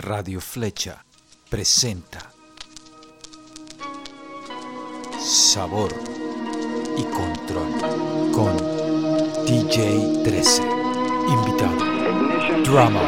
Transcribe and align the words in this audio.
Radio 0.00 0.40
Flecha 0.40 1.04
presenta 1.50 2.32
Sabor 5.20 5.92
y 6.96 7.02
Control 7.04 8.32
con 8.32 8.56
DJ 9.44 10.22
13. 10.24 10.62
Invitado. 11.28 11.76
Drama. 12.64 13.02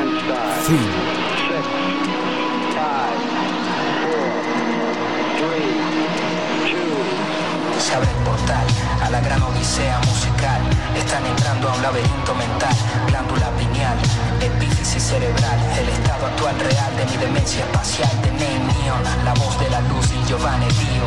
Se 7.79 7.95
abre 7.95 8.09
el 8.11 8.25
portal 8.25 8.67
la 9.13 9.21
gran 9.21 9.43
odisea 9.43 10.01
musical. 10.09 10.61
Están 10.97 11.25
entrando 11.27 11.69
a 11.69 11.75
un 11.75 11.83
laberinto 11.83 12.35
mental, 12.35 12.75
glándula 13.09 13.51
pineal, 13.59 13.99
epífisis 14.41 15.03
cerebral, 15.03 15.59
el 15.79 15.89
estado 15.91 16.27
actual 16.27 16.59
real 16.59 16.97
de 16.97 17.05
mi 17.05 17.17
demencia 17.19 17.61
espacial, 17.61 18.11
de 18.23 18.31
Name 18.33 18.73
Neon, 18.73 19.03
la 19.25 19.35
voz 19.35 19.61
de 19.61 19.69
la 19.69 19.81
luz 19.83 20.07
y 20.17 20.27
Giovanni 20.27 20.67
Dio. 20.81 21.05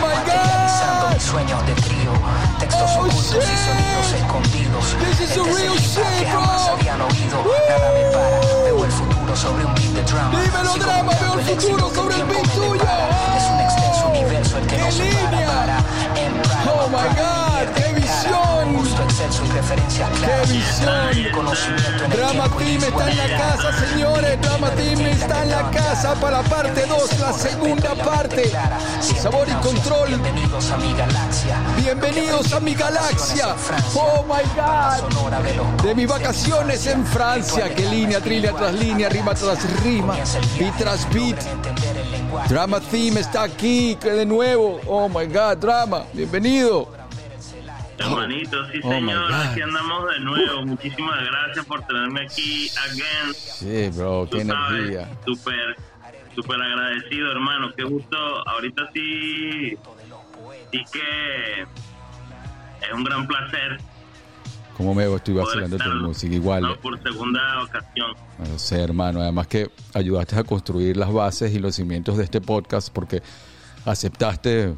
Materializando 0.00 1.10
mis 1.12 1.22
sueños 1.22 1.66
de 1.66 1.74
trío, 1.74 2.12
textos 2.58 2.90
ocultos 2.96 3.44
y 3.44 3.56
sonidos 3.68 4.08
escondidos. 4.16 4.84
Este 5.10 5.24
es 5.24 5.36
el 5.36 6.18
que 6.18 6.26
jamás 6.30 6.68
habían 6.68 7.02
oído. 7.02 7.36
Nada 7.68 7.88
me 7.92 8.04
para, 8.16 8.64
veo 8.64 8.84
el 8.84 8.92
futuro 8.92 9.21
sobre 9.36 9.64
un 9.64 9.74
beat 9.74 9.92
de 9.94 10.02
drama. 10.02 10.40
Dímelo, 10.42 10.74
drama, 10.78 11.12
veo 11.20 11.34
el 11.34 11.44
futuro 11.44 11.90
sobre 11.94 12.16
el 12.16 12.24
beat 12.24 12.48
tuyo. 12.54 12.82
Es 13.36 13.44
un 13.44 13.60
extenso 13.60 14.08
universo 14.08 14.58
el 14.58 14.66
que 14.66 14.78
no 14.78 14.84
¡Qué 14.86 14.92
se 14.92 15.10
para, 15.24 15.46
para. 15.46 15.76
En 16.16 16.32
Oh, 16.74 16.88
my 16.88 17.08
God, 17.16 17.66
pierde 17.74 17.76
qué 17.76 17.76
cara. 17.76 17.91
Visión. 18.12 19.02
Excelso 19.04 19.42
y 19.44 19.48
claras. 19.48 20.52
visión! 20.52 21.32
Conocimiento 21.32 22.04
en 22.04 22.12
el 22.12 22.18
Drama 22.18 22.48
Team 22.56 22.82
está 22.82 23.10
en 23.10 23.16
la 23.16 23.38
casa, 23.38 23.86
señores. 23.86 24.40
Drama 24.40 24.70
Team 24.70 25.00
está 25.00 25.42
en 25.42 25.50
la 25.50 25.70
casa 25.70 26.14
para 26.14 26.42
la 26.42 26.48
parte 26.48 26.86
2, 26.86 27.20
la 27.20 27.32
segunda 27.32 27.94
parte. 27.94 28.52
Sabor 29.20 29.48
y 29.48 29.52
control. 29.64 30.08
Bienvenidos 30.08 30.70
a 30.70 30.76
mi 30.78 30.92
galaxia. 30.92 31.56
Bienvenidos 31.76 32.52
a 32.52 32.60
mi 32.60 32.74
galaxia. 32.74 33.56
Oh 33.94 34.24
my 34.24 34.42
God. 34.54 35.82
De 35.82 35.94
mis 35.94 36.08
vacaciones 36.08 36.86
en 36.86 37.04
Francia. 37.06 37.74
Qué 37.74 37.88
línea, 37.88 38.20
trilla 38.20 38.52
tras 38.52 38.74
línea, 38.74 39.08
rima 39.08 39.34
tras 39.34 39.82
rima, 39.82 40.14
beat 40.58 40.76
tras 40.78 41.08
beat. 41.12 41.38
Drama 42.48 42.80
Team 42.80 43.18
está 43.18 43.44
aquí 43.44 43.96
que 43.96 44.10
de 44.10 44.26
nuevo. 44.26 44.80
Oh 44.86 45.08
my 45.08 45.26
God, 45.26 45.56
Drama. 45.58 46.04
Bienvenido. 46.12 47.01
Hermanito, 48.22 48.66
sí 48.70 48.80
Oh, 48.82 48.90
señor, 48.90 49.32
aquí 49.32 49.60
andamos 49.60 50.10
de 50.14 50.20
nuevo. 50.20 50.66
Muchísimas 50.66 51.24
gracias 51.24 51.66
por 51.66 51.82
tenerme 51.86 52.22
aquí 52.22 52.68
again. 52.88 53.34
Sí, 53.34 53.90
bro, 53.98 54.26
Tú 54.30 54.38
qué 54.38 54.44
sabes, 54.44 54.78
energía. 54.80 55.08
súper, 55.24 55.76
súper 56.34 56.62
agradecido, 56.62 57.30
hermano. 57.32 57.72
Qué 57.76 57.84
gusto. 57.84 58.16
Ahorita 58.48 58.90
sí, 58.94 59.76
sí 60.70 60.84
que 60.92 61.62
es 61.62 62.92
un 62.94 63.04
gran 63.04 63.26
placer. 63.26 63.78
¿Cómo 64.76 64.94
me 64.94 65.04
estoy 65.14 65.34
vacilando 65.34 65.76
tu 65.76 65.90
música? 65.90 66.34
Igual. 66.34 66.62
¿no? 66.62 66.76
Por 66.76 67.00
segunda 67.02 67.62
ocasión. 67.62 68.14
No 68.38 68.58
sé, 68.58 68.80
hermano. 68.82 69.20
Además 69.20 69.46
que 69.46 69.70
ayudaste 69.94 70.36
a 70.36 70.44
construir 70.44 70.96
las 70.96 71.12
bases 71.12 71.54
y 71.54 71.58
los 71.58 71.74
cimientos 71.76 72.16
de 72.16 72.24
este 72.24 72.40
podcast 72.40 72.92
porque 72.92 73.22
aceptaste 73.84 74.74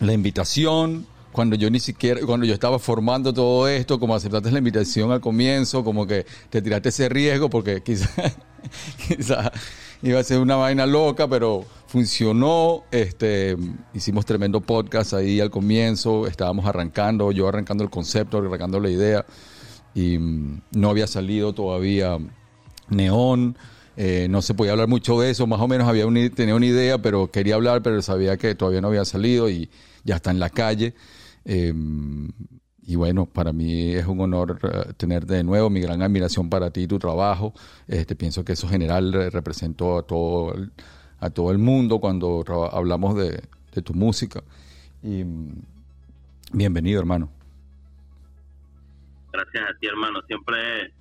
la 0.00 0.12
invitación 0.12 1.06
cuando 1.32 1.56
yo 1.56 1.70
ni 1.70 1.80
siquiera, 1.80 2.20
cuando 2.24 2.46
yo 2.46 2.54
estaba 2.54 2.78
formando 2.78 3.32
todo 3.32 3.66
esto, 3.66 3.98
como 3.98 4.14
aceptaste 4.14 4.50
la 4.52 4.58
invitación 4.58 5.10
al 5.10 5.20
comienzo, 5.20 5.82
como 5.82 6.06
que 6.06 6.26
te 6.50 6.62
tiraste 6.62 6.90
ese 6.90 7.08
riesgo 7.08 7.50
porque 7.50 7.82
quizá, 7.84 8.10
quizá 9.08 9.50
iba 10.02 10.20
a 10.20 10.24
ser 10.24 10.38
una 10.38 10.56
vaina 10.56 10.86
loca, 10.86 11.26
pero 11.28 11.64
funcionó. 11.86 12.84
Este, 12.90 13.56
hicimos 13.94 14.26
tremendo 14.26 14.60
podcast 14.60 15.14
ahí 15.14 15.40
al 15.40 15.50
comienzo, 15.50 16.26
estábamos 16.26 16.66
arrancando, 16.66 17.32
yo 17.32 17.48
arrancando 17.48 17.82
el 17.82 17.90
concepto, 17.90 18.38
arrancando 18.38 18.78
la 18.78 18.90
idea 18.90 19.24
y 19.94 20.18
mm, 20.18 20.62
no 20.72 20.90
había 20.90 21.06
salido 21.06 21.52
todavía 21.52 22.18
Neón. 22.88 23.56
eh, 23.96 24.26
no 24.30 24.42
se 24.42 24.54
podía 24.54 24.72
hablar 24.72 24.88
mucho 24.88 25.20
de 25.20 25.30
eso, 25.30 25.46
más 25.46 25.60
o 25.60 25.68
menos 25.68 25.88
había 25.88 26.06
una, 26.06 26.28
tenía 26.30 26.54
una 26.54 26.66
idea, 26.66 26.98
pero 26.98 27.30
quería 27.30 27.54
hablar, 27.56 27.82
pero 27.82 28.00
sabía 28.02 28.36
que 28.36 28.54
todavía 28.54 28.80
no 28.80 28.88
había 28.88 29.04
salido 29.04 29.50
y 29.50 29.68
ya 30.04 30.16
está 30.16 30.30
en 30.30 30.40
la 30.40 30.50
calle. 30.50 30.94
Eh, 31.44 31.72
y 32.84 32.96
bueno, 32.96 33.26
para 33.26 33.52
mí 33.52 33.94
es 33.94 34.06
un 34.06 34.20
honor 34.20 34.58
eh, 34.62 34.92
tenerte 34.96 35.34
de 35.34 35.44
nuevo, 35.44 35.70
mi 35.70 35.80
gran 35.80 36.02
admiración 36.02 36.50
para 36.50 36.70
ti 36.70 36.82
y 36.82 36.86
tu 36.88 36.98
trabajo. 36.98 37.54
Este, 37.86 38.16
pienso 38.16 38.44
que 38.44 38.52
eso 38.52 38.68
general 38.68 39.14
eh, 39.14 39.30
representó 39.30 39.98
a 39.98 40.02
todo 40.02 40.54
el, 40.54 40.72
a 41.20 41.30
todo 41.30 41.52
el 41.52 41.58
mundo 41.58 42.00
cuando 42.00 42.44
hablamos 42.72 43.16
de, 43.16 43.42
tu 43.82 43.94
música. 43.94 44.42
Y 45.02 45.22
mm, 45.24 45.62
bienvenido, 46.52 47.00
hermano. 47.00 47.30
Gracias 49.32 49.64
a 49.70 49.78
ti, 49.78 49.86
hermano. 49.86 50.20
Siempre, 50.26 50.92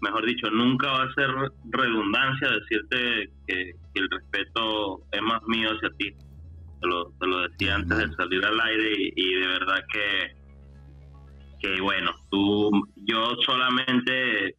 mejor 0.00 0.24
dicho, 0.24 0.50
nunca 0.50 0.90
va 0.90 1.04
a 1.04 1.14
ser 1.14 1.28
redundancia 1.70 2.48
decirte 2.48 3.30
que 3.46 3.74
el 3.94 4.10
respeto 4.10 5.02
es 5.12 5.20
más 5.22 5.42
mío 5.46 5.68
hacia 5.68 5.90
ti. 5.98 6.14
Te 6.84 6.90
lo, 6.90 7.10
te 7.18 7.26
lo 7.26 7.40
decía 7.48 7.76
antes 7.76 7.96
de 7.96 8.14
salir 8.14 8.44
al 8.44 8.60
aire 8.60 8.92
y, 8.98 9.12
y 9.16 9.34
de 9.40 9.46
verdad 9.46 9.82
que, 9.90 10.36
que 11.60 11.80
bueno, 11.80 12.10
tú, 12.30 12.70
yo 13.06 13.34
solamente 13.46 14.54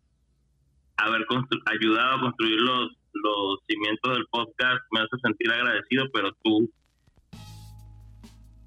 haber 0.97 1.23
ayudado 1.67 2.15
a 2.15 2.21
construir 2.21 2.59
los, 2.61 2.89
los 3.13 3.59
cimientos 3.69 4.11
del 4.17 4.25
podcast 4.31 4.81
me 4.91 5.01
hace 5.01 5.17
sentir 5.21 5.51
agradecido, 5.51 6.05
pero 6.13 6.31
tú 6.43 6.67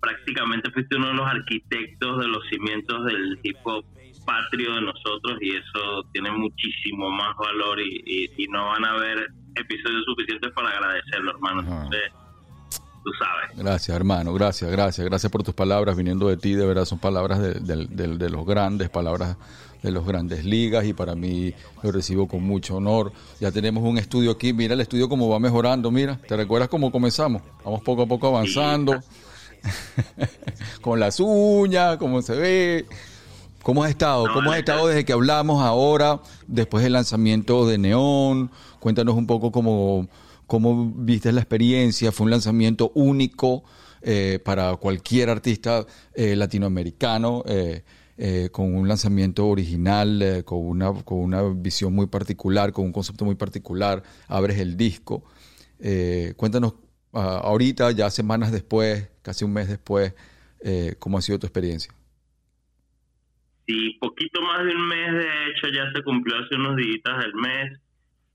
prácticamente 0.00 0.70
fuiste 0.70 0.96
uno 0.96 1.08
de 1.08 1.14
los 1.14 1.26
arquitectos 1.26 2.20
de 2.20 2.28
los 2.28 2.48
cimientos 2.48 3.04
del 3.06 3.40
hip 3.42 3.56
hop 3.64 3.84
patrio 4.24 4.74
de 4.74 4.82
nosotros 4.82 5.38
y 5.40 5.56
eso 5.56 6.04
tiene 6.12 6.30
muchísimo 6.30 7.10
más 7.10 7.34
valor 7.38 7.80
y, 7.80 8.02
y- 8.06 8.30
y 8.44 8.46
no 8.48 8.66
van 8.66 8.84
a 8.84 8.92
haber 8.92 9.26
episodios 9.56 10.04
suficientes 10.04 10.52
para 10.52 10.68
agradecerlo, 10.70 11.32
hermano. 11.32 11.60
Entonces, 11.62 12.12
tú 13.10 13.18
sabes. 13.18 13.56
Gracias, 13.56 13.96
hermano. 13.96 14.32
Gracias, 14.34 14.70
gracias. 14.70 15.04
Gracias 15.06 15.30
por 15.32 15.42
tus 15.42 15.54
palabras 15.54 15.96
viniendo 15.96 16.28
de 16.28 16.36
ti. 16.36 16.52
De 16.54 16.66
verdad 16.66 16.84
son 16.84 16.98
palabras 16.98 17.40
de, 17.40 17.54
de- 17.54 17.86
de- 17.86 18.16
de 18.16 18.30
los 18.30 18.44
grandes, 18.46 18.90
palabras 18.90 19.36
de 19.82 19.90
los 19.92 20.04
grandes 20.06 20.44
ligas 20.44 20.84
y 20.84 20.92
para 20.92 21.14
mí 21.14 21.54
lo 21.82 21.92
recibo 21.92 22.26
con 22.26 22.42
mucho 22.42 22.76
honor. 22.76 23.12
Ya 23.40 23.50
tenemos 23.52 23.84
un 23.84 23.96
estudio 23.98 24.32
aquí. 24.32 24.52
Mira 24.52 24.74
el 24.74 24.80
estudio 24.80 25.08
cómo 25.08 25.28
va 25.28 25.38
mejorando. 25.38 25.90
Mira, 25.90 26.18
¿te 26.28 26.36
recuerdas 26.36 26.68
cómo 26.68 26.90
comenzamos? 26.92 27.42
Vamos 27.64 27.82
poco 27.82 28.02
a 28.02 28.06
poco 28.06 28.26
avanzando. 28.28 28.98
con 30.80 31.00
las 31.00 31.18
uñas, 31.20 31.96
cómo 31.96 32.22
se 32.22 32.34
ve. 32.34 32.86
¿Cómo 33.62 33.84
has 33.84 33.90
estado? 33.90 34.26
No, 34.26 34.34
¿Cómo 34.34 34.52
has 34.52 34.58
estado 34.58 34.86
desde 34.86 35.04
que 35.04 35.12
hablamos 35.12 35.62
ahora, 35.62 36.20
después 36.46 36.82
del 36.84 36.94
lanzamiento 36.94 37.66
de 37.66 37.76
Neón? 37.76 38.50
Cuéntanos 38.80 39.14
un 39.16 39.26
poco 39.26 39.50
cómo, 39.52 40.06
cómo 40.48 40.92
viste 40.96 41.30
la 41.30 41.42
experiencia. 41.42 42.10
Fue 42.10 42.24
un 42.24 42.32
lanzamiento 42.32 42.90
único 42.96 43.62
eh, 44.02 44.40
para 44.44 44.74
cualquier 44.76 45.30
artista 45.30 45.86
eh, 46.14 46.34
latinoamericano, 46.34 47.44
eh, 47.46 47.84
con 48.50 48.74
un 48.74 48.88
lanzamiento 48.88 49.46
original, 49.46 50.42
con, 50.44 50.66
una, 50.66 50.92
con 51.04 51.18
una 51.18 51.42
visión 51.54 51.94
muy 51.94 52.06
particular, 52.06 52.72
con 52.72 52.86
un 52.86 52.92
concepto 52.92 53.24
muy 53.24 53.36
particular. 53.36 54.02
Abres 54.26 54.58
el 54.58 54.76
disco. 54.76 55.22
Cuéntanos 56.36 56.74
ah, 57.12 57.42
ahorita, 57.44 57.92
ya 57.92 58.10
semanas 58.10 58.50
después, 58.50 59.08
casi 59.22 59.44
un 59.44 59.52
mes 59.52 59.68
después, 59.68 60.14
cómo 60.98 61.18
ha 61.18 61.22
sido 61.22 61.38
tu 61.38 61.46
experiencia. 61.46 61.94
Sí, 63.68 63.98
poquito 64.00 64.40
más 64.40 64.64
de 64.64 64.74
un 64.74 64.88
mes, 64.88 65.12
de 65.12 65.50
hecho, 65.50 65.68
ya 65.68 65.92
se 65.94 66.02
cumplió 66.02 66.36
hace 66.38 66.56
unos 66.56 66.74
días 66.74 67.24
el 67.24 67.34
mes 67.34 67.78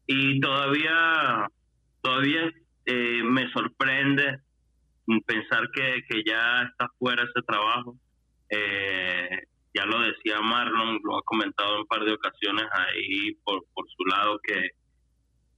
y 0.07 0.39
todavía, 0.39 1.47
todavía 2.03 2.51
eh, 2.85 3.23
me 3.23 3.49
sorprende 3.51 4.39
pensar 5.25 5.69
que, 5.73 6.03
que 6.09 6.23
ya 6.25 6.63
está 6.63 6.89
fuera 6.99 7.23
ese 7.23 7.41
trabajo. 7.47 7.95
Eh, 8.49 9.47
ya 9.73 9.85
lo 9.85 9.99
decía 10.01 10.39
Marlon, 10.41 10.99
lo 11.03 11.17
ha 11.17 11.21
comentado 11.23 11.73
en 11.73 11.79
un 11.81 11.87
par 11.87 12.03
de 12.03 12.13
ocasiones 12.13 12.65
ahí 12.71 13.33
por, 13.43 13.63
por 13.73 13.85
su 13.89 14.05
lado, 14.05 14.39
que 14.43 14.69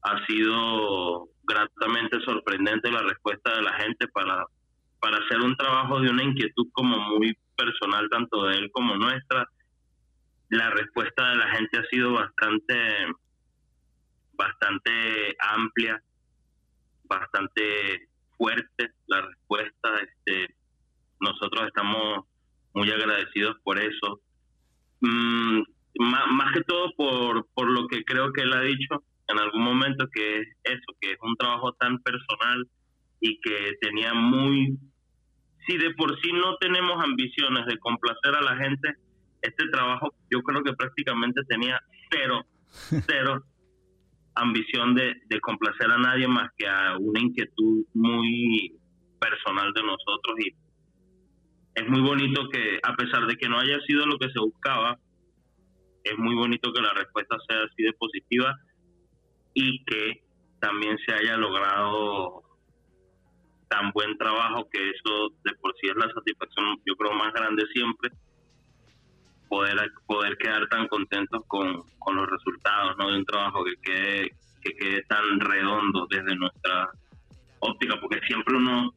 ha 0.04 0.26
sido 0.28 1.28
gratamente 1.44 2.20
sorprendente 2.22 2.92
la 2.92 3.02
respuesta 3.02 3.56
de 3.56 3.62
la 3.64 3.74
gente 3.74 4.08
para, 4.08 4.46
para 5.00 5.18
hacer 5.18 5.42
un 5.42 5.56
trabajo 5.58 6.00
de 6.00 6.10
una 6.10 6.24
inquietud 6.24 6.68
como 6.72 6.98
muy 7.18 7.36
personal, 7.58 8.08
tanto 8.10 8.46
de 8.46 8.58
él 8.58 8.70
como 8.72 8.96
nuestra. 8.96 9.48
La 10.50 10.70
respuesta 10.70 11.32
de 11.32 11.36
la 11.38 11.50
gente 11.50 11.80
ha 11.80 11.84
sido 11.90 12.14
bastante, 12.14 13.08
bastante 14.34 15.36
amplia, 15.40 16.02
bastante 17.08 18.08
fuerte 18.38 18.92
la 19.08 19.22
respuesta. 19.22 19.90
Este, 20.02 20.56
nosotros 21.20 21.68
estamos 21.68 22.26
muy 22.74 22.90
agradecidos 22.90 23.58
por 23.64 23.80
eso. 23.80 24.22
Mm, 25.02 25.62
más, 26.00 26.28
más 26.32 26.54
que 26.54 26.62
todo 26.62 26.92
por, 26.98 27.48
por 27.54 27.70
lo 27.72 27.88
que 27.88 28.04
creo 28.04 28.32
que 28.34 28.42
él 28.42 28.54
ha 28.54 28.62
dicho, 28.62 29.04
en 29.28 29.40
algún 29.40 29.64
momento 29.64 30.08
que 30.14 30.40
es 30.40 30.48
eso, 30.64 30.98
que 31.00 31.12
es 31.12 31.18
un 31.22 31.36
trabajo 31.36 31.74
tan 31.74 32.00
personal 32.00 32.68
y 33.20 33.40
que 33.42 33.74
tenía 33.82 34.14
muy... 34.14 34.78
Si 35.68 35.78
de 35.78 35.96
por 35.96 36.20
sí 36.22 36.32
no 36.32 36.58
tenemos 36.58 37.04
ambiciones 37.04 37.66
de 37.66 37.80
complacer 37.80 38.36
a 38.36 38.42
la 38.42 38.56
gente, 38.58 38.94
este 39.42 39.68
trabajo 39.70 40.14
yo 40.30 40.42
creo 40.42 40.64
que 40.64 40.74
prácticamente 40.74 41.42
tenía 41.48 41.82
cero, 42.12 42.46
cero 43.08 43.44
ambición 44.36 44.96
de, 44.96 45.16
complacer 45.42 45.90
a 45.92 45.98
nadie 45.98 46.28
más 46.28 46.50
que 46.58 46.68
a 46.68 46.98
una 46.98 47.20
inquietud 47.20 47.86
muy 47.94 48.74
personal 49.20 49.72
de 49.74 49.82
nosotros. 49.82 50.36
Y 50.40 50.56
es 51.76 51.90
muy 51.90 52.02
bonito 52.02 52.48
que 52.50 52.80
a 52.84 52.96
pesar 52.96 53.26
de 53.28 53.36
que 53.38 53.50
no 53.50 53.60
haya 53.60 53.80
sido 53.82 54.06
lo 54.06 54.18
que 54.18 54.30
se 54.30 54.40
buscaba, 54.40 54.98
es 56.04 56.18
muy 56.18 56.36
bonito 56.36 56.72
que 56.72 56.82
la 56.82 56.94
respuesta 56.94 57.38
sea 57.48 57.60
así 57.64 57.84
de 57.84 57.94
positiva 57.94 58.56
y 59.54 59.84
que 59.86 60.24
también 60.60 60.98
se 61.06 61.14
haya 61.14 61.38
logrado 61.38 62.44
tan 63.70 63.92
buen 63.92 64.18
trabajo 64.18 64.70
que 64.72 64.90
eso 64.90 65.30
de 65.44 65.54
por 65.56 65.74
sí 65.82 65.88
es 65.88 65.96
la 65.96 66.12
satisfacción 66.14 66.78
yo 66.86 66.96
creo 66.96 67.14
más 67.14 67.34
grande 67.34 67.66
siempre 67.74 68.12
poder 69.56 69.92
poder 70.06 70.38
quedar 70.38 70.68
tan 70.68 70.86
contentos 70.90 71.42
con, 71.48 71.84
con 72.00 72.18
los 72.18 72.30
resultados 72.30 72.98
¿no? 72.98 73.10
de 73.10 73.18
un 73.20 73.26
trabajo 73.26 73.64
que 73.64 73.76
quede 73.82 74.32
que 74.62 74.74
quede 74.74 75.02
tan 75.04 75.40
redondo 75.40 76.08
desde 76.10 76.36
nuestra 76.36 76.90
óptica 77.60 77.96
porque 78.02 78.20
siempre 78.28 78.58
uno 78.58 78.94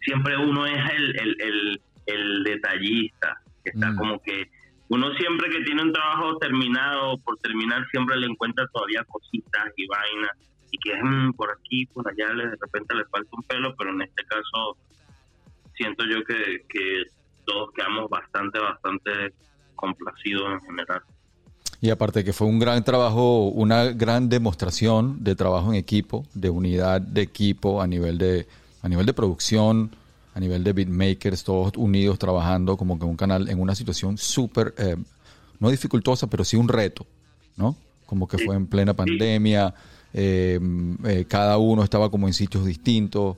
siempre 0.00 0.34
uno 0.38 0.64
es 0.64 0.90
el, 0.92 1.20
el, 1.20 1.36
el, 1.40 1.80
el 2.06 2.44
detallista 2.44 3.38
que 3.62 3.70
está 3.70 3.90
mm. 3.90 3.96
como 3.96 4.22
que 4.22 4.50
uno 4.88 5.12
siempre 5.16 5.50
que 5.50 5.60
tiene 5.64 5.82
un 5.82 5.92
trabajo 5.92 6.38
terminado 6.38 7.18
por 7.18 7.36
terminar 7.38 7.86
siempre 7.90 8.16
le 8.16 8.28
encuentra 8.28 8.66
todavía 8.68 9.04
cositas 9.04 9.66
y 9.76 9.86
vainas 9.88 10.32
y 10.70 10.78
que 10.78 10.92
es 10.92 11.02
mm, 11.02 11.32
por 11.32 11.50
aquí 11.50 11.84
por 11.86 12.08
allá 12.08 12.32
de 12.32 12.56
repente 12.56 12.94
le 12.94 13.04
falta 13.06 13.28
un 13.32 13.42
pelo 13.42 13.74
pero 13.76 13.90
en 13.90 14.02
este 14.02 14.24
caso 14.24 14.78
siento 15.74 16.06
yo 16.06 16.24
que, 16.24 16.64
que 16.66 17.02
todos 17.44 17.72
quedamos 17.72 18.08
bastante 18.08 18.58
bastante 18.58 19.34
complacidos 19.78 20.52
en 20.52 20.60
general. 20.60 21.02
Y 21.80 21.90
aparte 21.90 22.24
que 22.24 22.32
fue 22.32 22.48
un 22.48 22.58
gran 22.58 22.82
trabajo, 22.84 23.48
una 23.48 23.84
gran 23.84 24.28
demostración 24.28 25.22
de 25.22 25.36
trabajo 25.36 25.72
en 25.72 25.76
equipo, 25.76 26.26
de 26.34 26.50
unidad 26.50 27.00
de 27.00 27.22
equipo 27.22 27.80
a 27.80 27.86
nivel 27.86 28.18
de, 28.18 28.48
a 28.82 28.88
nivel 28.88 29.06
de 29.06 29.12
producción, 29.12 29.90
a 30.34 30.40
nivel 30.40 30.64
de 30.64 30.72
beatmakers, 30.72 31.44
todos 31.44 31.72
unidos 31.76 32.18
trabajando 32.18 32.76
como 32.76 32.98
que 32.98 33.04
un 33.04 33.16
canal 33.16 33.48
en 33.48 33.60
una 33.60 33.74
situación 33.74 34.18
súper, 34.18 34.74
eh, 34.76 34.96
no 35.60 35.70
dificultosa, 35.70 36.26
pero 36.26 36.44
sí 36.44 36.56
un 36.56 36.68
reto, 36.68 37.06
¿no? 37.56 37.76
Como 38.06 38.26
que 38.26 38.38
fue 38.38 38.56
en 38.56 38.66
plena 38.66 38.94
pandemia, 38.94 39.72
eh, 40.12 40.58
eh, 41.04 41.26
cada 41.28 41.58
uno 41.58 41.84
estaba 41.84 42.10
como 42.10 42.26
en 42.26 42.34
sitios 42.34 42.64
distintos, 42.64 43.36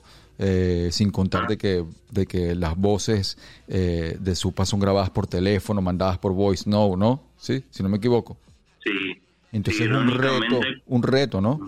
sin 0.91 1.11
contar 1.11 1.47
de 1.47 1.57
que, 1.57 1.85
de 2.09 2.25
que 2.25 2.55
las 2.55 2.75
voces 2.75 3.37
de 3.67 4.35
Supa 4.35 4.65
son 4.65 4.79
grabadas 4.79 5.09
por 5.09 5.27
teléfono, 5.27 5.81
mandadas 5.81 6.17
por 6.17 6.33
voice 6.33 6.69
no, 6.69 6.95
¿no? 6.97 7.23
Sí, 7.37 7.63
si 7.69 7.83
no 7.83 7.89
me 7.89 7.97
equivoco. 7.97 8.37
Sí. 8.83 9.21
Entonces 9.51 9.81
es 9.81 9.91
un 9.91 10.17
reto, 10.17 10.59
un 10.85 11.03
reto, 11.03 11.41
¿no? 11.41 11.59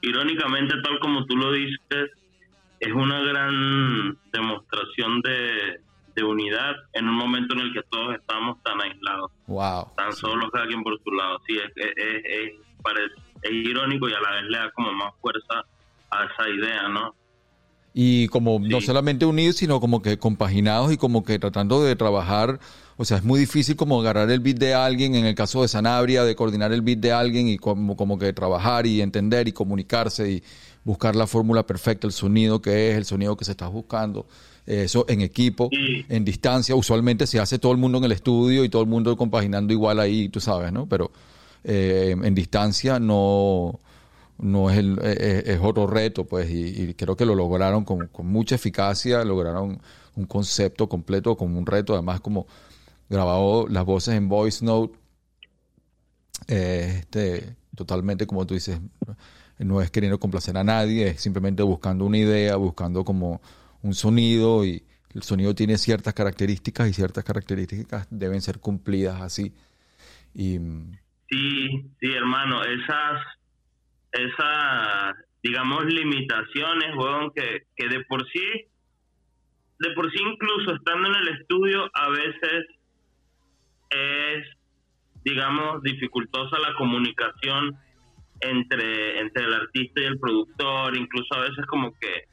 Irónicamente, 0.00 0.74
tal 0.82 0.98
como 1.00 1.24
tú 1.26 1.36
lo 1.36 1.52
dices, 1.52 2.10
es 2.80 2.92
una 2.92 3.20
gran 3.20 4.18
demostración 4.32 5.20
de, 5.22 5.80
unidad 6.20 6.74
en 6.94 7.08
un 7.08 7.14
momento 7.14 7.54
en 7.54 7.60
el 7.60 7.72
que 7.72 7.80
todos 7.88 8.16
estamos 8.16 8.60
tan 8.64 8.80
aislados. 8.82 9.30
Wow. 9.46 9.92
Tan 9.96 10.12
solos 10.12 10.50
cada 10.52 10.66
quien 10.66 10.82
por 10.82 11.00
su 11.00 11.12
lado. 11.12 11.38
Sí, 11.46 11.56
es, 11.56 11.70
es, 11.76 11.92
es, 11.96 12.52
parece, 12.82 13.14
es 13.42 13.52
irónico 13.52 14.08
y 14.08 14.14
a 14.14 14.20
la 14.20 14.32
vez 14.32 14.42
le 14.48 14.58
da 14.58 14.68
como 14.72 14.92
más 14.94 15.14
fuerza 15.20 15.64
a 16.10 16.24
esa 16.24 16.48
idea, 16.48 16.88
¿no? 16.88 17.14
Y 17.94 18.28
como 18.28 18.60
no 18.60 18.80
solamente 18.80 19.26
unidos, 19.26 19.56
sino 19.56 19.80
como 19.80 20.02
que 20.02 20.18
compaginados 20.18 20.92
y 20.92 20.96
como 20.96 21.24
que 21.24 21.38
tratando 21.38 21.82
de 21.82 21.96
trabajar. 21.96 22.60
O 22.96 23.04
sea, 23.04 23.18
es 23.18 23.24
muy 23.24 23.40
difícil 23.40 23.76
como 23.76 24.00
agarrar 24.00 24.30
el 24.30 24.40
beat 24.40 24.58
de 24.58 24.74
alguien, 24.74 25.14
en 25.14 25.24
el 25.24 25.34
caso 25.34 25.62
de 25.62 25.68
Sanabria, 25.68 26.24
de 26.24 26.34
coordinar 26.34 26.72
el 26.72 26.82
beat 26.82 26.98
de 26.98 27.12
alguien 27.12 27.48
y 27.48 27.58
como, 27.58 27.96
como 27.96 28.18
que 28.18 28.32
trabajar 28.32 28.86
y 28.86 29.00
entender 29.00 29.48
y 29.48 29.52
comunicarse 29.52 30.30
y, 30.30 30.42
buscar 30.88 31.14
la 31.14 31.26
fórmula 31.26 31.66
perfecta, 31.66 32.06
el 32.06 32.14
sonido 32.14 32.62
que 32.62 32.90
es, 32.90 32.96
el 32.96 33.04
sonido 33.04 33.36
que 33.36 33.44
se 33.44 33.50
está 33.50 33.68
buscando. 33.68 34.26
Eso 34.64 35.04
en 35.08 35.20
equipo, 35.20 35.68
en 35.70 36.24
distancia, 36.24 36.74
usualmente 36.74 37.26
se 37.26 37.38
hace 37.38 37.58
todo 37.58 37.72
el 37.72 37.78
mundo 37.78 37.98
en 37.98 38.04
el 38.04 38.12
estudio 38.12 38.64
y 38.64 38.70
todo 38.70 38.82
el 38.82 38.88
mundo 38.88 39.14
compaginando 39.16 39.72
igual 39.72 40.00
ahí, 40.00 40.30
tú 40.30 40.40
sabes, 40.40 40.72
¿no? 40.72 40.86
Pero 40.86 41.10
eh, 41.64 42.14
en 42.22 42.34
distancia 42.34 42.98
no, 42.98 43.80
no 44.38 44.70
es, 44.70 44.78
el, 44.78 44.98
e, 45.02 45.12
e, 45.12 45.52
es, 45.54 45.60
otro 45.60 45.86
reto, 45.86 46.26
pues, 46.26 46.48
y, 46.50 46.94
creo 46.94 47.16
que 47.16 47.26
lo 47.26 47.34
lograron 47.34 47.84
con, 47.84 48.10
mucha 48.24 48.54
eficacia, 48.54 49.24
lograron 49.24 49.80
un 50.16 50.26
concepto 50.26 50.88
completo 50.88 51.36
como 51.36 51.58
un 51.58 51.66
reto, 51.66 51.94
además 51.94 52.20
como 52.20 52.46
grabado 53.08 53.66
las 53.68 53.84
voces 53.84 54.14
en 54.14 54.28
voice 54.28 54.64
note, 54.64 54.98
eh, 56.46 56.98
este, 57.00 57.56
totalmente 57.74 58.26
como 58.26 58.46
tú 58.46 58.54
dices, 58.54 58.80
no 59.58 59.80
es 59.82 59.90
queriendo 59.90 60.18
complacer 60.20 60.56
a 60.56 60.64
nadie, 60.64 61.08
es 61.08 61.20
simplemente 61.20 61.62
buscando 61.62 62.04
una 62.04 62.18
idea, 62.18 62.56
buscando 62.56 63.04
como 63.04 63.40
un 63.82 63.94
sonido 63.94 64.64
y 64.64 64.84
el 65.14 65.22
sonido 65.22 65.54
tiene 65.54 65.78
ciertas 65.78 66.14
características 66.14 66.88
y 66.88 66.92
ciertas 66.92 67.24
características 67.24 68.06
deben 68.10 68.40
ser 68.40 68.60
cumplidas 68.60 69.20
así. 69.20 69.54
Y, 70.34 70.58
sí, 71.28 71.90
sí, 72.00 72.12
hermano, 72.12 72.62
esas, 72.64 73.22
esas, 74.12 75.14
digamos, 75.42 75.84
limitaciones, 75.86 76.96
weón, 76.96 77.30
que, 77.34 77.62
que 77.76 77.88
de 77.88 78.04
por 78.04 78.26
sí, 78.30 78.66
de 79.78 79.90
por 79.92 80.10
sí 80.10 80.18
incluso 80.20 80.74
estando 80.74 81.08
en 81.08 81.14
el 81.14 81.28
estudio 81.28 81.88
a 81.94 82.08
veces 82.08 82.66
es, 83.90 84.46
digamos, 85.24 85.82
dificultosa 85.82 86.58
la 86.58 86.74
comunicación 86.74 87.76
entre, 88.40 89.20
entre 89.20 89.44
el 89.44 89.54
artista 89.54 90.00
y 90.00 90.04
el 90.04 90.18
productor, 90.18 90.96
incluso 90.96 91.34
a 91.34 91.40
veces 91.40 91.64
como 91.66 91.92
que 91.98 92.24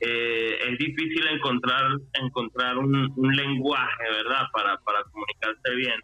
eh, 0.00 0.58
es 0.70 0.78
difícil 0.78 1.26
encontrar 1.28 1.98
encontrar 2.14 2.78
un, 2.78 3.12
lenguaje, 3.16 4.04
¿verdad? 4.12 4.46
Para, 4.52 4.76
para 4.78 5.02
comunicarse 5.04 5.74
bien. 5.74 6.00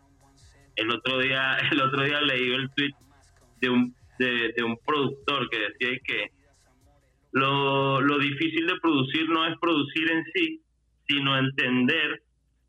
El 0.77 0.91
otro 0.91 1.19
día 1.19 1.57
el 1.73 1.81
otro 1.81 2.03
día 2.03 2.21
leí 2.21 2.53
el 2.53 2.71
tweet 2.71 2.95
de 3.61 3.71
un 3.71 3.95
de, 4.19 4.55
un 4.65 4.79
productor 4.85 5.49
que 5.51 5.59
decía 5.59 5.99
que 6.05 6.31
lo, 7.33 8.01
lo 8.01 8.19
difícil 8.19 8.67
de 8.67 8.79
producir 8.81 9.29
no 9.29 9.47
es 9.47 9.59
producir 9.59 10.11
en 10.11 10.25
sí, 10.33 10.61
sino 11.09 11.37
entender. 11.39 12.23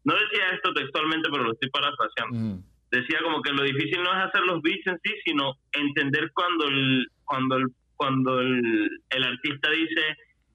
No 0.04 0.14
decía 0.14 0.50
esto 0.54 0.74
textualmente, 0.74 1.30
pero 1.32 1.44
lo 1.44 1.54
estoy 1.54 1.70
parafraseando. 1.70 2.38
Mm 2.38 2.64
decía 2.96 3.20
como 3.24 3.42
que 3.42 3.52
lo 3.52 3.64
difícil 3.64 4.02
no 4.04 4.12
es 4.12 4.26
hacer 4.26 4.42
los 4.44 4.62
beats 4.62 4.88
en 4.88 5.00
sí, 5.04 5.14
sino 5.26 5.56
entender 5.72 6.32
cuando 6.34 6.68
el, 6.68 7.08
cuando 7.24 7.58
el, 7.58 7.66
cuando 7.96 8.40
el, 8.40 9.02
el 9.10 9.24
artista 9.24 9.70
dice 9.72 10.02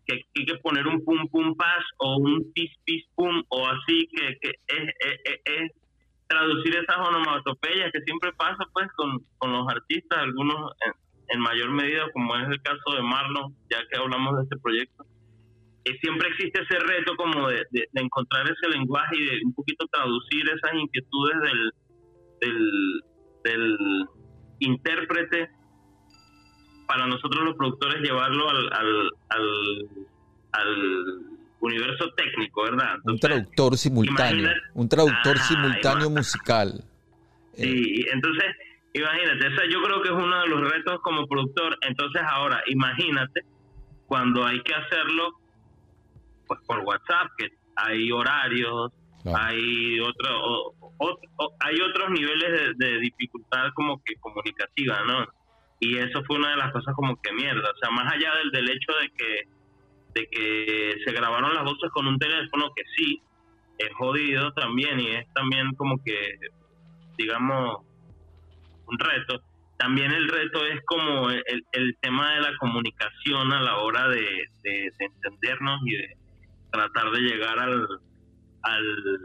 que 0.07 0.25
hay 0.37 0.47
que 0.47 0.57
poner 0.59 0.87
un 0.87 1.05
pum 1.05 1.29
pum 1.29 1.55
pas 1.57 1.85
o 1.99 2.17
un 2.19 2.53
pis 2.53 2.71
pis 2.85 3.05
pum 3.15 3.43
o 3.49 3.67
así, 3.67 4.09
que, 4.09 4.39
que 4.41 4.51
es, 4.67 4.95
es, 5.45 5.73
traducir 6.31 6.77
esas 6.77 6.97
onomatopeyas 6.97 7.91
que 7.93 8.01
siempre 8.03 8.33
pasa 8.35 8.65
pues 8.73 8.87
con, 8.95 9.19
con 9.39 9.53
los 9.53 9.67
artistas, 9.69 10.21
algunos 10.21 10.73
en, 11.29 11.41
mayor 11.41 11.71
medida, 11.71 12.11
como 12.13 12.37
es 12.37 12.49
el 12.49 12.63
caso 12.63 12.97
de 12.97 13.03
Marlon, 13.03 13.55
ya 13.69 13.79
que 13.91 13.99
hablamos 13.99 14.37
de 14.37 14.43
este 14.45 14.57
proyecto. 14.59 15.05
Siempre 16.01 16.29
existe 16.29 16.63
ese 16.63 16.79
reto 16.79 17.17
como 17.17 17.49
de, 17.49 17.65
de 17.71 18.01
encontrar 18.01 18.47
ese 18.47 18.69
lenguaje 18.69 19.17
y 19.17 19.25
de 19.25 19.45
un 19.45 19.55
poquito 19.55 19.87
traducir 19.89 20.49
esas 20.49 20.75
inquietudes 20.75 21.37
del, 21.43 21.73
del, 23.45 24.09
intérprete 24.61 25.51
para 26.87 27.07
nosotros 27.07 27.45
los 27.45 27.57
productores 27.57 28.03
llevarlo 28.03 28.49
al, 28.49 28.71
al, 30.53 31.40
universo 31.61 32.11
técnico, 32.17 32.63
¿verdad? 32.63 32.99
un 33.05 33.19
traductor 33.19 33.77
simultáneo, 33.77 34.51
un 34.75 34.89
traductor 34.89 35.39
simultáneo 35.39 36.11
musical. 36.11 36.85
Sí, 37.55 38.07
entonces, 38.13 38.45
imagínate, 38.95 39.47
eso 39.47 39.65
yo 39.71 39.83
creo 39.83 40.03
que 40.03 40.09
es 40.09 40.15
uno 40.15 40.41
de 40.41 40.49
los 40.49 40.73
retos 40.73 41.01
como 41.03 41.27
productor. 41.27 41.77
Entonces, 41.83 42.23
ahora, 42.27 42.63
imagínate 42.67 43.45
cuando 44.07 44.45
hay 44.45 44.61
que 44.63 44.75
hacerlo 44.75 45.35
pues 46.47 46.61
por 46.67 46.81
WhatsApp, 46.81 47.29
que 47.39 47.49
hay 47.77 48.11
horarios, 48.11 48.91
hay 49.25 50.01
otro, 50.01 50.75
hay 51.61 51.81
otros 51.81 52.11
niveles 52.11 52.77
de, 52.77 52.99
dificultad 52.99 53.69
como 53.75 54.03
que 54.03 54.15
comunicativa, 54.17 55.03
¿no? 55.05 55.27
Y 55.79 55.99
eso 55.99 56.23
fue 56.27 56.39
una 56.39 56.51
de 56.51 56.57
las 56.57 56.73
cosas 56.73 56.95
como 56.97 57.21
que 57.23 57.33
mierda, 57.33 57.71
o 57.71 57.79
sea, 57.79 57.91
más 57.91 58.13
allá 58.13 58.35
del, 58.37 58.51
del 58.51 58.71
hecho 58.71 58.93
de 59.01 59.11
que 59.17 59.49
de 60.15 60.27
que 60.29 60.95
se 61.05 61.13
grabaron 61.13 61.55
las 61.55 61.65
voces 61.65 61.91
con 61.93 62.07
un 62.07 62.19
teléfono 62.19 62.71
que 62.75 62.83
sí 62.97 63.23
es 63.79 63.93
jodido 63.95 64.53
también 64.53 65.01
y 65.01 65.09
es 65.09 65.33
también 65.35 65.73
como 65.77 66.03
que 66.05 66.35
digamos 67.17 67.79
un 68.87 68.99
reto 68.99 69.43
también 69.81 70.13
el 70.13 70.29
reto 70.29 70.67
es 70.67 70.79
como 70.85 71.31
el, 71.31 71.65
el, 71.73 71.97
tema 72.03 72.35
de 72.35 72.41
la 72.43 72.57
comunicación 72.59 73.51
a 73.51 73.63
la 73.63 73.79
hora 73.79 74.09
de, 74.09 74.45
de, 74.63 74.93
entendernos 74.99 75.81
y 75.87 75.97
de 75.97 76.17
tratar 76.71 77.11
de 77.11 77.21
llegar 77.21 77.59
al, 77.59 77.87
al, 78.63 79.19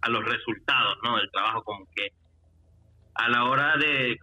a 0.00 0.08
los 0.08 0.24
resultados 0.24 0.96
¿no? 1.04 1.18
del 1.18 1.30
trabajo, 1.30 1.62
como 1.62 1.86
que 1.94 2.08
a 3.14 3.28
la 3.28 3.44
hora 3.44 3.76
de, 3.76 4.18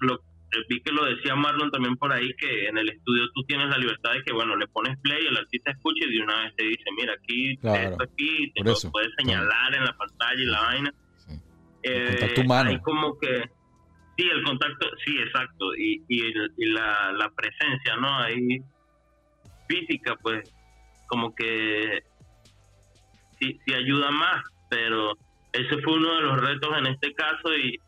vi 0.68 0.82
que 0.82 0.92
lo 0.92 1.06
decía 1.06 1.36
Marlon 1.36 1.72
también 1.72 1.96
por 1.98 2.12
ahí, 2.12 2.34
que 2.36 2.68
en 2.68 2.78
el 2.78 2.90
estudio 2.90 3.28
tú 3.34 3.44
tienes 3.44 3.70
la 3.70 3.78
libertad 3.78 4.14
de 4.14 4.24
que, 4.24 4.34
bueno, 4.34 4.56
le 4.56 4.68
pones 4.68 4.98
play, 5.00 5.26
el 5.26 5.38
artista 5.38 5.72
escucha 5.72 6.06
y 6.06 6.18
de 6.18 6.24
una 6.24 6.44
vez 6.44 6.56
te 6.56 6.64
dice, 6.64 6.84
mira, 6.98 7.14
aquí, 7.14 7.52
esto 7.52 8.04
aquí, 8.04 8.52
te 8.54 8.64
lo 8.64 8.76
puedes 8.92 9.12
señalar 9.18 9.76
en 9.76 9.86
la 9.86 9.98
pantalla 9.98 10.42
y 10.42 10.46
la 10.46 10.62
vaina. 10.62 10.94
Eh, 11.84 12.18
contacto 12.20 12.42
humano. 12.42 12.70
Hay 12.70 12.82
como 12.82 13.20
que, 13.20 13.44
sí, 14.18 14.28
el 14.32 14.44
contacto, 14.44 14.88
sí, 15.06 15.18
exacto, 15.18 15.76
y, 15.76 16.04
y, 16.08 16.66
la, 16.72 17.12
la 17.14 17.30
presencia, 17.32 17.96
¿no? 17.98 18.20
Ahí 18.20 18.60
física, 19.68 20.16
pues, 20.22 20.54
como 21.08 21.34
que 21.36 22.04
sí, 23.40 23.60
sí 23.66 23.74
ayuda 23.74 24.12
más, 24.12 24.44
pero 24.70 25.18
ese 25.54 25.82
fue 25.82 25.94
uno 25.94 26.16
de 26.16 26.22
los 26.22 26.42
retos 26.42 26.70
en 26.78 26.88
este 26.88 27.14
caso 27.14 27.56
y 27.56 27.80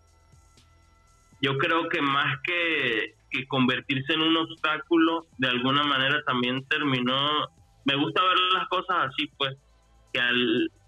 yo 1.42 1.58
creo 1.58 1.88
que 1.90 2.02
más 2.02 2.40
que, 2.44 3.16
convertirse 3.48 4.14
en 4.14 4.22
un 4.22 4.38
obstáculo, 4.38 5.28
de 5.38 5.48
alguna 5.48 5.84
manera 5.84 6.24
también 6.26 6.66
terminó, 6.66 7.48
me 7.86 7.96
gusta 7.96 8.24
ver 8.24 8.38
las 8.54 8.68
cosas 8.68 9.10
así, 9.10 9.30
pues, 9.38 9.56
que 10.12 10.20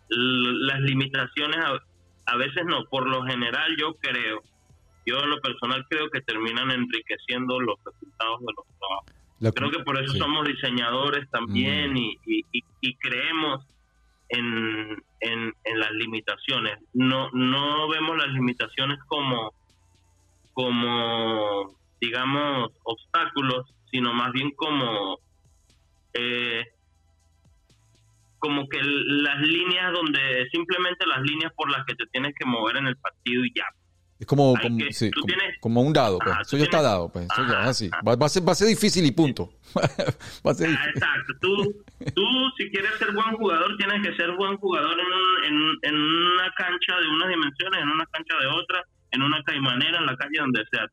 las 0.09 0.79
limitaciones 0.79 1.57
a, 2.25 2.35
veces 2.37 2.65
no, 2.65 2.85
por 2.85 3.07
lo 3.07 3.23
general 3.23 3.75
yo 3.77 3.93
creo, 3.95 4.41
yo 5.05 5.19
en 5.19 5.29
lo 5.29 5.39
personal 5.41 5.85
creo 5.89 6.09
que 6.09 6.21
terminan 6.21 6.71
enriqueciendo 6.71 7.59
los 7.59 7.77
resultados 7.85 8.39
de 8.39 8.53
los 8.55 8.65
trabajos. 8.79 9.53
creo 9.55 9.71
que 9.71 9.83
por 9.83 10.01
eso 10.01 10.13
somos 10.13 10.47
diseñadores 10.47 11.29
también 11.29 11.93
mm. 11.93 11.97
y, 11.97 12.45
y, 12.81 12.95
creemos 12.95 13.63
en, 14.29 15.03
en, 15.19 15.53
en, 15.63 15.79
las 15.79 15.91
limitaciones. 15.91 16.79
No, 16.93 17.29
no 17.33 17.87
vemos 17.89 18.17
las 18.17 18.29
limitaciones 18.29 18.97
como 19.07 19.53
como, 20.59 21.73
digamos, 22.01 22.69
obstáculos, 22.83 23.65
sino 23.89 24.13
más 24.13 24.33
bien 24.33 24.51
como, 24.57 25.17
eh, 26.13 26.65
como 28.39 28.67
que 28.67 28.81
las 28.83 29.39
líneas 29.39 29.93
donde, 29.93 30.49
simplemente 30.51 31.05
las 31.07 31.21
líneas 31.21 31.53
por 31.55 31.71
las 31.71 31.85
que 31.85 31.95
te 31.95 32.05
tienes 32.07 32.33
que 32.37 32.45
mover 32.45 32.75
en 32.75 32.87
el 32.87 32.97
partido 32.97 33.45
y 33.45 33.53
ya. 33.55 33.63
Es 34.19 34.27
como, 34.27 34.53
como, 35.61 35.81
un 35.81 35.93
dado, 35.93 36.19
pues. 36.19 36.35
eso 36.41 36.57
ya 36.57 36.65
está 36.65 36.81
dado, 36.81 37.09
pues. 37.09 37.25
Eso 37.31 37.47
ya 37.47 37.61
así. 37.61 37.89
Va, 38.05 38.25
a 38.25 38.27
ser, 38.27 38.45
va 38.45 38.51
a 38.51 38.55
ser 38.55 38.67
difícil 38.67 39.05
y 39.05 39.11
punto. 39.11 39.53
va 40.45 40.51
a 40.51 40.53
ser 40.55 40.77
ah, 40.77 40.89
exacto. 40.93 41.33
Tú, 41.39 41.85
tú, 42.13 42.25
si 42.57 42.69
quieres 42.69 42.91
ser 42.99 43.13
buen 43.13 43.33
jugador, 43.37 43.77
tienes 43.77 44.05
que 44.05 44.13
ser 44.17 44.33
buen 44.33 44.57
jugador 44.57 44.97
en, 44.99 45.53
en, 45.53 45.77
en 45.83 45.95
una 45.95 46.51
cancha 46.57 46.99
de 46.99 47.07
unas 47.07 47.29
dimensiones, 47.29 47.81
en 47.81 47.89
una 47.91 48.05
cancha 48.07 48.35
de 48.41 48.47
otra 48.47 48.83
en 49.11 49.21
una 49.21 49.41
caimanera, 49.43 49.99
en 49.99 50.05
la 50.05 50.15
calle, 50.15 50.39
donde 50.39 50.63
sea. 50.71 50.85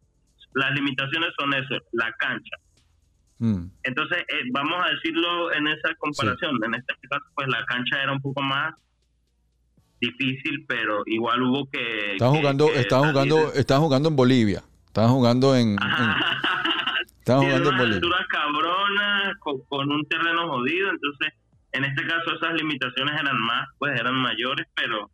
Las 0.54 0.72
limitaciones 0.72 1.30
son 1.38 1.52
eso, 1.54 1.82
la 1.92 2.12
cancha. 2.18 2.56
Mm. 3.38 3.66
Entonces, 3.82 4.18
eh, 4.20 4.48
vamos 4.52 4.82
a 4.84 4.90
decirlo 4.90 5.52
en 5.52 5.66
esa 5.68 5.94
comparación. 5.98 6.58
En 6.64 6.74
este 6.74 6.94
caso, 7.08 7.24
pues 7.34 7.48
la 7.48 7.64
cancha 7.66 8.02
era 8.02 8.12
un 8.12 8.20
poco 8.20 8.42
más 8.42 8.74
difícil, 10.00 10.64
pero 10.66 11.02
igual 11.06 11.42
hubo 11.42 11.68
que... 11.70 12.12
Estaban 12.12 12.36
jugando, 12.36 12.72
estaban 12.72 13.10
jugando, 13.10 13.52
estaban 13.52 13.82
jugando 13.82 14.08
en 14.08 14.16
Bolivia. 14.16 14.62
Estaban 14.86 15.10
jugando 15.10 15.56
en... 15.56 15.76
estaban 17.18 17.44
jugando 17.44 17.70
en 17.70 17.76
Bolivia. 17.76 17.96
altura 17.96 18.26
cabrona, 18.30 19.36
con, 19.40 19.60
con 19.68 19.92
un 19.92 20.06
terreno 20.08 20.48
jodido. 20.48 20.90
Entonces, 20.90 21.34
en 21.72 21.84
este 21.84 22.06
caso, 22.06 22.34
esas 22.34 22.54
limitaciones 22.54 23.20
eran 23.20 23.38
más, 23.38 23.68
pues 23.78 23.98
eran 24.00 24.14
mayores, 24.16 24.66
pero 24.74 25.10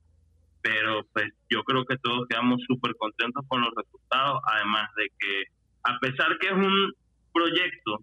pero 0.63 1.05
pues 1.13 1.27
yo 1.51 1.65
creo 1.65 1.85
que 1.85 1.99
todos 1.99 2.27
quedamos 2.29 2.61
súper 2.67 2.95
contentos 2.97 3.45
con 3.49 3.61
los 3.61 3.71
resultados, 3.77 4.41
además 4.47 4.89
de 4.97 5.11
que 5.19 5.45
a 5.85 5.99
pesar 5.99 6.39
que 6.39 6.47
es 6.47 6.53
un 6.53 6.93
proyecto 7.33 7.99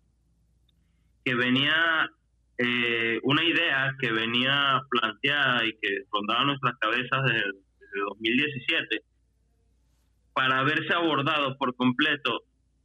que 1.24 1.36
venía, 1.36 2.10
eh, 2.58 3.20
una 3.24 3.44
idea 3.44 3.96
que 4.00 4.12
venía 4.12 4.82
planteada 4.90 5.66
y 5.66 5.72
que 5.82 6.04
rondaba 6.12 6.44
nuestras 6.44 6.78
cabezas 6.80 7.24
desde, 7.24 7.46
desde 7.80 8.00
2017, 8.10 9.02
para 10.34 10.60
haberse 10.60 10.94
abordado 10.94 11.58
por 11.58 11.76
completo 11.76 12.42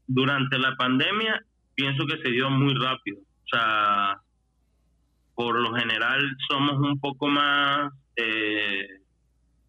durante 0.06 0.58
la 0.58 0.76
pandemia, 0.76 1.44
pienso 1.74 2.06
que 2.06 2.22
se 2.22 2.30
dio 2.30 2.48
muy 2.50 2.74
rápido. 2.74 3.18
O 3.20 3.48
sea, 3.50 4.20
por 5.34 5.58
lo 5.60 5.74
general 5.74 6.36
somos 6.48 6.78
un 6.78 7.00
poco 7.00 7.26
más... 7.26 7.92
Eh, 8.16 9.03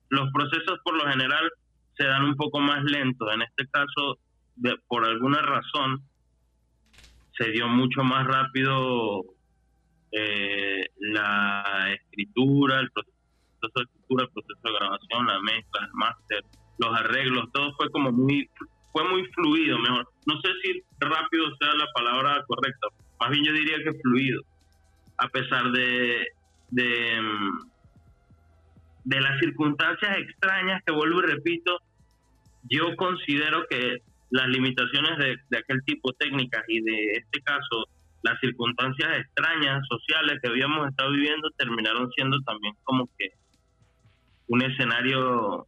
los 0.09 0.31
procesos 0.31 0.79
por 0.83 0.95
lo 0.95 1.09
general 1.09 1.51
se 1.97 2.05
dan 2.05 2.23
un 2.23 2.35
poco 2.35 2.59
más 2.59 2.83
lentos. 2.83 3.33
En 3.33 3.41
este 3.41 3.67
caso, 3.67 4.19
de, 4.55 4.75
por 4.87 5.05
alguna 5.05 5.41
razón, 5.41 6.01
se 7.37 7.51
dio 7.51 7.67
mucho 7.67 8.03
más 8.03 8.25
rápido 8.27 9.21
eh, 10.11 10.85
la 10.99 11.93
escritura, 11.93 12.79
el 12.79 12.91
proceso 12.91 13.13
de 13.75 13.83
escritura, 13.83 14.23
el 14.25 14.31
proceso 14.31 14.59
de 14.63 14.73
grabación, 14.73 15.27
la 15.27 15.41
mezcla, 15.41 15.85
el 15.85 15.93
máster, 15.93 16.43
los 16.77 16.99
arreglos, 16.99 17.51
todo 17.53 17.73
fue 17.75 17.89
como 17.89 18.11
muy, 18.11 18.49
fue 18.91 19.03
muy 19.09 19.25
fluido, 19.33 19.77
mejor. 19.79 20.07
No 20.25 20.39
sé 20.41 20.49
si 20.63 20.83
rápido 20.99 21.45
sea 21.59 21.73
la 21.73 21.87
palabra 21.93 22.43
correcta, 22.47 22.87
más 23.19 23.29
bien 23.29 23.43
yo 23.45 23.53
diría 23.53 23.77
que 23.83 23.99
fluido, 24.01 24.41
a 25.17 25.27
pesar 25.29 25.71
de, 25.71 26.27
de 26.69 27.21
mm, 27.21 27.74
de 29.05 29.21
las 29.21 29.39
circunstancias 29.39 30.17
extrañas 30.17 30.81
que 30.85 30.91
vuelvo 30.91 31.19
y 31.19 31.27
repito, 31.27 31.79
yo 32.63 32.95
considero 32.97 33.65
que 33.69 34.01
las 34.31 34.47
limitaciones 34.47 35.17
de, 35.49 35.57
aquel 35.57 35.83
tipo 35.85 36.11
técnicas 36.13 36.63
y 36.67 36.81
de 36.81 37.11
este 37.13 37.41
caso 37.41 37.85
las 38.23 38.39
circunstancias 38.39 39.19
extrañas 39.19 39.83
sociales 39.87 40.39
que 40.41 40.49
habíamos 40.49 40.89
estado 40.89 41.11
viviendo 41.11 41.51
terminaron 41.51 42.11
siendo 42.13 42.41
también 42.41 42.73
como 42.83 43.07
que 43.17 43.29
un 44.47 44.63
escenario 44.63 45.67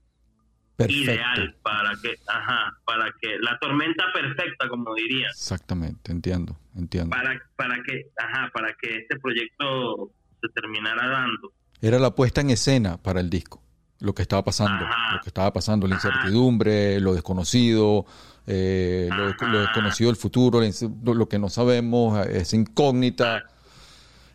ideal 0.79 1.55
para 1.61 1.91
que 2.01 2.15
ajá 2.27 2.73
para 2.83 3.11
que 3.21 3.37
la 3.39 3.57
tormenta 3.59 4.05
perfecta 4.11 4.67
como 4.69 4.95
diría. 4.95 5.27
Exactamente 5.27 6.11
entiendo 6.11 6.57
entiendo. 6.75 7.11
Para 7.11 7.39
para 7.55 7.81
que 7.83 8.07
ajá 8.17 8.49
para 8.51 8.73
que 8.73 8.97
este 8.97 9.19
proyecto 9.19 10.11
se 10.41 10.49
terminara 10.49 11.07
dando 11.07 11.51
era 11.81 11.99
la 11.99 12.15
puesta 12.15 12.41
en 12.41 12.49
escena 12.49 12.97
para 12.97 13.19
el 13.19 13.29
disco. 13.29 13.61
Lo 13.99 14.13
que 14.13 14.21
estaba 14.21 14.43
pasando, 14.43 14.85
lo 14.85 15.21
que 15.23 15.29
estaba 15.29 15.51
pasando, 15.51 15.87
la 15.87 15.95
incertidumbre, 15.95 16.99
lo 16.99 17.13
desconocido, 17.13 18.05
eh, 18.45 19.09
lo, 19.11 19.59
desconocido 19.59 20.09
del 20.09 20.17
futuro, 20.17 20.61
lo 21.03 21.27
que 21.27 21.39
no 21.39 21.49
sabemos, 21.49 22.25
esa 22.27 22.55
incógnita, 22.55 23.43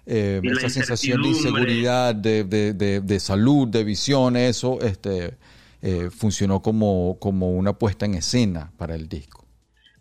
eh, 0.04 0.40
esa 0.42 0.68
sensación 0.68 1.22
de 1.22 1.28
inseguridad, 1.28 2.14
de, 2.14 2.42
de, 2.44 3.00
de, 3.00 3.20
salud, 3.20 3.68
de 3.68 3.84
visión, 3.84 4.36
eso 4.36 4.80
este, 4.80 5.38
eh, 5.80 6.10
funcionó 6.10 6.60
como, 6.60 7.18
como 7.20 7.52
una 7.52 7.74
puesta 7.74 8.04
en 8.04 8.14
escena 8.14 8.72
para 8.76 8.96
el 8.96 9.08
disco. 9.08 9.46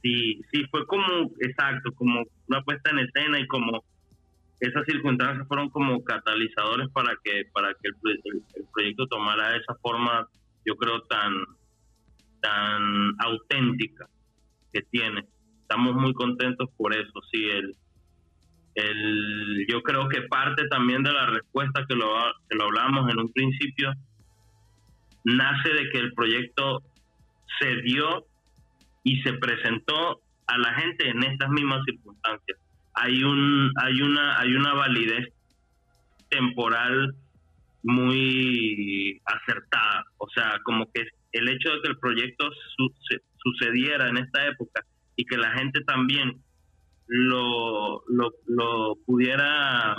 Sí, 0.02 0.42
sí, 0.52 0.64
fue 0.72 0.86
como, 0.88 1.30
exacto, 1.40 1.92
como 1.94 2.24
una 2.50 2.64
puesta 2.64 2.90
en 2.90 3.00
escena 3.00 3.40
y 3.40 3.48
como 3.48 3.84
esas 4.62 4.86
circunstancias 4.86 5.48
fueron 5.48 5.70
como 5.70 6.04
catalizadores 6.04 6.88
para 6.94 7.18
que 7.24 7.46
para 7.52 7.74
que 7.74 7.90
el, 7.90 8.68
proyecto 8.72 9.08
tomara 9.08 9.58
esa 9.58 9.76
forma 9.82 10.28
yo 10.66 10.76
creo 10.76 11.02
tan 11.02 11.34
tan 12.42 13.14
auténtica 13.20 14.08
que 14.72 14.82
tiene. 14.84 15.26
Estamos 15.64 15.96
muy 15.96 16.14
contentos 16.14 16.70
por 16.78 16.94
eso 16.94 17.22
sí 17.32 17.50
el 17.50 17.76
el 18.76 19.66
yo 19.68 19.82
creo 19.82 20.08
que 20.08 20.22
parte 20.24 20.68
también 20.68 21.02
de 21.02 21.12
la 21.12 21.26
respuesta 21.26 21.84
que 21.90 21.96
lo 21.96 22.14
que 22.48 22.56
lo 22.56 22.66
hablamos 22.66 23.12
en 23.12 23.20
un 23.20 23.34
principio 23.34 23.92
nace 25.24 25.70
de 25.74 25.90
que 25.90 25.98
el 25.98 26.14
proyecto 26.14 26.84
se 27.60 27.82
dio 27.82 28.28
y 29.04 29.22
se 29.24 29.34
presentó 29.34 30.22
a 30.46 30.58
la 30.60 30.74
gente 30.76 31.10
en 31.10 31.24
estas 31.24 31.50
mismas 31.50 31.84
circunstancias 31.86 32.61
hay 32.94 33.24
un 33.24 33.72
hay 33.82 34.02
una 34.02 34.40
hay 34.40 34.54
una 34.54 34.74
validez 34.74 35.34
temporal 36.30 37.16
muy 37.84 39.22
acertada 39.26 40.06
o 40.18 40.28
sea 40.30 40.60
como 40.64 40.92
que 40.92 41.06
el 41.32 41.50
hecho 41.50 41.72
de 41.72 41.82
que 41.82 41.90
el 41.90 41.98
proyecto 41.98 42.50
sucediera 43.38 44.10
en 44.10 44.18
esta 44.18 44.48
época 44.48 44.86
y 45.16 45.26
que 45.26 45.38
la 45.38 45.52
gente 45.52 45.82
también 45.84 46.42
lo, 47.08 48.04
lo, 48.08 48.96
pudiera 49.06 49.96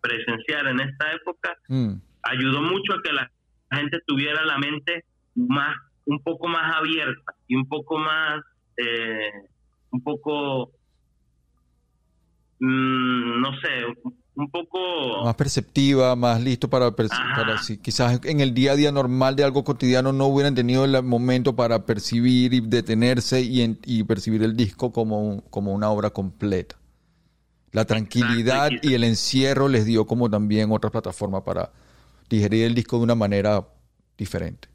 presenciar 0.00 0.66
en 0.68 0.80
esta 0.80 1.12
época 1.12 1.56
mm. 1.68 1.94
ayudó 2.22 2.62
mucho 2.62 2.94
a 2.94 3.02
que 3.02 3.12
la 3.12 3.30
gente 3.72 4.00
tuviera 4.06 4.44
la 4.44 4.58
mente 4.58 5.04
más 5.34 5.76
un 6.06 6.22
poco 6.22 6.48
más 6.48 6.76
abierta 6.76 7.34
y 7.48 7.56
un 7.56 7.66
poco 7.66 7.98
más 7.98 8.40
eh, 8.76 9.30
un 9.94 10.02
poco, 10.02 10.72
mm, 12.64 13.40
no 13.40 13.50
sé, 13.60 14.12
un 14.36 14.50
poco... 14.50 15.24
Más 15.24 15.34
perceptiva, 15.36 16.16
más 16.16 16.42
listo 16.42 16.68
para, 16.68 16.92
quizás 17.82 18.20
en 18.24 18.40
el 18.40 18.52
día 18.52 18.72
a 18.72 18.76
día 18.76 18.90
normal 18.90 19.36
de 19.36 19.44
algo 19.44 19.64
cotidiano 19.64 20.12
no 20.12 20.26
hubieran 20.26 20.54
tenido 20.54 20.84
el 20.84 21.02
momento 21.02 21.54
para 21.54 21.86
percibir 21.86 22.52
y 22.54 22.60
detenerse 22.60 23.42
y, 23.42 23.78
y 23.84 24.02
percibir 24.04 24.42
el 24.42 24.56
disco 24.56 24.92
como, 24.92 25.42
como 25.50 25.72
una 25.72 25.90
obra 25.90 26.10
completa. 26.10 26.76
La 27.70 27.84
tranquilidad 27.84 28.70
y 28.82 28.94
el 28.94 29.02
encierro 29.02 29.68
les 29.68 29.84
dio 29.84 30.06
como 30.06 30.30
también 30.30 30.70
otra 30.70 30.90
plataforma 30.90 31.42
para 31.42 31.72
digerir 32.28 32.66
el 32.66 32.74
disco 32.74 32.98
de 32.98 33.04
una 33.04 33.16
manera 33.16 33.66
diferente. 34.16 34.68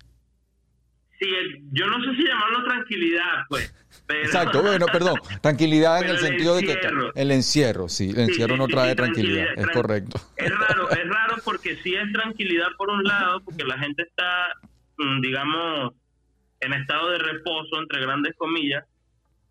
Sí, 1.17 1.27
yo 1.71 1.85
no 1.87 2.03
sé 2.03 2.15
si 2.15 2.27
llamarlo 2.27 2.63
tranquilidad, 2.65 3.45
pues. 3.49 3.73
Exacto, 4.09 4.61
bueno, 4.61 4.85
perdón. 4.91 5.15
Tranquilidad 5.41 6.03
en 6.03 6.09
el, 6.09 6.17
sentido 6.17 6.55
de 6.55 6.63
que 6.63 6.79
el 7.15 7.31
encierro, 7.31 7.89
sí, 7.89 8.09
el 8.09 8.19
encierro 8.19 8.57
no 8.57 8.67
trae 8.67 8.95
tranquilidad, 8.95 9.47
es 9.55 9.67
correcto. 9.67 10.19
Es 10.35 10.49
raro, 10.49 10.89
es 10.89 11.07
raro 11.07 11.35
porque 11.43 11.75
sí 11.77 11.95
es 11.95 12.11
tranquilidad 12.11 12.67
por 12.77 12.89
un 12.89 13.03
lado, 13.03 13.41
porque 13.43 13.63
la 13.63 13.77
gente 13.77 14.03
está, 14.03 14.55
mm, 14.97 15.21
digamos, 15.21 15.93
en 16.61 16.73
estado 16.73 17.11
de 17.11 17.19
reposo, 17.19 17.79
entre 17.79 18.01
grandes 18.01 18.35
comillas, 18.37 18.83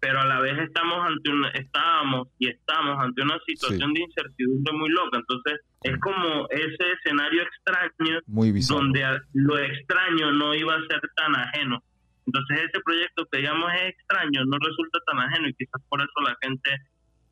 pero 0.00 0.20
a 0.20 0.26
la 0.26 0.40
vez 0.40 0.56
estamos 0.58 1.04
ante 1.06 1.30
un, 1.30 1.44
estábamos 1.54 2.28
y 2.38 2.48
estamos 2.48 2.96
ante 3.02 3.22
una 3.22 3.38
situación 3.46 3.92
de 3.92 4.02
incertidumbre 4.02 4.72
muy 4.72 4.88
loca. 4.90 5.18
Entonces, 5.18 5.60
es 5.82 5.98
como 6.00 6.46
ese 6.50 6.92
escenario 6.92 7.42
extraño 7.42 8.20
donde 8.68 9.20
lo 9.32 9.58
extraño 9.58 10.32
no 10.32 10.54
iba 10.54 10.74
a 10.74 10.86
ser 10.88 11.00
tan 11.16 11.34
ajeno. 11.34 11.82
Entonces, 12.28 12.68
ese 12.68 12.82
proyecto 12.84 13.24
que 13.32 13.38
digamos 13.38 13.72
es 13.72 13.94
extraño 13.94 14.44
no 14.44 14.58
resulta 14.58 14.98
tan 15.06 15.18
ajeno 15.18 15.48
y 15.48 15.54
quizás 15.54 15.80
por 15.88 15.98
eso 16.00 16.20
la 16.22 16.36
gente 16.42 16.70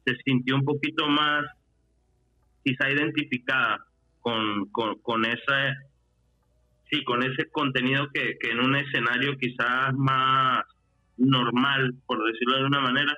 se 0.06 0.16
sintió 0.24 0.54
un 0.54 0.64
poquito 0.64 1.06
más, 1.06 1.44
quizá 2.64 2.90
identificada 2.90 3.84
con, 4.20 4.70
con, 4.70 4.98
con 5.00 5.26
ese 5.26 5.74
sí, 6.90 7.04
con 7.04 7.22
ese 7.22 7.50
contenido 7.50 8.08
que, 8.14 8.38
que 8.40 8.52
en 8.52 8.60
un 8.60 8.74
escenario 8.74 9.36
quizás 9.36 9.92
más 9.94 10.64
normal, 11.18 11.94
por 12.06 12.24
decirlo 12.24 12.54
de 12.54 12.60
alguna 12.60 12.80
manera, 12.80 13.14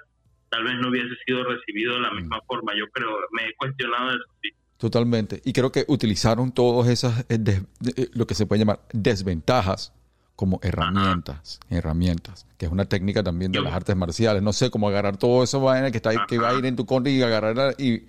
tal 0.50 0.64
vez 0.64 0.74
no 0.80 0.88
hubiese 0.88 1.14
sido 1.26 1.44
recibido 1.44 1.94
de 1.94 2.00
la 2.00 2.10
misma 2.10 2.38
mm. 2.38 2.46
forma. 2.48 2.72
Yo 2.76 2.86
creo, 2.90 3.10
me 3.30 3.46
he 3.46 3.54
cuestionado 3.54 4.10
eso. 4.10 4.24
Sí. 4.42 4.50
Totalmente. 4.78 5.40
Y 5.44 5.52
creo 5.52 5.70
que 5.70 5.84
utilizaron 5.86 6.52
todas 6.52 6.88
esas, 6.88 7.20
eh, 7.28 7.38
eh, 7.96 8.08
lo 8.14 8.26
que 8.26 8.34
se 8.34 8.46
puede 8.46 8.60
llamar 8.60 8.80
desventajas 8.92 9.92
como 10.38 10.60
herramientas, 10.62 11.58
herramientas, 11.68 12.46
que 12.56 12.66
es 12.66 12.70
una 12.70 12.84
técnica 12.84 13.24
también 13.24 13.50
de 13.50 13.60
las 13.60 13.72
artes 13.72 13.96
marciales. 13.96 14.40
No 14.40 14.52
sé, 14.52 14.70
cómo 14.70 14.88
agarrar 14.88 15.16
todo 15.16 15.42
eso 15.42 15.66
que, 15.90 15.96
está, 15.96 16.26
que 16.26 16.38
va 16.38 16.50
a 16.50 16.54
ir 16.54 16.64
en 16.64 16.76
tu 16.76 16.86
contra 16.86 17.10
y 17.10 17.20
agarrarla 17.20 17.74
y, 17.76 18.04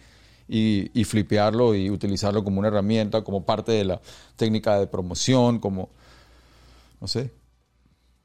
y, 0.47 0.91
y, 0.93 1.03
flipearlo 1.05 1.73
y 1.73 1.89
utilizarlo 1.89 2.43
como 2.43 2.59
una 2.59 2.67
herramienta, 2.67 3.23
como 3.23 3.47
parte 3.47 3.71
de 3.71 3.83
la 3.83 3.99
técnica 4.35 4.79
de 4.79 4.85
promoción, 4.85 5.59
como, 5.59 5.89
no 7.01 7.07
sé, 7.07 7.33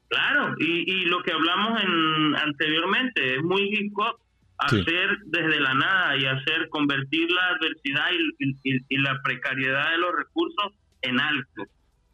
Claro, 0.07 0.53
y, 0.59 0.91
y 0.91 1.05
lo 1.05 1.23
que 1.23 1.31
hablamos 1.31 1.81
en, 1.81 2.35
anteriormente 2.35 3.37
es 3.37 3.43
muy 3.43 3.63
hip 3.63 3.91
hop 3.97 4.19
hacer 4.59 5.17
desde 5.25 5.59
la 5.59 5.73
nada 5.73 6.15
y 6.15 6.25
hacer 6.27 6.69
convertir 6.69 7.27
la 7.31 7.47
adversidad 7.47 8.11
y, 8.39 8.83
y, 8.87 8.97
la 8.99 9.19
precariedad 9.23 9.89
de 9.89 9.97
los 9.97 10.15
recursos 10.15 10.73
en 11.01 11.19
algo. 11.19 11.65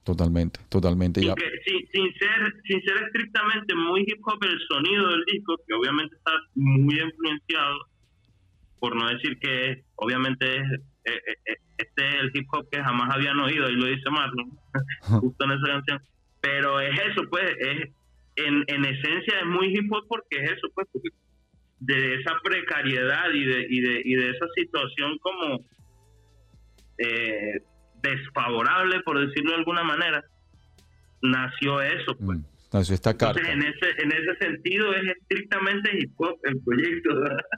Totalmente, 0.03 0.60
totalmente. 0.70 1.22
Sin, 1.22 1.88
sin, 1.91 2.13
ser, 2.15 2.53
sin 2.65 2.81
ser 2.81 3.03
estrictamente 3.03 3.75
muy 3.75 4.01
hip 4.01 4.20
hop 4.25 4.43
el 4.43 4.60
sonido 4.67 5.10
del 5.10 5.24
disco, 5.25 5.55
que 5.67 5.75
obviamente 5.75 6.15
está 6.15 6.31
muy 6.55 7.00
influenciado, 7.00 7.86
por 8.79 8.96
no 8.96 9.08
decir 9.10 9.38
que 9.39 9.84
obviamente 9.96 10.58
es, 10.58 10.72
eh, 11.05 11.22
eh, 11.27 11.34
eh, 11.46 11.58
este 11.77 12.08
es 12.08 12.15
el 12.15 12.31
hip 12.34 12.48
hop 12.51 12.67
que 12.72 12.81
jamás 12.81 13.15
habían 13.15 13.39
oído, 13.39 13.69
y 13.69 13.75
lo 13.75 13.86
dice 13.86 14.10
Marlon, 14.10 14.58
justo 15.21 15.45
en 15.45 15.52
esa 15.52 15.67
canción 15.67 16.02
pero 16.41 16.80
es 16.80 16.99
eso, 16.99 17.21
pues, 17.30 17.52
es 17.60 17.89
en, 18.38 18.63
en 18.67 18.86
esencia 18.86 19.39
es 19.39 19.45
muy 19.45 19.67
hip 19.67 19.91
hop 19.91 20.06
porque 20.08 20.43
es 20.43 20.52
eso, 20.52 20.67
pues, 20.73 20.88
de 21.80 22.15
esa 22.15 22.39
precariedad 22.43 23.32
y 23.32 23.45
de, 23.45 23.67
y 23.69 23.82
de, 23.82 24.02
y 24.04 24.15
de 24.15 24.30
esa 24.32 24.47
situación 24.56 25.17
como 25.19 25.65
eh, 26.97 27.62
desfavorable, 28.01 29.01
por 29.01 29.25
decirlo 29.25 29.51
de 29.51 29.57
alguna 29.57 29.83
manera, 29.83 30.23
nació 31.21 31.81
eso, 31.81 32.15
pues. 32.17 32.39
Mm, 32.39 32.43
nació 32.73 32.95
esta 32.95 33.15
carta. 33.15 33.41
en 33.51 33.61
ese, 33.61 33.89
en 33.97 34.11
ese 34.11 34.35
sentido 34.39 34.93
es 34.93 35.03
estrictamente 35.17 35.89
hip 35.99 36.13
hop 36.17 36.39
el 36.43 36.59
proyecto. 36.59 37.09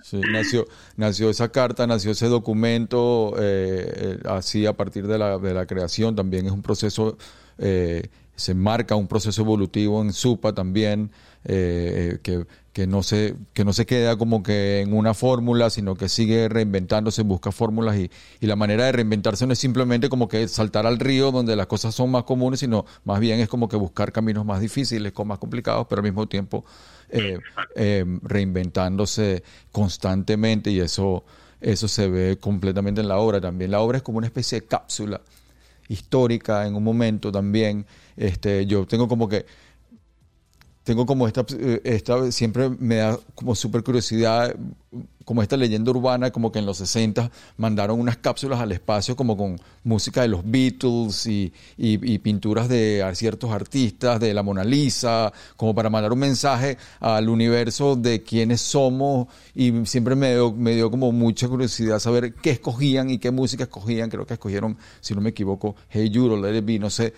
Sí, 0.02 0.22
nació, 0.32 0.66
nació 0.98 1.30
esa 1.30 1.52
carta, 1.52 1.88
nació 1.88 2.12
ese 2.12 2.28
documento, 2.28 3.36
eh, 3.40 3.94
eh, 3.96 4.20
así 4.26 4.66
a 4.66 4.74
partir 4.74 5.08
de 5.08 5.18
la, 5.18 5.38
de 5.38 5.54
la 5.54 5.66
creación, 5.66 6.16
también 6.16 6.46
es 6.46 6.52
un 6.52 6.62
proceso 6.62 7.18
eh, 7.58 8.08
se 8.36 8.54
marca 8.54 8.96
un 8.96 9.08
proceso 9.08 9.42
evolutivo 9.42 10.02
en 10.02 10.12
SUPA 10.12 10.54
también, 10.54 11.12
eh, 11.46 12.20
que, 12.24 12.46
que, 12.72 12.88
no 12.88 13.04
se, 13.04 13.36
que 13.54 13.66
no 13.66 13.74
se 13.74 13.86
queda 13.86 14.18
como 14.18 14.44
que 14.44 14.82
en 14.82 14.94
una 14.94 15.14
fórmula, 15.14 15.70
sino 15.70 15.96
que 15.96 16.08
sigue 16.08 16.48
reinventándose, 16.48 17.22
busca 17.24 17.52
fórmulas 17.52 17.98
y, 17.98 18.10
y, 18.40 18.48
la 18.48 18.56
manera 18.56 18.86
de 18.86 18.94
reinventarse 18.94 19.46
no 19.46 19.54
es 19.54 19.60
simplemente 19.60 20.10
como 20.10 20.28
que 20.28 20.48
saltar 20.48 20.88
al 20.88 21.00
río 21.00 21.32
donde 21.32 21.56
las 21.56 21.68
cosas 21.68 21.94
son 21.94 22.12
más 22.12 22.24
comunes, 22.24 22.62
sino 22.62 22.86
más 23.04 23.20
bien 23.20 23.40
es 23.40 23.50
como 23.50 23.68
que 23.68 23.76
buscar 23.76 24.12
caminos 24.12 24.46
más 24.46 24.62
difíciles, 24.62 25.12
más 25.26 25.38
complicados, 25.38 25.88
pero 25.90 26.00
al 26.00 26.04
mismo 26.04 26.28
tiempo 26.28 26.64
eh, 27.10 27.40
eh, 27.76 28.06
reinventándose 28.24 29.44
constantemente 29.72 30.72
y 30.72 30.80
eso, 30.80 31.24
eso 31.62 31.88
se 31.88 32.08
ve 32.08 32.38
completamente 32.40 33.02
en 33.02 33.08
la 33.08 33.18
obra 33.18 33.40
también. 33.42 33.70
La 33.72 33.82
obra 33.82 33.98
es 33.98 34.04
como 34.04 34.18
una 34.18 34.28
especie 34.28 34.62
de 34.62 34.68
cápsula 34.68 35.22
histórica 35.90 36.66
en 36.66 36.76
un 36.76 36.84
momento 36.84 37.32
también. 37.32 37.86
Este, 38.16 38.66
yo 38.66 38.86
tengo 38.86 39.08
como 39.08 39.28
que 39.28 39.46
tengo 40.84 41.06
como 41.06 41.28
esta, 41.28 41.46
eh, 41.58 41.82
esta 41.84 42.32
siempre 42.32 42.70
me 42.70 42.96
da 42.98 43.18
como 43.36 43.56
súper 43.56 43.84
curiosidad, 43.84 44.56
como 45.26 45.42
esta 45.42 45.56
leyenda 45.56 45.92
urbana, 45.92 46.32
como 46.32 46.52
que 46.52 46.60
en 46.60 46.66
los 46.66 46.78
60 46.78 47.32
mandaron 47.58 48.00
unas 48.00 48.18
cápsulas 48.18 48.60
al 48.60 48.74
espacio 48.74 49.16
como 49.16 49.38
con 49.38 49.60
música 49.84 50.22
de 50.22 50.28
los 50.28 50.42
Beatles 50.44 51.26
y, 51.26 51.54
y, 51.78 52.18
pinturas 52.20 52.68
de 52.68 53.10
ciertos 53.16 53.52
artistas, 53.52 54.20
de 54.20 54.34
la 54.34 54.44
Mona 54.44 54.64
Lisa, 54.64 55.32
como 55.56 55.74
para 55.74 55.90
mandar 55.90 56.12
un 56.12 56.20
mensaje 56.20 56.78
al 57.00 57.30
universo 57.30 57.96
de 57.96 58.22
quiénes 58.22 58.62
somos. 58.62 59.28
Y 59.56 59.86
siempre 59.86 60.16
me 60.16 60.32
dio, 60.34 60.52
me 60.52 60.76
dio 60.76 60.92
como 60.92 61.12
mucha 61.12 61.48
curiosidad 61.48 62.00
saber 62.00 62.34
qué 62.34 62.52
escogían 62.52 63.10
y 63.10 63.18
qué 63.18 63.32
música 63.32 63.64
escogían, 63.64 64.10
creo 64.10 64.26
que 64.26 64.34
escogieron, 64.34 64.78
si 65.00 65.16
no 65.16 65.22
me 65.22 65.30
equivoco, 65.30 65.76
Hey 65.90 66.12
Jude 66.14 66.36
o 66.36 66.42
Let 66.42 66.58
It 66.58 66.82
no 66.82 66.90
sé, 66.90 67.14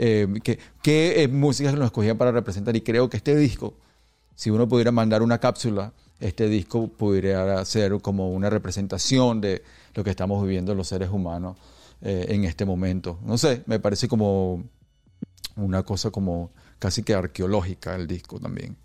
eh, 0.00 0.28
qué, 0.44 0.60
qué 0.80 1.24
eh, 1.24 1.28
nos 1.28 1.60
escogían 1.60 2.16
para 2.16 2.30
representar. 2.30 2.74
Y 2.76 2.82
creo 2.82 3.10
que 3.10 3.16
este 3.16 3.34
disco, 3.36 3.76
si 4.36 4.48
uno 4.48 4.68
pudiera 4.68 4.92
mandar 4.92 5.22
una 5.22 5.38
cápsula, 5.38 5.92
este 6.20 6.48
disco 6.48 6.88
pudiera 6.88 7.64
ser 7.64 8.00
como 8.00 8.30
una 8.30 8.48
representación 8.48 9.40
de 9.40 9.62
lo 9.94 10.04
que 10.04 10.10
estamos 10.10 10.40
viviendo 10.42 10.74
los 10.74 10.86
seres 10.86 11.10
humanos 11.10 11.56
eh, 12.00 12.26
en 12.28 12.44
este 12.44 12.64
momento. 12.64 13.18
No 13.24 13.36
sé, 13.38 13.64
me 13.66 13.80
parece 13.80 14.06
como 14.06 14.64
una 15.56 15.82
cosa 15.82 16.12
como 16.12 16.52
casi 16.78 17.02
que 17.02 17.14
arqueológica 17.14 17.96
el 17.96 18.06
disco 18.06 18.38
también. 18.38 18.76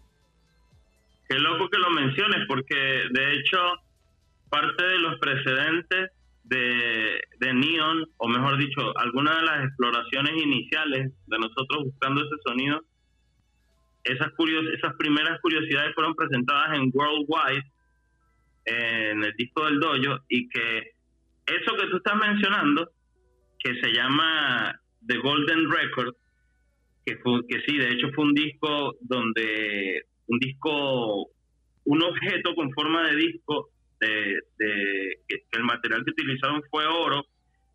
Qué 1.29 1.37
loco 1.37 1.69
que 1.69 1.77
lo 1.77 1.91
menciones, 1.91 2.39
porque 2.47 2.75
de 3.11 3.35
hecho 3.35 3.57
parte 4.49 4.83
de 4.83 4.97
los 4.97 5.19
precedentes 5.19 6.11
de, 6.43 7.21
de 7.39 7.53
Neon, 7.53 8.05
o 8.17 8.27
mejor 8.27 8.57
dicho, 8.57 8.97
algunas 8.97 9.37
de 9.37 9.43
las 9.43 9.65
exploraciones 9.65 10.33
iniciales 10.41 11.11
de 11.27 11.39
nosotros 11.39 11.85
buscando 11.85 12.21
ese 12.21 12.35
sonido, 12.45 12.81
esas, 14.03 14.31
curios, 14.33 14.65
esas 14.77 14.93
primeras 14.97 15.39
curiosidades 15.41 15.93
fueron 15.95 16.13
presentadas 16.15 16.77
en 16.77 16.91
Worldwide, 16.93 17.63
en 18.65 19.23
el 19.23 19.33
disco 19.37 19.65
del 19.65 19.79
dojo, 19.79 20.19
y 20.27 20.49
que 20.49 20.91
eso 21.47 21.75
que 21.77 21.87
tú 21.87 21.97
estás 21.97 22.15
mencionando, 22.15 22.89
que 23.59 23.75
se 23.79 23.93
llama 23.93 24.79
The 25.07 25.17
Golden 25.17 25.71
Record, 25.71 26.15
que, 27.05 27.17
fue, 27.17 27.45
que 27.47 27.61
sí, 27.65 27.77
de 27.77 27.89
hecho 27.89 28.09
fue 28.13 28.25
un 28.25 28.33
disco 28.33 28.95
donde, 29.01 30.03
un 30.27 30.39
disco, 30.39 31.29
un 31.85 32.03
objeto 32.03 32.55
con 32.55 32.71
forma 32.71 33.09
de 33.09 33.15
disco 33.15 33.72
de, 34.07 35.19
que, 35.27 35.43
el 35.51 35.63
material 35.63 36.03
que 36.03 36.11
utilizaron 36.11 36.61
fue 36.69 36.85
oro, 36.85 37.25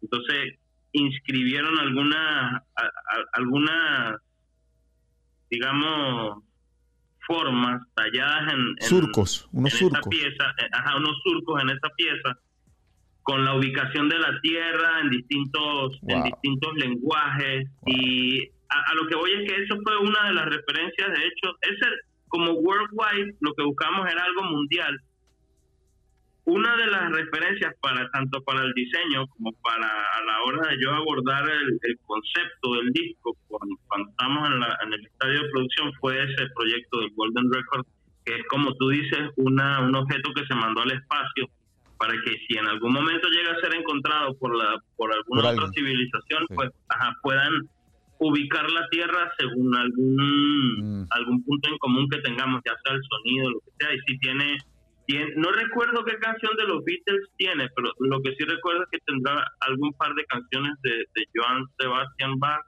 entonces 0.02 0.58
inscribieron 0.92 1.78
algunas, 1.78 2.62
algunas, 3.32 4.16
digamos, 5.50 6.42
formas 7.26 7.82
talladas 7.94 8.54
en, 8.54 8.88
surcos, 8.88 9.48
unos 9.52 9.72
surcos. 9.72 10.08
pieza, 10.08 10.54
eh, 10.58 10.68
ajá, 10.72 10.96
unos 10.96 11.16
surcos 11.22 11.62
en 11.62 11.70
esa 11.70 11.88
pieza 11.96 12.38
con 13.22 13.44
la 13.44 13.54
ubicación 13.54 14.08
de 14.08 14.18
la 14.18 14.40
tierra 14.40 15.00
en 15.02 15.10
distintos 15.10 16.00
en 16.08 16.22
distintos 16.22 16.74
lenguajes. 16.76 17.68
Y 17.84 18.48
a, 18.70 18.94
lo 18.94 19.06
que 19.06 19.16
voy 19.16 19.32
es 19.32 19.50
que 19.50 19.62
eso 19.62 19.76
fue 19.84 19.98
una 19.98 20.28
de 20.28 20.32
las 20.32 20.46
referencias. 20.46 21.08
De 21.12 21.26
hecho 21.26 21.54
ese 21.60 21.86
como 22.28 22.52
worldwide, 22.52 23.34
lo 23.40 23.52
que 23.54 23.64
buscamos 23.64 24.10
era 24.10 24.24
algo 24.24 24.44
mundial. 24.44 24.98
Una 26.48 26.76
de 26.78 26.86
las 26.86 27.12
referencias 27.12 27.74
para 27.82 28.08
tanto 28.08 28.42
para 28.42 28.64
el 28.64 28.72
diseño 28.72 29.26
como 29.28 29.52
para 29.60 29.86
a 29.86 30.24
la 30.24 30.42
hora 30.44 30.70
de 30.70 30.82
yo 30.82 30.92
abordar 30.94 31.44
el, 31.46 31.98
concepto 32.06 32.72
del 32.72 32.90
disco 32.92 33.36
cuando, 33.48 33.76
estamos 34.08 34.48
en, 34.48 34.92
el 34.94 35.06
estadio 35.06 35.42
de 35.42 35.50
producción 35.50 35.92
fue 36.00 36.16
ese 36.22 36.46
proyecto 36.56 37.00
del 37.00 37.10
Golden 37.14 37.52
Record, 37.52 37.84
que 38.24 38.36
es 38.36 38.46
como 38.48 38.72
tú 38.76 38.88
dices, 38.88 39.28
una, 39.36 39.80
un 39.80 39.94
objeto 39.94 40.32
que 40.34 40.46
se 40.46 40.54
mandó 40.54 40.80
al 40.80 40.92
espacio 40.92 41.50
para 41.98 42.14
que 42.24 42.38
si 42.46 42.56
en 42.56 42.66
algún 42.66 42.94
momento 42.94 43.28
llega 43.28 43.52
a 43.52 43.60
ser 43.60 43.74
encontrado 43.74 44.34
por 44.38 44.56
la 44.56 44.80
por 44.96 45.12
alguna 45.12 45.50
otra 45.50 45.68
civilización, 45.74 46.46
pues 46.54 46.70
puedan 47.22 47.68
ubicar 48.20 48.70
la 48.70 48.88
Tierra 48.88 49.30
según 49.38 49.76
algún 49.76 51.02
mm. 51.02 51.06
algún 51.10 51.44
punto 51.44 51.68
en 51.68 51.76
común 51.76 52.08
que 52.08 52.22
tengamos, 52.22 52.62
ya 52.64 52.72
sea 52.82 52.94
el 52.94 53.02
sonido, 53.02 53.50
lo 53.50 53.60
que 53.60 53.84
sea, 53.84 53.94
y 53.94 53.98
si 54.06 54.18
tiene, 54.18 54.56
tiene, 55.08 55.32
no 55.36 55.50
recuerdo 55.50 56.04
qué 56.04 56.18
canción 56.18 56.54
de 56.58 56.64
los 56.64 56.84
Beatles 56.84 57.30
tiene, 57.38 57.66
pero 57.74 57.92
lo 58.00 58.20
que 58.20 58.34
sí 58.36 58.44
recuerdo 58.44 58.82
es 58.82 58.88
que 58.90 58.98
tendrá 59.06 59.42
algún 59.60 59.90
par 59.94 60.12
de 60.14 60.24
canciones 60.26 60.74
de, 60.82 60.90
de 60.90 61.24
Joan 61.34 61.64
Sebastian 61.78 62.38
Bach, 62.38 62.60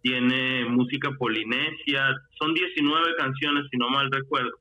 tiene 0.00 0.64
música 0.64 1.10
polinesia, 1.18 2.16
son 2.40 2.54
19 2.54 3.16
canciones 3.18 3.66
si 3.70 3.76
no 3.76 3.90
mal 3.90 4.10
recuerdo. 4.10 4.52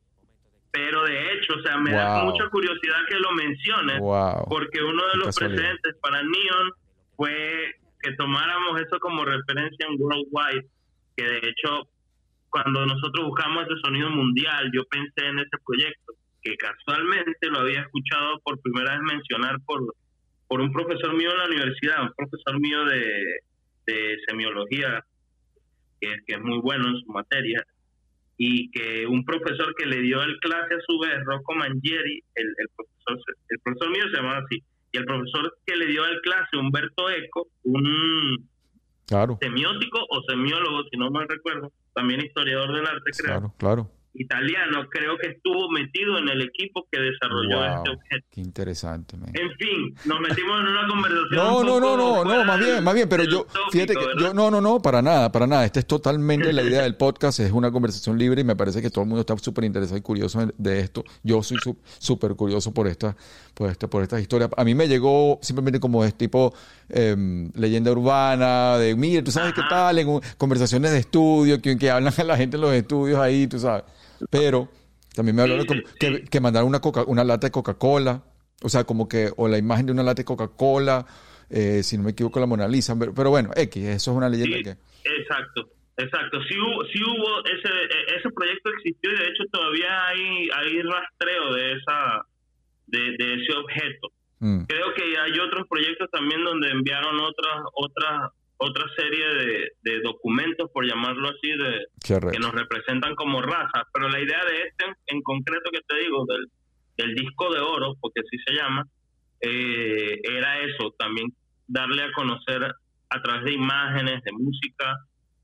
Pero 0.72 1.06
de 1.06 1.34
hecho, 1.34 1.54
o 1.58 1.62
sea, 1.62 1.78
me 1.78 1.92
da 1.92 2.26
mucha 2.26 2.50
curiosidad 2.50 2.98
que 3.08 3.16
lo 3.16 3.32
menciones, 3.32 4.02
porque 4.50 4.84
uno 4.84 5.04
de 5.08 5.18
los 5.20 5.36
precedentes 5.38 5.96
para 6.02 6.22
Neon 6.22 6.72
fue 7.16 7.76
que 8.02 8.12
tomáramos 8.16 8.82
eso 8.82 9.00
como 9.00 9.24
referencia 9.24 9.88
en 9.88 10.02
Worldwide, 10.02 10.68
que 11.16 11.24
de 11.24 11.38
hecho 11.38 11.88
cuando 12.50 12.86
nosotros 12.86 13.28
buscamos 13.28 13.64
ese 13.64 13.80
sonido 13.82 14.10
mundial, 14.10 14.70
yo 14.74 14.84
pensé 14.86 15.28
en 15.28 15.40
ese 15.40 15.58
proyecto, 15.66 16.14
que 16.44 16.58
casualmente 16.58 17.48
lo 17.50 17.60
había 17.60 17.82
escuchado 17.82 18.40
por 18.44 18.60
primera 18.62 18.94
vez 18.94 19.02
mencionar 19.02 19.60
por, 19.66 19.82
por 20.48 20.62
un 20.62 20.72
profesor 20.74 21.16
mío 21.16 21.32
en 21.32 21.38
la 21.38 21.46
universidad, 21.46 22.04
un 22.04 22.14
profesor 22.16 22.60
mío 22.60 22.84
de, 22.86 23.40
de 23.88 24.18
semiología, 24.28 25.06
que, 26.02 26.18
que 26.28 26.36
es 26.36 26.42
muy 26.42 26.60
bueno 26.60 26.90
en 26.90 26.98
su 27.02 27.12
materia, 27.12 27.64
y 28.38 28.70
que 28.72 29.08
un 29.08 29.24
profesor 29.24 29.74
que 29.78 29.86
le 29.86 30.02
dio 30.02 30.22
el 30.22 30.38
clase 30.40 30.76
a 30.76 30.82
su 30.86 31.00
vez, 31.00 31.24
Rocco 31.24 31.54
Mangieri, 31.54 32.22
el, 32.36 32.48
el, 32.58 32.68
profesor, 32.76 33.36
el 33.50 33.60
profesor 33.60 33.90
mío 33.92 34.04
se 34.12 34.18
llamaba 34.18 34.44
así, 34.46 34.62
y 34.92 34.98
el 34.98 35.06
profesor 35.06 35.58
que 35.66 35.76
le 35.78 35.86
dio 35.88 36.04
al 36.04 36.20
clase, 36.22 36.58
Humberto 36.58 37.10
Eco, 37.10 37.48
un 37.64 38.50
semiótico 39.40 40.00
o 40.10 40.22
semiólogo, 40.28 40.84
si 40.92 40.98
no 40.98 41.10
me 41.10 41.26
recuerdo, 41.26 41.72
también 41.94 42.22
historiador 42.22 42.74
del 42.74 42.86
arte, 42.86 43.12
creo. 43.16 43.32
Claro, 43.32 43.54
claro 43.58 44.03
italiano, 44.14 44.88
creo 44.90 45.18
que 45.18 45.30
estuvo 45.32 45.70
metido 45.72 46.18
en 46.20 46.30
el 46.30 46.42
equipo 46.42 46.86
que 46.92 47.00
desarrolló 47.00 47.66
este 47.66 47.90
objeto. 47.90 48.28
Qué 48.32 48.42
interesante. 48.42 49.16
En 49.16 49.52
fin, 49.58 49.96
nos 50.06 50.20
metimos 50.20 50.60
en 50.60 50.68
una 50.68 50.88
conversación. 50.88 51.36
No, 51.36 51.64
no, 51.64 51.80
no, 51.80 51.98
no, 51.98 52.24
no, 52.24 52.46
más 52.46 52.60
bien, 52.60 52.84
más 52.84 52.94
bien, 52.94 53.10
pero 53.10 53.24
yo, 53.24 53.48
fíjate 53.72 53.96
que 53.96 54.06
yo, 54.20 54.34
no, 54.34 54.52
no, 54.52 54.62
no, 54.62 54.82
para 54.82 55.02
nada, 55.02 55.32
para 55.32 55.48
nada. 55.48 55.66
Esta 55.66 55.80
es 55.80 55.88
totalmente 55.88 56.54
la 56.54 56.62
idea 56.62 56.82
del 56.84 56.96
podcast, 56.96 57.40
es 57.40 57.52
una 57.52 57.72
conversación 57.72 58.18
libre 58.18 58.42
y 58.42 58.44
me 58.44 58.56
parece 58.56 58.82
que 58.82 58.90
todo 58.90 59.02
el 59.02 59.08
mundo 59.08 59.22
está 59.22 59.38
súper 59.38 59.64
interesado 59.64 59.98
y 59.98 60.02
curioso 60.02 60.48
de 60.58 60.80
esto. 60.80 61.04
Yo 61.24 61.42
soy 61.42 61.58
súper 61.98 62.36
curioso 62.36 62.72
por 62.74 62.88
esta, 62.88 63.16
por 63.56 63.70
esta, 63.72 63.90
por 63.90 64.04
esta 64.04 64.20
historia. 64.20 64.48
A 64.56 64.64
mí 64.64 64.76
me 64.76 64.88
llegó 64.88 65.40
simplemente 65.42 65.80
como 65.80 66.04
es 66.06 66.16
tipo 66.16 66.54
em, 66.90 67.52
leyenda 67.56 67.92
urbana, 67.92 68.78
de, 68.78 68.96
mire, 68.96 69.24
tú 69.24 69.32
sabes 69.32 69.54
qué 69.54 69.62
tal, 69.68 69.98
en 69.98 70.20
conversaciones 70.38 70.92
de 70.92 71.00
estudio, 71.00 71.60
que, 71.60 71.78
que 71.78 71.90
hablan 71.90 72.14
a 72.16 72.24
la 72.24 72.38
gente 72.38 72.58
en 72.58 72.62
los 72.62 72.74
estudios 72.74 73.20
ahí, 73.20 73.48
tú 73.48 73.58
sabes. 73.58 73.84
Pero 74.30 74.70
también 75.16 75.36
me 75.36 75.44
hablaron 75.44 75.66
que, 76.00 76.24
que 76.24 76.40
mandar 76.40 76.64
una, 76.64 76.80
coca, 76.80 77.04
una 77.06 77.24
lata 77.24 77.48
de 77.48 77.52
Coca-Cola, 77.52 78.24
o 78.62 78.70
sea, 78.70 78.84
como 78.84 79.08
que, 79.08 79.32
o 79.38 79.48
la 79.48 79.58
imagen 79.58 79.86
de 79.86 79.92
una 79.92 80.04
lata 80.04 80.22
de 80.22 80.26
Coca-Cola, 80.26 81.06
eh, 81.50 81.84
si 81.84 81.98
no 81.98 82.04
me 82.04 82.12
equivoco, 82.12 82.40
la 82.40 82.46
Mona 82.46 82.68
Lisa, 82.68 82.96
pero, 82.98 83.30
bueno, 83.30 83.52
X, 83.56 83.84
eso 83.84 84.12
es 84.12 84.18
una 84.18 84.30
leyenda 84.30 84.58
que... 84.58 84.78
Exacto, 85.04 85.70
exacto. 85.98 86.42
Sí 86.50 86.56
hubo, 86.58 86.84
sí 86.86 87.00
hubo 87.04 87.46
ese, 87.46 87.68
e, 87.68 88.16
ese 88.18 88.30
proyecto 88.32 88.70
existió 88.70 89.12
y 89.12 89.18
de 89.18 89.28
hecho 89.28 89.44
todavía 89.52 90.08
hay, 90.08 90.50
hay 90.56 90.82
rastreo 90.82 91.54
de 91.54 91.74
esa 91.74 92.26
de, 92.88 93.16
ese 93.18 93.54
objeto. 93.58 94.12
Mm. 94.40 94.64
Creo 94.64 94.94
que 94.94 95.04
hay 95.20 95.40
otros 95.40 95.68
proyectos 95.68 96.10
también 96.12 96.44
donde 96.44 96.70
enviaron 96.70 97.20
otras 97.20 97.64
otras 97.74 98.32
otra 98.58 98.86
serie 98.96 99.26
de, 99.82 100.02
documentos, 100.02 100.70
por 100.72 100.86
llamarlo 100.86 101.30
así, 101.30 101.52
de 101.52 101.88
que 102.32 102.40
nos 102.40 102.52
representan 102.52 103.16
como 103.16 103.42
razas. 103.42 103.84
Pero 103.94 104.10
la 104.10 104.20
idea 104.20 104.44
de 104.46 104.64
este 104.64 104.86
en, 105.08 105.22
concreto 105.22 105.70
que 105.72 105.82
te 105.88 106.04
digo, 106.04 106.26
del, 106.26 106.46
del, 106.98 107.16
disco 107.16 107.54
de 107.54 107.60
oro, 107.60 107.96
porque 108.00 108.22
así 108.22 108.38
se 108.46 108.54
llama, 108.54 108.86
eh, 109.42 110.20
era 110.24 110.60
eso, 110.62 110.94
también 110.98 111.34
darle 111.68 112.04
a 112.04 112.12
conocer 112.14 112.64
a 113.10 113.22
través 113.22 113.46
de 113.46 113.54
imágenes, 113.54 114.24
de 114.24 114.32
música 114.32 114.96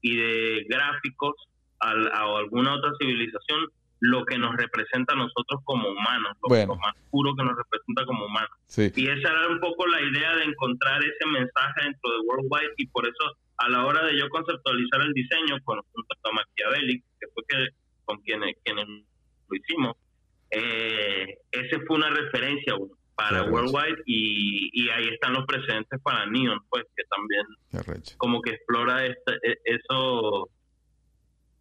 y 0.01 0.15
de 0.15 0.65
gráficos 0.69 1.35
a 1.81 1.91
alguna 2.37 2.75
otra 2.75 2.91
civilización 2.99 3.67
lo 3.99 4.25
que 4.25 4.37
nos 4.37 4.55
representa 4.55 5.13
a 5.13 5.17
nosotros 5.17 5.61
como 5.63 5.89
humanos, 5.89 6.37
lo, 6.41 6.75
más 6.75 6.95
puro 7.11 7.35
que 7.35 7.43
nos 7.43 7.55
representa 7.55 8.05
como 8.05 8.25
humanos. 8.25 8.51
Y 8.77 9.07
esa 9.07 9.29
era 9.29 9.47
un 9.49 9.59
poco 9.59 9.85
la 9.87 10.01
idea 10.01 10.35
de 10.37 10.43
encontrar 10.45 11.01
ese 11.03 11.25
mensaje 11.29 11.83
dentro 11.83 12.11
de 12.11 12.19
Worldwide 12.25 12.73
y 12.77 12.87
por 12.87 13.05
eso 13.05 13.35
a 13.57 13.69
la 13.69 13.85
hora 13.85 14.05
de 14.05 14.17
yo 14.17 14.29
conceptualizar 14.29 15.01
el 15.01 15.13
diseño 15.13 15.57
con 15.63 15.81
junto 15.91 16.15
a 16.23 16.31
Machiavelli, 16.31 17.03
que 17.19 17.27
fue 17.33 17.43
que, 17.47 17.67
con 18.05 18.17
quienes, 18.21 18.55
quienes 18.63 18.87
lo 18.87 19.55
hicimos, 19.55 19.97
eh, 20.51 21.37
ese 21.51 21.79
fue 21.85 21.97
una 21.97 22.09
referencia 22.09 22.75
para 23.15 23.43
Worldwide 23.43 24.01
y, 24.05 24.69
y, 24.71 24.89
ahí 24.91 25.09
están 25.09 25.33
los 25.33 25.45
precedentes 25.45 25.99
para 26.01 26.25
Neon, 26.25 26.61
pues 26.69 26.85
que 26.95 27.03
también 27.09 28.15
como 28.15 28.41
que 28.41 28.51
explora 28.51 29.05
este, 29.05 29.33
e, 29.43 29.57
eso 29.65 30.49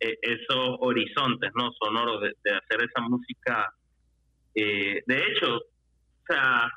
eh, 0.00 0.16
esos 0.22 0.76
horizontes 0.80 1.50
no 1.54 1.70
sonoros 1.80 2.20
de, 2.20 2.50
hacer 2.52 2.88
esa 2.88 3.00
música. 3.08 3.74
Eh, 4.54 5.02
de 5.06 5.16
hecho, 5.16 5.56
o 5.56 6.26
sea, 6.26 6.70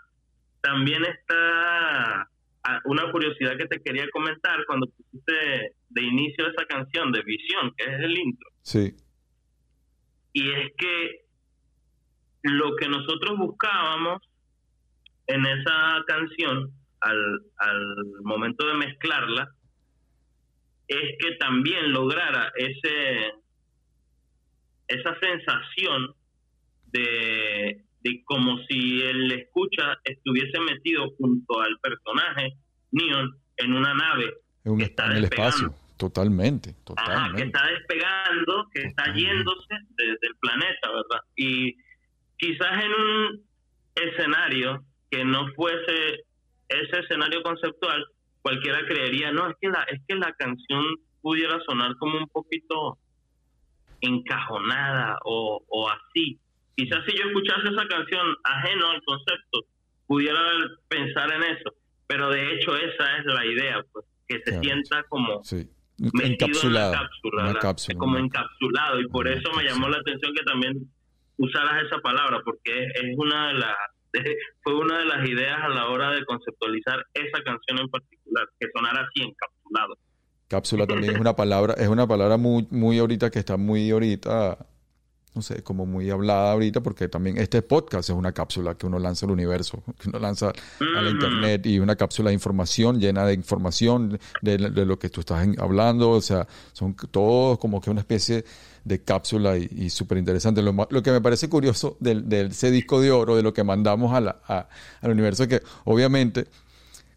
también 0.61 1.03
está 1.05 2.29
ah, 2.63 2.79
una 2.85 3.11
curiosidad 3.11 3.57
que 3.57 3.67
te 3.67 3.81
quería 3.81 4.09
comentar 4.11 4.65
cuando 4.65 4.87
pusiste 4.87 5.75
de 5.89 6.03
inicio 6.03 6.47
esa 6.47 6.65
canción 6.65 7.11
de 7.11 7.21
Visión, 7.23 7.71
que 7.77 7.83
es 7.83 7.99
el 7.99 8.17
intro. 8.17 8.49
Sí. 8.61 8.95
Y 10.33 10.49
es 10.51 10.71
que 10.77 11.25
lo 12.43 12.75
que 12.75 12.87
nosotros 12.87 13.37
buscábamos 13.37 14.21
en 15.27 15.45
esa 15.45 16.03
canción, 16.07 16.71
al, 17.01 17.41
al 17.57 17.95
momento 18.23 18.65
de 18.67 18.73
mezclarla, 18.75 19.53
es 20.91 21.17
que 21.19 21.35
también 21.35 21.93
lograra 21.93 22.51
ese 22.55 23.31
esa 24.89 25.17
sensación 25.21 26.13
de, 26.87 27.81
de 28.01 28.23
como 28.25 28.57
si 28.67 29.01
el 29.01 29.31
escucha 29.31 29.97
estuviese 30.03 30.59
metido 30.59 31.09
junto 31.17 31.61
al 31.61 31.79
personaje 31.79 32.57
Neon 32.91 33.33
en 33.55 33.73
una 33.73 33.93
nave 33.93 34.33
que 34.77 34.83
está 34.83 35.05
en 35.05 35.11
el 35.13 35.23
espacio. 35.25 35.73
Totalmente 35.95 36.73
totalmente 36.83 37.41
que 37.41 37.47
está 37.47 37.67
despegando 37.67 38.67
que 38.73 38.81
está 38.81 39.13
yéndose 39.13 39.75
desde 39.95 40.27
el 40.27 40.35
planeta 40.41 40.89
verdad 40.89 41.21
y 41.37 41.73
quizás 42.37 42.83
en 42.83 42.91
un 42.91 43.43
escenario 43.95 44.83
que 45.09 45.23
no 45.23 45.47
fuese 45.53 46.25
ese 46.67 46.99
escenario 46.99 47.43
conceptual 47.43 48.03
cualquiera 48.41 48.85
creería, 48.87 49.31
no, 49.31 49.49
es 49.49 49.55
que 49.59 49.69
la, 49.69 49.83
es 49.83 50.01
que 50.07 50.15
la 50.15 50.33
canción 50.33 50.83
pudiera 51.21 51.59
sonar 51.65 51.95
como 51.97 52.17
un 52.17 52.27
poquito 52.27 52.97
encajonada 54.01 55.19
o, 55.23 55.63
o 55.67 55.89
así. 55.89 56.39
Quizás 56.75 57.05
si 57.05 57.17
yo 57.17 57.27
escuchase 57.27 57.69
esa 57.69 57.87
canción 57.87 58.35
ajeno 58.43 58.89
al 58.89 59.01
concepto, 59.03 59.65
pudiera 60.07 60.41
pensar 60.87 61.31
en 61.31 61.43
eso. 61.43 61.73
Pero 62.07 62.29
de 62.29 62.53
hecho 62.53 62.75
esa 62.75 63.17
es 63.17 63.25
la 63.25 63.45
idea, 63.45 63.85
pues, 63.93 64.05
que 64.27 64.41
se 64.43 64.59
sienta 64.59 65.03
como 65.03 65.41
encapsulado, 66.23 66.93
en 66.93 67.53
cápsula, 67.55 67.97
como 67.97 68.17
encapsulado. 68.17 68.99
Y 68.99 69.07
por 69.07 69.27
eso 69.27 69.51
me 69.55 69.63
llamó 69.63 69.87
la 69.87 69.97
atención 69.97 70.33
que 70.33 70.43
también 70.43 70.91
usaras 71.37 71.83
esa 71.83 71.99
palabra, 71.99 72.41
porque 72.43 72.85
es 72.85 73.17
una 73.17 73.49
de 73.49 73.53
las 73.55 73.75
fue 74.63 74.75
una 74.75 74.99
de 74.99 75.05
las 75.05 75.27
ideas 75.27 75.57
a 75.61 75.69
la 75.69 75.87
hora 75.89 76.11
de 76.11 76.25
conceptualizar 76.25 77.05
esa 77.13 77.43
canción 77.43 77.79
en 77.79 77.87
particular, 77.89 78.47
que 78.59 78.67
sonara 78.73 79.07
así 79.07 79.23
encapsulado. 79.23 79.97
Cápsula 80.47 80.85
también 80.85 81.13
es 81.15 81.19
una 81.21 81.35
palabra, 81.35 81.73
es 81.75 81.87
una 81.87 82.07
palabra 82.07 82.37
muy, 82.37 82.67
muy 82.71 82.99
ahorita 82.99 83.29
que 83.29 83.39
está 83.39 83.57
muy 83.57 83.89
ahorita 83.89 84.57
no 85.33 85.41
sé, 85.41 85.63
como 85.63 85.85
muy 85.85 86.09
hablada 86.09 86.51
ahorita, 86.51 86.81
porque 86.81 87.07
también 87.07 87.37
este 87.37 87.61
podcast 87.61 88.09
es 88.09 88.15
una 88.15 88.33
cápsula 88.33 88.75
que 88.75 88.85
uno 88.85 88.99
lanza 88.99 89.25
al 89.25 89.31
universo, 89.31 89.81
que 89.97 90.09
uno 90.09 90.19
lanza 90.19 90.49
a 90.49 91.01
la 91.01 91.09
Mm. 91.09 91.13
internet 91.13 91.65
y 91.67 91.79
una 91.79 91.95
cápsula 91.95 92.29
de 92.29 92.33
información 92.33 92.99
llena 92.99 93.25
de 93.25 93.33
información 93.33 94.19
de, 94.41 94.57
de 94.57 94.85
lo 94.85 94.99
que 94.99 95.09
tú 95.09 95.21
estás 95.21 95.47
hablando, 95.57 96.09
o 96.09 96.21
sea, 96.21 96.45
son 96.73 96.95
todos 97.11 97.59
como 97.59 97.79
que 97.79 97.89
una 97.89 98.01
especie 98.01 98.43
de 98.83 99.03
cápsula 99.03 99.57
y, 99.57 99.69
y 99.75 99.89
súper 99.89 100.17
interesante. 100.17 100.61
Lo, 100.61 100.73
lo 100.89 101.03
que 101.03 101.11
me 101.11 101.21
parece 101.21 101.49
curioso 101.49 101.97
de 101.99 102.47
ese 102.49 102.71
disco 102.71 102.99
de 103.01 103.11
oro, 103.11 103.35
de 103.35 103.43
lo 103.43 103.53
que 103.53 103.63
mandamos 103.63 104.13
a 104.13 104.21
la- 104.21 104.39
a- 104.47 104.67
al 105.01 105.11
universo, 105.11 105.43
es 105.43 105.49
que 105.49 105.61
obviamente 105.85 106.47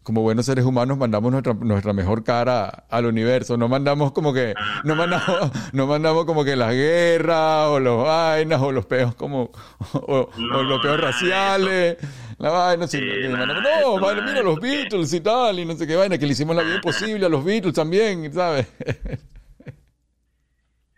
como 0.03 0.21
buenos 0.21 0.45
seres 0.45 0.63
humanos 0.65 0.99
mandamos 0.99 1.31
nuestra, 1.31 1.55
nuestra 1.55 1.91
mejor 1.91 2.23
cara 2.23 2.85
al 2.91 3.07
universo, 3.07 3.57
no 3.57 3.67
mandamos 3.67 4.11
como 4.11 4.31
que, 4.33 4.53
no 4.83 4.95
mandamos, 4.95 5.51
no 5.73 5.87
mandamos 5.87 6.25
como 6.25 6.43
que 6.43 6.55
las 6.55 6.73
guerras 6.73 7.69
o 7.69 7.79
los 7.79 8.05
vainas 8.05 8.61
o 8.61 8.71
los 8.71 8.85
peos 8.85 9.15
como, 9.15 9.49
o, 9.93 10.29
No, 10.37 10.59
o 10.59 10.63
los 10.63 10.79
peos 10.83 10.99
raciales, 11.01 11.97
la 12.37 12.49
vaina, 12.51 12.85
Sí, 12.87 12.99
mandamos, 13.31 13.99
no, 13.99 14.21
mira 14.21 14.43
los 14.43 14.59
Beatles 14.59 15.11
y 15.11 15.21
tal, 15.21 15.57
y 15.59 15.65
no 15.65 15.75
sé 15.75 15.87
qué 15.87 15.95
vaina, 15.95 16.19
que 16.19 16.27
le 16.27 16.33
hicimos 16.33 16.55
la 16.55 16.61
vida 16.61 16.75
imposible 16.75 17.25
a 17.25 17.29
los 17.29 17.43
Beatles 17.43 17.73
también, 17.73 18.31
¿sabes? 18.31 18.67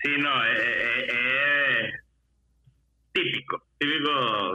Sí, 0.02 0.10
no, 0.20 0.30
es, 0.46 0.60
es- 0.60 1.14
es 1.14 1.94
típico, 3.14 3.64
típico 3.80 4.10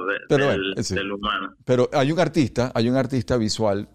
de- 0.07 0.21
Pero 0.29 0.49
del, 0.51 1.13
humano. 1.13 1.55
Pero 1.65 1.91
hay 1.93 2.13
un 2.13 2.21
artista, 2.21 2.71
hay 2.75 2.89
un 2.89 2.97
artista 2.97 3.37
visual 3.37 3.89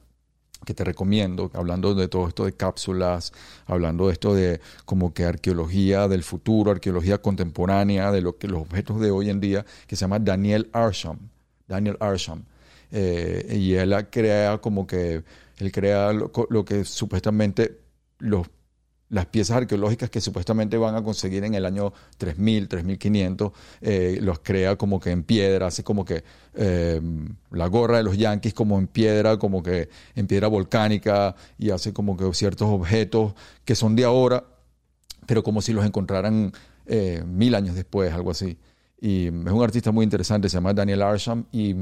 que 0.65 0.73
te 0.73 0.83
recomiendo, 0.83 1.51
hablando 1.53 1.93
de 1.93 2.07
todo 2.07 2.27
esto 2.27 2.43
de 2.45 2.51
cápsulas, 2.53 3.31
hablando 3.67 4.07
de 4.07 4.13
esto 4.13 4.33
de 4.33 4.59
como 4.85 5.13
que 5.13 5.23
arqueología 5.23 6.07
del 6.07 6.23
futuro, 6.23 6.71
arqueología 6.71 7.19
contemporánea, 7.21 8.11
de 8.11 8.21
lo 8.21 8.37
que 8.37 8.47
los 8.47 8.61
objetos 8.63 8.99
de 8.99 9.11
hoy 9.11 9.29
en 9.29 9.39
día, 9.39 9.65
que 9.85 9.95
se 9.95 10.01
llama 10.01 10.19
Daniel 10.19 10.69
Arsham. 10.73 11.19
Daniel 11.67 11.95
Arsham. 11.99 12.43
Eh, 12.91 13.55
y 13.57 13.73
él 13.75 13.93
crea 14.09 14.57
como 14.57 14.87
que, 14.87 15.23
él 15.59 15.71
crea 15.71 16.11
lo, 16.11 16.31
lo 16.49 16.65
que 16.65 16.83
supuestamente 16.85 17.79
los 18.19 18.47
las 19.09 19.25
piezas 19.27 19.57
arqueológicas 19.57 20.09
que 20.09 20.19
supuestamente 20.19 20.77
van 20.77 20.95
a 20.95 21.03
conseguir 21.03 21.43
en 21.43 21.53
el 21.53 21.65
año 21.65 21.93
3000, 22.17 22.67
3500, 22.67 23.51
eh, 23.81 24.19
los 24.21 24.39
crea 24.39 24.75
como 24.75 24.99
que 24.99 25.11
en 25.11 25.23
piedra, 25.23 25.67
así 25.67 25.83
como 25.83 26.03
que 26.03 26.23
eh, 26.55 27.01
la 27.51 27.67
gorra 27.67 27.97
de 27.97 28.03
los 28.03 28.17
yankees 28.17 28.53
como 28.53 28.77
en 28.77 28.87
piedra, 28.87 29.37
como 29.37 29.63
que 29.63 29.89
en 30.15 30.27
piedra 30.27 30.47
volcánica, 30.47 31.35
y 31.57 31.69
hace 31.69 31.93
como 31.93 32.17
que 32.17 32.31
ciertos 32.33 32.67
objetos 32.69 33.33
que 33.63 33.75
son 33.75 33.95
de 33.95 34.03
ahora, 34.03 34.43
pero 35.25 35.43
como 35.43 35.61
si 35.61 35.73
los 35.73 35.85
encontraran 35.85 36.51
eh, 36.85 37.23
mil 37.25 37.55
años 37.55 37.75
después, 37.75 38.11
algo 38.11 38.31
así. 38.31 38.57
Y 38.99 39.27
es 39.27 39.31
un 39.31 39.63
artista 39.63 39.91
muy 39.91 40.03
interesante, 40.03 40.49
se 40.49 40.57
llama 40.57 40.73
Daniel 40.73 41.03
Arsham, 41.03 41.45
y 41.51 41.73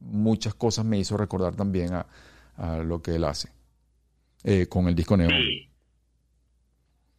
muchas 0.00 0.54
cosas 0.54 0.84
me 0.84 0.98
hizo 0.98 1.16
recordar 1.16 1.54
también 1.54 1.92
a, 1.92 2.06
a 2.56 2.78
lo 2.78 3.02
que 3.02 3.16
él 3.16 3.24
hace 3.24 3.48
eh, 4.44 4.66
con 4.68 4.88
el 4.88 4.94
disco 4.94 5.16
Neon. 5.16 5.32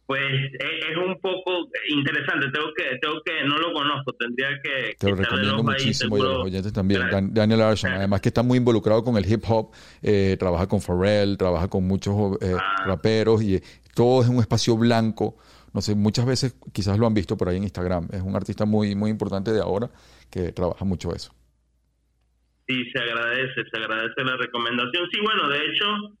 Pues 0.08 0.22
es, 0.22 0.88
es 0.90 0.96
un 0.96 1.20
poco 1.20 1.68
interesante, 1.90 2.46
tengo 2.50 2.68
que, 2.74 2.96
tengo 2.98 3.20
que, 3.22 3.44
no 3.46 3.58
lo 3.58 3.74
conozco, 3.74 4.14
tendría 4.14 4.48
que... 4.62 4.94
Te 4.98 5.10
lo 5.10 5.16
recomiendo 5.16 5.56
ahí, 5.56 5.62
muchísimo 5.62 6.16
y 6.16 6.20
a 6.22 6.24
los 6.24 6.46
oyentes 6.46 6.72
también. 6.72 7.02
Claro. 7.10 7.26
Daniel 7.30 7.60
Arsham, 7.60 7.90
Claro. 7.90 7.98
además 7.98 8.20
que 8.22 8.28
está 8.30 8.42
muy 8.42 8.56
involucrado 8.56 9.04
con 9.04 9.18
el 9.18 9.30
hip 9.30 9.44
hop, 9.46 9.70
eh, 10.00 10.38
trabaja 10.40 10.66
con 10.66 10.80
Pharrell, 10.80 11.36
trabaja 11.36 11.68
con 11.68 11.86
muchos 11.86 12.14
eh, 12.40 12.56
Ah. 12.58 12.84
raperos 12.86 13.42
y 13.42 13.56
eh, 13.56 13.62
todo 13.94 14.22
es 14.22 14.28
un 14.28 14.38
espacio 14.40 14.78
blanco. 14.78 15.36
No 15.74 15.82
sé, 15.82 15.94
muchas 15.94 16.24
veces 16.24 16.56
quizás 16.72 16.98
lo 16.98 17.06
han 17.06 17.12
visto 17.12 17.36
por 17.36 17.50
ahí 17.50 17.58
en 17.58 17.64
Instagram. 17.64 18.08
Es 18.10 18.22
un 18.22 18.34
artista 18.34 18.64
muy, 18.64 18.94
muy 18.94 19.10
importante 19.10 19.52
de 19.52 19.60
ahora 19.60 19.90
que 20.30 20.52
trabaja 20.52 20.86
mucho 20.86 21.14
eso. 21.14 21.34
Sí, 22.66 22.82
se 22.92 22.98
agradece, 22.98 23.62
se 23.70 23.76
agradece 23.78 24.24
la 24.24 24.36
recomendación. 24.38 25.06
Sí, 25.12 25.20
bueno, 25.22 25.48
de 25.50 25.58
hecho, 25.58 26.17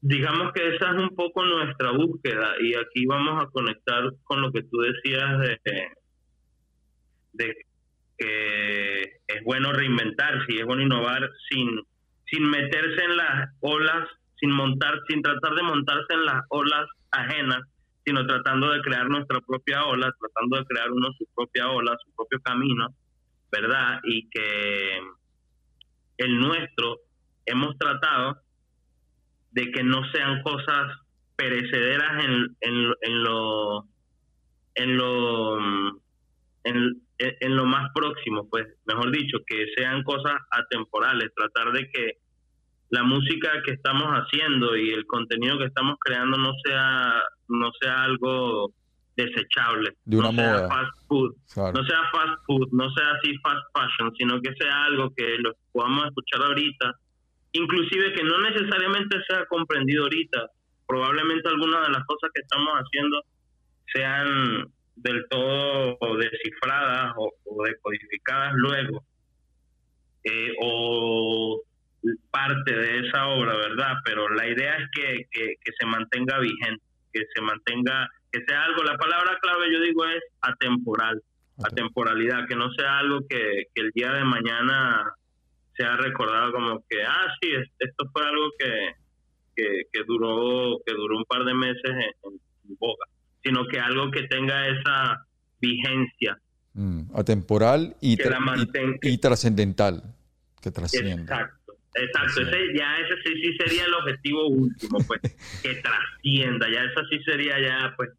digamos 0.00 0.52
que 0.52 0.76
esa 0.76 0.90
es 0.90 1.02
un 1.02 1.14
poco 1.14 1.44
nuestra 1.44 1.92
búsqueda 1.92 2.54
y 2.60 2.74
aquí 2.74 3.06
vamos 3.06 3.42
a 3.42 3.48
conectar 3.48 4.12
con 4.24 4.42
lo 4.42 4.52
que 4.52 4.62
tú 4.62 4.78
decías 4.78 5.38
de, 5.40 5.60
de 7.32 7.56
que 8.18 9.02
es 9.26 9.44
bueno 9.44 9.72
reinventarse 9.72 10.46
y 10.48 10.58
es 10.58 10.66
bueno 10.66 10.82
innovar 10.82 11.30
sin, 11.50 11.80
sin 12.30 12.48
meterse 12.48 13.04
en 13.04 13.16
las 13.16 13.50
olas, 13.60 14.08
sin 14.40 14.50
montar, 14.50 15.00
sin 15.08 15.22
tratar 15.22 15.54
de 15.54 15.62
montarse 15.62 16.14
en 16.14 16.24
las 16.24 16.44
olas 16.48 16.86
ajenas, 17.10 17.62
sino 18.04 18.26
tratando 18.26 18.70
de 18.70 18.80
crear 18.82 19.08
nuestra 19.08 19.40
propia 19.40 19.84
ola, 19.84 20.14
tratando 20.18 20.58
de 20.58 20.64
crear 20.66 20.90
uno 20.90 21.08
su 21.18 21.26
propia 21.34 21.68
ola, 21.68 21.96
su 22.04 22.14
propio 22.14 22.40
camino, 22.40 22.88
¿verdad? 23.50 24.00
Y 24.04 24.28
que 24.30 25.00
el 26.18 26.38
nuestro 26.38 27.00
hemos 27.44 27.76
tratado 27.78 28.40
de 29.56 29.70
que 29.72 29.82
no 29.82 30.02
sean 30.12 30.42
cosas 30.42 30.92
perecederas 31.34 32.24
en, 32.24 32.56
en, 32.60 32.92
en 33.00 33.24
lo 33.24 33.86
en 34.74 34.96
lo 34.98 35.58
en, 36.64 37.02
en 37.18 37.56
lo 37.56 37.64
más 37.64 37.90
próximo 37.94 38.46
pues 38.50 38.66
mejor 38.84 39.10
dicho 39.10 39.38
que 39.46 39.66
sean 39.74 40.02
cosas 40.02 40.34
atemporales 40.50 41.30
tratar 41.34 41.72
de 41.72 41.90
que 41.90 42.18
la 42.90 43.02
música 43.02 43.50
que 43.64 43.72
estamos 43.72 44.04
haciendo 44.12 44.76
y 44.76 44.90
el 44.90 45.06
contenido 45.06 45.58
que 45.58 45.64
estamos 45.64 45.96
creando 46.00 46.36
no 46.36 46.52
sea 46.64 47.22
no 47.48 47.70
sea 47.80 48.02
algo 48.04 48.72
desechable 49.16 49.96
De 50.04 50.18
una 50.18 50.32
no 50.32 50.34
sea 50.36 50.68
fast 50.68 50.92
food 51.08 51.34
Claro. 51.54 51.72
no 51.72 51.84
sea 51.88 52.00
fast 52.12 52.38
food, 52.46 52.68
no 52.72 52.90
sea 52.90 53.06
así 53.12 53.32
fast 53.38 53.64
fashion, 53.74 54.12
sino 54.18 54.38
que 54.42 54.52
sea 54.60 54.84
algo 54.84 55.10
que 55.16 55.38
lo 55.38 55.52
podamos 55.72 56.04
escuchar 56.08 56.42
ahorita, 56.42 56.94
inclusive 57.52 58.12
que 58.12 58.24
no 58.24 58.40
necesariamente 58.40 59.16
sea 59.28 59.44
comprendido 59.46 60.04
ahorita, 60.04 60.50
probablemente 60.86 61.48
algunas 61.48 61.86
de 61.86 61.92
las 61.92 62.04
cosas 62.04 62.30
que 62.34 62.42
estamos 62.42 62.74
haciendo 62.74 63.22
sean 63.92 64.72
del 64.96 65.26
todo 65.28 65.98
descifradas 66.16 67.12
o, 67.16 67.32
o 67.44 67.64
decodificadas 67.64 68.52
luego, 68.54 69.04
eh, 70.24 70.52
o 70.60 71.60
parte 72.30 72.72
de 72.72 73.00
esa 73.00 73.26
obra, 73.26 73.56
¿verdad? 73.56 73.94
Pero 74.04 74.28
la 74.28 74.46
idea 74.48 74.76
es 74.76 74.88
que, 74.92 75.26
que, 75.30 75.54
que 75.62 75.72
se 75.78 75.86
mantenga 75.86 76.38
vigente, 76.38 76.84
que 77.12 77.22
se 77.34 77.40
mantenga, 77.40 78.08
que 78.30 78.44
sea 78.46 78.64
algo, 78.64 78.82
la 78.84 78.96
palabra 78.96 79.38
clave 79.40 79.72
yo 79.72 79.80
digo 79.80 80.04
es 80.06 80.22
atemporal 80.40 81.22
atemporalidad, 81.64 82.46
que 82.48 82.56
no 82.56 82.70
sea 82.72 82.98
algo 82.98 83.20
que, 83.28 83.64
que 83.74 83.82
el 83.82 83.90
día 83.92 84.12
de 84.12 84.24
mañana 84.24 85.14
sea 85.76 85.96
recordado 85.96 86.52
como 86.52 86.84
que, 86.88 87.02
ah, 87.04 87.26
sí, 87.40 87.48
es- 87.52 87.70
esto 87.78 88.04
fue 88.12 88.22
algo 88.26 88.50
que, 88.58 88.92
que, 89.54 89.82
que 89.92 90.02
duró 90.06 90.78
que 90.84 90.92
duró 90.94 91.16
un 91.18 91.24
par 91.24 91.44
de 91.44 91.54
meses 91.54 91.82
en, 91.84 92.32
en 92.70 92.76
boga, 92.78 93.06
sino 93.42 93.66
que 93.68 93.78
algo 93.78 94.10
que 94.10 94.24
tenga 94.24 94.66
esa 94.68 95.26
vigencia. 95.60 96.38
Mm, 96.74 97.02
atemporal 97.14 97.96
y, 98.00 98.16
tra- 98.18 98.38
trascendental, 99.18 100.02
que 100.62 100.70
trasciende. 100.70 101.22
Exacto, 101.22 101.72
exacto. 101.94 102.42
Ese, 102.42 102.78
ya 102.78 102.96
ese 102.98 103.14
sí, 103.24 103.32
sí 103.42 103.56
sería 103.58 103.84
el 103.86 103.94
objetivo 103.94 104.46
último, 104.48 104.98
pues, 105.06 105.20
que 105.62 105.74
trascienda, 105.76 106.68
ya 106.70 106.82
eso 106.84 107.00
sí 107.10 107.18
sería 107.24 107.58
ya, 107.60 107.94
pues, 107.96 108.10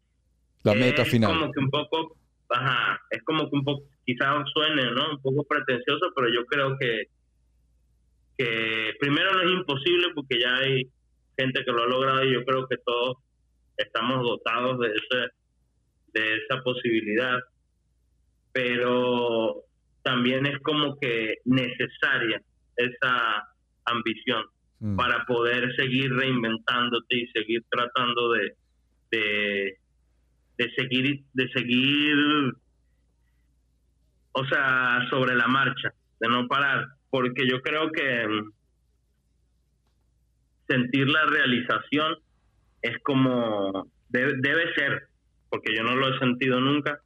La 0.64 0.72
es 0.72 0.80
meta 0.80 1.04
final. 1.04 1.30
como 1.38 1.52
que 1.52 1.60
un 1.60 1.70
poco, 1.70 2.16
ajá, 2.50 3.00
es 3.10 3.22
como 3.22 3.48
que 3.48 3.56
un 3.56 3.64
poco, 3.64 3.84
quizás 4.04 4.44
suene, 4.52 4.90
¿no? 4.90 5.10
Un 5.12 5.22
poco 5.22 5.44
pretencioso, 5.44 6.10
pero 6.16 6.28
yo 6.28 6.44
creo 6.46 6.76
que, 6.78 7.02
que 8.38 8.94
primero 9.00 9.34
no 9.34 9.42
es 9.42 9.50
imposible 9.50 10.06
porque 10.14 10.40
ya 10.40 10.54
hay 10.56 10.88
gente 11.36 11.64
que 11.64 11.72
lo 11.72 11.82
ha 11.82 11.86
logrado 11.86 12.24
y 12.24 12.32
yo 12.32 12.44
creo 12.44 12.66
que 12.68 12.76
todos 12.78 13.18
estamos 13.76 14.22
dotados 14.22 14.78
de 14.78 14.88
ese, 14.88 15.28
de 16.14 16.36
esa 16.36 16.62
posibilidad, 16.62 17.38
pero 18.52 19.64
también 20.02 20.46
es 20.46 20.58
como 20.60 20.96
que 20.98 21.38
necesaria 21.44 22.40
esa 22.76 23.48
ambición 23.84 24.44
Mm. 24.80 24.96
para 24.96 25.24
poder 25.26 25.74
seguir 25.74 26.12
reinventándote 26.14 27.16
y 27.16 27.26
seguir 27.28 27.64
tratando 27.68 28.32
de, 28.32 28.54
de, 29.10 29.78
de 30.56 30.74
seguir 30.76 31.24
de 31.32 31.48
seguir 31.48 32.16
o 34.30 34.44
sea 34.46 35.04
sobre 35.10 35.34
la 35.34 35.48
marcha 35.48 35.92
de 36.20 36.28
no 36.28 36.46
parar 36.46 36.86
porque 37.10 37.48
yo 37.48 37.60
creo 37.62 37.90
que 37.90 38.26
mm, 38.28 38.52
sentir 40.68 41.08
la 41.08 41.24
realización 41.26 42.18
es 42.82 42.98
como 43.02 43.90
debe, 44.08 44.34
debe 44.38 44.74
ser 44.74 45.08
porque 45.48 45.74
yo 45.74 45.82
no 45.82 45.96
lo 45.96 46.14
he 46.14 46.18
sentido 46.18 46.60
nunca 46.60 47.00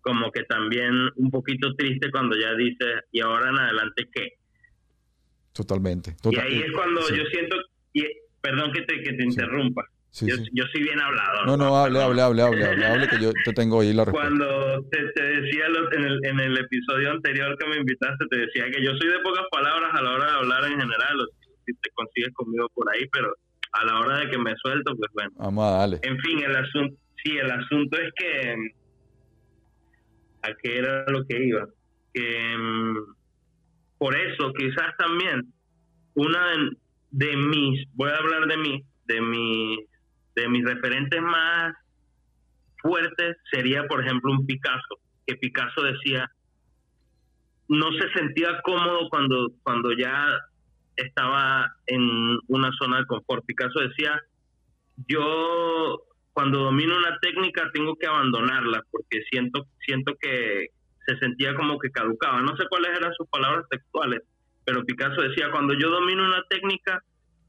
como 0.00 0.30
que 0.30 0.44
también 0.44 1.10
un 1.16 1.30
poquito 1.30 1.74
triste 1.74 2.10
cuando 2.10 2.36
ya 2.38 2.54
dices 2.54 3.04
y 3.10 3.20
ahora 3.20 3.50
en 3.50 3.58
adelante 3.58 4.08
qué 4.12 4.34
Totalmente. 5.56 6.14
y 6.30 6.38
ahí 6.38 6.60
es 6.60 6.72
cuando 6.72 7.00
sí. 7.02 7.16
yo 7.16 7.24
siento, 7.26 7.56
y, 7.94 8.04
perdón 8.42 8.72
que 8.72 8.82
te, 8.82 9.02
que 9.02 9.14
te 9.14 9.24
interrumpa, 9.24 9.88
yo, 10.20 10.36
yo 10.52 10.64
soy 10.72 10.82
bien 10.82 11.00
hablado. 11.00 11.44
No, 11.46 11.56
no, 11.56 11.76
hable, 11.76 12.02
hable, 12.02 12.22
hable, 12.22 12.42
hable, 12.42 12.64
hable, 12.64 12.86
hable, 12.86 13.08
que 13.08 13.20
yo 13.20 13.32
te 13.44 13.52
tengo 13.52 13.80
ahí 13.80 13.92
la 13.92 14.04
respuesta. 14.04 14.28
Cuando 14.28 14.84
te, 14.90 15.22
decía 15.22 15.66
en, 15.92 16.04
el, 16.04 16.20
en 16.24 16.40
el 16.40 16.58
episodio 16.58 17.10
anterior 17.10 17.56
que 17.58 17.68
me 17.68 17.76
invitaste, 17.76 18.24
te 18.30 18.38
decía 18.38 18.70
que 18.70 18.82
yo 18.82 18.96
soy 18.96 19.08
de 19.08 19.18
pocas 19.20 19.44
palabras 19.50 19.90
a 19.92 20.02
la 20.02 20.12
hora 20.12 20.26
de 20.26 20.32
hablar 20.32 20.64
en 20.64 20.80
general, 20.80 21.20
o 21.20 21.26
si 21.66 21.72
te 21.74 21.90
consigues 21.94 22.32
conmigo 22.34 22.68
por 22.74 22.88
ahí, 22.94 23.06
pero 23.12 23.34
a 23.72 23.84
la 23.84 24.00
hora 24.00 24.18
de 24.20 24.30
que 24.30 24.38
me 24.38 24.54
suelto, 24.56 24.96
pues 24.96 25.10
bueno. 25.12 25.30
Vamos 25.36 25.64
a 25.66 25.78
darle. 25.78 26.00
En 26.02 26.18
fin, 26.20 26.42
el 26.42 26.56
asunto, 26.56 26.96
sí, 27.22 27.36
el 27.36 27.50
asunto 27.50 27.98
es 27.98 28.10
que 28.16 28.56
a 30.42 30.54
qué 30.62 30.78
era 30.78 31.04
lo 31.08 31.24
que 31.26 31.44
iba. 31.44 31.66
Que 32.14 32.56
mm, 32.56 32.96
por 33.98 34.16
eso 34.16 34.52
quizás 34.56 34.96
también 34.96 35.52
una 36.14 36.50
de, 36.50 36.70
de 37.10 37.36
mis, 37.36 37.86
voy 37.94 38.10
a 38.10 38.16
hablar 38.16 38.46
de 38.46 38.56
mí, 38.56 38.82
de 39.06 39.20
mis 39.20 39.78
de 40.36 40.48
mis 40.48 40.64
referentes 40.64 41.20
más 41.20 41.74
fuertes 42.80 43.36
sería, 43.50 43.88
por 43.88 44.04
ejemplo, 44.04 44.32
un 44.32 44.46
Picasso, 44.46 45.00
que 45.26 45.34
Picasso 45.36 45.82
decía, 45.82 46.30
no 47.68 47.90
se 47.92 48.08
sentía 48.12 48.60
cómodo 48.62 49.08
cuando, 49.08 49.50
cuando 49.62 49.92
ya 49.92 50.28
estaba 50.96 51.74
en 51.86 52.38
una 52.48 52.70
zona 52.78 52.98
de 52.98 53.06
confort. 53.06 53.44
Picasso 53.44 53.80
decía, 53.80 54.20
yo 55.08 56.02
cuando 56.32 56.60
domino 56.60 56.96
una 56.96 57.18
técnica 57.20 57.70
tengo 57.72 57.96
que 57.96 58.06
abandonarla 58.06 58.82
porque 58.90 59.22
siento, 59.30 59.66
siento 59.84 60.14
que 60.20 60.68
se 61.06 61.18
sentía 61.18 61.54
como 61.54 61.78
que 61.78 61.90
caducaba. 61.90 62.42
No 62.42 62.56
sé 62.56 62.64
cuáles 62.68 62.96
eran 62.96 63.12
sus 63.14 63.26
palabras 63.28 63.66
textuales, 63.70 64.20
pero 64.64 64.84
Picasso 64.84 65.22
decía, 65.22 65.50
cuando 65.50 65.74
yo 65.74 65.90
domino 65.90 66.24
una 66.24 66.42
técnica, 66.50 67.02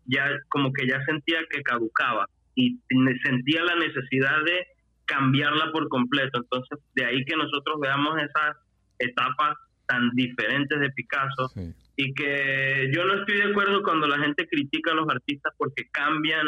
ya 0.06 0.30
como 0.50 0.72
que 0.72 0.88
ya 0.88 1.04
sentía 1.06 1.40
que 1.50 1.62
caducaba 1.64 2.28
y 2.58 2.80
sentía 3.24 3.64
la 3.64 3.76
necesidad 3.76 4.44
de 4.44 4.66
cambiarla 5.06 5.72
por 5.72 5.88
completo. 5.90 6.40
Entonces, 6.40 6.80
de 6.96 7.06
ahí 7.06 7.24
que 7.24 7.38
nosotros 7.38 7.80
veamos 7.80 8.18
esas 8.18 8.58
etapas 8.98 9.56
tan 9.86 10.10
diferentes 10.16 10.80
de 10.80 10.90
Picasso 10.90 11.52
y 11.96 12.14
que 12.14 12.92
yo 12.94 13.06
no 13.06 13.14
estoy 13.14 13.38
de 13.38 13.52
acuerdo 13.52 13.84
cuando 13.84 14.08
la 14.08 14.18
gente 14.18 14.48
critica 14.48 14.92
a 14.92 14.96
los 14.96 15.08
artistas 15.08 15.54
porque 15.58 15.88
cambian 15.92 16.48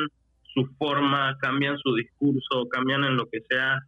su 0.52 0.66
forma, 0.80 1.38
cambian 1.40 1.78
su 1.78 1.94
discurso, 1.94 2.68
cambian 2.72 3.04
en 3.04 3.16
lo 3.16 3.28
que 3.30 3.42
sea, 3.48 3.80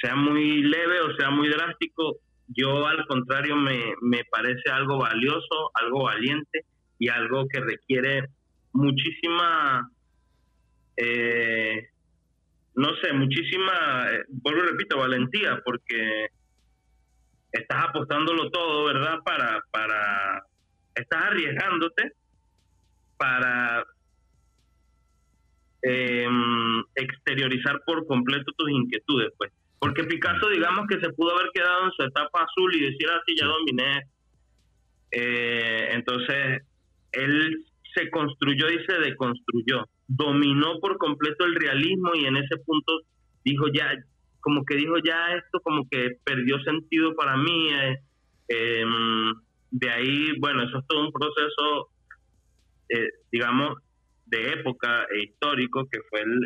sea 0.00 0.14
muy 0.14 0.62
leve 0.62 1.00
o 1.00 1.16
sea 1.16 1.30
muy 1.30 1.48
drástico. 1.48 2.20
Yo 2.46 2.86
al 2.86 3.04
contrario 3.06 3.56
me, 3.56 3.94
me 4.02 4.22
parece 4.30 4.70
algo 4.70 4.98
valioso, 4.98 5.72
algo 5.74 6.04
valiente 6.04 6.64
y 7.00 7.08
algo 7.08 7.46
que 7.48 7.60
requiere 7.60 8.28
muchísima 8.72 9.90
eh, 11.04 11.88
no 12.74 12.94
sé, 12.96 13.12
muchísima, 13.12 14.06
eh, 14.10 14.24
vuelvo 14.28 14.64
y 14.64 14.68
repito, 14.68 14.98
valentía, 14.98 15.60
porque 15.64 16.28
estás 17.50 17.84
apostándolo 17.84 18.50
todo, 18.50 18.84
¿verdad? 18.84 19.18
Para, 19.24 19.60
para, 19.70 20.46
estás 20.94 21.24
arriesgándote 21.24 22.12
para 23.16 23.84
em, 25.82 26.82
exteriorizar 26.94 27.80
por 27.84 28.06
completo 28.06 28.52
tus 28.56 28.70
inquietudes, 28.70 29.32
pues. 29.36 29.52
Porque 29.78 30.04
Picasso, 30.04 30.48
digamos 30.48 30.86
que 30.88 31.00
se 31.00 31.12
pudo 31.14 31.36
haber 31.36 31.50
quedado 31.52 31.86
en 31.86 31.92
su 31.92 32.02
etapa 32.04 32.44
azul 32.44 32.74
y 32.76 32.90
decir 32.90 33.08
así, 33.10 33.32
ah, 33.32 33.40
ya 33.40 33.46
dominé. 33.46 34.02
Eh, 35.10 35.88
entonces, 35.90 36.62
él 37.10 37.64
se 37.94 38.08
construyó 38.10 38.70
y 38.70 38.84
se 38.86 38.94
deconstruyó 39.00 39.84
dominó 40.06 40.78
por 40.80 40.98
completo 40.98 41.44
el 41.44 41.54
realismo 41.54 42.14
y 42.14 42.24
en 42.24 42.36
ese 42.36 42.56
punto 42.64 43.00
dijo 43.44 43.66
ya, 43.72 43.92
como 44.40 44.64
que 44.64 44.76
dijo 44.76 44.94
ya 45.04 45.34
esto 45.36 45.60
como 45.60 45.88
que 45.88 46.18
perdió 46.24 46.60
sentido 46.62 47.14
para 47.14 47.36
mí. 47.36 47.68
Eh, 47.72 48.00
em, 48.48 49.34
de 49.70 49.90
ahí, 49.90 50.38
bueno, 50.38 50.64
eso 50.64 50.78
es 50.78 50.86
todo 50.86 51.00
un 51.00 51.12
proceso, 51.12 51.88
eh, 52.90 53.08
digamos, 53.30 53.78
de 54.26 54.52
época 54.52 55.06
e 55.10 55.24
histórico 55.24 55.88
que 55.90 56.00
fue 56.10 56.20
el, 56.20 56.40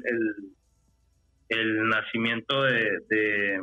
el, 1.49 1.89
nacimiento 1.89 2.63
de, 2.63 2.99
de, 3.09 3.61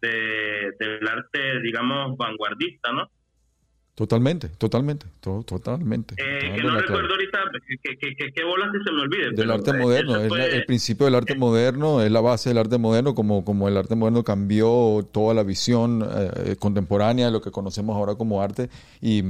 de, 0.00 0.72
del 0.78 1.08
arte, 1.08 1.60
digamos, 1.60 2.16
vanguardista, 2.16 2.92
¿no? 2.92 3.10
Totalmente, 3.94 4.48
totalmente, 4.48 5.06
totalmente. 5.20 6.14
Eh, 6.14 6.54
que 6.56 6.62
no 6.62 6.70
recuerdo 6.70 7.10
ahorita, 7.10 7.38
que, 8.34 8.44
bolas 8.44 8.70
que 8.72 8.78
se 8.82 8.92
me. 8.92 9.36
Del 9.36 9.50
arte 9.50 9.74
moderno, 9.74 10.16
es 10.16 10.54
el 10.54 10.64
principio 10.64 11.04
del 11.04 11.16
arte 11.16 11.34
moderno, 11.34 12.00
es 12.00 12.10
la 12.10 12.22
base 12.22 12.48
del 12.48 12.56
arte 12.56 12.78
moderno, 12.78 13.14
como, 13.14 13.44
como 13.44 13.68
el 13.68 13.76
arte 13.76 13.96
moderno 13.96 14.24
cambió 14.24 15.06
toda 15.12 15.34
la 15.34 15.42
visión 15.42 16.02
eh, 16.02 16.56
contemporánea 16.58 17.26
de 17.26 17.32
lo 17.32 17.42
que 17.42 17.50
conocemos 17.50 17.94
ahora 17.94 18.14
como 18.14 18.40
arte. 18.40 18.70
Y 19.02 19.22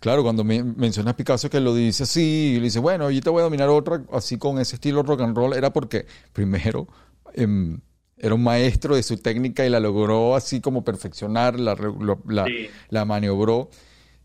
claro, 0.00 0.24
cuando 0.24 0.42
me, 0.42 0.64
mencionas 0.64 1.14
Picasso 1.14 1.48
que 1.48 1.60
lo 1.60 1.72
dice 1.72 2.02
así, 2.02 2.54
y 2.54 2.56
le 2.56 2.64
dice, 2.64 2.80
bueno, 2.80 3.12
yo 3.12 3.20
te 3.20 3.30
voy 3.30 3.40
a 3.40 3.44
dominar 3.44 3.68
otra, 3.68 4.02
así 4.12 4.36
con 4.36 4.58
ese 4.58 4.76
estilo 4.76 5.04
rock 5.04 5.20
and 5.20 5.36
roll, 5.36 5.52
era 5.52 5.72
porque, 5.72 6.06
primero, 6.32 6.88
em, 7.34 7.78
era 8.16 8.34
un 8.34 8.42
maestro 8.42 8.96
de 8.96 9.04
su 9.04 9.16
técnica 9.18 9.64
y 9.64 9.70
la 9.70 9.78
logró 9.78 10.34
así 10.34 10.60
como 10.60 10.82
perfeccionar, 10.82 11.60
la, 11.60 11.76
la, 12.26 12.46
la 12.88 13.04
maniobró. 13.04 13.70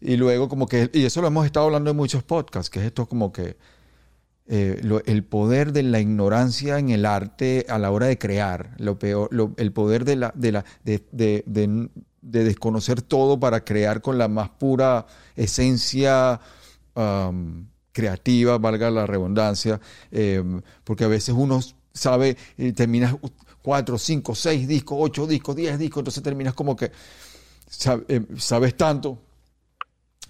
Y 0.06 0.18
luego 0.18 0.50
como 0.50 0.68
que, 0.68 0.90
y 0.92 1.06
eso 1.06 1.22
lo 1.22 1.28
hemos 1.28 1.46
estado 1.46 1.68
hablando 1.68 1.90
en 1.90 1.96
muchos 1.96 2.24
podcasts, 2.24 2.70
que 2.70 2.80
es 2.82 2.88
esto 2.88 3.08
como 3.08 3.32
que 3.32 3.56
eh, 4.48 4.82
el 5.06 5.24
poder 5.24 5.72
de 5.72 5.82
la 5.82 6.02
ignorancia 6.02 6.78
en 6.78 6.90
el 6.90 7.06
arte 7.06 7.66
a 7.70 7.78
la 7.78 7.90
hora 7.90 8.08
de 8.08 8.18
crear, 8.18 8.76
lo 8.80 9.00
peor, 9.00 9.30
el 9.56 9.72
poder 9.72 10.04
de, 10.04 10.18
la, 10.18 10.34
de, 10.36 10.52
la, 10.52 10.66
de, 10.84 11.06
de, 11.14 11.46
de, 11.46 12.44
desconocer 12.44 13.02
todo 13.02 13.40
para 13.40 13.64
crear 13.64 14.02
con 14.02 14.18
la 14.18 14.28
más 14.28 14.50
pura 14.50 15.06
esencia 15.38 16.42
creativa, 17.94 18.58
valga 18.58 18.92
la 18.92 19.08
redundancia, 19.08 19.80
em, 20.12 20.62
porque 20.84 21.06
a 21.06 21.08
veces 21.08 21.34
uno 21.36 21.62
sabe, 21.94 22.36
y 22.58 22.74
terminas 22.74 23.16
cuatro, 23.62 23.98
cinco, 23.98 24.36
seis 24.36 24.68
discos, 24.68 24.98
ocho 25.00 25.26
discos, 25.26 25.56
diez 25.56 25.80
discos, 25.80 26.02
entonces 26.02 26.22
terminas 26.22 26.54
como 26.54 26.76
que 26.76 26.92
em, 28.10 28.38
sabes 28.38 28.76
tanto, 28.76 29.18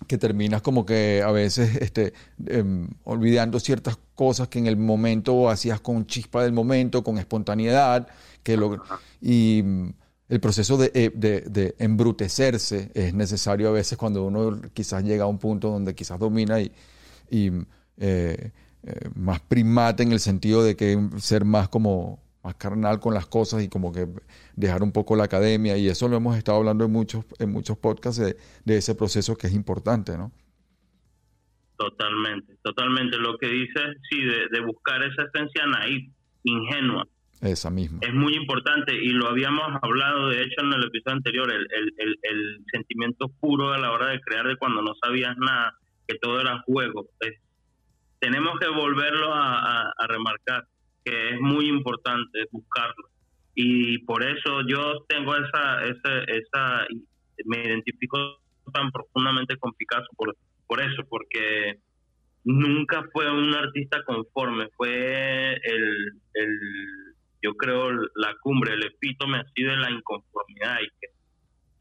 que 0.07 0.17
terminas 0.17 0.61
como 0.61 0.85
que 0.85 1.21
a 1.25 1.31
veces 1.31 1.75
este, 1.81 2.13
em, 2.45 2.87
olvidando 3.03 3.59
ciertas 3.59 3.97
cosas 4.15 4.47
que 4.47 4.59
en 4.59 4.67
el 4.67 4.77
momento 4.77 5.49
hacías 5.49 5.79
con 5.81 6.05
chispa 6.05 6.43
del 6.43 6.53
momento, 6.53 7.03
con 7.03 7.17
espontaneidad, 7.17 8.07
que 8.43 8.57
lo, 8.57 8.83
y 9.21 9.61
mm, 9.63 9.89
el 10.29 10.39
proceso 10.39 10.77
de, 10.77 10.91
eh, 10.93 11.11
de, 11.13 11.41
de, 11.41 11.75
embrutecerse 11.79 12.91
es 12.93 13.13
necesario 13.13 13.69
a 13.69 13.71
veces 13.71 13.97
cuando 13.97 14.25
uno 14.25 14.61
quizás 14.73 15.03
llega 15.03 15.25
a 15.25 15.27
un 15.27 15.37
punto 15.37 15.69
donde 15.69 15.93
quizás 15.93 16.17
domina 16.17 16.59
y, 16.59 16.71
y 17.29 17.51
eh, 17.97 18.51
eh, 18.85 19.09
más 19.15 19.39
primate 19.41 20.03
en 20.03 20.11
el 20.11 20.19
sentido 20.19 20.63
de 20.63 20.75
que 20.75 20.99
ser 21.19 21.45
más 21.45 21.69
como 21.69 22.19
más 22.43 22.55
carnal 22.55 22.99
con 22.99 23.13
las 23.13 23.25
cosas 23.25 23.63
y 23.63 23.69
como 23.69 23.93
que 23.93 24.07
dejar 24.55 24.83
un 24.83 24.91
poco 24.91 25.15
la 25.15 25.23
academia 25.23 25.77
y 25.77 25.87
eso 25.87 26.07
lo 26.09 26.17
hemos 26.17 26.37
estado 26.37 26.57
hablando 26.57 26.85
en 26.85 26.91
muchos 26.91 27.25
en 27.39 27.51
muchos 27.51 27.77
podcasts 27.77 28.21
de, 28.65 28.77
ese 28.77 28.95
proceso 28.95 29.35
que 29.37 29.47
es 29.47 29.53
importante, 29.53 30.17
¿no? 30.17 30.31
Totalmente, 31.77 32.55
totalmente. 32.61 33.17
Lo 33.17 33.37
que 33.37 33.47
dices, 33.47 33.97
sí, 34.09 34.21
de, 34.21 34.59
buscar 34.61 35.03
esa 35.03 35.23
esencia 35.23 35.65
naif, 35.65 36.11
ingenua. 36.43 37.07
Esa 37.41 37.69
misma. 37.69 37.99
Es 38.01 38.13
muy 38.13 38.35
importante 38.35 38.95
y 38.95 39.09
lo 39.09 39.27
habíamos 39.27 39.67
hablado, 39.81 40.29
de 40.29 40.43
hecho, 40.43 40.61
en 40.61 40.73
el 40.73 40.83
episodio 40.85 41.17
anterior, 41.17 41.51
el, 41.51 41.67
el, 41.97 42.15
el, 42.21 42.65
sentimiento 42.71 43.27
puro 43.39 43.73
a 43.73 43.77
la 43.77 43.91
hora 43.91 44.11
de 44.11 44.21
crear 44.21 44.47
de 44.47 44.55
cuando 44.55 44.81
no 44.81 44.93
sabías 45.03 45.35
nada, 45.37 45.77
que 46.07 46.17
todo 46.19 46.39
era 46.39 46.61
juego. 46.65 47.09
tenemos 48.19 48.57
que 48.59 48.69
volverlo 48.69 49.33
a, 49.33 49.91
a 49.91 50.07
remarcar 50.07 50.65
que 51.03 51.29
es 51.29 51.39
muy 51.39 51.67
importante 51.67 52.47
buscarlo. 52.51 53.09
Y 53.55 53.99
por 53.99 54.23
eso 54.23 54.61
yo 54.67 55.05
tengo 55.07 55.35
esa, 55.35 55.83
esa, 55.85 56.23
esa 56.27 56.87
me 57.45 57.63
identifico 57.63 58.17
tan 58.73 58.91
profundamente 58.91 59.57
con 59.57 59.73
Picasso 59.73 60.07
por, 60.15 60.35
por 60.67 60.81
eso, 60.81 61.03
porque 61.09 61.79
nunca 62.43 63.03
fue 63.11 63.31
un 63.31 63.53
artista 63.53 64.03
conforme, 64.03 64.67
fue 64.75 65.53
el, 65.53 66.21
el 66.33 66.59
yo 67.41 67.53
creo, 67.55 67.91
la 68.15 68.35
cumbre, 68.41 68.73
el 68.73 68.83
epítome 68.83 69.37
así 69.37 69.63
de 69.63 69.75
la 69.75 69.91
inconformidad 69.91 70.77
y 70.81 70.87
que 70.99 71.07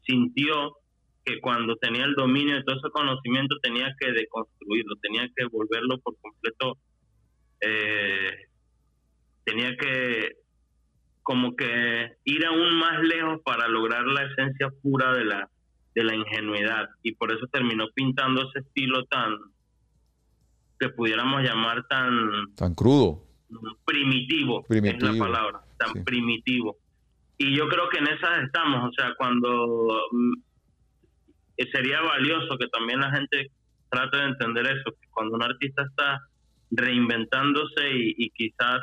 sintió 0.05 0.75
que 1.23 1.39
cuando 1.39 1.77
tenía 1.77 2.03
el 2.03 2.15
dominio 2.15 2.55
de 2.55 2.63
todo 2.63 2.75
ese 2.75 2.89
conocimiento 2.89 3.55
tenía 3.61 3.95
que 3.97 4.11
deconstruirlo, 4.11 4.95
tenía 5.01 5.29
que 5.33 5.45
volverlo 5.45 5.97
por 5.99 6.17
completo 6.19 6.77
eh, 7.61 8.47
tenía 9.43 9.75
que 9.77 10.37
como 11.21 11.55
que 11.55 12.17
ir 12.25 12.45
aún 12.45 12.77
más 12.79 13.01
lejos 13.01 13.41
para 13.45 13.67
lograr 13.67 14.05
la 14.05 14.23
esencia 14.23 14.69
pura 14.81 15.13
de 15.13 15.25
la 15.25 15.49
de 15.95 16.03
la 16.03 16.15
ingenuidad. 16.15 16.89
Y 17.03 17.13
por 17.13 17.31
eso 17.31 17.47
terminó 17.47 17.85
pintando 17.93 18.49
ese 18.49 18.59
estilo 18.59 19.05
tan 19.05 19.37
que 20.79 20.89
pudiéramos 20.89 21.43
llamar 21.43 21.85
tan 21.87 22.53
tan 22.55 22.75
crudo. 22.75 23.23
primitivo, 23.85 24.63
primitivo 24.63 25.11
es 25.11 25.17
la 25.17 25.25
palabra 25.25 25.61
tan 25.77 26.03
primitivo. 26.03 26.77
Y 27.37 27.55
yo 27.55 27.67
creo 27.67 27.89
que 27.89 27.99
en 27.99 28.07
esas 28.07 28.43
estamos 28.43 28.89
o 28.89 28.93
sea 28.93 29.13
cuando 29.17 29.87
mm, 30.11 30.33
sería 31.71 32.01
valioso 32.01 32.57
que 32.57 32.67
también 32.67 32.99
la 32.99 33.11
gente 33.11 33.51
trate 33.89 34.17
de 34.17 34.23
entender 34.23 34.65
eso 34.65 34.91
que 34.99 35.07
cuando 35.11 35.35
un 35.35 35.43
artista 35.43 35.83
está 35.83 36.19
reinventándose 36.71 37.89
y, 37.93 38.29
quizás 38.31 38.79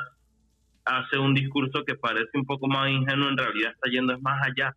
hace 0.85 1.17
un 1.17 1.33
discurso 1.33 1.83
que 1.85 1.95
parece 1.95 2.29
un 2.37 2.45
poco 2.45 2.67
más 2.67 2.89
ingenuo, 2.89 3.29
en 3.29 3.37
realidad 3.37 3.71
está 3.71 3.89
yendo 3.89 4.19
más 4.19 4.41
allá. 4.45 4.75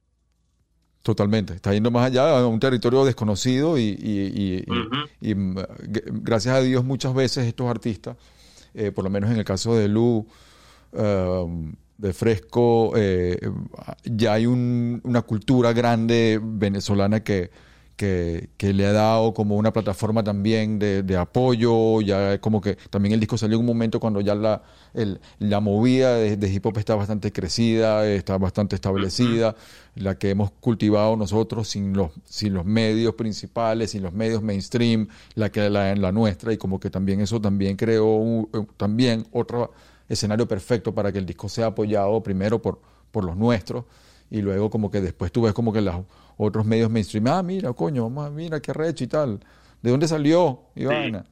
Totalmente, 1.02 1.54
está 1.54 1.72
yendo 1.72 1.90
más 1.90 2.06
allá 2.06 2.38
a 2.38 2.46
un 2.46 2.58
territorio 2.58 3.04
desconocido 3.04 3.78
y, 3.78 4.64
mm, 5.20 5.58
gracias 6.22 6.54
a 6.54 6.60
Dios 6.60 6.84
muchas 6.84 7.14
veces 7.14 7.46
estos 7.46 7.68
artistas, 7.68 8.16
eh, 8.72 8.90
por 8.90 9.04
lo 9.04 9.10
menos 9.10 9.30
en 9.30 9.36
el 9.36 9.44
caso 9.44 9.76
de 9.76 9.88
Lu, 9.88 10.26
um, 10.92 11.74
de 11.98 12.12
Fresco, 12.12 12.92
eh, 12.96 13.38
ya 14.04 14.32
hay 14.32 14.46
una 14.46 15.22
cultura 15.22 15.72
grande 15.72 16.40
venezolana 16.42 17.22
que, 17.22 17.50
que, 17.96 18.48
le 18.58 18.86
ha 18.86 18.92
dado 18.92 19.34
como 19.34 19.56
una 19.56 19.72
plataforma 19.72 20.24
también 20.24 20.78
de, 20.78 21.16
apoyo, 21.16 22.00
ya 22.00 22.40
como 22.40 22.60
que 22.60 22.76
también 22.90 23.14
el 23.14 23.20
disco 23.20 23.38
salió 23.38 23.56
en 23.56 23.60
un 23.60 23.66
momento 23.66 24.00
cuando 24.00 24.20
ya 24.20 24.34
la, 24.34 24.62
la 25.38 25.60
movida 25.60 26.16
de, 26.16 26.48
hip 26.52 26.66
hop 26.66 26.78
está 26.78 26.94
bastante 26.94 27.32
crecida, 27.32 28.06
está 28.06 28.38
bastante 28.38 28.74
establecida, 28.74 29.54
la 29.94 30.18
que 30.18 30.30
hemos 30.30 30.50
cultivado 30.50 31.16
nosotros 31.16 31.68
sin 31.68 31.92
los, 31.92 32.10
sin 32.24 32.54
los 32.54 32.64
medios 32.64 33.14
principales, 33.14 33.92
sin 33.92 34.02
los 34.02 34.12
medios 34.12 34.42
mainstream, 34.42 35.08
la 35.34 35.50
que 35.50 35.70
la, 35.70 35.94
la 35.94 36.12
nuestra, 36.12 36.52
y 36.52 36.56
como 36.56 36.80
que 36.80 36.90
también 36.90 37.20
eso 37.20 37.40
también 37.40 37.76
creó 37.76 38.48
también 38.76 39.26
otro 39.32 39.72
escenario 40.08 40.46
perfecto 40.48 40.94
para 40.94 41.12
que 41.12 41.18
el 41.18 41.26
disco 41.26 41.48
sea 41.48 41.66
apoyado 41.66 42.22
primero 42.22 42.60
por, 42.60 42.80
por 43.10 43.24
los 43.24 43.36
nuestros 43.36 43.84
y 44.30 44.42
luego 44.42 44.70
como 44.70 44.90
que 44.90 45.00
después 45.00 45.30
tú 45.30 45.42
ves 45.42 45.52
como 45.52 45.72
que 45.72 45.80
las 45.80 45.96
otros 46.36 46.64
medios 46.64 46.90
mainstream, 46.90 47.26
ah, 47.28 47.42
mira, 47.42 47.72
coño, 47.72 48.08
mira 48.30 48.60
qué 48.60 48.72
recho 48.72 49.04
y 49.04 49.06
tal. 49.06 49.40
¿De 49.82 49.90
dónde 49.90 50.08
salió, 50.08 50.62
Ivana? 50.74 51.24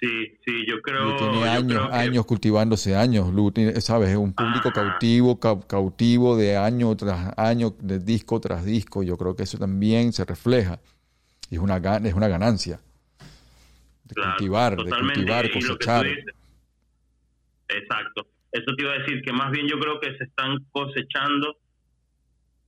Sí. 0.00 0.38
sí, 0.44 0.64
yo 0.68 0.80
creo. 0.80 1.16
tiene 1.16 1.48
años, 1.48 1.88
años 1.90 2.24
cultivándose, 2.24 2.94
años. 2.94 3.26
¿Sabes? 3.80 4.10
Es 4.10 4.16
un 4.16 4.32
público 4.32 4.70
cautivo, 4.70 5.40
cautivo 5.40 6.36
de 6.36 6.56
año 6.56 6.96
tras 6.96 7.36
año, 7.36 7.74
de 7.80 7.98
disco 7.98 8.40
tras 8.40 8.64
disco. 8.64 9.02
Yo 9.02 9.16
creo 9.16 9.34
que 9.34 9.42
eso 9.42 9.58
también 9.58 10.12
se 10.12 10.24
refleja. 10.24 10.78
Y 11.50 11.56
es 11.56 11.60
una, 11.60 11.78
es 11.78 12.14
una 12.14 12.28
ganancia. 12.28 12.78
De 14.04 14.14
cultivar, 14.14 14.76
de 14.76 14.88
cultivar, 14.88 15.50
cosechar. 15.50 16.06
Exacto. 17.68 18.28
Eso 18.52 18.74
te 18.76 18.82
iba 18.82 18.92
a 18.92 18.98
decir 18.98 19.22
que 19.22 19.32
más 19.32 19.50
bien 19.50 19.66
yo 19.66 19.78
creo 19.78 20.00
que 20.00 20.16
se 20.16 20.24
están 20.24 20.64
cosechando 20.70 21.56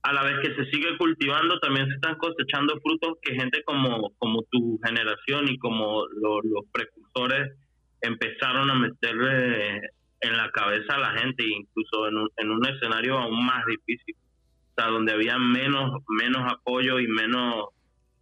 a 0.03 0.13
la 0.13 0.23
vez 0.23 0.39
que 0.41 0.55
se 0.55 0.69
sigue 0.71 0.97
cultivando, 0.97 1.59
también 1.59 1.87
se 1.87 1.95
están 1.95 2.15
cosechando 2.15 2.79
frutos 2.81 3.17
que 3.21 3.35
gente 3.35 3.63
como, 3.63 4.11
como 4.17 4.43
tu 4.49 4.79
generación 4.83 5.47
y 5.47 5.57
como 5.59 6.05
los 6.07 6.65
precursores 6.71 7.55
empezaron 8.01 8.69
a 8.71 8.75
meterle 8.75 9.81
en 10.21 10.37
la 10.37 10.49
cabeza 10.51 10.95
a 10.95 10.99
la 10.99 11.19
gente, 11.19 11.45
incluso 11.45 12.07
en 12.07 12.17
un, 12.17 12.29
en 12.37 12.51
un 12.51 12.65
escenario 12.67 13.17
aún 13.17 13.45
más 13.45 13.63
difícil, 13.65 14.15
o 14.15 14.73
sea, 14.75 14.87
donde 14.89 15.13
había 15.13 15.37
menos, 15.37 16.01
menos 16.07 16.51
apoyo 16.51 16.99
y 16.99 17.07
menos 17.07 17.69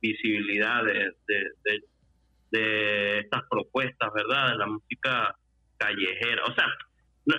visibilidad 0.01 0.84
de, 0.84 1.11
de, 2.51 3.19
estas 3.19 3.43
propuestas, 3.49 4.09
¿verdad? 4.13 4.51
De 4.51 4.57
la 4.57 4.65
música 4.65 5.36
callejera. 5.77 6.43
O 6.45 6.53
sea, 6.53 6.65
no, 7.25 7.36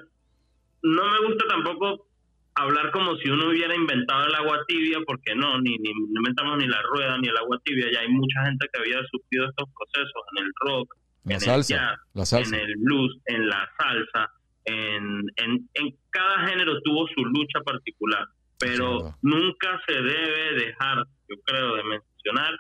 no 0.82 1.10
me 1.10 1.26
gusta 1.26 1.46
tampoco 1.48 2.09
hablar 2.62 2.90
como 2.90 3.16
si 3.16 3.28
uno 3.28 3.48
hubiera 3.48 3.74
inventado 3.74 4.26
el 4.26 4.34
agua 4.34 4.60
tibia, 4.66 4.98
porque 5.06 5.34
no, 5.34 5.60
ni, 5.60 5.76
ni 5.78 5.90
inventamos 5.90 6.58
ni 6.58 6.66
la 6.66 6.80
rueda 6.82 7.18
ni 7.18 7.28
el 7.28 7.36
agua 7.36 7.60
tibia, 7.64 7.86
ya 7.92 8.00
hay 8.00 8.08
mucha 8.08 8.44
gente 8.44 8.66
que 8.72 8.80
había 8.80 9.00
sufrido 9.10 9.48
estos 9.48 9.68
procesos 9.76 10.22
en 10.36 10.44
el 10.44 10.52
rock, 10.60 10.94
en 11.24 11.32
el 11.32 11.62
jazz, 11.62 12.32
en 12.32 12.54
el 12.54 12.74
blues, 12.78 13.18
en 13.26 13.48
la 13.48 13.68
salsa, 13.78 14.30
en, 14.64 15.22
en, 15.36 15.68
en 15.74 15.96
cada 16.10 16.48
género 16.48 16.80
tuvo 16.82 17.06
su 17.08 17.24
lucha 17.24 17.60
particular, 17.64 18.26
pero 18.58 19.14
nunca 19.22 19.80
se 19.86 19.94
debe 19.94 20.54
dejar, 20.54 21.04
yo 21.28 21.36
creo, 21.44 21.76
de 21.76 21.84
mencionar 21.84 22.58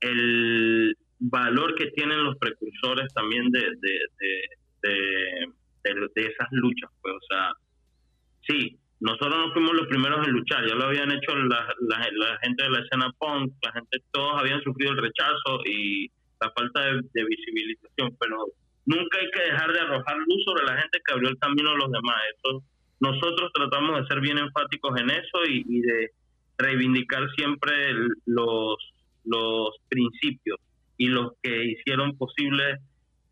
el 0.00 0.96
valor 1.18 1.74
que 1.74 1.86
tienen 1.92 2.22
los 2.22 2.36
precursores 2.36 3.12
también 3.14 3.50
de, 3.50 3.60
de, 3.60 3.98
de, 4.82 6.00
de 6.14 6.22
esas 6.22 6.48
luchas, 6.50 6.90
pues, 7.00 7.14
o 7.14 7.26
sea, 7.28 7.52
sí, 8.46 8.78
nosotros 9.00 9.36
no 9.36 9.52
fuimos 9.52 9.72
los 9.74 9.86
primeros 9.86 10.26
en 10.26 10.32
luchar, 10.32 10.66
ya 10.66 10.74
lo 10.74 10.84
habían 10.84 11.10
hecho 11.12 11.34
la, 11.34 11.74
la, 11.80 12.38
gente 12.42 12.62
de 12.62 12.70
la 12.70 12.80
escena 12.80 13.12
punk, 13.18 13.52
la 13.62 13.72
gente, 13.72 13.98
todos 14.12 14.40
habían 14.40 14.62
sufrido 14.62 14.92
el 14.92 15.02
rechazo 15.02 15.60
y 15.66 16.10
la 16.40 16.50
falta 16.56 16.80
de, 16.80 17.24
visibilización, 17.24 18.16
pero 18.18 18.46
nunca 18.86 19.18
hay 19.18 19.30
que 19.30 19.50
dejar 19.50 19.72
de 19.72 19.80
arrojar 19.80 20.16
luz 20.16 20.44
sobre 20.44 20.64
la 20.64 20.80
gente 20.80 21.00
que 21.04 21.12
abrió 21.12 21.28
el 21.28 21.38
camino 21.38 21.70
a 21.70 21.76
los 21.76 21.90
demás. 21.90 22.16
Eso, 22.36 22.62
nosotros 23.00 23.50
tratamos 23.52 24.00
de 24.00 24.06
ser 24.06 24.20
bien 24.20 24.38
enfáticos 24.38 24.98
en 24.98 25.10
eso 25.10 25.44
y, 25.48 25.80
de 25.80 26.10
reivindicar 26.56 27.28
siempre 27.36 27.74
los, 28.26 28.76
los 29.24 29.70
principios 29.88 30.58
y 30.96 31.08
los 31.08 31.32
que 31.42 31.64
hicieron 31.64 32.16
posible 32.16 32.78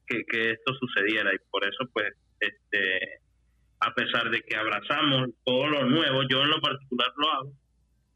que, 0.06 0.24
que 0.24 0.50
esto 0.50 0.74
sucediera 0.74 1.32
y 1.32 1.38
por 1.50 1.64
eso 1.64 1.88
pues 1.92 2.12
este 2.40 3.20
a 3.84 3.92
pesar 3.94 4.30
de 4.30 4.40
que 4.42 4.56
abrazamos 4.56 5.30
todo 5.44 5.66
lo 5.66 5.84
nuevo, 5.86 6.22
yo 6.30 6.42
en 6.42 6.50
lo 6.50 6.60
particular 6.60 7.12
lo 7.16 7.30
hago, 7.32 7.52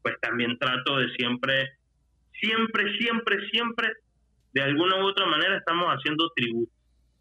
pues 0.01 0.15
también 0.21 0.57
trato 0.57 0.97
de 0.97 1.09
siempre, 1.15 1.77
siempre, 2.39 2.97
siempre, 2.97 3.49
siempre, 3.51 3.91
de 4.53 4.61
alguna 4.61 4.95
u 5.03 5.07
otra 5.07 5.25
manera 5.25 5.57
estamos 5.57 5.87
haciendo 5.89 6.31
tributo 6.35 6.71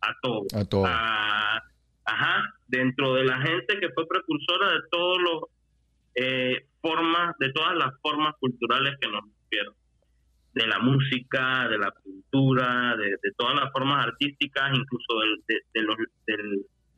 a 0.01 0.15
todo. 0.23 0.43
A 0.55 0.65
todo. 0.65 0.87
ajá, 0.87 2.55
dentro 2.69 3.15
de 3.15 3.25
la 3.25 3.41
gente 3.41 3.81
que 3.81 3.91
fue 3.91 4.07
precursora 4.07 4.75
de 4.75 4.81
todos 4.93 5.19
los 5.21 5.43
eh, 6.15 6.67
formas, 6.81 7.35
de 7.41 7.53
todas 7.53 7.77
las 7.77 8.01
formas 8.01 8.35
culturales 8.39 8.95
que 9.01 9.09
nos 9.09 9.25
dieron 9.51 9.75
de 10.55 10.67
la 10.69 10.79
música, 10.79 11.69
de 11.69 11.79
la 11.79 11.93
pintura, 12.03 12.97
de, 12.97 13.19
todas 13.37 13.57
las 13.57 13.73
formas 13.73 14.07
artísticas, 14.07 14.71
incluso 14.73 15.19
de, 15.49 15.61
de, 15.75 15.83
los, 15.83 15.97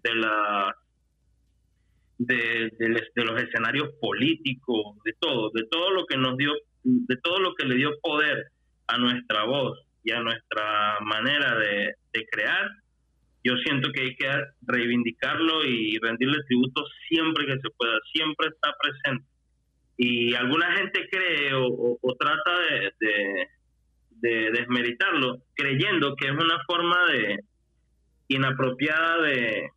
de 0.04 0.14
las 0.14 0.74
de, 2.18 2.70
de, 2.78 3.24
los 3.24 3.40
escenarios 3.40 3.90
políticos, 4.00 4.96
de 5.04 5.14
todo, 5.20 5.50
de 5.54 5.64
todo 5.70 5.90
lo 5.92 6.04
que 6.06 6.16
nos 6.16 6.36
dio, 6.36 6.52
de 6.82 7.16
todo 7.16 7.38
lo 7.38 7.54
que 7.54 7.66
le 7.66 7.76
dio 7.76 7.92
poder 8.02 8.48
a 8.88 8.98
nuestra 8.98 9.44
voz 9.44 9.78
y 10.02 10.12
a 10.12 10.20
nuestra 10.20 10.98
manera 11.02 11.56
de, 11.56 11.94
crear, 12.32 12.68
yo 13.44 13.54
siento 13.64 13.92
que 13.92 14.02
hay 14.02 14.16
que 14.16 14.28
reivindicarlo 14.66 15.64
y 15.64 15.96
rendirle 16.02 16.42
tributo 16.48 16.84
siempre 17.08 17.46
que 17.46 17.60
se 17.60 17.70
pueda, 17.76 17.96
siempre 18.12 18.48
está 18.48 18.74
presente. 18.80 19.24
Y 19.96 20.34
alguna 20.34 20.76
gente 20.76 21.08
cree 21.08 21.52
o, 21.54 22.16
trata 22.18 22.58
de, 22.98 23.46
de, 24.10 24.50
desmeritarlo, 24.50 25.42
creyendo 25.54 26.16
que 26.16 26.26
es 26.26 26.32
una 26.32 26.58
forma 26.66 26.96
de 27.12 27.38
inapropiada 28.26 29.22
de, 29.22 29.70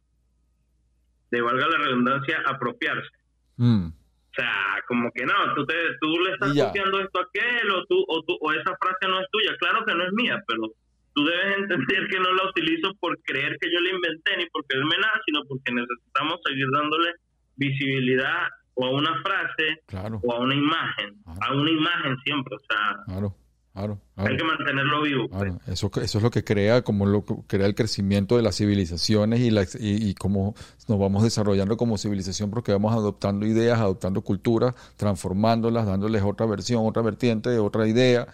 de 1.32 1.42
valga 1.42 1.68
la 1.68 1.78
redundancia, 1.78 2.44
apropiarse. 2.46 3.10
Mm. 3.58 3.88
O 3.88 4.34
sea, 4.34 4.82
como 4.88 5.12
que 5.12 5.26
no, 5.26 5.34
tú, 5.56 5.66
te, 5.66 5.76
tú 6.00 6.08
le 6.20 6.32
estás 6.32 6.54
copiando 6.56 7.02
esto 7.02 7.20
a 7.20 7.24
aquel 7.24 7.72
o, 7.72 7.86
tú, 7.86 8.06
o, 8.08 8.24
tú, 8.24 8.38
o 8.40 8.52
esa 8.54 8.76
frase 8.80 9.08
no 9.08 9.20
es 9.20 9.28
tuya. 9.32 9.52
Claro 9.60 9.86
que 9.86 9.94
no 9.94 10.04
es 10.06 10.14
mía, 10.14 10.42
pero 10.48 10.72
tú 11.14 11.26
debes 11.26 11.58
entender 11.58 12.08
que 12.08 12.20
no 12.20 12.34
la 12.34 12.50
utilizo 12.50 12.94
por 13.00 13.18
creer 13.24 13.58
que 13.60 13.72
yo 13.72 13.80
la 13.80 13.90
inventé 13.90 14.38
ni 14.38 14.46
porque 14.52 14.78
es 14.78 14.84
menaz, 14.84 15.20
sino 15.26 15.42
porque 15.48 15.74
necesitamos 15.74 16.40
seguir 16.46 16.68
dándole 16.72 17.14
visibilidad 17.56 18.48
o 18.76 18.86
a 18.86 18.90
una 18.92 19.22
frase 19.22 19.82
o 20.24 20.34
a 20.34 20.40
una 20.40 20.56
imagen, 20.56 21.16
a 21.26 21.54
una 21.54 21.70
imagen 21.70 22.18
siempre, 22.24 22.56
o 22.56 22.60
sea, 22.60 22.96
claro. 23.06 23.36
Claro, 23.74 24.00
Hay 24.18 24.36
que 24.36 24.44
mantenerlo 24.44 25.02
vivo. 25.02 25.30
Pues. 25.30 25.54
Eso, 25.68 25.90
eso 26.02 26.18
es 26.18 26.24
lo 26.24 26.30
que 26.30 26.44
crea, 26.44 26.82
como 26.82 27.06
lo 27.06 27.24
crea 27.24 27.66
el 27.66 27.74
crecimiento 27.74 28.36
de 28.36 28.44
las 28.44 28.58
civilizaciones 28.58 29.40
y, 29.40 29.50
la, 29.50 29.66
y, 29.80 30.14
cómo 30.16 30.56
nos 30.90 31.00
vamos 31.00 31.24
desarrollando 31.24 31.78
como 31.78 31.98
civilización 31.98 32.50
porque 32.50 32.74
vamos 32.74 32.94
adoptando 32.94 33.46
ideas, 33.46 33.80
adoptando 33.80 34.22
culturas, 34.24 34.76
transformándolas, 34.98 35.86
dándoles 35.86 36.22
otra 36.22 36.46
versión, 36.48 36.86
otra 36.86 37.02
vertiente, 37.02 37.58
otra 37.60 37.88
idea, 37.88 38.28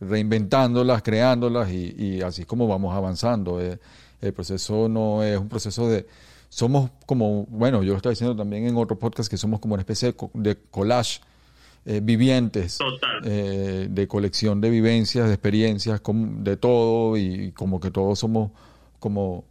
reinventándolas, 0.00 1.02
creándolas 1.02 1.72
y, 1.72 1.94
y 1.98 2.22
así 2.22 2.42
es 2.42 2.46
como 2.46 2.68
vamos 2.68 2.94
avanzando. 2.94 3.60
Eh, 3.60 3.80
el 4.20 4.32
proceso 4.32 4.88
no 4.88 5.24
es 5.24 5.36
un 5.36 5.48
proceso 5.48 5.88
de... 5.88 6.06
Somos 6.48 6.92
como, 7.04 7.46
bueno, 7.46 7.82
yo 7.82 7.90
lo 7.90 7.96
estaba 7.96 8.12
diciendo 8.12 8.36
también 8.36 8.64
en 8.68 8.76
otro 8.76 8.96
podcast 8.96 9.28
que 9.28 9.36
somos 9.36 9.58
como 9.58 9.74
una 9.74 9.80
especie 9.80 10.14
de 10.34 10.56
collage 10.70 11.20
eh, 11.86 12.00
vivientes, 12.02 12.78
eh, 13.24 13.88
de 13.90 14.08
colección 14.08 14.60
de 14.60 14.70
vivencias, 14.70 15.26
de 15.28 15.34
experiencias, 15.34 16.00
de 16.04 16.56
todo, 16.56 17.16
y 17.16 17.52
como 17.52 17.80
que 17.80 17.90
todos 17.90 18.18
somos 18.18 18.50
como, 18.98 19.44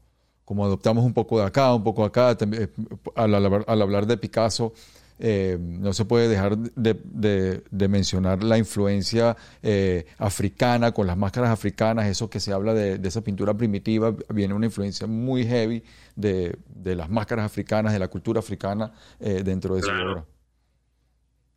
como 0.45 0.65
adoptamos 0.65 1.05
un 1.05 1.13
poco 1.13 1.39
de 1.39 1.45
acá, 1.45 1.73
un 1.73 1.83
poco 1.83 2.01
de 2.01 2.07
acá. 2.07 2.35
También, 2.37 2.63
eh, 2.63 2.69
Al, 3.15 3.33
hablar- 3.35 3.65
al 3.67 3.81
hablar 3.81 4.07
de 4.07 4.17
Picasso, 4.17 4.73
eh, 5.19 5.57
no 5.61 5.93
se 5.93 6.05
puede 6.05 6.27
dejar 6.27 6.57
de, 6.57 6.99
de- 7.03 7.63
de 7.69 7.87
mencionar 7.87 8.43
la 8.43 8.57
influencia 8.57 9.37
eh, 9.61 10.05
africana 10.17 10.91
con 10.91 11.05
las 11.05 11.15
máscaras 11.15 11.51
africanas, 11.51 12.07
eso 12.07 12.29
que 12.31 12.39
se 12.39 12.51
habla 12.51 12.73
de, 12.73 12.97
de 12.97 13.07
esa 13.07 13.21
pintura 13.21 13.53
primitiva, 13.53 14.13
viene 14.29 14.55
una 14.55 14.65
influencia 14.65 15.05
muy 15.05 15.45
heavy 15.45 15.83
de, 16.15 16.57
de 16.67 16.95
las 16.95 17.09
máscaras 17.11 17.45
africanas, 17.45 17.93
de 17.93 17.99
la 17.99 18.07
cultura 18.07 18.39
africana 18.39 18.91
eh, 19.19 19.43
dentro 19.45 19.75
de 19.75 19.81
Claro. 19.81 20.11
obra. 20.11 20.25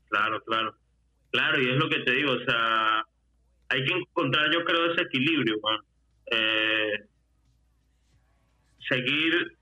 Claro, 0.08 0.40
claro. 0.44 0.74
Claro, 1.30 1.60
y 1.60 1.68
es 1.70 1.76
lo 1.76 1.88
que 1.88 1.98
te 2.00 2.12
digo, 2.12 2.32
o 2.32 2.44
sea, 2.44 3.04
hay 3.68 3.84
que 3.84 3.92
encontrar, 3.94 4.50
yo 4.52 4.64
creo, 4.64 4.92
ese 4.92 5.02
equilibrio. 5.02 5.56
Eh, 6.30 7.04
seguir 8.88 9.56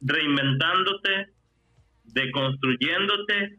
reinventándote, 0.00 1.28
deconstruyéndote, 2.04 3.56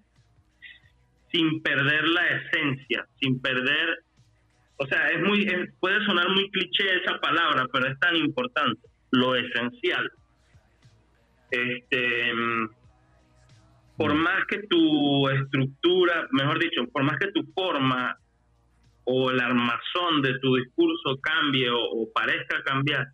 sin 1.32 1.62
perder 1.64 2.08
la 2.10 2.28
esencia, 2.28 3.08
sin 3.22 3.42
perder, 3.42 4.04
o 4.78 4.86
sea, 4.88 5.10
es 5.12 5.22
muy, 5.22 5.44
es- 5.44 5.74
puede 5.80 6.04
sonar 6.06 6.28
muy 6.30 6.50
cliché 6.52 6.84
esa 7.02 7.20
palabra, 7.20 7.66
pero 7.72 7.88
es 7.88 7.98
tan 8.00 8.16
importante, 8.18 8.82
lo 9.12 9.36
esencial. 9.36 10.12
Este, 11.52 12.32
por 14.02 14.14
más 14.16 14.46
que 14.48 14.60
tu 14.68 15.30
estructura, 15.30 16.28
mejor 16.32 16.60
dicho, 16.60 16.88
por 16.92 17.04
más 17.04 17.18
que 17.20 17.32
tu 17.32 17.44
forma 17.54 18.18
o 19.04 19.32
el 19.32 19.40
armazón 19.40 20.22
de 20.22 20.38
tu 20.40 20.56
discurso 20.56 21.20
cambie 21.22 21.70
o, 21.70 21.80
o 21.80 22.12
parezca 22.14 22.64
cambiar, 22.64 23.08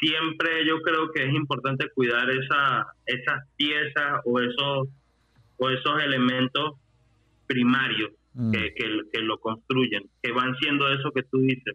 siempre 0.00 0.66
yo 0.66 0.80
creo 0.82 1.10
que 1.12 1.24
es 1.24 1.34
importante 1.34 1.88
cuidar 1.94 2.28
esa, 2.30 2.86
esas 3.06 3.48
piezas 3.56 4.20
o 4.24 4.40
esos, 4.40 4.88
o 5.58 5.70
esos 5.70 6.02
elementos 6.02 6.74
primarios 7.46 8.10
Mm. 8.36 8.52
que, 8.52 8.74
que, 8.74 9.00
que 9.10 9.20
lo 9.22 9.38
construyen, 9.38 10.10
que 10.22 10.30
van 10.30 10.54
siendo 10.58 10.92
eso 10.92 11.10
que 11.10 11.22
tú 11.22 11.38
dices, 11.38 11.74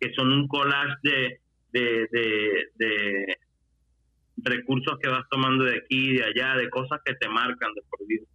que 0.00 0.12
son 0.14 0.32
un 0.32 0.48
collage 0.48 0.96
de, 1.04 1.40
de, 1.72 2.08
de, 2.10 2.68
de 2.74 3.36
recursos 4.36 4.98
que 5.00 5.08
vas 5.08 5.24
tomando 5.30 5.64
de 5.64 5.76
aquí 5.76 6.10
y 6.10 6.16
de 6.16 6.24
allá, 6.24 6.56
de 6.56 6.70
cosas 6.70 7.00
que 7.04 7.14
te 7.14 7.28
marcan 7.28 7.72
de 7.74 7.82
por 7.88 8.06
vida. 8.06 8.26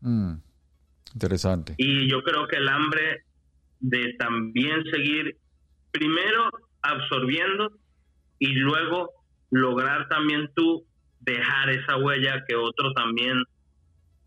Mm. 0.00 0.34
Interesante. 1.14 1.74
Y 1.78 2.10
yo 2.10 2.22
creo 2.22 2.46
que 2.46 2.56
el 2.56 2.68
hambre 2.68 3.24
de 3.80 4.14
también 4.18 4.84
seguir, 4.92 5.36
primero 5.90 6.50
absorbiendo 6.82 7.72
y 8.38 8.52
luego 8.54 9.10
lograr 9.50 10.08
también 10.08 10.50
tú 10.54 10.84
dejar 11.20 11.70
esa 11.70 11.96
huella 11.96 12.44
que 12.46 12.54
otro 12.54 12.92
también 12.92 13.42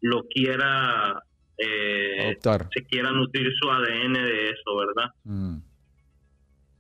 lo 0.02 0.24
quiera, 0.28 1.22
eh, 1.58 2.38
se 2.74 2.86
quiera 2.86 3.12
nutrir 3.12 3.52
su 3.60 3.70
ADN 3.70 4.14
de 4.14 4.50
eso, 4.50 4.76
¿verdad? 4.78 5.14
Mm. 5.24 5.58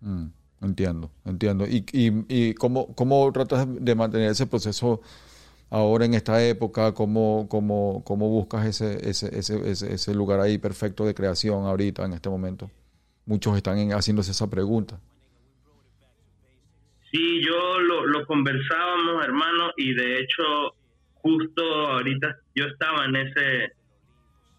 Mm, 0.01 0.31
Entiendo, 0.61 1.09
entiendo. 1.25 1.65
¿Y, 1.65 1.85
y, 1.93 2.11
y 2.27 2.53
cómo, 2.53 2.93
cómo 2.95 3.31
tratas 3.31 3.65
de 3.69 3.95
mantener 3.95 4.31
ese 4.31 4.45
proceso 4.45 5.01
ahora 5.69 6.05
en 6.05 6.13
esta 6.15 6.45
época? 6.45 6.93
¿Cómo, 6.93 7.47
cómo, 7.49 8.03
cómo 8.05 8.27
buscas 8.29 8.65
ese, 8.65 9.09
ese, 9.09 9.37
ese, 9.37 9.93
ese, 9.93 10.13
lugar 10.13 10.41
ahí 10.41 10.57
perfecto 10.57 11.05
de 11.05 11.13
creación 11.13 11.65
ahorita, 11.65 12.03
en 12.05 12.13
este 12.13 12.29
momento? 12.29 12.69
Muchos 13.25 13.55
están 13.55 13.77
en- 13.77 13.91
haciéndose 13.93 14.31
esa 14.31 14.49
pregunta. 14.49 14.99
Sí, 17.11 17.41
yo 17.43 17.79
lo, 17.79 18.05
lo 18.05 18.25
conversábamos, 18.25 19.23
hermano, 19.23 19.71
y 19.77 19.93
de 19.93 20.19
hecho, 20.19 20.75
justo 21.13 21.63
ahorita 21.63 22.35
yo 22.53 22.65
estaba 22.65 23.05
en 23.05 23.15
ese, 23.15 23.71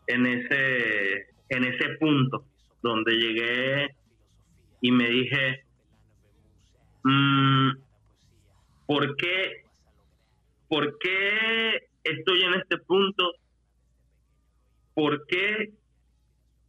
en 0.07 0.27
ese, 0.27 1.27
en 1.51 1.65
ese 1.65 1.89
punto 2.01 2.47
donde 2.83 3.13
llegué 3.13 3.89
y 4.81 4.91
me 4.93 5.09
dije, 5.11 5.65
¿por 8.87 9.17
qué, 9.17 9.65
por 10.69 10.99
qué 10.99 11.89
estoy 12.05 12.43
en 12.43 12.55
este 12.55 12.79
punto? 12.79 13.33
¿Por 14.95 15.27
qué 15.27 15.73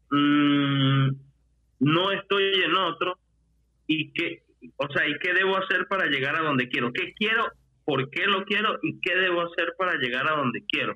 mm, 0.10 1.10
no 1.80 2.12
estoy 2.12 2.64
en 2.64 2.76
otro? 2.76 3.18
y 3.92 4.12
qué, 4.14 4.44
o 4.78 4.88
sea, 4.94 5.08
y 5.08 5.18
qué 5.20 5.34
debo 5.34 5.58
hacer 5.58 5.86
para 5.88 6.06
llegar 6.06 6.36
a 6.38 6.44
donde 6.44 6.70
quiero, 6.70 6.94
qué 6.94 7.14
quiero, 7.14 7.46
por 7.84 8.10
qué 8.10 8.26
lo 8.26 8.46
quiero 8.46 8.80
y 8.82 9.00
qué 9.02 9.16
debo 9.16 9.42
hacer 9.42 9.74
para 9.78 9.96
llegar 9.96 10.28
a 10.30 10.38
donde 10.38 10.64
quiero. 10.66 10.96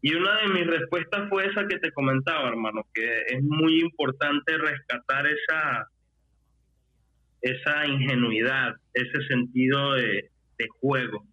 Y 0.00 0.14
una 0.14 0.40
de 0.40 0.48
mis 0.48 0.66
respuestas 0.66 1.28
fue 1.28 1.46
esa 1.46 1.66
que 1.66 1.78
te 1.78 1.92
comentaba, 1.92 2.48
hermano, 2.48 2.86
que 2.94 3.22
es 3.26 3.42
muy 3.42 3.80
importante 3.80 4.56
rescatar 4.56 5.26
esa 5.26 5.90
esa 7.40 7.86
ingenuidad, 7.86 8.74
ese 8.94 9.26
sentido 9.28 9.94
de, 9.94 10.30
de 10.58 10.66
juego, 10.80 11.24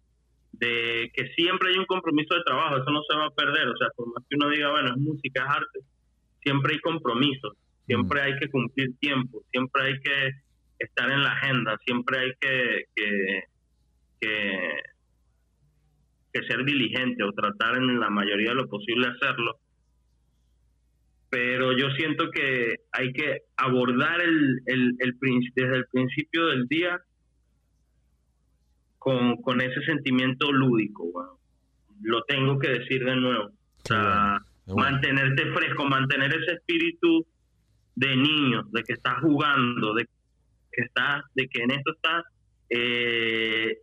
de 0.52 1.10
que 1.12 1.28
siempre 1.34 1.70
hay 1.70 1.78
un 1.78 1.86
compromiso 1.86 2.34
de 2.34 2.44
trabajo, 2.44 2.76
eso 2.76 2.90
no 2.90 3.02
se 3.08 3.16
va 3.16 3.26
a 3.26 3.30
perder, 3.30 3.68
o 3.68 3.76
sea, 3.76 3.88
por 3.96 4.06
más 4.08 4.24
que 4.28 4.36
uno 4.36 4.50
diga, 4.50 4.70
bueno, 4.70 4.88
es 4.90 4.96
música, 4.96 5.42
es 5.42 5.50
arte, 5.50 5.80
siempre 6.42 6.74
hay 6.74 6.80
compromisos, 6.80 7.54
siempre 7.86 8.22
hay 8.22 8.38
que 8.38 8.48
cumplir 8.48 8.96
tiempo, 8.98 9.42
siempre 9.50 9.82
hay 9.82 10.00
que 10.00 10.30
estar 10.78 11.10
en 11.10 11.22
la 11.22 11.32
agenda, 11.32 11.76
siempre 11.84 12.18
hay 12.18 12.30
que, 12.40 12.84
que, 12.94 13.42
que, 14.20 14.70
que 16.32 16.46
ser 16.46 16.64
diligente 16.64 17.22
o 17.24 17.32
tratar 17.32 17.76
en 17.76 17.98
la 17.98 18.10
mayoría 18.10 18.50
de 18.50 18.56
lo 18.56 18.68
posible 18.68 19.08
hacerlo. 19.08 19.58
Pero 21.28 21.76
yo 21.76 21.90
siento 21.90 22.30
que 22.30 22.76
hay 22.92 23.12
que 23.12 23.42
abordar 23.56 24.20
el, 24.20 24.60
el, 24.66 24.96
desde 25.54 25.76
el 25.76 25.86
principio 25.86 26.46
del 26.46 26.66
día 26.68 27.00
con, 28.98 29.36
con 29.42 29.60
ese 29.60 29.80
sentimiento 29.82 30.52
lúdico. 30.52 31.38
Lo 32.02 32.22
tengo 32.24 32.58
que 32.58 32.68
decir 32.70 33.04
de 33.04 33.16
nuevo. 33.16 33.46
O 33.46 33.86
sea, 33.88 34.38
Qué 34.64 34.72
bueno. 34.72 34.90
mantenerte 34.90 35.52
fresco, 35.52 35.84
mantener 35.84 36.32
ese 36.34 36.52
espíritu 36.52 37.26
de 37.94 38.16
niño, 38.16 38.64
de 38.72 38.82
que 38.82 38.92
estás 38.92 39.20
jugando, 39.20 39.94
de 39.94 40.04
que 40.72 40.82
estás, 40.82 41.24
de 41.34 41.48
que 41.48 41.62
en 41.62 41.70
esto 41.70 41.92
estás 41.92 42.24
eh, 42.70 43.78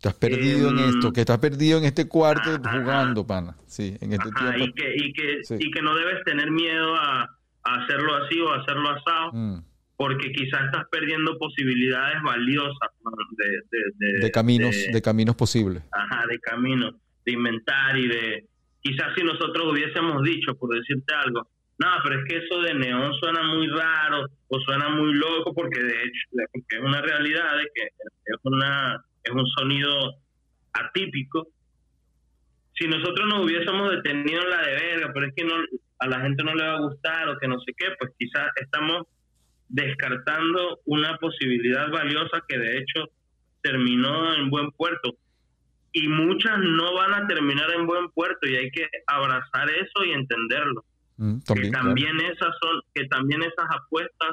Estás 0.00 0.14
perdido 0.14 0.70
en 0.70 0.78
Em, 0.78 0.88
esto, 0.88 1.12
que 1.12 1.20
estás 1.20 1.36
perdido 1.38 1.76
en 1.76 1.84
este 1.84 2.08
cuarto 2.08 2.48
ajá. 2.64 2.72
jugando, 2.80 3.26
pana. 3.26 3.54
Sí, 3.66 3.98
en 4.00 4.14
este 4.14 4.30
ajá, 4.34 4.54
y 4.56 4.72
tiempo. 4.72 4.74
que 4.76 4.94
y 4.96 5.12
que 5.12 5.44
Sí. 5.44 5.56
y 5.58 5.70
que 5.70 5.82
no 5.82 5.94
debes 5.94 6.24
tener 6.24 6.50
miedo 6.50 6.94
a, 6.96 7.24
a 7.64 7.74
hacerlo 7.82 8.14
así 8.16 8.40
o 8.40 8.50
a 8.50 8.62
hacerlo 8.62 8.88
asado 8.88 9.32
Mm. 9.34 9.58
porque 9.98 10.32
quizás 10.32 10.62
estás 10.64 10.84
perdiendo 10.90 11.36
posibilidades 11.36 12.16
valiosas 12.22 12.90
¿no? 13.04 13.10
de, 13.36 13.50
de, 13.70 13.78
de- 14.14 14.18
De 14.20 14.30
caminos, 14.30 14.70
de- 14.74 14.90
de 14.90 15.02
caminos 15.02 15.36
posibles. 15.36 15.82
ajá, 15.92 16.24
de 16.30 16.38
caminos, 16.40 16.94
de 17.26 17.32
inventar 17.32 17.98
y 17.98 18.08
de... 18.08 18.46
Quizás 18.82 19.08
si 19.14 19.22
nosotros 19.22 19.70
hubiésemos 19.70 20.22
dicho, 20.22 20.54
por 20.54 20.74
decirte 20.74 21.12
algo, 21.12 21.46
no, 21.78 21.88
pero 22.02 22.20
es 22.20 22.24
que 22.26 22.38
eso 22.38 22.62
de 22.62 22.72
neón 22.72 23.12
suena 23.20 23.42
muy 23.42 23.66
raro 23.68 24.24
o 24.48 24.60
suena 24.60 24.88
muy 24.88 25.12
loco 25.12 25.52
porque 25.52 25.78
de 25.82 25.92
hecho 25.92 26.22
porque 26.54 26.76
es 26.76 26.80
una 26.82 27.02
realidad 27.02 27.58
de 27.58 27.64
que 27.74 27.82
es, 27.84 28.38
una, 28.44 29.04
es 29.22 29.32
un 29.32 29.46
sonido 29.46 30.16
atípico. 30.72 31.48
Si 32.78 32.86
nosotros 32.86 33.28
nos 33.28 33.44
hubiésemos 33.44 33.90
detenido 33.90 34.42
en 34.42 34.50
la 34.50 34.62
de 34.62 34.72
verga, 34.72 35.10
pero 35.12 35.26
es 35.26 35.34
que 35.34 35.44
no, 35.44 35.54
a 35.98 36.06
la 36.06 36.20
gente 36.20 36.42
no 36.44 36.54
le 36.54 36.64
va 36.64 36.74
a 36.74 36.80
gustar 36.80 37.28
o 37.28 37.38
que 37.38 37.48
no 37.48 37.60
sé 37.60 37.72
qué, 37.76 37.88
pues 37.98 38.12
quizás 38.18 38.48
estamos 38.56 39.06
descartando 39.68 40.80
una 40.86 41.16
posibilidad 41.18 41.90
valiosa 41.90 42.42
que 42.48 42.58
de 42.58 42.78
hecho 42.78 43.10
terminó 43.62 44.34
en 44.34 44.50
buen 44.50 44.70
puerto 44.72 45.14
y 45.92 46.08
muchas 46.08 46.58
no 46.58 46.94
van 46.94 47.14
a 47.14 47.26
terminar 47.26 47.70
en 47.72 47.86
buen 47.86 48.08
puerto 48.10 48.48
y 48.48 48.56
hay 48.56 48.70
que 48.70 48.88
abrazar 49.06 49.68
eso 49.70 50.04
y 50.04 50.12
entenderlo 50.12 50.84
Mm, 51.20 51.40
que 51.40 51.70
también, 51.70 52.16
claro. 52.16 52.32
esas 52.32 52.56
son 52.62 52.80
que 52.94 53.04
también 53.08 53.42
esas 53.42 53.66
apuestas 53.68 54.30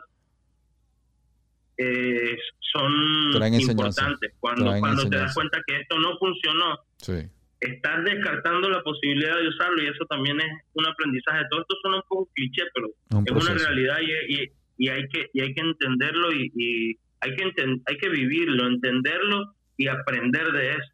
eh, 1.78 2.38
son 2.74 3.32
Traen 3.34 3.54
importantes 3.54 4.34
cuando 4.40 4.66
traen 4.66 4.80
cuando 4.80 5.10
te 5.10 5.18
das 5.18 5.34
cuenta 5.34 5.62
que 5.66 5.78
esto 5.82 5.98
no 6.00 6.18
funcionó 6.18 6.80
Sí. 6.98 7.14
estás 7.60 8.04
descartando 8.04 8.70
la 8.70 8.82
posibilidad 8.84 9.36
de 9.38 9.48
usarlo 9.48 9.82
y 9.84 9.88
eso 9.88 10.06
también 10.06 10.40
es 10.42 10.52
un 10.74 10.88
aprendizaje 10.88 11.44
todo 11.50 11.62
esto 11.62 11.76
suena 11.82 11.98
un 11.98 12.04
poco 12.08 12.30
cliché 12.34 12.64
pero 12.74 12.88
Un 13.12 13.26
es 13.28 13.32
una 13.50 13.54
realidad 13.58 13.98
y, 14.02 14.34
y- 14.36 14.52
y 14.80 14.90
hay 14.90 15.08
que 15.10 15.30
y 15.34 15.42
hay 15.42 15.54
que 15.56 15.62
entenderlo 15.62 16.32
y, 16.34 16.52
y 16.56 16.98
hay 17.22 17.36
que 17.36 17.44
enten- 17.46 17.82
hay 17.86 17.98
que 17.98 18.10
vivirlo 18.10 18.68
entenderlo 18.68 19.54
y 19.76 19.88
aprender 19.88 20.52
de 20.52 20.72
eso 20.72 20.92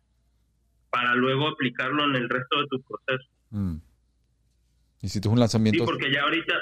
para 0.90 1.16
luego 1.16 1.48
aplicarlo 1.50 2.04
en 2.06 2.16
el 2.16 2.30
resto 2.30 2.60
de 2.62 2.68
tus 2.68 2.82
procesos 2.86 3.30
Mm. 3.52 3.76
Hiciste 5.02 5.28
un 5.28 5.38
lanzamiento. 5.40 5.80
Sí, 5.84 5.86
porque 5.86 6.12
ya 6.12 6.22
ahorita, 6.24 6.54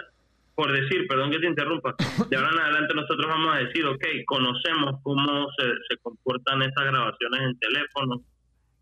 por 0.62 0.72
decir, 0.72 1.08
perdón 1.08 1.32
que 1.32 1.40
te 1.40 1.48
interrumpa, 1.48 1.96
de 2.30 2.38
ahora 2.38 2.52
en 2.54 2.60
adelante 2.60 2.94
nosotros 2.94 3.26
vamos 3.28 3.56
a 3.56 3.58
decir, 3.58 3.84
ok, 3.84 4.06
conocemos 4.28 5.02
cómo 5.02 5.48
se, 5.58 5.98
comportan 6.04 6.62
esas 6.62 6.86
grabaciones 6.86 7.42
en 7.42 7.58
teléfono, 7.58 8.22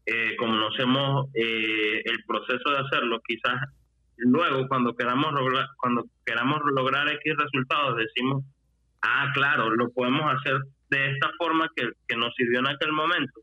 eh, 0.05 0.35
conocemos 0.35 1.27
eh, 1.33 2.01
el 2.03 2.21
proceso 2.27 2.69
de 2.69 2.79
hacerlo, 2.79 3.21
quizás 3.25 3.61
luego 4.17 4.67
cuando 4.67 4.93
queramos 4.93 5.27
cuando 5.77 6.03
queramos 6.25 6.59
lograr 6.75 7.07
X 7.13 7.33
resultados 7.37 7.95
decimos, 7.95 8.43
ah, 9.01 9.31
claro, 9.33 9.69
lo 9.69 9.89
podemos 9.91 10.33
hacer 10.35 10.59
de 10.89 11.11
esta 11.11 11.31
forma 11.37 11.69
que, 11.73 11.91
que 12.09 12.17
nos 12.17 12.35
sirvió 12.35 12.59
en 12.59 12.67
aquel 12.67 12.91
momento. 12.91 13.39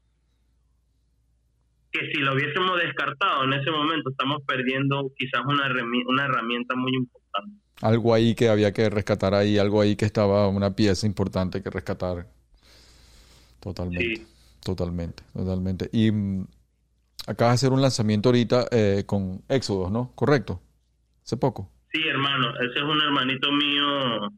Que 1.91 2.13
si 2.13 2.21
lo 2.21 2.35
hubiésemos 2.35 2.79
descartado 2.83 3.45
en 3.45 3.55
ese 3.55 3.71
momento, 3.71 4.11
estamos 4.11 4.43
perdiendo 4.47 5.11
quizás 5.17 5.41
una, 5.47 5.73
una 6.07 6.25
herramienta 6.27 6.77
muy 6.77 6.95
importante. 6.95 7.66
Algo 7.83 8.15
ahí 8.15 8.35
que 8.35 8.49
había 8.49 8.73
que 8.73 8.89
rescatar 8.89 9.35
ahí, 9.35 9.59
algo 9.59 9.81
ahí 9.81 9.97
que 9.97 10.07
estaba, 10.07 10.49
una 10.49 10.75
pieza 10.75 11.07
importante 11.07 11.63
que 11.63 11.71
rescatar. 11.71 12.27
Totalmente. 13.61 14.27
Totalmente, 14.65 15.23
totalmente. 15.33 15.89
Y 15.93 16.11
mm, 16.11 16.47
acabas 17.27 17.53
de 17.53 17.67
hacer 17.67 17.73
un 17.73 17.83
lanzamiento 17.83 18.31
ahorita 18.31 18.67
eh, 18.71 19.05
con 19.07 19.43
Éxodos, 19.49 19.91
¿no? 19.91 20.13
¿Correcto? 20.15 20.61
Hace 21.23 21.37
poco. 21.37 21.71
Sí, 21.93 22.03
hermano. 22.09 22.51
Ese 22.61 22.79
es 22.79 22.83
un 22.83 23.01
hermanito 23.01 23.53
mío 23.53 24.29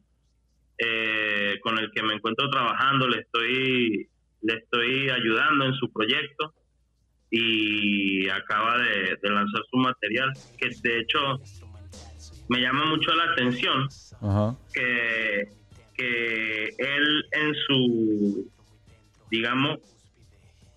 eh, 0.77 1.59
con 1.61 1.79
el 1.79 1.91
que 1.91 2.03
me 2.03 2.13
encuentro 2.13 2.49
trabajando. 2.49 3.07
Le 3.07 3.19
estoy, 3.21 4.09
le 4.41 4.53
estoy 4.53 5.09
ayudando 5.09 5.65
en 5.65 5.73
su 5.73 5.91
proyecto 5.91 6.53
y 7.31 8.27
acaba 8.29 8.77
de, 8.77 9.17
lanzar 9.29 9.61
su 9.69 9.77
material, 9.77 10.31
que 10.57 10.69
de 10.81 10.99
hecho 10.99 11.19
me 12.49 12.59
llama 12.61 12.85
mucho 12.85 13.13
la 13.13 13.31
atención 13.31 13.87
Que, 14.73 15.49
que 15.95 16.75
él 16.77 17.25
en 17.31 17.53
su, 17.67 18.51
digamos, 19.31 19.79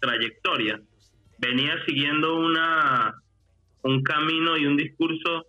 trayectoria 0.00 0.80
venía 1.38 1.74
siguiendo 1.86 2.36
una 2.36 3.14
un 3.82 4.02
camino 4.02 4.56
y 4.56 4.66
un 4.66 4.76
discurso 4.76 5.46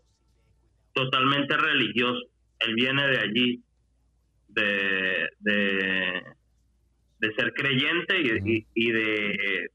totalmente 0.94 1.56
religioso. 1.56 2.22
Él 2.60 2.76
viene 2.76 3.08
de 3.08 3.20
allí, 3.20 3.64
de, 4.50 5.30
de, 5.40 7.34
ser 7.36 7.54
creyente 7.54 8.20
y, 8.74 8.92
de 8.92 9.70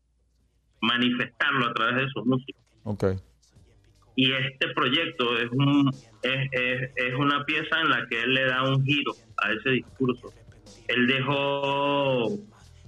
manifestarlo 0.80 1.66
a 1.66 1.74
través 1.74 1.96
de 2.04 2.08
su 2.10 2.24
música. 2.24 2.58
Okay. 2.84 3.16
Y 4.20 4.32
este 4.32 4.66
proyecto 4.74 5.38
es, 5.38 5.48
un, 5.52 5.92
es, 6.22 6.48
es, 6.50 6.90
es 6.96 7.14
una 7.14 7.44
pieza 7.44 7.80
en 7.80 7.88
la 7.88 8.04
que 8.08 8.20
él 8.20 8.34
le 8.34 8.46
da 8.46 8.64
un 8.64 8.84
giro 8.84 9.12
a 9.36 9.52
ese 9.52 9.70
discurso. 9.70 10.32
Él 10.88 11.06
dejó, 11.06 12.36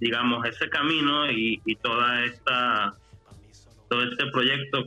digamos, 0.00 0.44
ese 0.48 0.68
camino 0.68 1.30
y, 1.30 1.62
y 1.64 1.76
toda 1.76 2.24
esta 2.24 2.96
todo 3.88 4.02
este 4.02 4.26
proyecto 4.32 4.86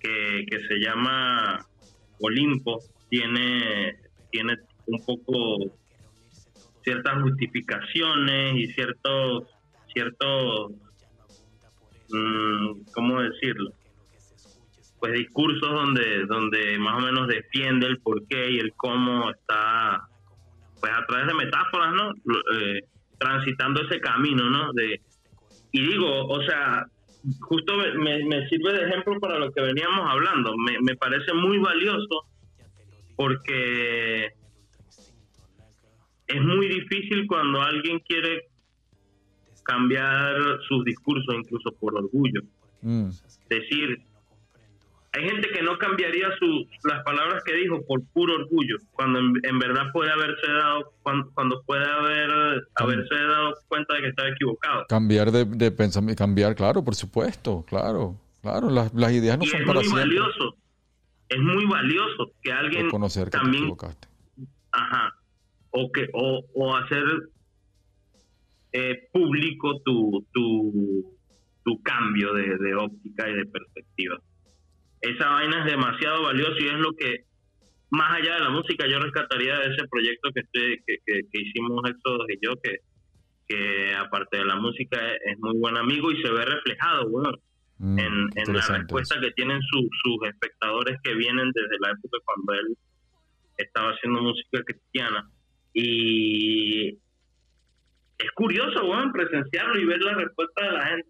que, 0.00 0.44
que 0.50 0.66
se 0.66 0.74
llama 0.80 1.64
Olimpo 2.18 2.80
tiene, 3.08 3.94
tiene 4.32 4.56
un 4.86 5.04
poco 5.06 5.72
ciertas 6.82 7.22
justificaciones 7.22 8.56
y 8.56 8.72
ciertos, 8.72 9.44
ciertos, 9.92 10.72
mm, 12.10 12.80
¿cómo 12.92 13.20
decirlo? 13.22 13.72
Pues 14.98 15.12
discursos 15.12 15.70
donde, 15.70 16.24
donde 16.26 16.78
más 16.78 17.02
o 17.02 17.06
menos 17.06 17.28
defiende 17.28 17.86
el 17.86 17.98
por 17.98 18.26
qué 18.26 18.50
y 18.50 18.58
el 18.58 18.72
cómo 18.74 19.30
está, 19.30 20.08
pues 20.80 20.92
a 20.92 21.04
través 21.06 21.26
de 21.26 21.34
metáforas, 21.34 21.92
¿no? 21.94 22.12
Eh, 22.54 22.82
transitando 23.18 23.82
ese 23.82 24.00
camino, 24.00 24.48
¿no? 24.48 24.72
De, 24.72 25.00
y 25.72 25.80
digo, 25.86 26.26
o 26.26 26.42
sea, 26.42 26.86
justo 27.40 27.76
me, 27.76 28.48
sirve 28.48 28.72
de 28.72 28.88
ejemplo 28.88 29.18
para 29.20 29.38
lo 29.38 29.52
que 29.52 29.60
veníamos 29.62 30.08
hablando. 30.08 30.54
Me, 30.56 30.96
parece 30.96 31.32
muy 31.34 31.58
valioso 31.58 32.24
porque 33.16 34.26
es 36.26 36.42
muy 36.42 36.68
difícil 36.68 37.26
cuando 37.26 37.60
alguien 37.60 38.00
quiere 38.00 38.44
cambiar 39.64 40.36
sus 40.68 40.84
discursos, 40.84 41.34
incluso 41.34 41.72
por 41.72 41.96
orgullo. 41.96 42.42
Mm. 42.82 43.10
Decir, 43.48 44.00
hay 45.16 45.30
gente 45.30 45.48
que 45.48 45.62
no 45.62 45.78
cambiaría 45.78 46.28
sus 46.38 46.66
las 46.84 47.02
palabras 47.02 47.42
que 47.44 47.54
dijo 47.54 47.82
por 47.86 48.04
puro 48.12 48.34
orgullo, 48.34 48.76
cuando 48.92 49.18
en, 49.18 49.58
verdad 49.58 49.84
puede 49.92 50.10
haberse 50.10 50.46
dado, 50.46 50.92
cuando, 51.02 51.62
puede 51.62 51.86
haber 51.86 52.30
haberse 52.74 53.14
dado 53.14 53.54
cuenta 53.66 53.94
de 53.94 54.02
que 54.02 54.08
estaba 54.08 54.28
equivocado. 54.28 54.84
Cambiar 54.88 55.30
de, 55.32 55.46
de 55.46 55.70
pensamiento, 55.70 56.18
cambiar, 56.18 56.54
claro, 56.54 56.84
por 56.84 56.94
supuesto, 56.94 57.64
claro, 57.66 58.16
claro, 58.42 58.68
las, 58.68 58.92
las 58.92 59.12
ideas 59.12 59.38
no 59.38 59.46
son 59.46 59.64
para 59.64 59.80
siempre. 59.80 60.02
Es 60.02 60.08
muy 60.08 60.18
valioso, 60.18 60.56
es 61.30 61.40
muy 61.40 61.64
valioso 61.64 62.32
que 62.42 62.52
alguien 62.52 62.84
Reconocer 62.84 63.24
que 63.24 63.30
también, 63.30 63.52
te 63.52 63.58
equivocaste. 63.58 64.08
Ajá, 64.72 65.14
o, 65.70 65.90
que, 65.92 66.08
o, 66.12 66.44
o 66.54 66.76
hacer 66.76 67.04
eh, 68.72 69.08
público 69.10 69.80
tu, 69.82 70.26
tu, 70.30 71.16
tu 71.64 71.82
cambio 71.82 72.34
de, 72.34 72.58
de 72.58 72.74
óptica 72.74 73.30
y 73.30 73.34
de 73.34 73.46
perspectiva 73.46 74.20
esa 75.00 75.28
vaina 75.28 75.60
es 75.60 75.72
demasiado 75.72 76.22
valiosa 76.22 76.56
y 76.58 76.66
es 76.66 76.78
lo 76.78 76.92
que, 76.92 77.24
más 77.90 78.18
allá 78.18 78.34
de 78.34 78.40
la 78.40 78.50
música, 78.50 78.86
yo 78.86 78.98
rescataría 78.98 79.58
de 79.58 79.74
ese 79.74 79.88
proyecto 79.88 80.30
que, 80.32 80.40
estoy, 80.40 80.82
que, 80.86 80.98
que, 81.04 81.40
hicimos 81.40 81.88
Éxodos 81.88 82.26
y 82.28 82.44
yo, 82.44 82.54
que, 82.62 82.78
que 83.48 83.94
aparte 83.94 84.38
de 84.38 84.44
la 84.44 84.56
música 84.56 84.98
es, 85.24 85.38
muy 85.38 85.56
buen 85.58 85.76
amigo 85.76 86.10
y 86.10 86.22
se 86.22 86.30
ve 86.30 86.44
reflejado, 86.44 87.08
bueno, 87.08 87.30
mm, 87.78 87.98
en, 87.98 88.30
en 88.34 88.54
la 88.54 88.66
respuesta 88.66 89.20
que 89.20 89.30
tienen 89.32 89.60
sus 89.62 90.28
espectadores 90.28 90.98
que 91.02 91.14
vienen 91.14 91.50
desde 91.52 91.78
la 91.80 91.90
época 91.90 92.18
cuando 92.24 92.52
él 92.54 92.76
estaba 93.58 93.90
haciendo 93.90 94.22
música 94.22 94.62
cristiana. 94.64 95.28
Y 95.72 96.98
es 98.18 98.30
curioso, 98.34 98.86
bueno, 98.86 99.12
presenciarlo 99.12 99.78
y 99.78 99.84
ver 99.84 100.00
la 100.00 100.14
respuesta 100.14 100.64
de 100.64 100.72
la 100.72 100.86
gente. 100.86 101.08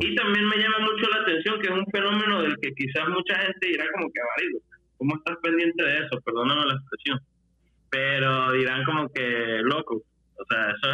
Y 0.00 0.14
también 0.14 0.46
me 0.46 0.56
llama 0.58 0.78
mucho 0.80 1.10
la 1.10 1.22
atención 1.22 1.60
que 1.60 1.66
es 1.66 1.74
un 1.74 1.86
fenómeno 1.86 2.42
del 2.42 2.56
que 2.60 2.72
quizás 2.74 3.08
mucha 3.08 3.36
gente 3.40 3.66
dirá 3.66 3.84
como 3.92 4.12
que, 4.12 4.20
varido, 4.36 4.60
¿cómo 4.96 5.16
estás 5.16 5.36
pendiente 5.42 5.82
de 5.82 5.98
eso? 5.98 6.20
Perdóname 6.24 6.66
la 6.66 6.74
expresión. 6.74 7.20
Pero 7.90 8.52
dirán 8.52 8.84
como 8.84 9.08
que, 9.12 9.60
loco, 9.64 9.96
o 9.96 10.44
sea, 10.48 10.70
eso 10.70 10.88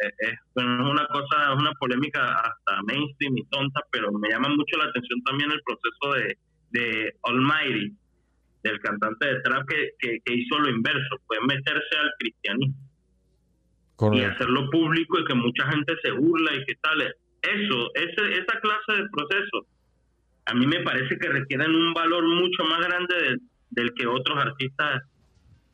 es, 0.00 0.12
es, 0.18 0.38
una 0.56 1.06
cosa, 1.06 1.52
es 1.52 1.60
una 1.60 1.72
polémica 1.78 2.34
hasta 2.34 2.82
mainstream 2.82 3.38
y 3.38 3.44
tonta, 3.46 3.80
pero 3.90 4.10
me 4.12 4.28
llama 4.28 4.48
mucho 4.48 4.78
la 4.78 4.90
atención 4.90 5.22
también 5.22 5.52
el 5.52 5.62
proceso 5.62 6.14
de, 6.14 6.38
de 6.70 7.14
Almighty, 7.22 7.96
del 8.64 8.80
cantante 8.80 9.26
de 9.26 9.40
trap 9.42 9.68
que, 9.68 9.90
que, 10.24 10.34
hizo 10.34 10.58
lo 10.58 10.70
inverso, 10.70 11.16
fue 11.26 11.38
meterse 11.46 11.98
al 11.98 12.10
cristianismo. 12.18 12.74
Y 14.12 14.22
hacerlo 14.22 14.68
público 14.70 15.20
y 15.20 15.24
que 15.24 15.34
mucha 15.34 15.70
gente 15.70 15.94
se 16.02 16.10
burla 16.10 16.52
y 16.54 16.64
que 16.64 16.74
tal 16.82 17.00
eso, 17.44 17.90
ese, 17.94 18.32
esa 18.32 18.60
clase 18.60 19.02
de 19.02 19.08
procesos, 19.10 19.66
a 20.46 20.54
mí 20.54 20.66
me 20.66 20.80
parece 20.80 21.16
que 21.18 21.28
requieren 21.28 21.74
un 21.74 21.94
valor 21.94 22.24
mucho 22.26 22.64
más 22.64 22.80
grande 22.86 23.38
del 23.70 23.94
que 23.94 24.06
otros 24.06 24.38
artistas 24.38 25.02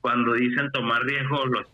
cuando 0.00 0.34
dicen 0.34 0.70
tomar 0.72 1.02
riesgos 1.02 1.50
los, 1.50 1.66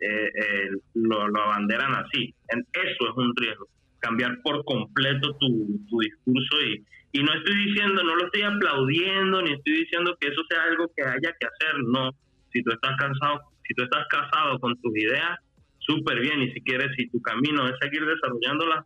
eh, 0.00 0.30
eh, 0.34 0.70
lo, 0.94 1.22
abanderan 1.22 1.94
así. 1.94 2.34
Eso 2.48 3.10
es 3.10 3.16
un 3.16 3.32
riesgo, 3.36 3.68
cambiar 4.00 4.40
por 4.42 4.64
completo 4.64 5.36
tu, 5.38 5.80
tu 5.88 5.98
discurso 6.00 6.60
y, 6.62 6.84
y 7.12 7.22
no 7.22 7.32
estoy 7.32 7.54
diciendo, 7.66 8.02
no 8.02 8.16
lo 8.16 8.26
estoy 8.26 8.42
aplaudiendo, 8.42 9.42
ni 9.42 9.52
estoy 9.52 9.72
diciendo 9.80 10.16
que 10.20 10.28
eso 10.28 10.42
sea 10.48 10.64
algo 10.64 10.90
que 10.94 11.02
haya 11.02 11.34
que 11.38 11.46
hacer, 11.46 11.78
no. 11.86 12.10
Si 12.52 12.62
tú 12.62 12.72
estás 12.72 12.96
cansado, 12.96 13.40
si 13.66 13.74
tú 13.74 13.82
estás 13.82 14.06
casado 14.08 14.58
con 14.58 14.78
tus 14.80 14.96
ideas, 14.96 15.38
súper 15.78 16.20
bien, 16.20 16.42
y 16.42 16.52
si 16.52 16.60
quieres, 16.60 16.94
si 16.96 17.08
tu 17.08 17.20
camino 17.22 17.66
es 17.66 17.74
seguir 17.80 18.04
desarrollándolas, 18.04 18.84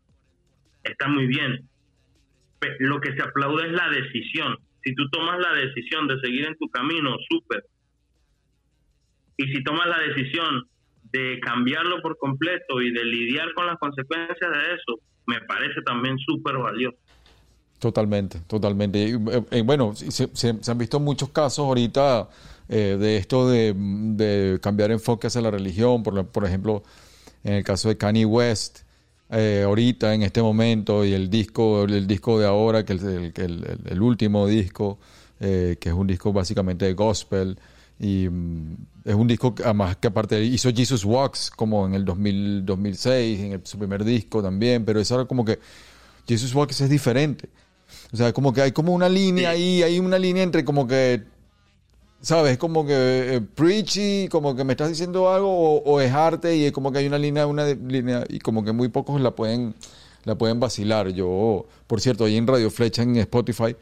está 0.84 1.08
muy 1.08 1.26
bien. 1.26 1.68
Lo 2.78 3.00
que 3.00 3.14
se 3.14 3.22
aplaude 3.22 3.66
es 3.66 3.72
la 3.72 3.88
decisión. 3.90 4.56
Si 4.84 4.94
tú 4.94 5.08
tomas 5.10 5.38
la 5.38 5.52
decisión 5.54 6.06
de 6.08 6.20
seguir 6.20 6.46
en 6.46 6.56
tu 6.58 6.68
camino, 6.68 7.16
súper. 7.28 7.64
Y 9.36 9.52
si 9.52 9.62
tomas 9.64 9.88
la 9.88 9.98
decisión 9.98 10.68
de 11.12 11.40
cambiarlo 11.40 12.00
por 12.00 12.16
completo 12.18 12.80
y 12.80 12.92
de 12.92 13.04
lidiar 13.04 13.52
con 13.54 13.66
las 13.66 13.78
consecuencias 13.78 14.38
de 14.38 14.74
eso, 14.74 15.00
me 15.26 15.40
parece 15.42 15.82
también 15.82 16.18
súper 16.18 16.56
valioso. 16.58 16.96
Totalmente, 17.78 18.40
totalmente. 18.46 19.10
Eh, 19.10 19.18
eh, 19.50 19.62
bueno, 19.62 19.94
se, 19.94 20.28
se, 20.32 20.70
han 20.70 20.78
visto 20.78 21.00
muchos 21.00 21.30
casos 21.30 21.64
ahorita 21.64 22.28
eh, 22.68 22.96
de 22.98 23.16
esto 23.16 23.48
de, 23.48 23.74
de, 23.76 24.60
cambiar 24.60 24.92
enfoque 24.92 25.26
hacia 25.26 25.40
la 25.40 25.50
religión, 25.50 26.02
por, 26.02 26.26
por 26.28 26.44
ejemplo, 26.44 26.84
en 27.42 27.54
el 27.54 27.64
caso 27.64 27.88
de 27.88 27.96
Kanye 27.96 28.24
West, 28.24 28.80
eh, 29.34 29.62
ahorita, 29.64 30.12
en 30.12 30.22
este 30.22 30.42
momento, 30.42 31.06
y 31.06 31.14
el 31.14 31.30
disco, 31.30 31.84
el 31.84 32.06
disco 32.06 32.38
de 32.38 32.46
ahora, 32.46 32.84
que 32.84 32.92
es 32.92 33.02
el, 33.02 33.32
el, 33.86 34.02
último 34.02 34.46
disco, 34.46 34.98
eh, 35.40 35.76
que 35.80 35.88
es 35.88 35.94
un 35.94 36.06
disco 36.06 36.34
básicamente 36.34 36.84
de 36.84 36.92
gospel. 36.92 37.58
Y 37.98 38.28
mm, 38.28 38.76
es 39.06 39.14
un 39.14 39.26
disco 39.26 39.54
que 39.54 39.62
además 39.62 39.96
que 39.96 40.08
aparte 40.08 40.42
hizo 40.44 40.70
Jesus 40.70 41.04
Walks 41.06 41.50
como 41.50 41.86
en 41.86 41.94
el 41.94 42.04
2000, 42.04 42.66
2006, 42.66 43.40
en 43.40 43.52
el, 43.52 43.60
su 43.64 43.78
primer 43.78 44.04
disco 44.04 44.42
también, 44.42 44.84
pero 44.84 45.00
es 45.00 45.10
ahora 45.10 45.24
como 45.24 45.46
que 45.46 45.58
Jesus 46.28 46.54
Walks 46.54 46.82
es 46.82 46.90
diferente. 46.90 47.48
O 48.12 48.16
sea, 48.18 48.34
como 48.34 48.52
que 48.52 48.60
hay 48.60 48.72
como 48.72 48.92
una 48.92 49.08
línea 49.08 49.50
ahí, 49.50 49.82
hay 49.82 49.98
una 49.98 50.18
línea 50.18 50.42
entre 50.42 50.62
como 50.62 50.86
que, 50.86 51.22
¿sabes? 52.22 52.56
Como 52.58 52.86
que 52.86 53.36
eh, 53.36 53.40
preachy, 53.40 54.28
como 54.30 54.54
que 54.56 54.64
me 54.64 54.72
estás 54.72 54.88
diciendo 54.88 55.30
algo, 55.30 55.50
o, 55.50 55.82
o 55.84 56.00
es 56.00 56.12
arte 56.12 56.56
y 56.56 56.64
es 56.64 56.72
como 56.72 56.92
que 56.92 56.98
hay 56.98 57.06
una 57.06 57.18
línea, 57.18 57.46
una 57.46 57.64
de- 57.64 57.76
línea, 57.76 58.24
y 58.28 58.38
como 58.38 58.64
que 58.64 58.72
muy 58.72 58.88
pocos 58.88 59.20
la 59.20 59.32
pueden, 59.32 59.74
la 60.24 60.36
pueden 60.36 60.60
vacilar. 60.60 61.08
Yo, 61.10 61.66
por 61.86 62.00
cierto, 62.00 62.24
ahí 62.24 62.36
en 62.36 62.46
Radio 62.46 62.70
Flecha, 62.70 63.02
en 63.02 63.16
Spotify, 63.16 63.76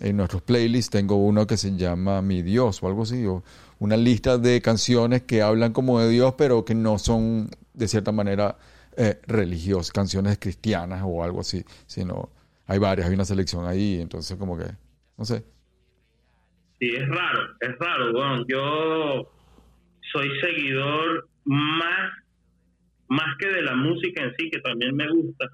en 0.00 0.16
nuestros 0.16 0.42
playlists 0.42 0.90
tengo 0.90 1.16
uno 1.16 1.46
que 1.46 1.56
se 1.56 1.76
llama 1.76 2.22
Mi 2.22 2.42
Dios 2.42 2.82
o 2.82 2.86
algo 2.88 3.02
así, 3.02 3.24
o 3.26 3.42
una 3.80 3.96
lista 3.96 4.38
de 4.38 4.60
canciones 4.62 5.22
que 5.22 5.42
hablan 5.42 5.72
como 5.72 6.00
de 6.00 6.08
Dios, 6.08 6.34
pero 6.36 6.64
que 6.64 6.74
no 6.74 6.98
son 6.98 7.50
de 7.74 7.88
cierta 7.88 8.12
manera 8.12 8.56
eh, 8.96 9.20
religiosas, 9.26 9.92
canciones 9.92 10.38
cristianas 10.38 11.02
o 11.06 11.22
algo 11.22 11.40
así, 11.40 11.64
sino 11.86 12.30
hay 12.66 12.78
varias, 12.78 13.08
hay 13.08 13.14
una 13.14 13.24
selección 13.24 13.66
ahí, 13.66 14.00
entonces 14.00 14.36
como 14.36 14.56
que, 14.56 14.66
no 15.16 15.24
sé. 15.24 15.44
Sí, 16.80 16.94
es 16.94 17.08
raro, 17.08 17.54
es 17.60 17.78
raro, 17.78 18.12
weón. 18.12 18.44
Yo 18.48 19.32
soy 20.12 20.40
seguidor 20.40 21.28
más, 21.44 22.12
más 23.08 23.36
que 23.38 23.48
de 23.48 23.62
la 23.62 23.74
música 23.74 24.22
en 24.22 24.34
sí, 24.36 24.50
que 24.50 24.60
también 24.60 24.94
me 24.94 25.08
gusta. 25.08 25.48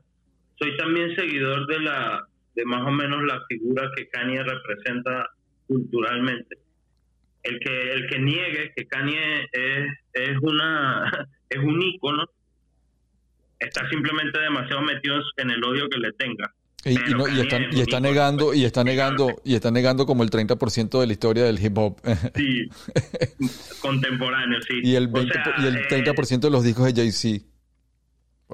Soy 0.56 0.76
también 0.76 1.14
seguidor 1.16 1.66
de 1.66 1.80
la, 1.80 2.26
de 2.54 2.64
más 2.64 2.82
o 2.86 2.90
menos 2.90 3.22
la 3.24 3.40
figura 3.48 3.90
que 3.96 4.08
Kanye 4.08 4.42
representa 4.42 5.30
culturalmente. 5.66 6.58
El 7.42 7.58
que, 7.58 7.92
el 7.92 8.06
que 8.08 8.18
niegue 8.18 8.72
que 8.74 8.86
Kanye 8.86 9.48
es, 9.52 9.86
es 10.12 10.38
una, 10.42 11.10
es 11.48 11.58
un 11.58 11.82
ícono, 11.82 12.24
está 13.58 13.88
simplemente 13.88 14.40
demasiado 14.40 14.82
metido 14.82 15.20
en 15.38 15.50
el 15.50 15.64
odio 15.64 15.88
que 15.88 15.98
le 15.98 16.12
tenga. 16.12 16.52
Y, 16.84 16.94
no- 17.14 17.26
y 17.28 17.40
está 17.40 17.56
ícono, 17.60 18.00
negando, 18.00 18.46
pues, 18.46 18.58
y 18.58 18.64
está 18.64 18.84
negando, 18.84 19.28
y 19.44 19.54
está 19.54 19.70
negando 19.70 20.06
como 20.06 20.22
el 20.22 20.30
30% 20.30 21.00
de 21.00 21.06
la 21.06 21.12
historia 21.12 21.44
del 21.44 21.58
hip 21.64 21.76
hop. 21.78 21.96
Sí, 22.34 22.68
contemporáneo, 23.80 24.58
sí. 24.68 24.80
y 24.82 24.94
el 24.94 25.06
O 25.06 25.12
20 25.12 25.32
sea, 25.32 25.54
y 25.58 25.66
el 25.66 25.76
eh, 25.76 25.88
30% 25.88 26.40
de 26.40 26.50
los 26.50 26.64
discos 26.64 26.86
de 26.86 26.94
Jay-Z. 27.02 27.44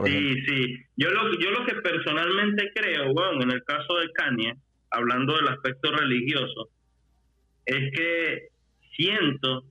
Sí, 0.05 0.35
sí. 0.47 0.77
Yo 0.97 1.11
lo, 1.11 1.33
yo 1.39 1.51
lo 1.51 1.67
que 1.67 1.75
personalmente 1.75 2.71
creo, 2.75 3.13
bueno, 3.13 3.43
en 3.43 3.51
el 3.51 3.63
caso 3.65 3.97
de 3.97 4.11
Kanye, 4.13 4.55
hablando 4.91 5.35
del 5.37 5.49
aspecto 5.49 5.91
religioso, 5.93 6.69
es 7.67 7.91
que 7.97 8.49
siento 8.97 9.65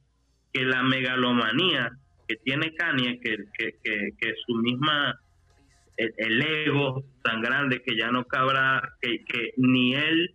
que 0.54 0.64
la 0.66 0.84
megalomanía 0.84 1.92
que 2.28 2.36
tiene 2.38 2.74
Kanye, 2.76 3.20
que, 3.24 3.38
que, 3.58 3.72
que, 3.84 4.10
que 4.20 4.34
su 4.46 4.56
misma, 4.56 5.20
el, 6.00 6.14
el 6.18 6.42
ego 6.42 7.04
tan 7.24 7.42
grande 7.42 7.82
que 7.86 7.96
ya 7.98 8.10
no 8.10 8.24
cabrá, 8.26 8.96
que, 9.02 9.24
que 9.26 9.54
ni 9.58 9.94
él, 9.94 10.34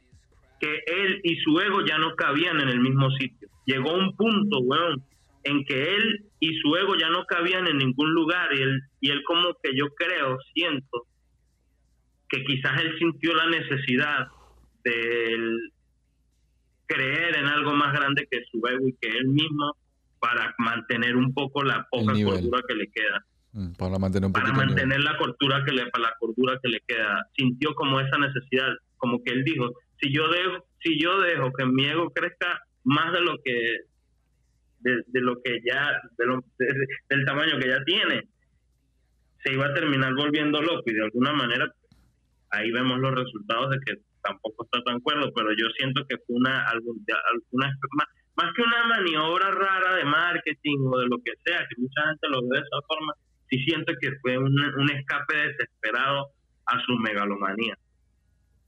que 0.61 0.83
él 0.87 1.21
y 1.25 1.37
su 1.37 1.59
ego 1.59 1.85
ya 1.85 1.99
no 1.99 2.15
cabían 2.15 2.61
en 2.61 2.69
el 2.69 2.81
mismo 2.81 3.11
sitio. 3.13 3.49
Llegó 3.65 3.95
un 3.95 4.15
punto, 4.15 4.59
weón, 4.61 5.03
en 5.45 5.65
que 5.65 5.95
él 5.95 6.27
y 6.39 6.59
su 6.59 6.77
ego 6.77 6.97
ya 6.97 7.09
no 7.09 7.25
cabían 7.25 7.67
en 7.67 7.79
ningún 7.79 8.13
lugar 8.13 8.51
y 8.55 8.61
él, 8.61 8.83
y 9.01 9.11
él 9.11 9.23
como 9.25 9.55
que 9.63 9.75
yo 9.75 9.89
creo, 9.95 10.39
siento, 10.53 11.07
que 12.29 12.45
quizás 12.45 12.81
él 12.83 12.99
sintió 12.99 13.35
la 13.35 13.47
necesidad 13.47 14.29
de 14.85 15.57
creer 16.87 17.39
en 17.39 17.47
algo 17.47 17.73
más 17.73 17.95
grande 17.95 18.29
que 18.31 18.45
su 18.51 18.59
ego 18.67 18.87
y 18.87 18.95
que 19.01 19.09
él 19.09 19.29
mismo 19.29 19.77
para 20.19 20.55
mantener 20.59 21.17
un 21.17 21.33
poco 21.33 21.63
la 21.63 21.87
poca 21.91 22.13
cordura 22.13 22.61
que 22.69 22.75
le 22.75 22.91
queda 22.91 23.25
Para 23.79 23.99
mantener 23.99 24.27
un 24.27 24.33
para 24.33 24.47
mantener 24.67 25.01
la 25.01 25.17
cordura 25.17 25.63
que 25.65 25.73
le 25.73 25.87
para 25.91 26.05
la 26.11 26.15
cordura 26.19 26.59
que 26.63 26.69
le 26.69 26.81
queda. 26.87 27.25
Sintió 27.37 27.75
como 27.75 28.01
esa 28.01 28.19
necesidad 28.19 28.69
como 28.97 29.23
que 29.23 29.33
él 29.33 29.45
dijo 29.45 29.73
si 30.01 30.13
yo 30.13 30.29
dejo 30.29 30.65
si 30.83 30.99
yo 31.01 31.21
dejo 31.21 31.53
que 31.53 31.65
mi 31.67 31.85
ego 31.87 32.11
crezca 32.11 32.61
más 32.85 33.13
de 33.13 33.21
lo 33.21 33.37
que 33.45 33.53
de, 34.81 35.03
de 35.07 35.21
lo 35.21 35.41
que 35.43 35.61
ya 35.65 35.93
de 36.19 36.27
lo- 36.27 36.45
de- 36.59 36.87
del 37.11 37.25
tamaño 37.25 37.59
que 37.59 37.69
ya 37.69 37.83
tiene 37.85 38.23
se 39.45 39.53
iba 39.53 39.67
a 39.67 39.75
terminar 39.75 40.15
volviendo 40.15 40.61
loco 40.61 40.83
y 40.87 40.95
de 40.95 41.05
alguna 41.05 41.33
manera 41.33 41.73
ahí 42.51 42.71
vemos 42.73 42.99
los 42.99 43.15
resultados 43.15 43.71
de 43.71 43.79
que 43.87 43.93
tampoco 44.23 44.65
está 44.65 44.83
tan 44.83 45.01
cuerdo 45.01 45.33
pero 45.35 45.51
yo 45.53 45.67
siento 45.79 46.05
que 46.09 46.17
fue 46.27 46.37
una 46.37 46.65
algún- 46.69 47.05
alguna 47.33 47.77
más, 47.93 48.07
más 48.37 48.53
que 48.55 48.63
una 48.63 48.87
maniobra 48.89 49.51
rara 49.53 49.97
de 49.97 50.05
marketing 50.05 50.79
o 50.93 50.99
de 50.99 51.07
lo 51.07 51.19
que 51.19 51.33
sea 51.45 51.61
que 51.69 51.81
mucha 51.81 52.03
gente 52.09 52.29
lo 52.29 52.43
ve 52.43 52.59
de 52.59 52.63
esa 52.63 52.81
forma 52.89 53.13
sí 53.51 53.59
siento 53.65 53.93
que 54.01 54.11
fue 54.23 54.39
un, 54.39 54.53
un 54.59 54.91
escape 54.91 55.35
desesperado 55.37 56.29
a 56.67 56.81
su 56.85 56.93
megalomanía. 56.99 57.77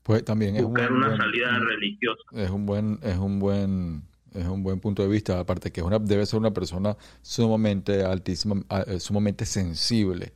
Pues 0.03 0.25
también 0.25 0.57
es 0.57 0.63
un 0.63 0.71
buscar 0.71 0.91
buen- 0.91 1.03
una 1.05 1.17
salida 1.17 1.59
un- 1.59 1.67
religiosa. 1.67 2.23
es 2.33 2.51
un 2.51 2.67
buen 2.67 2.99
es 3.03 3.17
un 3.19 3.39
buen 3.41 4.03
es 4.35 4.45
un 4.47 4.63
buen 4.63 4.79
punto 4.81 5.03
de 5.03 5.09
vista 5.09 5.41
aparte 5.41 5.73
que 5.73 5.81
es 5.81 5.87
una 5.87 5.99
debe 5.99 6.27
ser 6.27 6.39
una 6.39 6.53
persona 6.53 6.97
sumamente 7.23 8.05
altísima 8.05 8.63
eh, 8.87 9.01
sumamente 9.01 9.47
sensible 9.47 10.33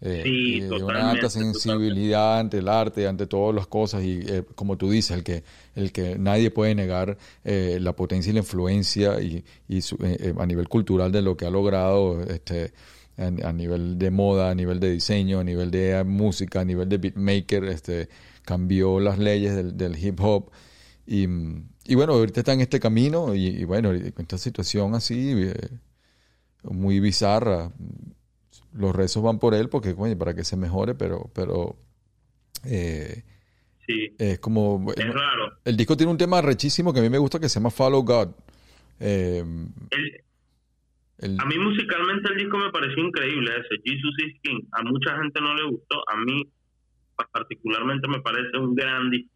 eh, 0.00 0.20
Sí, 0.24 0.60
de 0.60 0.82
una 0.82 1.10
alta 1.10 1.28
sensibilidad 1.28 2.38
ante 2.38 2.58
el 2.58 2.68
arte 2.68 3.06
ante 3.08 3.26
todas 3.26 3.54
las 3.54 3.66
cosas 3.66 4.02
y 4.04 4.20
eh, 4.26 4.44
como 4.54 4.76
tú 4.78 4.90
dices 4.90 5.16
el 5.16 5.24
que 5.24 5.42
el 5.74 5.92
que 5.92 6.16
nadie 6.18 6.50
puede 6.50 6.74
negar 6.74 7.16
eh, 7.44 7.78
la 7.80 7.92
potencia 7.94 8.30
y 8.30 8.34
la 8.34 8.40
influencia 8.40 9.20
y, 9.20 9.44
y 9.68 9.82
su- 9.82 9.96
eh, 9.96 10.16
eh, 10.20 10.34
a 10.38 10.46
nivel 10.46 10.68
cultural 10.68 11.10
de 11.12 11.20
lo 11.22 11.36
que 11.36 11.44
ha 11.46 11.50
logrado 11.50 12.22
este 12.22 12.72
a, 13.16 13.26
a 13.48 13.52
nivel 13.52 13.98
de 13.98 14.10
moda, 14.10 14.50
a 14.50 14.54
nivel 14.54 14.80
de 14.80 14.90
diseño, 14.90 15.40
a 15.40 15.44
nivel 15.44 15.70
de 15.70 16.02
música, 16.04 16.60
a 16.60 16.64
nivel 16.64 16.88
de 16.88 16.98
beatmaker, 16.98 17.64
este, 17.64 18.08
cambió 18.42 19.00
las 19.00 19.18
leyes 19.18 19.54
del, 19.54 19.76
del 19.76 19.96
hip 20.02 20.20
hop. 20.20 20.50
Y, 21.06 21.24
y 21.86 21.94
bueno, 21.94 22.14
ahorita 22.14 22.40
está 22.40 22.52
en 22.54 22.60
este 22.62 22.80
camino 22.80 23.34
y, 23.34 23.46
y 23.48 23.64
bueno, 23.64 23.92
esta 23.92 24.38
situación 24.38 24.94
así, 24.94 25.32
eh, 25.36 25.54
muy 26.62 26.98
bizarra. 27.00 27.72
Los 28.72 28.94
rezos 28.96 29.22
van 29.22 29.38
por 29.38 29.54
él 29.54 29.68
porque, 29.68 29.94
coño, 29.94 30.16
para 30.18 30.34
que 30.34 30.44
se 30.44 30.56
mejore, 30.56 30.94
pero, 30.94 31.30
pero 31.34 31.76
eh, 32.64 33.22
sí 33.86 34.14
es 34.18 34.38
como... 34.40 34.92
es 34.96 35.06
raro 35.06 35.52
El 35.64 35.76
disco 35.76 35.96
tiene 35.96 36.10
un 36.10 36.18
tema 36.18 36.40
rechísimo 36.40 36.92
que 36.92 37.00
a 37.00 37.02
mí 37.02 37.10
me 37.10 37.18
gusta 37.18 37.38
que 37.38 37.48
se 37.48 37.56
llama 37.60 37.70
Follow 37.70 38.02
God. 38.02 38.28
Eh, 38.98 39.44
El- 39.90 40.24
el- 41.18 41.38
a 41.40 41.44
mí 41.46 41.58
musicalmente 41.58 42.32
el 42.32 42.38
disco 42.38 42.58
me 42.58 42.70
pareció 42.70 43.04
increíble 43.04 43.50
ese 43.52 43.80
Jesus 43.84 44.14
is 44.26 44.40
King 44.42 44.60
a 44.72 44.82
mucha 44.82 45.16
gente 45.20 45.40
no 45.40 45.54
le 45.54 45.64
gustó 45.70 45.96
a 46.08 46.16
mí 46.16 46.42
pa- 47.16 47.28
particularmente 47.32 48.08
me 48.08 48.20
parece 48.20 48.56
un 48.58 48.74
gran 48.74 49.10
disco 49.10 49.30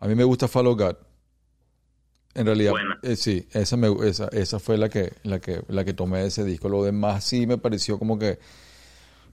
A 0.00 0.08
mí 0.08 0.14
me 0.16 0.24
gusta 0.24 0.48
Follow 0.48 0.74
God. 0.76 0.96
En 2.34 2.46
realidad, 2.46 2.72
eh, 3.02 3.14
sí, 3.14 3.46
esa, 3.52 3.76
me, 3.76 3.88
esa, 4.08 4.26
esa 4.28 4.58
fue 4.58 4.76
la 4.78 4.88
que, 4.88 5.12
la, 5.22 5.38
que, 5.38 5.62
la 5.68 5.84
que 5.84 5.92
tomé 5.92 6.18
de 6.20 6.26
ese 6.28 6.44
disco. 6.44 6.68
Lo 6.68 6.82
demás 6.82 7.22
sí 7.24 7.46
me 7.46 7.56
pareció 7.58 7.98
como 8.00 8.18
que, 8.18 8.38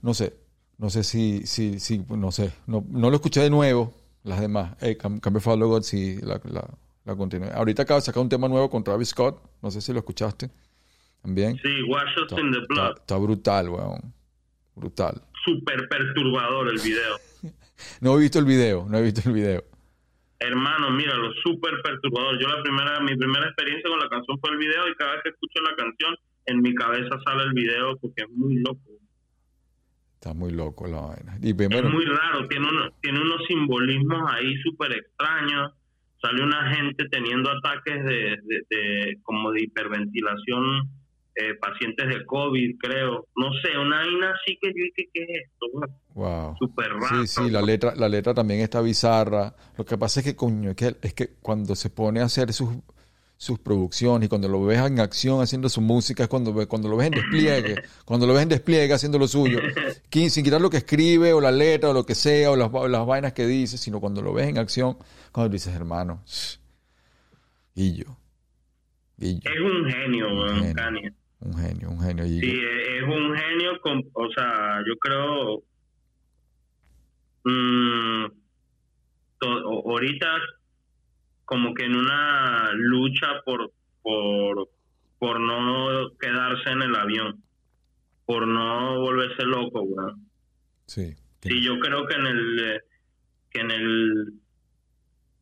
no 0.02 0.14
sé, 0.14 0.34
no 0.78 0.88
sé 0.90 1.02
si, 1.02 1.44
si, 1.46 1.80
si 1.80 2.04
no 2.10 2.30
sé, 2.30 2.52
no, 2.68 2.84
no 2.88 3.08
lo 3.10 3.16
escuché 3.16 3.40
de 3.40 3.50
nuevo, 3.50 3.92
las 4.22 4.40
demás. 4.40 4.76
Eh, 4.80 4.96
cam- 4.96 5.18
cambio 5.18 5.40
Follow 5.40 5.68
God, 5.70 5.82
sí, 5.82 6.18
la, 6.22 6.40
la, 6.44 6.68
la 7.04 7.16
continué. 7.16 7.50
Ahorita 7.52 7.82
acaba 7.82 7.98
de 7.98 8.04
sacar 8.06 8.22
un 8.22 8.28
tema 8.28 8.46
nuevo 8.46 8.70
con 8.70 8.84
Travis 8.84 9.08
Scott, 9.08 9.42
no 9.62 9.70
sé 9.72 9.80
si 9.80 9.92
lo 9.92 9.98
escuchaste 9.98 10.50
también. 11.22 11.56
sí 11.62 11.82
Wash 11.88 12.16
Us 12.16 12.22
Está, 12.30 12.40
in 12.40 12.50
the 12.52 12.60
Blood 12.68 12.96
está 12.98 13.16
brutal, 13.18 13.68
weón. 13.68 14.14
Brutal. 14.74 15.20
súper 15.44 15.88
perturbador 15.88 16.68
el 16.68 16.78
video 16.80 17.16
No 18.00 18.16
he 18.16 18.20
visto 18.20 18.38
el 18.38 18.44
video, 18.44 18.86
no 18.88 18.98
he 18.98 19.02
visto 19.02 19.22
el 19.28 19.34
video. 19.34 19.64
Hermano, 20.38 20.90
míralo, 20.90 21.32
súper 21.42 21.80
perturbador. 21.82 22.38
Yo 22.40 22.48
la 22.48 22.62
primera, 22.62 22.98
mi 23.00 23.14
primera 23.16 23.46
experiencia 23.46 23.88
con 23.90 23.98
la 23.98 24.08
canción 24.08 24.38
fue 24.40 24.50
el 24.52 24.58
video 24.58 24.88
y 24.88 24.94
cada 24.94 25.12
vez 25.12 25.20
que 25.24 25.28
escucho 25.30 25.60
la 25.62 25.74
canción, 25.76 26.14
en 26.46 26.60
mi 26.62 26.74
cabeza 26.74 27.10
sale 27.26 27.42
el 27.44 27.52
video 27.52 27.96
porque 27.98 28.22
es 28.22 28.30
muy 28.30 28.54
loco. 28.56 28.80
Está 30.14 30.34
muy 30.34 30.52
loco 30.52 30.86
la 30.86 31.00
vaina. 31.00 31.38
Y 31.42 31.50
es 31.50 31.84
muy 31.84 32.04
raro, 32.04 32.46
tiene, 32.48 32.68
uno- 32.68 32.90
tiene 33.00 33.20
unos 33.20 33.40
simbolismos 33.48 34.30
ahí 34.32 34.54
súper 34.62 34.92
extraños. 34.92 35.72
Sale 36.20 36.42
una 36.42 36.74
gente 36.74 37.06
teniendo 37.10 37.50
ataques 37.50 38.04
de, 38.04 38.36
de, 38.44 38.62
de- 38.68 39.18
como 39.22 39.50
de 39.52 39.62
hiperventilación, 39.62 40.88
eh, 41.34 41.54
pacientes 41.60 42.08
de 42.08 42.24
COVID, 42.26 42.76
creo. 42.78 43.26
No 43.36 43.52
sé, 43.62 43.76
una 43.78 43.98
vaina 43.98 44.32
así 44.32 44.58
que 44.60 44.68
yo 44.68 44.84
dije, 44.84 45.10
¿qué 45.12 45.22
es 45.22 45.28
esto? 45.44 45.66
wow. 46.14 46.56
Súper 46.58 46.92
raro. 46.92 47.26
Sí, 47.26 47.26
sí, 47.26 47.50
la 47.50 47.62
letra, 47.62 47.94
la 47.94 48.08
letra 48.08 48.34
también 48.34 48.60
está 48.60 48.80
bizarra. 48.80 49.54
Lo 49.76 49.84
que 49.84 49.96
pasa 49.96 50.20
es 50.20 50.26
que, 50.26 50.36
coño, 50.36 50.70
es 50.70 50.76
que, 50.76 50.96
es 51.02 51.14
que 51.14 51.30
cuando 51.40 51.74
se 51.74 51.90
pone 51.90 52.20
a 52.20 52.24
hacer 52.24 52.52
sus, 52.52 52.68
sus 53.40 53.58
producciones 53.58 54.26
y 54.26 54.28
cuando 54.28 54.48
lo 54.48 54.62
ves 54.62 54.78
en 54.80 55.00
acción 55.00 55.40
haciendo 55.40 55.70
su 55.70 55.80
música 55.80 56.24
es 56.24 56.28
cuando, 56.28 56.52
cuando 56.68 56.90
lo 56.90 56.98
ves 56.98 57.06
en 57.06 57.14
despliegue, 57.14 57.76
cuando 58.04 58.26
lo 58.26 58.34
ves 58.34 58.42
en 58.42 58.50
despliegue 58.50 58.92
haciendo 58.92 59.18
lo 59.18 59.26
suyo, 59.26 59.60
sin 60.10 60.44
quitar 60.44 60.60
lo 60.60 60.68
que 60.68 60.76
escribe 60.76 61.32
o 61.32 61.40
la 61.40 61.50
letra 61.50 61.88
o 61.88 61.94
lo 61.94 62.04
que 62.04 62.14
sea 62.14 62.50
o 62.50 62.56
las, 62.56 62.70
las 62.70 63.06
vainas 63.06 63.32
que 63.32 63.46
dice, 63.46 63.78
sino 63.78 63.98
cuando 63.98 64.20
lo 64.20 64.34
ves 64.34 64.46
en 64.46 64.58
acción, 64.58 64.98
cuando 65.32 65.50
dices, 65.50 65.74
hermano, 65.74 66.22
Guillo. 67.74 68.14
Guillo. 69.16 69.50
Es 69.50 69.60
un 69.60 69.90
genio, 69.90 70.28
Un 70.28 70.74
genio. 70.76 71.12
Un 71.40 71.54
genio, 71.56 71.90
un 71.90 72.00
genio. 72.00 72.24
Guillo. 72.24 72.40
Sí, 72.42 72.60
es 72.96 73.02
un 73.02 73.34
genio, 73.36 73.80
con, 73.80 74.02
o 74.12 74.30
sea, 74.30 74.82
yo 74.86 74.96
creo, 74.98 75.62
mm, 77.44 78.26
to- 79.38 79.88
ahorita 79.90 80.28
como 81.44 81.74
que 81.74 81.84
en 81.84 81.96
una 81.96 82.72
lucha 82.74 83.40
por, 83.44 83.72
por, 84.02 84.68
por 85.18 85.40
no 85.40 86.10
quedarse 86.20 86.70
en 86.70 86.82
el 86.82 86.94
avión, 86.94 87.42
por 88.26 88.46
no 88.46 89.00
volverse 89.00 89.42
loco, 89.44 89.82
weón. 89.82 90.26
Sí. 90.86 91.14
Sí, 91.42 91.62
yo 91.64 91.78
creo 91.80 92.06
que 92.06 92.14
en 92.16 92.26
el 92.26 92.58
eh, 92.74 92.80
que 93.50 93.60
en 93.60 93.70
el 93.70 94.32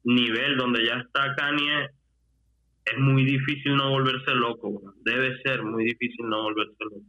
nivel 0.04 0.56
donde 0.56 0.86
ya 0.86 0.94
está 0.94 1.34
Kanye 1.34 1.90
es 2.92 2.98
muy 2.98 3.24
difícil 3.24 3.76
no 3.76 3.90
volverse 3.90 4.30
loco, 4.32 4.68
weón. 4.68 4.94
debe 5.04 5.36
ser 5.42 5.62
muy 5.62 5.84
difícil 5.84 6.26
no 6.28 6.42
volverse 6.42 6.74
loco. 6.84 7.02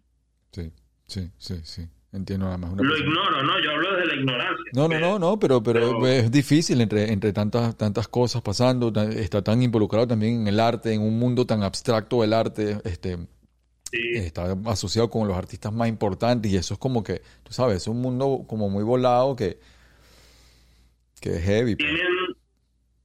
Sí, 0.52 0.72
sí, 1.08 1.30
sí, 1.38 1.56
sí. 1.64 1.88
Entiendo 2.12 2.46
nada 2.46 2.58
más. 2.58 2.72
Una 2.72 2.82
Lo 2.82 2.90
persona- 2.90 3.08
ignoro, 3.08 3.44
¿no? 3.44 3.60
Yo 3.64 3.70
hablo 3.72 3.94
desde 3.96 4.08
la 4.08 4.16
ignorancia. 4.16 4.66
No, 4.74 4.88
no, 4.88 5.00
no, 5.00 5.20
no, 5.20 5.38
pero, 5.40 5.62
pero, 5.62 5.80
pero- 6.00 6.08
es 6.08 6.32
difícil 6.32 6.82
entre, 6.82 7.12
entre 7.14 7.32
tantas, 7.34 7.78
tantas 7.78 8.08
cosas 8.08 8.42
pasando. 8.42 8.92
Está 9.12 9.44
tan 9.44 9.62
involucrado 9.62 10.08
también 10.08 10.42
en 10.42 10.48
el 10.48 10.60
arte, 10.60 10.92
en 10.92 11.02
un 11.02 11.20
mundo 11.20 11.46
tan 11.46 11.62
abstracto 11.62 12.22
del 12.22 12.34
arte. 12.34 12.78
Este, 12.84 13.18
Sí, 13.92 13.98
está 14.14 14.56
asociado 14.68 15.10
con 15.10 15.28
los 15.28 15.36
artistas 15.36 15.74
más 15.74 15.88
importantes 15.90 16.52
y 16.52 16.56
eso 16.56 16.76
es 16.76 16.80
como 16.80 17.04
que, 17.04 17.24
tú 17.44 17.52
sabes, 17.54 17.78
es 17.78 17.88
un 17.88 18.00
mundo 18.02 18.44
como 18.48 18.70
muy 18.70 18.84
volado 18.84 19.36
que, 19.36 19.58
que 21.22 21.36
es 21.38 21.44
heavy. 21.44 21.76
pues. 21.76 21.90
tienen, 21.90 22.19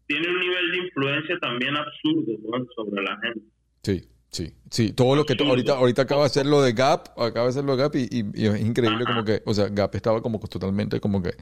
tiene 0.07 0.29
un 0.29 0.39
nivel 0.41 0.71
de 0.73 0.79
influencia 0.79 1.39
también 1.41 1.75
absurdo 1.77 2.33
¿no? 2.59 2.67
sobre 2.77 3.03
la 3.03 3.19
gente. 3.23 3.41
Sí, 3.83 4.09
sí, 4.31 4.53
sí. 4.71 4.93
Todo 4.93 5.17
lo 5.17 5.25
que 5.25 5.35
ahorita, 5.43 5.75
ahorita 5.77 6.03
acaba 6.03 6.23
de 6.23 6.27
hacer 6.27 6.47
lo 6.47 6.63
de 6.63 6.73
Gap, 6.73 7.09
acaba 7.19 7.45
de 7.47 7.51
hacer 7.51 7.65
lo 7.65 7.77
de 7.77 7.83
Gap 7.83 7.95
y, 7.97 8.09
y- 8.11 8.43
y 8.43 8.47
es 8.47 8.61
increíble 8.61 9.05
como 9.05 9.25
que, 9.25 9.43
o 9.47 9.55
sea, 9.55 9.69
Gap 9.69 9.95
estaba 9.95 10.21
como 10.23 10.39
totalmente 10.41 11.01
como 11.01 11.23
que 11.23 11.35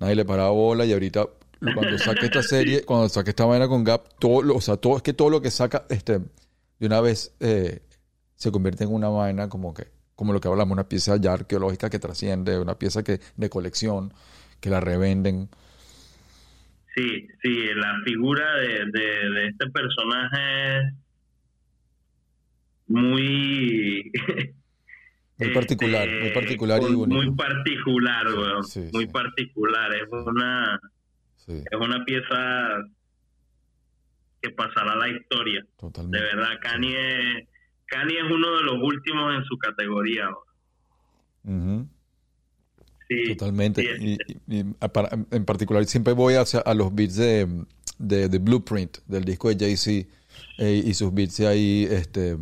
nadie 0.00 0.14
le 0.14 0.24
paraba 0.24 0.50
bola 0.50 0.84
y 0.84 0.92
ahorita 0.92 1.26
cuando 1.74 1.98
saque 1.98 2.26
esta 2.26 2.42
serie, 2.42 2.84
cuando 2.84 3.08
saque 3.08 3.30
esta 3.30 3.44
vaina 3.46 3.66
con 3.68 3.82
Gap, 3.84 4.18
todo, 4.18 4.42
lo- 4.42 4.56
o 4.56 4.60
sea, 4.60 4.76
todo, 4.76 4.96
es 4.96 5.02
que 5.02 5.12
todo 5.12 5.30
lo 5.30 5.40
que 5.40 5.50
saca, 5.50 5.86
este, 5.88 6.18
de 6.78 6.86
una 6.86 7.00
vez 7.00 7.34
eh, 7.40 7.80
se 8.34 8.50
convierte 8.52 8.84
en 8.84 8.92
una 8.92 9.08
vaina 9.08 9.48
como 9.48 9.72
que, 9.72 9.86
como 10.14 10.32
lo 10.34 10.40
que 10.40 10.48
hablamos, 10.48 10.72
una 10.74 10.88
pieza 10.88 11.16
ya 11.16 11.32
arqueológica 11.32 11.88
que 11.90 11.98
trasciende, 11.98 12.58
una 12.58 12.78
pieza 12.78 13.02
que 13.02 13.20
de 13.36 13.48
colección, 13.50 14.12
que 14.60 14.68
la 14.70 14.80
revenden. 14.80 15.48
Sí, 16.96 17.28
sí, 17.42 17.64
la 17.74 18.00
figura 18.06 18.54
de, 18.56 18.86
de, 18.86 19.30
de 19.30 19.46
este 19.48 19.68
personaje 19.70 20.78
es 20.78 20.84
muy... 22.88 24.10
Muy 25.38 25.50
particular, 25.52 26.08
este, 26.08 26.22
muy 26.22 26.30
particular 26.32 26.80
y 26.80 26.84
muy- 26.86 26.94
único. 26.94 27.22
Muy 27.22 27.36
particular, 27.36 28.26
weón. 28.26 28.64
Sí, 28.64 28.88
muy 28.94 29.04
sí. 29.04 29.10
particular. 29.12 29.94
Es 29.94 30.08
una, 30.10 30.80
es 31.46 31.64
una 31.78 32.02
pieza 32.06 32.78
que 34.40 34.48
pasará 34.52 34.92
a 34.92 34.96
la 34.96 35.08
historia. 35.10 35.60
De 35.60 35.68
totalmente. 35.76 36.20
verdad, 36.20 36.48
Kanye, 36.62 37.46
Kanye 37.84 38.16
es 38.16 38.30
uno 38.32 38.56
de 38.56 38.62
los 38.62 38.78
últimos 38.82 39.34
en 39.34 39.44
su 39.44 39.58
categoría. 39.58 40.26
weón. 41.44 41.60
Ujú. 41.84 41.88
Sí, 43.08 43.16
Totalmente. 43.24 43.82
sí, 43.82 44.18
Y, 44.26 44.32
y- 44.32 44.60
y 44.60 44.64
a- 44.80 44.88
para- 44.88 45.10
en 45.30 45.44
particular, 45.44 45.84
siempre 45.86 46.12
voy 46.12 46.34
hacia, 46.34 46.60
a 46.60 46.74
los 46.74 46.94
beats 46.94 47.16
de, 47.16 47.48
de, 47.98 48.28
de 48.28 48.38
Blueprint, 48.38 48.98
del 49.06 49.24
disco 49.24 49.48
de 49.48 49.56
Jay-Z, 49.64 50.08
eh, 50.58 50.82
y 50.84 50.94
sus 50.94 51.14
beats 51.14 51.40
ahí, 51.40 51.86
este, 51.90 52.36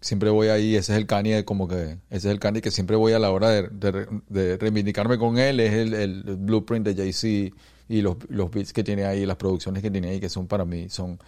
siempre 0.00 0.30
voy 0.30 0.48
ahí, 0.48 0.76
ese 0.76 0.92
es 0.92 0.98
el 0.98 1.06
Kanye, 1.06 1.44
como 1.44 1.68
que, 1.68 1.98
ese 2.10 2.28
es 2.28 2.34
el 2.34 2.40
Kanye 2.40 2.60
que 2.62 2.70
siempre 2.70 2.96
voy 2.96 3.12
a 3.12 3.18
la 3.18 3.30
hora 3.30 3.50
de, 3.50 3.68
de- 3.70 4.06
de 4.28 4.56
reivindicarme 4.58 5.18
con 5.18 5.38
él, 5.38 5.60
es 5.60 5.72
el, 5.74 5.94
el 5.94 6.22
Blueprint 6.38 6.86
de 6.86 6.94
Jay-Z 6.94 7.56
y 7.88 8.02
los, 8.02 8.16
los 8.28 8.50
beats 8.50 8.72
que 8.72 8.84
tiene 8.84 9.04
ahí, 9.04 9.26
las 9.26 9.36
producciones 9.36 9.82
que 9.82 9.90
tiene 9.90 10.10
ahí, 10.10 10.20
que 10.20 10.28
son 10.30 10.46
para 10.48 10.64
mí, 10.64 10.88
son 10.90 11.18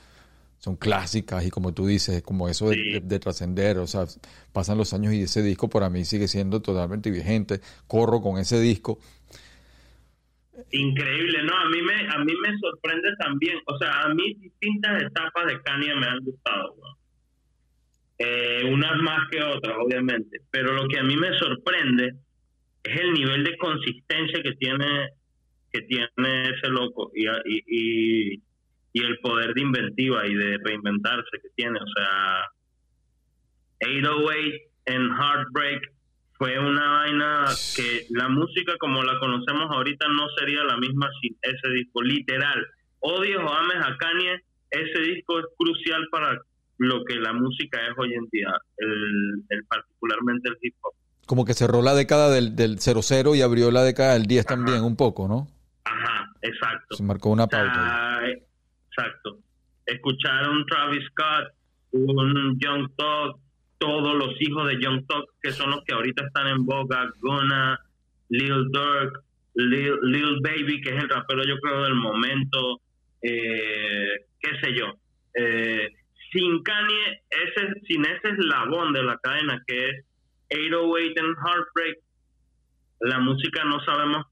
son 0.58 0.76
clásicas 0.76 1.44
y 1.46 1.50
como 1.50 1.72
tú 1.74 1.86
dices, 1.86 2.22
como 2.22 2.48
eso 2.48 2.68
de, 2.70 2.74
Sí. 2.74 2.92
de- 2.92 3.00
de 3.00 3.18
trascender, 3.20 3.78
o 3.78 3.86
sea, 3.86 4.04
pasan 4.52 4.78
los 4.78 4.92
años 4.94 5.12
y 5.12 5.22
ese 5.22 5.42
disco 5.42 5.68
para 5.68 5.90
mí 5.90 6.04
sigue 6.04 6.26
siendo 6.28 6.60
totalmente 6.60 7.10
vigente, 7.10 7.60
corro 7.86 8.20
con 8.20 8.38
ese 8.38 8.58
disco, 8.60 8.98
Increíble, 10.70 11.42
no, 11.44 11.54
a 11.54 11.68
mí 11.68 11.82
me 11.82 11.94
a 12.08 12.18
mí 12.24 12.32
me 12.42 12.58
sorprende 12.58 13.10
también, 13.18 13.58
o 13.66 13.76
sea, 13.78 14.00
a 14.02 14.14
mí 14.14 14.34
distintas 14.34 15.02
etapas 15.02 15.46
de 15.46 15.60
Kanye 15.62 15.94
me 15.94 16.06
han 16.06 16.24
gustado. 16.24 16.74
Eh, 18.18 18.62
unas 18.64 18.96
más 19.02 19.28
que 19.30 19.42
otras, 19.42 19.76
obviamente, 19.78 20.40
pero 20.50 20.72
lo 20.72 20.88
que 20.88 20.98
a 20.98 21.02
mí 21.02 21.14
me 21.16 21.36
sorprende 21.38 22.14
es 22.82 23.00
el 23.00 23.12
nivel 23.12 23.44
de 23.44 23.56
consistencia 23.58 24.42
que 24.42 24.52
tiene 24.54 25.10
que 25.70 25.82
tiene 25.82 26.08
ese 26.48 26.68
loco 26.70 27.12
y, 27.14 27.26
y, 27.26 27.64
y, 28.32 28.42
y 28.96 29.04
el 29.04 29.18
poder 29.18 29.52
de 29.52 29.60
inventiva 29.60 30.26
y 30.26 30.34
de 30.34 30.56
reinventarse 30.64 31.38
que 31.42 31.50
tiene, 31.54 31.78
o 31.78 31.86
sea, 31.94 32.44
808 33.82 34.56
en 34.86 35.02
Heartbreak 35.10 35.92
fue 36.38 36.58
una 36.58 36.92
vaina 36.92 37.44
que 37.76 38.06
la 38.08 38.28
música 38.30 38.72
como 38.80 39.02
la 39.02 39.18
conocemos 39.18 39.68
ahorita 39.70 40.06
no 40.08 40.26
sería 40.38 40.64
la 40.64 40.78
misma 40.78 41.10
sin 41.20 41.36
ese 41.42 41.68
disco, 41.74 42.02
literal. 42.02 42.66
Odies 43.00 43.36
o 43.36 43.52
ames 43.52 43.76
a 43.84 43.94
Kanye, 43.98 44.40
ese 44.70 44.98
disco 45.02 45.40
es 45.40 45.46
crucial 45.58 46.02
para 46.10 46.40
lo 46.78 47.04
que 47.04 47.16
la 47.16 47.34
música 47.34 47.78
es 47.86 47.92
hoy 47.98 48.14
en 48.14 48.26
día, 48.32 48.48
el, 48.78 49.44
el 49.50 49.64
particularmente 49.66 50.48
el 50.48 50.56
hip 50.62 50.74
hop. 50.80 50.94
como 51.26 51.44
que 51.44 51.52
cerró 51.52 51.82
la 51.82 51.92
década 51.94 52.30
del, 52.30 52.56
del 52.56 52.78
00 52.80 53.34
y 53.34 53.42
abrió 53.42 53.70
la 53.70 53.82
década 53.82 54.14
del 54.14 54.24
10 54.24 54.46
también 54.46 54.82
un 54.84 54.96
poco, 54.96 55.28
¿no? 55.28 55.48
Ajá, 55.84 56.30
exacto. 56.40 56.96
Se 56.96 57.02
marcó 57.02 57.28
una 57.28 57.44
O 57.44 57.48
sea, 57.50 57.60
pauta. 57.60 58.20
Exacto. 58.96 59.38
Escuchar 59.86 60.48
un 60.48 60.66
Travis 60.66 61.04
Scott, 61.06 61.52
un 61.92 62.58
Young 62.58 62.90
Thug, 62.96 63.38
todos 63.78 64.14
los 64.14 64.34
hijos 64.40 64.66
de 64.68 64.80
Young 64.80 65.06
Thug, 65.06 65.26
que 65.42 65.52
son 65.52 65.70
los 65.70 65.84
que 65.84 65.94
ahorita 65.94 66.26
están 66.26 66.48
en 66.48 66.64
boga, 66.64 67.10
Gunna, 67.20 67.78
Lil 68.30 68.70
Durk, 68.70 69.22
Lil, 69.54 69.94
Lil 70.02 70.40
Baby, 70.42 70.80
que 70.80 70.90
es 70.90 71.02
el 71.02 71.08
rapero 71.08 71.44
yo 71.44 71.58
creo 71.60 71.84
del 71.84 71.94
momento, 71.94 72.80
eh, 73.22 74.26
qué 74.40 74.60
sé 74.60 74.74
yo. 74.74 74.94
Eh, 75.34 75.94
sin 76.32 76.62
Kanye, 76.62 77.22
ese, 77.30 77.80
sin 77.86 78.04
ese 78.04 78.28
eslabón 78.30 78.92
de 78.92 79.02
la 79.02 79.16
cadena 79.18 79.62
que 79.66 79.88
es 79.88 80.04
808 80.50 81.14
and 81.18 81.36
Heartbreak, 81.38 81.98
la 83.00 83.18
música 83.20 83.64
no 83.64 83.80
sabemos 83.84 84.26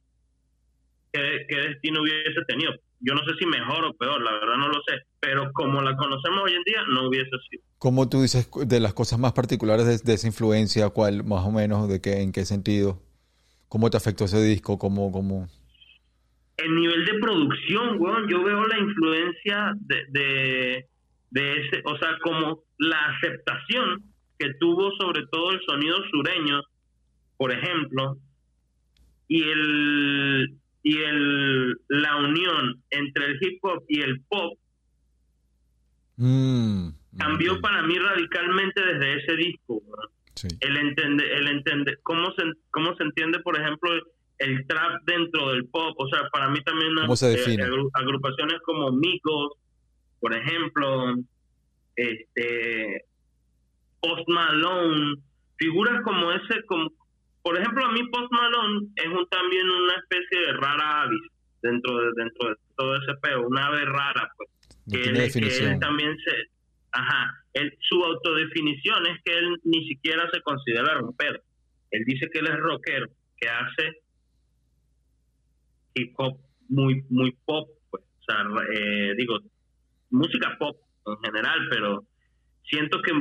qué 1.12 1.46
destino 1.48 2.00
hubiese 2.00 2.44
tenido. 2.48 2.72
Yo 3.06 3.14
no 3.14 3.20
sé 3.24 3.36
si 3.38 3.46
mejor 3.46 3.84
o 3.84 3.92
peor, 3.94 4.22
la 4.22 4.32
verdad 4.32 4.56
no 4.56 4.68
lo 4.68 4.80
sé, 4.86 5.02
pero 5.20 5.52
como 5.52 5.82
la 5.82 5.94
conocemos 5.96 6.42
hoy 6.44 6.54
en 6.54 6.62
día, 6.64 6.82
no 6.90 7.08
hubiese 7.08 7.30
sido. 7.50 7.62
¿Cómo 7.78 8.08
tú 8.08 8.22
dices 8.22 8.48
de 8.66 8.80
las 8.80 8.94
cosas 8.94 9.18
más 9.18 9.34
particulares 9.34 9.86
de, 9.86 9.98
de 9.98 10.14
esa 10.14 10.26
influencia? 10.26 10.88
¿Cuál, 10.88 11.22
más 11.22 11.44
o 11.44 11.52
menos, 11.52 11.88
de 11.88 12.00
qué, 12.00 12.22
en 12.22 12.32
qué 12.32 12.46
sentido? 12.46 12.98
¿Cómo 13.68 13.90
te 13.90 13.98
afectó 13.98 14.24
ese 14.24 14.42
disco? 14.42 14.78
¿Cómo, 14.78 15.12
cómo? 15.12 15.48
El 16.56 16.74
nivel 16.76 17.04
de 17.04 17.14
producción, 17.18 18.00
weón, 18.00 18.28
yo 18.28 18.42
veo 18.42 18.64
la 18.66 18.78
influencia 18.78 19.72
de, 19.80 20.04
de, 20.08 20.88
de 21.30 21.60
ese, 21.60 21.82
o 21.84 21.98
sea, 21.98 22.16
como 22.22 22.62
la 22.78 23.16
aceptación 23.16 24.04
que 24.38 24.54
tuvo 24.60 24.90
sobre 24.98 25.26
todo 25.26 25.50
el 25.50 25.60
sonido 25.66 25.96
sureño, 26.10 26.62
por 27.36 27.52
ejemplo, 27.52 28.16
y 29.28 29.42
el 29.42 30.56
y 30.84 30.98
el 30.98 31.72
la 31.88 32.16
unión 32.16 32.80
entre 32.90 33.24
el 33.26 33.38
hip 33.40 33.58
hop 33.64 33.82
y 33.88 34.00
el 34.02 34.20
pop 34.28 34.56
Mm, 36.16 36.90
cambió 37.18 37.60
para 37.60 37.82
mí 37.82 37.98
radicalmente 37.98 38.80
desde 38.84 39.16
ese 39.16 39.36
disco. 39.36 39.82
sí. 40.36 40.46
el 40.60 40.76
entender, 40.76 41.26
el 41.32 41.48
entender 41.48 41.98
cómo 42.04 42.26
se, 42.36 42.44
cómo 42.70 42.94
se 42.96 43.02
entiende, 43.04 43.40
por 43.40 43.58
ejemplo, 43.60 43.90
el 44.38 44.66
trap 44.66 45.02
dentro 45.06 45.52
del 45.52 45.64
pop. 45.66 45.94
O 45.98 46.08
sea, 46.08 46.28
para 46.32 46.50
mí 46.50 46.60
también 46.64 46.92
una- 46.92 47.02
¿Cómo 47.02 47.16
se 47.16 47.32
eh, 47.34 47.56
agru- 47.58 47.90
agrupaciones 47.94 48.58
como 48.64 48.92
Migos, 48.92 49.52
por 50.20 50.34
ejemplo, 50.36 51.14
este 51.96 53.04
Post 54.00 54.28
Malone, 54.28 55.16
figuras 55.56 56.02
como 56.04 56.30
ese, 56.32 56.64
como 56.66 56.90
por 57.44 57.58
ejemplo, 57.58 57.84
a 57.84 57.92
mí 57.92 58.02
Post 58.08 58.32
Malone 58.32 58.88
es 58.96 59.06
un, 59.06 59.28
también 59.28 59.68
una 59.68 59.94
especie 59.96 60.46
de 60.46 60.52
rara 60.54 61.02
avis 61.02 61.20
dentro 61.62 61.94
de 61.98 62.10
dentro 62.16 62.48
de 62.48 62.54
todo 62.74 62.96
ese 62.96 63.14
peo, 63.20 63.46
una 63.46 63.66
ave 63.66 63.84
rara, 63.84 64.30
pues. 64.36 64.48
No 64.86 64.92
que 64.92 65.04
él, 65.04 65.04
que 65.04 65.10
él 65.10 65.22
definición. 65.26 65.80
también 65.80 66.16
se 66.24 66.32
ajá 66.92 67.44
él, 67.52 67.76
su 67.88 68.02
autodefinición 68.02 69.06
es 69.06 69.22
que 69.24 69.36
él 69.36 69.56
ni 69.64 69.86
siquiera 69.88 70.28
se 70.32 70.40
considera 70.40 70.94
rockero 70.94 71.40
él 71.90 72.04
dice 72.06 72.28
que 72.30 72.40
él 72.40 72.48
es 72.48 72.56
rockero 72.56 73.06
que 73.36 73.48
hace 73.48 74.02
hip 75.94 76.12
hop 76.16 76.38
muy 76.68 77.02
muy 77.08 77.32
pop 77.44 77.68
pues. 77.90 78.02
O 78.02 78.24
sea 78.24 78.44
eh, 78.74 79.14
digo 79.16 79.38
música 80.10 80.56
pop 80.58 80.76
en 81.06 81.16
general, 81.18 81.68
pero 81.70 82.04
siento 82.64 83.00
que, 83.02 83.12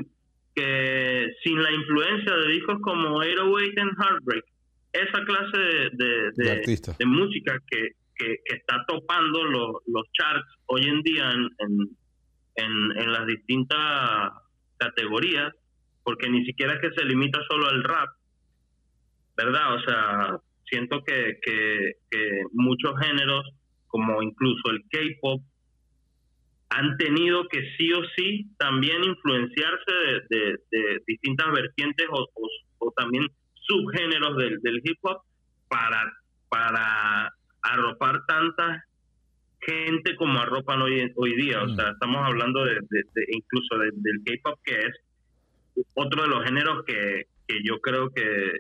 que 0.56 1.34
sin 1.43 1.62
la 1.62 1.72
influencia 1.72 2.36
de 2.36 2.54
discos 2.54 2.80
como 2.82 3.18
808 3.18 3.82
and 3.82 3.91
Heartbreak, 3.99 4.45
esa 4.93 5.26
clase 5.26 5.58
de, 5.93 6.32
de, 6.36 7.06
música 7.06 7.58
que, 7.68 7.89
que, 8.16 8.38
está 8.45 8.86
topando 8.88 9.43
los, 9.43 9.78
los 9.88 10.04
charts 10.14 10.45
hoy 10.68 10.84
en 10.86 11.01
día 11.01 11.32
en, 11.32 11.49
en, 12.56 13.01
en, 13.01 13.12
las 13.12 13.26
distintas 13.26 14.32
categorías, 14.78 15.51
porque 16.04 16.30
ni 16.30 16.45
siquiera 16.45 16.74
es 16.74 16.82
que 16.82 16.93
se 16.95 17.06
limita 17.06 17.39
solo 17.49 17.68
al 17.68 17.84
rap, 17.84 18.10
¿verdad? 19.36 19.76
O 19.76 19.82
sea, 19.82 20.38
siento 20.70 21.04
que, 21.04 21.39
que, 21.41 21.93
que 22.12 22.43
muchos 22.51 22.93
géneros, 22.99 23.49
como 23.88 24.22
incluso 24.22 24.70
el 24.70 24.84
K-pop, 24.91 25.41
han 26.76 26.97
tenido 26.97 27.47
que 27.49 27.61
sí 27.78 27.91
o 27.93 28.01
sí 28.15 28.47
también 28.57 29.03
influenciarse 29.03 29.93
de, 30.30 30.57
de, 30.71 31.01
distintas 31.05 31.51
vertientes 31.51 32.07
o, 32.09 32.28
o, 32.80 32.91
también 32.95 33.28
subgéneros 33.53 34.38
del, 34.38 34.59
del, 34.61 34.82
hip 34.84 34.97
hop 35.01 35.21
para, 35.69 36.11
para 36.49 37.34
arropar 37.61 38.26
tanta 38.28 38.84
gente 39.61 40.15
como 40.15 40.39
arropan 40.39 40.82
hoy, 40.82 41.11
hoy 41.15 41.36
día. 41.36 41.61
O 41.61 41.67
mm. 41.67 41.76
sea, 41.76 41.91
estamos 41.91 42.26
hablando 42.26 42.65
de, 42.65 42.80
incluso 43.30 43.78
del 43.78 44.21
K-pop, 44.26 44.59
que 44.63 44.80
es 44.80 45.86
otro 45.93 46.24
de 46.24 46.30
los 46.30 46.43
géneros 46.43 46.84
que, 46.86 47.28
que 47.47 47.59
yo 47.63 47.80
creo 47.82 48.09
que, 48.09 48.51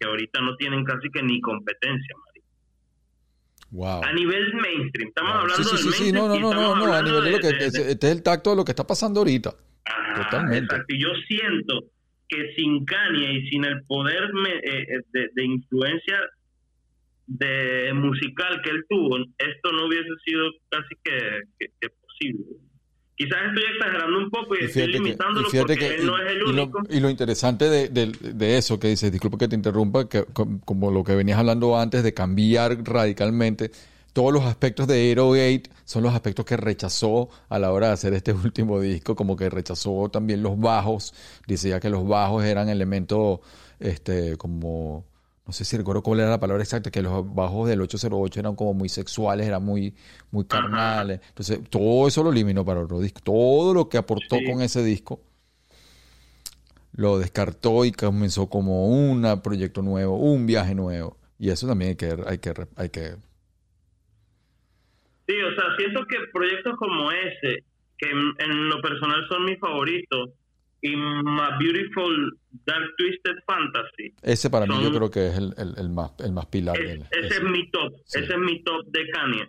que 0.00 0.06
ahorita 0.06 0.40
no 0.40 0.56
tienen 0.56 0.84
casi 0.84 1.10
que 1.10 1.22
ni 1.22 1.40
competencia. 1.40 2.16
A 3.80 4.12
nivel 4.12 4.52
mainstream, 4.54 5.08
estamos 5.08 5.32
hablando 5.34 5.64
sí, 5.64 5.76
sí, 5.76 5.92
sí, 5.92 6.04
Sí, 6.04 6.12
no, 6.12 6.28
no, 6.28 6.38
no, 6.38 6.76
no, 6.76 6.92
a 6.92 7.02
nivel 7.02 7.24
de, 7.24 7.30
lo 7.30 7.38
que 7.38 7.48
este 7.48 8.06
es 8.06 8.12
el 8.12 8.22
tacto 8.22 8.50
de 8.50 8.56
lo 8.56 8.64
que 8.64 8.72
está 8.72 8.86
pasando 8.86 9.20
ahorita. 9.20 9.54
Totalmente. 10.14 10.74
Exacto. 10.74 10.94
Y 10.94 11.02
yo 11.02 11.08
siento 11.26 11.84
que 12.28 12.52
sin 12.54 12.84
Kanye 12.84 13.32
y 13.32 13.48
sin 13.48 13.64
el 13.64 13.82
poder 13.84 14.30
eh, 14.46 14.86
eh, 14.88 15.28
de, 15.34 15.44
influencia 15.44 16.18
de 17.26 17.92
musical 17.94 18.60
que 18.62 18.70
él 18.70 18.84
tuvo, 18.90 19.16
esto 19.38 19.72
no 19.72 19.86
hubiese 19.86 20.10
sido 20.24 20.50
casi 20.68 20.94
que 21.02 21.88
posible. 21.88 22.44
Quizás 23.22 23.38
estoy 23.48 23.64
exagerando 23.72 24.18
un 24.18 24.30
poco 24.30 24.56
y, 24.56 24.64
estoy 24.64 24.88
limitándolo 24.88 25.48
porque 25.48 25.94
él 25.94 26.06
no 26.06 26.18
es 26.18 26.32
el 26.32 26.42
único. 26.42 26.82
Y 26.90 26.98
lo, 26.98 27.08
interesante 27.08 27.68
de, 27.68 28.58
eso 28.58 28.80
que 28.80 28.88
dices, 28.88 29.12
disculpa 29.12 29.38
que 29.38 29.46
te 29.46 29.54
interrumpa, 29.54 30.08
que 30.08 30.24
como 30.64 30.90
lo 30.90 31.04
que 31.04 31.14
venías 31.14 31.38
hablando 31.38 31.78
antes 31.78 32.02
de 32.02 32.12
cambiar 32.12 32.82
radicalmente, 32.82 33.70
todos 34.12 34.32
los 34.32 34.44
aspectos 34.44 34.88
de 34.88 35.12
808 35.12 35.70
son 35.84 36.02
los 36.02 36.14
aspectos 36.14 36.44
que 36.44 36.56
rechazó 36.56 37.30
a 37.48 37.60
la 37.60 37.70
hora 37.72 37.88
de 37.88 37.92
hacer 37.92 38.12
este 38.12 38.32
último 38.44 38.80
disco, 38.80 39.14
como 39.14 39.36
que 39.36 39.48
rechazó 39.48 40.08
también 40.10 40.42
los 40.42 40.58
bajos, 40.58 41.14
decía 41.46 41.78
que 41.78 41.90
los 41.90 42.06
bajos 42.06 42.44
eran 42.44 42.68
elementos 42.68 43.38
este, 43.78 44.36
como 44.36 45.04
no 45.46 45.52
sé 45.52 45.64
si 45.64 45.76
recuerdo 45.76 46.02
cuál 46.02 46.20
era 46.20 46.30
la 46.30 46.40
palabra 46.40 46.62
exacta, 46.62 46.90
que 46.90 47.02
los 47.02 47.34
bajos 47.34 47.68
del 47.68 47.80
808 47.80 48.40
eran 48.40 48.54
como 48.54 48.74
muy 48.74 48.88
sexuales, 48.88 49.46
eran 49.46 49.64
muy, 49.64 49.94
muy 50.30 50.44
carnales. 50.44 51.20
Entonces, 51.28 51.60
todo 51.68 52.06
eso 52.06 52.22
lo 52.22 52.30
eliminó 52.30 52.64
para 52.64 52.80
otro 52.80 53.00
disco. 53.00 53.20
Todo 53.24 53.74
lo 53.74 53.88
que 53.88 53.98
aportó 53.98 54.36
con 54.46 54.62
ese 54.62 54.84
disco 54.84 55.20
lo 56.92 57.18
descartó 57.18 57.84
y 57.84 57.92
comenzó 57.92 58.48
como 58.48 58.86
un 58.86 59.40
proyecto 59.42 59.82
nuevo, 59.82 60.16
un 60.16 60.46
viaje 60.46 60.74
nuevo. 60.74 61.16
Y 61.38 61.50
eso 61.50 61.66
también 61.66 61.90
hay 61.90 61.96
que, 61.96 62.16
hay 62.26 62.38
que, 62.38 62.54
hay 62.76 62.88
que... 62.90 63.16
Sí, 65.26 65.34
o 65.40 65.54
sea, 65.54 65.64
siento 65.76 66.04
que 66.06 66.18
proyectos 66.32 66.76
como 66.76 67.10
ese, 67.10 67.64
que 67.98 68.10
en 68.10 68.68
lo 68.68 68.80
personal 68.80 69.26
son 69.28 69.44
mis 69.46 69.58
favoritos, 69.58 70.30
y 70.82 70.96
My 70.96 71.56
Beautiful 71.60 72.38
Dark 72.66 72.90
Twisted 72.98 73.36
Fantasy. 73.46 74.14
Ese 74.22 74.50
para 74.50 74.66
mí 74.66 74.74
yo 74.82 74.90
creo 74.90 75.10
que 75.10 75.28
es 75.28 75.38
el, 75.38 75.54
el, 75.56 75.88
más, 75.90 76.10
el 76.18 76.32
más 76.32 76.46
pilar. 76.46 76.76
ese, 76.76 77.04
es 77.10 77.42
mi 77.44 77.70
top, 77.70 77.94
ese 78.06 78.32
es 78.32 78.38
mi 78.38 78.62
top 78.64 78.84
de 78.86 79.08
Kanye. 79.10 79.48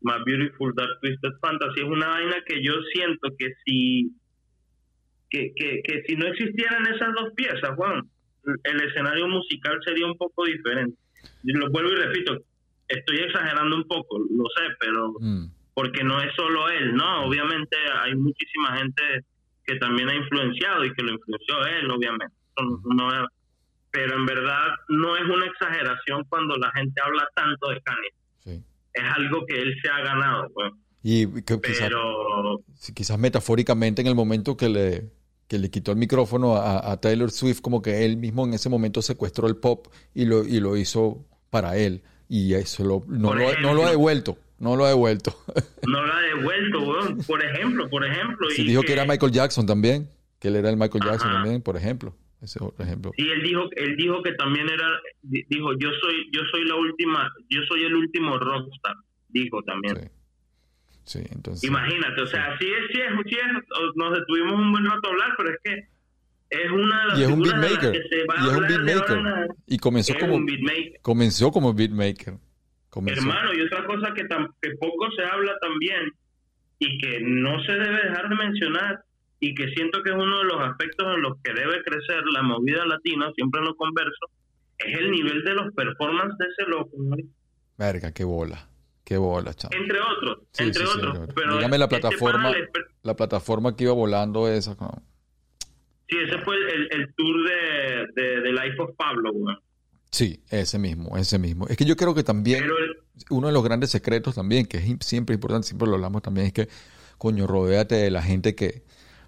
My 0.00 0.14
Beautiful 0.24 0.72
Dark 0.74 0.98
Twisted 1.02 1.32
Fantasy 1.40 1.80
es 1.80 1.86
una 1.86 2.08
vaina 2.08 2.36
que 2.46 2.64
yo 2.64 2.72
siento 2.94 3.28
que 3.38 3.52
si 3.64 4.10
que, 5.28 5.52
que, 5.54 5.82
que 5.84 6.02
si 6.06 6.16
no 6.16 6.26
existieran 6.26 6.86
esas 6.86 7.14
dos 7.14 7.32
piezas, 7.34 7.76
Juan, 7.76 8.02
el 8.64 8.82
escenario 8.82 9.28
musical 9.28 9.78
sería 9.84 10.06
un 10.06 10.16
poco 10.16 10.44
diferente. 10.44 10.96
lo 11.44 11.70
vuelvo 11.70 11.92
y 11.92 11.96
repito, 11.96 12.38
estoy 12.88 13.18
exagerando 13.18 13.76
un 13.76 13.84
poco, 13.86 14.18
lo 14.18 14.44
sé, 14.56 14.74
pero 14.80 15.12
mm. 15.20 15.46
porque 15.74 16.04
no 16.04 16.20
es 16.20 16.34
solo 16.36 16.68
él, 16.70 16.94
¿no? 16.94 17.26
Obviamente 17.26 17.76
hay 18.02 18.14
muchísima 18.14 18.76
gente 18.78 19.24
que 19.64 19.76
también 19.76 20.08
ha 20.08 20.14
influenciado 20.14 20.84
y 20.84 20.92
que 20.94 21.02
lo 21.02 21.12
influenció 21.12 21.66
él, 21.66 21.90
obviamente. 21.90 22.34
No, 22.56 23.08
pero 23.90 24.16
en 24.16 24.26
verdad 24.26 24.68
no 24.88 25.16
es 25.16 25.24
una 25.24 25.46
exageración 25.46 26.24
cuando 26.28 26.56
la 26.56 26.70
gente 26.72 27.00
habla 27.04 27.28
tanto 27.34 27.68
de 27.68 27.80
Kanye. 27.82 28.62
Es 28.94 29.04
algo 29.16 29.46
que 29.46 29.60
él 29.60 29.74
se 29.82 29.88
ha 29.88 30.00
ganado. 30.00 30.50
Pues. 30.52 30.72
Y 31.02 31.26
pero... 31.26 32.62
quizás, 32.94 33.18
metafóricamente 33.18 34.02
en 34.02 34.08
el 34.08 34.14
momento 34.14 34.56
que 34.56 34.68
le, 34.68 35.10
que 35.48 35.58
le 35.58 35.70
quitó 35.70 35.92
el 35.92 35.98
micrófono 35.98 36.56
a, 36.56 37.00
Taylor 37.00 37.30
Swift, 37.30 37.60
como 37.60 37.80
que 37.80 38.04
él 38.04 38.16
mismo 38.16 38.44
en 38.44 38.54
ese 38.54 38.68
momento 38.68 39.00
secuestró 39.00 39.46
el 39.46 39.56
pop 39.56 39.86
y 40.14 40.26
lo, 40.26 40.44
y 40.44 40.60
lo 40.60 40.76
hizo 40.76 41.24
para 41.50 41.76
él. 41.76 42.02
Y 42.28 42.54
eso 42.54 42.84
lo, 42.84 43.04
no, 43.08 43.34
lo, 43.34 43.60
no 43.60 43.74
lo 43.74 43.84
ha 43.84 43.90
devuelto. 43.90 44.38
No 44.62 44.76
lo 44.76 44.84
ha 44.84 44.90
devuelto. 44.90 45.36
No 45.88 46.00
lo 46.00 46.12
ha 46.14 46.20
devuelto, 46.20 46.80
weón. 46.80 47.18
Por 47.26 47.44
ejemplo, 47.44 47.90
por 47.90 48.06
ejemplo. 48.06 48.48
Sí, 48.50 48.62
dijo 48.62 48.82
que, 48.82 48.92
era 48.92 49.04
Michael 49.04 49.32
Jackson 49.32 49.66
también. 49.66 50.08
Que 50.38 50.46
él 50.46 50.54
era 50.54 50.70
el 50.70 50.76
Michael 50.76 51.02
Jackson 51.04 51.32
también, 51.32 51.60
por 51.60 51.76
ejemplo. 51.76 52.14
Ese 52.40 52.62
otro 52.62 52.84
ejemplo. 52.84 53.10
Sí, 53.16 53.28
él 53.28 53.42
dijo, 53.42 53.68
él 53.74 53.96
dijo 53.96 54.22
que 54.22 54.32
también 54.34 54.68
era, 54.68 54.86
dijo, 55.22 55.72
yo 55.78 55.90
soy, 56.00 56.30
yo 56.32 56.40
soy 56.52 56.64
la 56.64 56.76
última, 56.76 57.32
yo 57.50 57.60
soy 57.68 57.82
el 57.84 57.94
último 57.94 58.38
rockstar, 58.38 58.94
dijo 59.28 59.62
también. 59.62 60.10
Sí. 61.04 61.20
entonces. 61.30 61.68
Imagínate, 61.68 62.22
o 62.22 62.26
sea, 62.26 62.56
sí 62.58 62.66
es, 62.66 62.86
sí 62.92 63.00
es, 63.00 63.10
sí 63.28 63.36
es, 63.36 63.96
nos 63.96 64.12
detuvimos 64.14 64.54
un 64.54 64.70
buen 64.70 64.84
rato 64.84 65.08
a 65.08 65.10
hablar, 65.10 65.34
pero 65.36 65.50
es 65.50 65.58
que 65.64 65.88
es 66.50 66.70
una 66.70 67.00
de 67.00 67.06
las 67.08 67.18
y 67.18 67.22
es 67.22 67.28
un 67.28 67.42
beatmaker, 67.42 67.94
y 67.94 68.48
es 68.48 68.56
un 68.56 68.66
beatmaker. 68.68 69.48
Y 69.66 69.78
comenzó 69.78 70.14
como, 70.18 70.46
comenzó 71.02 71.50
como 71.50 71.74
Hermano, 72.94 73.54
y 73.54 73.62
otra 73.62 73.84
cosa 73.86 74.12
que, 74.14 74.26
que 74.60 74.76
poco 74.76 75.10
se 75.16 75.24
habla 75.24 75.52
también 75.60 76.12
y 76.78 76.98
que 76.98 77.20
no 77.20 77.62
se 77.64 77.72
debe 77.72 78.08
dejar 78.08 78.28
de 78.28 78.34
mencionar 78.34 79.04
y 79.40 79.54
que 79.54 79.68
siento 79.70 80.02
que 80.02 80.10
es 80.10 80.16
uno 80.16 80.38
de 80.38 80.44
los 80.44 80.60
aspectos 80.60 81.06
en 81.14 81.22
los 81.22 81.40
que 81.42 81.52
debe 81.52 81.82
crecer 81.82 82.22
la 82.32 82.42
movida 82.42 82.84
latina, 82.86 83.32
siempre 83.34 83.60
lo 83.62 83.74
converso, 83.76 84.26
es 84.78 84.98
el 84.98 85.10
nivel 85.10 85.42
de 85.44 85.54
los 85.54 85.72
performances 85.74 86.38
de 86.38 86.46
ese 86.46 86.70
loco. 86.70 86.96
Verga, 87.78 88.12
qué 88.12 88.24
bola. 88.24 88.68
Qué 89.04 89.16
bola, 89.16 89.52
chaval. 89.52 89.78
Entre 89.80 89.98
otros, 90.00 90.38
entre 90.58 90.84
otros. 90.84 91.28
pero 91.34 91.56
Dígame 91.56 91.78
la 91.78 91.86
este 91.86 91.98
plataforma, 91.98 92.52
la 93.02 93.16
plataforma 93.16 93.76
que 93.76 93.84
iba 93.84 93.92
volando 93.92 94.48
esa. 94.48 94.76
Sí, 96.08 96.18
ese 96.18 96.38
fue 96.38 96.56
el, 96.90 97.12
tour 97.14 97.36
de, 98.14 98.40
de, 98.42 98.52
Life 98.52 98.80
of 98.80 98.94
Pablo, 98.96 99.32
güey. 99.32 99.56
Sí, 100.12 100.42
ese 100.50 100.78
mismo, 100.78 101.16
ese 101.16 101.38
mismo. 101.38 101.66
Es 101.68 101.76
que 101.78 101.86
yo 101.86 101.96
creo 101.96 102.14
que 102.14 102.22
también 102.22 102.64
uno 103.30 103.46
de 103.46 103.52
los 103.52 103.64
grandes 103.64 103.90
secretos 103.90 104.34
también, 104.34 104.66
que 104.66 104.76
es 104.76 104.84
siempre 105.00 105.34
importante, 105.34 105.66
siempre 105.66 105.88
lo 105.88 105.94
hablamos 105.94 106.20
también, 106.20 106.48
es 106.48 106.52
que, 106.52 106.68
coño, 107.16 107.46
rodéate 107.46 107.94
de 107.94 108.10
la 108.10 108.20
gente 108.20 108.54
que, 108.54 108.82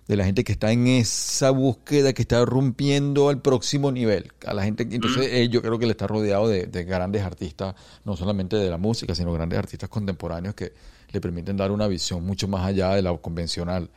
de 0.07 0.17
la 0.17 0.27
gente 0.27 0.45
que 0.45 0.53
está 0.53 0.73
en 0.73 0.87
esa 0.87 1.51
búsqueda, 1.51 2.13
que 2.13 2.21
está 2.21 2.45
rompiendo 2.45 3.31
al 3.31 3.41
próximo 3.41 3.93
nivel. 3.93 4.31
A 4.47 4.53
la 4.53 4.63
gente, 4.63 4.87
entonces 4.91 5.27
eh, 5.33 5.49
yo 5.49 5.63
creo 5.63 5.79
que 5.79 5.87
le 5.87 5.93
está 5.93 6.07
rodeado 6.07 6.49
de, 6.49 6.67
grandes 6.85 7.23
artistas, 7.23 7.75
no 8.05 8.15
solamente 8.15 8.57
de 8.57 8.69
la 8.69 8.77
música, 8.77 9.15
sino 9.15 9.33
grandes 9.33 9.59
artistas 9.59 9.89
contemporáneos 9.89 10.55
que 10.55 10.75
le 11.13 11.21
permiten 11.21 11.57
dar 11.57 11.71
una 11.71 11.89
visión 11.89 12.23
mucho 12.25 12.47
más 12.47 12.67
allá 12.67 12.91
de 12.91 13.01
la 13.01 13.17
convencional 13.17 13.89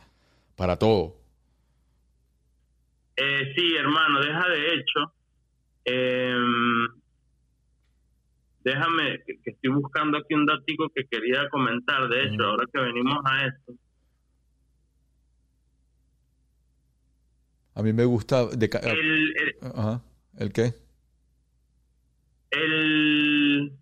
para 0.56 0.78
todo. 0.78 1.16
Eh, 3.16 3.52
sí, 3.54 3.76
hermano, 3.76 4.20
deja 4.20 4.48
de 4.48 4.74
hecho 4.74 5.17
eh, 5.90 6.34
déjame, 8.64 9.20
que, 9.24 9.50
estoy 9.50 9.70
buscando 9.70 10.18
aquí 10.18 10.34
un 10.34 10.46
datico 10.46 10.88
que 10.94 11.04
quería 11.06 11.48
comentar, 11.50 12.08
de 12.08 12.24
hecho, 12.24 12.44
ahora 12.44 12.66
que 12.72 12.80
venimos 12.80 13.18
a 13.24 13.46
esto. 13.46 13.72
A 17.74 17.82
mí 17.82 17.92
me 17.92 18.04
gusta... 18.04 18.46
De, 18.46 18.68
el, 18.82 19.34
el, 20.38 20.52
qué? 20.52 20.74
El... 22.50 23.72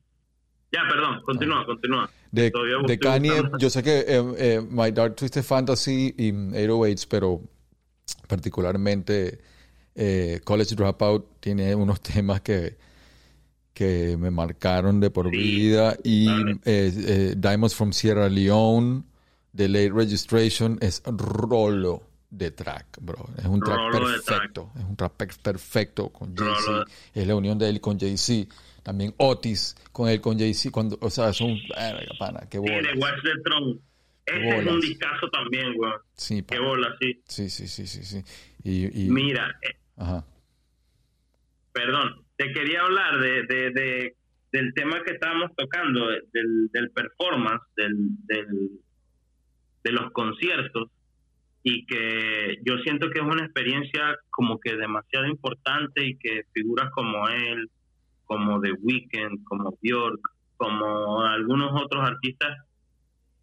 Ya, 0.70 0.82
perdón, 0.88 1.22
continúa, 1.22 1.64
continúa. 1.64 2.10
De, 2.30 2.52
de 2.86 2.98
Kanye, 2.98 3.42
yo 3.58 3.70
sé 3.70 3.82
que 3.82 4.00
eh, 4.00 4.34
eh, 4.36 4.60
My 4.68 4.90
Dark 4.92 5.16
Twisted 5.16 5.42
Fantasy 5.42 6.14
y 6.18 6.30
808, 6.30 7.06
pero 7.08 7.40
particularmente 8.28 9.40
eh, 9.96 10.40
College 10.44 10.74
Dropout 10.76 11.40
tiene 11.40 11.74
unos 11.74 12.00
temas 12.02 12.40
que, 12.42 12.76
que 13.74 14.16
me 14.18 14.30
marcaron 14.30 15.00
de 15.00 15.10
por 15.10 15.30
vida 15.30 15.96
y 16.04 16.28
eh, 16.28 16.56
eh, 16.64 17.34
Diamonds 17.36 17.74
from 17.74 17.92
Sierra 17.92 18.28
Leone 18.28 19.02
de 19.52 19.68
Late 19.68 19.90
Registration 19.92 20.78
es 20.80 21.02
Rolo 21.06 22.02
de 22.30 22.50
track, 22.50 22.98
bro. 23.00 23.28
Es 23.38 23.44
un 23.46 23.60
track 23.60 23.76
Rolo 23.92 24.06
perfecto. 24.06 24.70
Es 24.76 24.84
un 24.84 24.96
track 24.96 25.12
per- 25.14 25.36
perfecto 25.42 26.08
con 26.10 26.34
Jay-Z. 26.36 26.84
Es 27.14 27.26
la 27.26 27.34
unión 27.34 27.58
de 27.58 27.68
él 27.68 27.80
con 27.80 27.98
Jay-Z. 27.98 28.54
También 28.82 29.14
Otis 29.16 29.74
con 29.92 30.08
él 30.08 30.20
con 30.20 30.38
Jay-Z. 30.38 30.70
Cuando, 30.70 30.98
o 31.00 31.08
sea, 31.10 31.30
es 31.30 31.40
un. 31.40 31.58
Verga, 31.74 32.12
pana, 32.18 32.40
qué 32.50 32.58
Sí, 32.58 32.64
de 32.64 32.74
bola. 32.74 32.90
Watch 32.98 33.22
the 33.22 33.42
Throne. 33.42 33.78
Ese 34.26 34.48
es 34.48 34.54
bolas. 34.56 34.74
un 34.74 34.80
discazo 34.80 35.28
también, 35.30 35.66
weón. 35.78 35.94
Sí, 36.16 36.42
Qué 36.42 36.58
bola, 36.58 36.88
sí. 37.00 37.22
sí, 37.28 37.48
sí, 37.48 37.68
sí, 37.68 37.86
sí, 37.86 38.02
sí. 38.02 38.22
Y, 38.64 39.04
y- 39.04 39.08
Mira, 39.08 39.56
eh, 39.62 39.76
ajá. 39.96 40.24
perdón, 41.72 42.22
te 42.36 42.52
quería 42.52 42.80
hablar 42.82 43.18
de, 43.20 43.42
de, 43.44 43.70
de- 43.70 44.16
del 44.52 44.72
tema 44.74 45.02
que 45.02 45.12
estábamos 45.12 45.50
tocando, 45.56 46.08
del, 46.08 46.68
del 46.72 46.90
performance, 46.90 47.62
del, 47.76 47.94
del, 48.26 48.70
de 49.84 49.92
los 49.92 50.10
conciertos, 50.12 50.88
y 51.62 51.84
que 51.84 52.58
yo 52.64 52.78
siento 52.78 53.10
que 53.10 53.18
es 53.20 53.26
una 53.26 53.44
experiencia 53.44 54.16
como 54.30 54.58
que 54.60 54.76
demasiado 54.76 55.26
importante 55.26 56.06
y 56.06 56.16
que 56.16 56.44
figuras 56.54 56.90
como 56.92 57.28
él, 57.28 57.68
como 58.24 58.60
The 58.60 58.72
Weeknd, 58.80 59.44
como 59.44 59.76
Björk, 59.82 60.20
como 60.56 61.20
algunos 61.22 61.72
otros 61.82 62.08
artistas 62.08 62.56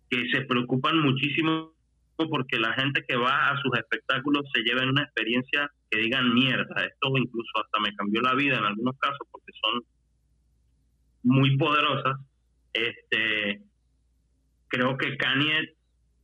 que 0.10 0.30
se 0.32 0.42
preocupan 0.46 1.00
muchísimo 1.00 1.73
porque 2.18 2.60
la 2.60 2.74
gente 2.74 3.04
que 3.08 3.16
va 3.16 3.50
a 3.50 3.62
sus 3.62 3.78
espectáculos 3.78 4.44
se 4.54 4.62
lleven 4.62 4.90
una 4.90 5.04
experiencia 5.04 5.70
que 5.90 6.00
digan 6.00 6.34
mierda, 6.34 6.76
esto 6.86 7.18
incluso 7.18 7.52
hasta 7.56 7.80
me 7.80 7.96
cambió 7.96 8.22
la 8.22 8.36
vida 8.36 8.58
en 8.58 8.66
algunos 8.66 8.98
casos 9.00 9.28
porque 9.32 9.52
son 9.62 9.84
muy 11.24 11.58
poderosas. 11.58 12.20
Este 12.74 13.62
creo 14.68 14.98
que 14.98 15.18
Kanye 15.18 15.76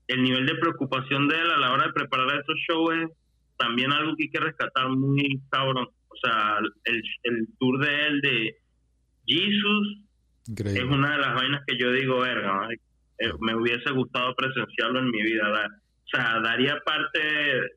el 0.08 0.24
nivel 0.24 0.46
de 0.48 0.56
preocupación 0.56 1.28
de 1.28 1.36
él 1.40 1.52
a 1.52 1.58
la 1.58 1.72
hora 1.72 1.86
de 1.86 1.94
preparar 1.94 2.28
esos 2.32 2.56
shows 2.68 2.96
es 2.96 3.10
también 3.58 3.92
algo 3.92 4.16
que 4.16 4.24
hay 4.24 4.30
que 4.30 4.40
rescatar 4.40 4.90
muy 4.90 5.40
cabrón. 5.52 5.88
O 6.08 6.16
sea, 6.16 6.58
el, 6.86 7.04
el 7.24 7.48
tour 7.60 7.80
de 7.80 8.08
él 8.08 8.22
de 8.22 8.58
Jesus 9.28 10.00
es 10.58 10.84
una 10.84 11.12
de 11.12 11.20
las 11.20 11.36
vainas 11.36 11.62
que 11.68 11.78
yo 11.78 11.92
digo, 11.92 12.22
verga, 12.22 12.54
marico, 12.54 12.84
eh, 13.20 13.32
me 13.42 13.56
hubiese 13.56 13.92
gustado 13.92 14.34
presenciarlo 14.36 15.00
en 15.00 15.10
mi 15.12 15.22
vida. 15.24 15.50
da- 15.50 15.70
o 16.12 16.18
sea, 16.18 16.40
daría 16.42 16.76
parte 16.84 17.20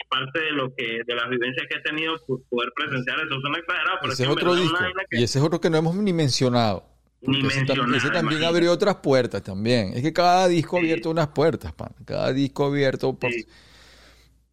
parte 0.09 0.41
de 0.41 0.53
lo 0.53 0.75
que 0.75 1.01
de 1.07 1.15
las 1.15 1.29
vivencias 1.29 1.67
que 1.69 1.77
he 1.77 1.83
tenido 1.83 2.15
por 2.27 2.41
poder 2.49 2.73
presenciar 2.75 3.19
eso. 3.19 3.39
Suena 3.41 3.59
exagerado, 3.59 3.99
pero 4.01 4.13
Ese 4.15 4.23
es 4.23 4.29
que 4.29 4.33
otro 4.33 4.55
disco. 4.55 4.79
que 5.11 5.19
Y 5.21 5.23
ese 5.25 5.39
es 5.39 5.45
otro 5.45 5.61
que 5.61 5.69
no 5.69 5.77
hemos 5.77 5.95
ni 5.97 6.13
mencionado. 6.15 6.85
Ni 7.21 7.41
Porque 7.43 7.57
mencionado, 7.57 7.95
ese 7.95 8.07
también 8.09 8.41
imagínate. 8.41 8.47
abrió 8.47 8.73
otras 8.73 8.97
puertas 8.97 9.43
también. 9.43 9.93
Es 9.95 10.03
que 10.03 10.13
cada 10.15 10.49
disco 10.49 10.77
ha 10.77 10.81
Sí. 10.81 10.87
abierto 10.87 11.11
unas 11.11 11.29
puertas, 11.29 11.73
pan. 11.75 11.91
Cada 12.07 12.33
disco 12.33 12.65
abierto 12.67 13.19
por, 13.19 13.31
Sí. 13.31 13.45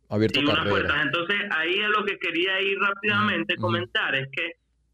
abierto 0.10 0.40
y 0.40 0.44
unas 0.44 0.68
puertas. 0.68 0.96
Entonces, 1.06 1.38
ahí 1.52 1.80
es 1.80 1.90
lo 1.90 2.04
que 2.06 2.18
quería 2.20 2.62
ir 2.62 2.78
rápidamente 2.80 3.56
Mm, 3.58 3.62
comentar, 3.62 4.16
es 4.16 4.28
que 4.36 4.52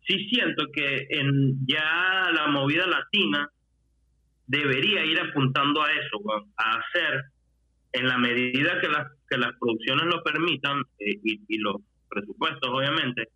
sí 0.08 0.28
siento 0.30 0.64
que 0.74 1.08
en 1.10 1.66
ya 1.68 2.30
la 2.34 2.48
movida 2.48 2.86
latina 2.86 3.50
debería 4.48 5.06
ir 5.06 5.20
apuntando 5.20 5.82
a 5.84 5.92
eso, 5.92 6.20
a 6.58 6.80
hacer 6.80 7.24
en 7.94 8.08
la 8.08 8.18
medida 8.18 8.80
que 8.82 8.90
las 8.90 9.08
que 9.28 9.38
las 9.38 9.54
producciones 9.60 10.06
lo 10.06 10.22
permitan 10.24 10.82
eh, 11.00 11.18
y, 11.24 11.42
y 11.48 11.58
los 11.58 11.78
presupuestos, 12.08 12.70
obviamente, 12.70 13.30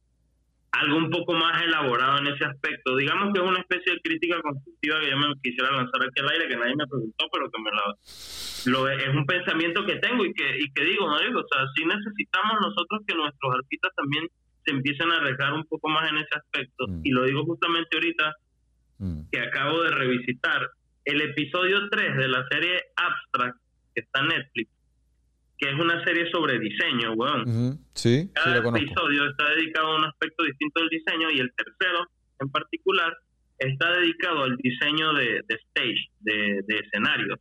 algo 0.72 0.98
un 0.98 1.10
poco 1.10 1.34
más 1.34 1.64
elaborado 1.64 2.20
en 2.20 2.28
ese 2.28 2.46
aspecto. 2.46 2.96
Digamos 2.96 3.34
que 3.34 3.42
es 3.42 3.50
una 3.50 3.60
especie 3.60 3.94
de 3.94 4.02
crítica 4.02 4.40
constructiva 4.42 5.00
que 5.00 5.10
yo 5.10 5.18
me 5.18 5.34
quisiera 5.42 5.72
lanzar 5.72 6.04
aquí 6.04 6.22
al 6.22 6.30
aire, 6.30 6.48
que 6.48 6.58
nadie 6.58 6.76
me 6.76 6.86
preguntó, 6.86 7.26
pero 7.34 7.50
que 7.50 7.62
me 7.62 7.72
la, 7.72 7.96
lo 8.72 8.88
es 8.88 9.16
un 9.16 9.26
pensamiento 9.26 9.84
que 9.86 9.96
tengo 9.96 10.24
y 10.24 10.34
que, 10.34 10.60
y 10.60 10.72
que 10.72 10.84
digo, 10.84 11.10
no 11.10 11.20
digo, 11.20 11.40
o 11.40 11.48
sea, 11.52 11.66
sí 11.76 11.84
necesitamos 11.86 12.58
nosotros 12.62 13.02
que 13.08 13.16
nuestros 13.16 13.56
artistas 13.56 13.92
también 13.96 14.28
se 14.64 14.72
empiecen 14.72 15.12
a 15.12 15.18
arriesgar 15.18 15.54
un 15.54 15.66
poco 15.66 15.90
más 15.90 16.08
en 16.12 16.18
ese 16.18 16.36
aspecto. 16.38 16.88
Mm. 16.88 17.02
Y 17.04 17.10
lo 17.12 17.24
digo 17.24 17.44
justamente 17.46 17.90
ahorita 17.98 18.36
Mm. 19.00 19.30
que 19.32 19.40
acabo 19.40 19.82
de 19.84 19.92
revisitar 19.92 20.70
el 21.06 21.22
episodio 21.22 21.90
3 21.90 22.18
de 22.18 22.28
la 22.28 22.46
serie 22.50 22.82
Abstract, 22.96 23.58
que 23.96 24.02
está 24.02 24.20
en 24.22 24.28
Netflix, 24.28 24.70
que 25.58 25.70
es 25.70 25.76
una 25.76 26.04
serie 26.04 26.30
sobre 26.32 26.60
diseño, 26.60 27.14
weón. 27.14 27.80
Sí, 27.94 28.22
sí 28.24 28.32
Cada 28.34 28.62
conozco. 28.64 28.78
episodio 28.86 29.30
está 29.30 29.50
dedicado 29.50 29.88
a 29.88 29.96
un 29.98 30.06
aspecto 30.06 30.44
distinto 30.44 30.80
del 30.82 30.90
diseño 30.90 31.32
y 31.32 31.40
el 31.40 31.52
tercero, 31.54 32.06
en 32.40 32.50
particular, 32.50 33.18
está 33.58 33.92
dedicado 33.92 34.44
al 34.44 34.56
diseño 34.58 35.14
de, 35.14 35.42
de 35.48 35.56
stage, 35.56 36.10
de, 36.22 36.62
de 36.66 36.76
escenarios. 36.78 37.40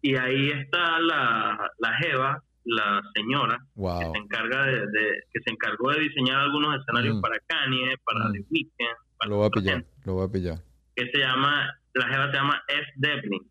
Y 0.00 0.16
ahí 0.16 0.50
está 0.50 0.98
la, 1.00 1.70
la 1.78 1.96
Jeva, 2.02 2.42
la 2.64 3.02
señora, 3.14 3.58
que 3.74 4.10
se 4.12 4.18
encarga 4.18 4.64
de, 4.66 4.78
de- 4.86 5.22
que 5.32 5.40
se 5.44 5.50
encargó 5.50 5.90
de 5.92 6.00
diseñar 6.00 6.40
algunos 6.40 6.78
escenarios 6.80 7.16
Mm. 7.16 7.20
para 7.20 7.38
Kanye, 7.40 7.96
para 8.04 8.28
Mm. 8.28 8.32
The 8.32 8.38
Weeknd, 8.50 8.96
para 9.18 9.28
Lo 9.30 9.36
voy 9.36 9.46
a 9.46 9.50
pillar. 9.50 9.74
gente, 9.76 9.90
Lo 10.06 10.14
voy 10.14 10.26
a 10.28 10.32
pillar. 10.32 10.58
que 10.96 11.10
se 11.10 11.18
llama, 11.18 11.70
la 11.94 12.08
Jeva 12.08 12.30
se 12.30 12.36
llama 12.36 12.62
S. 12.68 12.92
Devlin. 12.96 13.50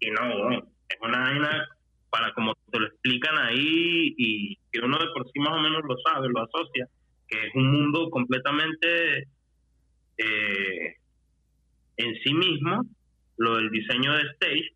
Y 0.00 0.10
no, 0.10 0.58
es 0.58 0.98
una 1.00 1.20
vaina 1.20 1.68
para 2.10 2.32
como 2.34 2.54
te 2.70 2.78
lo 2.78 2.86
explican 2.86 3.36
ahí 3.38 4.14
y 4.16 4.56
que 4.70 4.80
uno 4.80 4.98
de 4.98 5.06
por 5.12 5.26
sí 5.30 5.38
más 5.40 5.52
o 5.52 5.60
menos 5.60 5.82
lo 5.86 5.96
sabe, 5.98 6.28
lo 6.28 6.42
asocia, 6.42 6.88
que 7.28 7.46
es 7.46 7.54
un 7.54 7.70
mundo 7.70 8.10
completamente 8.10 9.28
eh, 10.18 10.96
en 11.96 12.14
sí 12.22 12.34
mismo, 12.34 12.82
lo 13.38 13.56
del 13.56 13.70
diseño 13.70 14.14
de 14.14 14.22
stage, 14.34 14.70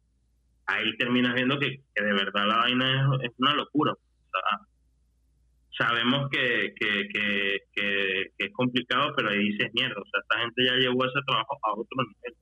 ahí 0.66 0.97
terminas 0.97 1.35
viendo 1.35 1.59
que, 1.59 1.83
de 1.95 2.12
verdad 2.12 2.47
la 2.47 2.57
vaina 2.59 3.11
es, 3.22 3.31
una 3.39 3.55
locura. 3.55 3.93
O 3.93 4.31
sea, 4.33 5.87
sabemos 5.87 6.28
que, 6.31 6.74
que, 6.78 7.09
que, 7.09 7.59
que 7.74 8.33
es 8.39 8.53
complicado, 8.53 9.12
pero 9.16 9.31
ahí 9.31 9.39
dices 9.51 9.70
mierda. 9.74 10.01
O 10.01 10.05
sea, 10.05 10.20
esta 10.20 10.41
gente 10.41 10.64
ya 10.64 10.74
llevó 10.76 11.05
ese 11.05 11.20
trabajo 11.26 11.59
a 11.62 11.72
otro 11.72 12.05
nivel 12.05 12.37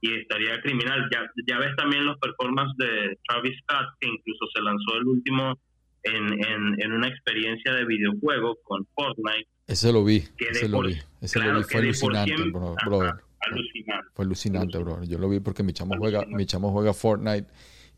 y 0.00 0.14
estaría 0.14 0.60
criminal. 0.62 1.08
Ya, 1.12 1.20
ya 1.46 1.58
ves 1.58 1.74
también 1.76 2.04
los 2.06 2.18
performances 2.18 2.76
de 2.78 3.18
Travis 3.28 3.58
Scott, 3.62 3.86
que 4.00 4.08
incluso 4.08 4.46
se 4.54 4.62
lanzó 4.62 4.96
el 4.98 5.06
último 5.06 5.58
en, 6.02 6.32
en, 6.44 6.82
en 6.82 6.92
una 6.92 7.08
experiencia 7.08 7.74
de 7.74 7.84
videojuego 7.84 8.56
con 8.62 8.86
Fortnite. 8.94 9.48
Ese 9.66 9.92
lo 9.92 10.04
vi. 10.04 10.24
Ese 10.38 10.68
lo 10.68 10.80
vi. 10.82 10.96
Ese 11.20 11.38
claro, 11.38 11.52
lo 11.54 11.58
vi. 11.60 11.64
Fue 11.64 11.80
alucinante, 11.80 12.34
cien- 12.36 12.52
bro, 12.52 12.74
ajá, 12.78 12.88
brother. 12.88 13.14
Alucinante. 13.40 14.08
Fue 14.14 14.24
alucinante, 14.24 14.78
bro. 14.78 15.04
Yo 15.04 15.18
lo 15.18 15.28
vi 15.28 15.40
porque 15.40 15.62
mi 15.62 15.72
chamo 15.72 15.94
juega, 15.98 16.18
Alucinante. 16.18 16.36
mi 16.42 16.46
chamo 16.46 16.72
juega 16.72 16.92
Fortnite 16.92 17.46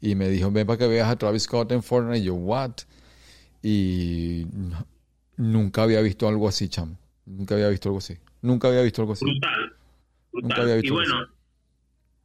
y 0.01 0.15
me 0.15 0.29
dijo, 0.29 0.51
ven 0.51 0.67
para 0.67 0.79
que 0.79 0.87
veas 0.89 1.09
a 1.09 1.17
Travis 1.17 1.43
Scott 1.45 1.73
en 1.73 1.83
Fortnite. 1.83 2.19
Y 2.19 2.25
yo, 2.25 2.35
what? 2.35 2.73
Y 3.63 4.47
nunca 5.37 5.83
había 5.85 6.01
visto 6.01 6.29
algo 6.29 6.49
así, 6.49 6.69
chamo. 6.69 6.99
Nunca 7.27 7.55
había 7.55 7.69
visto 7.69 7.89
algo 7.89 7.99
así. 7.99 8.17
Nunca 8.43 8.69
había 8.69 8.83
visto 8.83 9.03
algo 9.03 9.13
así. 9.15 9.25
brutal. 9.25 9.73
brutal. 10.33 10.49
Nunca 10.49 10.63
había 10.63 10.75
visto 10.77 10.89
y 10.89 10.91
bueno, 10.97 11.23
eso. 11.23 11.33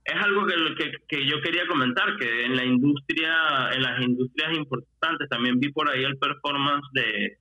Es 0.08 0.16
algo 0.24 0.46
que, 0.48 0.56
que, 0.76 0.92
que 1.08 1.26
yo 1.28 1.42
quería 1.42 1.68
comentar, 1.68 2.16
que 2.18 2.46
en 2.46 2.56
la 2.56 2.64
industria, 2.66 3.70
en 3.74 3.82
las 3.84 4.02
industrias 4.02 4.56
importantes, 4.56 5.28
también 5.30 5.60
vi 5.60 5.70
por 5.72 5.90
ahí 5.92 6.04
el 6.04 6.18
performance 6.18 6.88
de, 6.94 7.38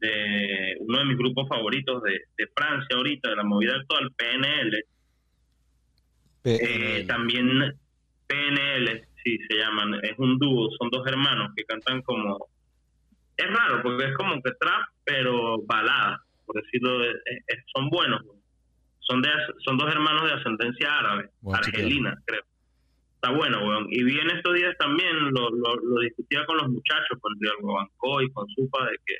de 0.00 0.76
uno 0.80 0.98
de 0.98 1.04
mis 1.04 1.18
grupos 1.18 1.46
favoritos 1.48 2.02
de, 2.02 2.12
de 2.38 2.46
Francia 2.56 2.96
ahorita, 2.96 3.28
de 3.30 3.36
la 3.36 3.44
movida 3.44 3.76
actual, 3.76 4.10
PNL. 4.16 4.82
Eh, 6.44 7.04
también 7.06 7.46
PNL, 8.26 9.04
sí 9.22 9.38
se 9.48 9.56
llaman, 9.58 9.94
es 10.02 10.14
un 10.18 10.38
dúo, 10.38 10.70
son 10.78 10.88
dos 10.90 11.06
hermanos 11.06 11.50
que 11.54 11.64
cantan 11.64 12.00
como... 12.02 12.46
Es 13.36 13.46
raro 13.46 13.82
porque 13.82 14.04
es 14.06 14.14
como 14.14 14.40
que 14.42 14.52
trap, 14.58 14.82
pero 15.04 15.62
balada, 15.66 16.22
por 16.46 16.62
decirlo, 16.62 17.04
es- 17.04 17.16
es- 17.46 17.64
son 17.74 17.88
buenos. 17.90 18.22
Son, 19.10 19.20
de, 19.22 19.28
son 19.64 19.76
dos 19.76 19.90
hermanos 19.90 20.22
de 20.22 20.34
ascendencia 20.34 20.98
árabe, 20.98 21.30
chequear. 21.42 21.58
argelina, 21.58 22.22
creo. 22.24 22.44
Está 23.16 23.32
bueno, 23.32 23.58
weón. 23.66 23.88
Y 23.90 24.04
vi 24.04 24.20
en 24.20 24.30
estos 24.30 24.54
días 24.54 24.76
también, 24.78 25.32
lo, 25.32 25.50
lo, 25.50 25.74
lo 25.74 26.00
discutía 26.00 26.46
con 26.46 26.58
los 26.58 26.68
muchachos, 26.68 27.18
con 27.20 27.36
Diego 27.40 27.74
Banco 27.74 28.22
y 28.22 28.30
con 28.30 28.48
Supa, 28.50 28.84
de 28.84 28.96
que 29.04 29.16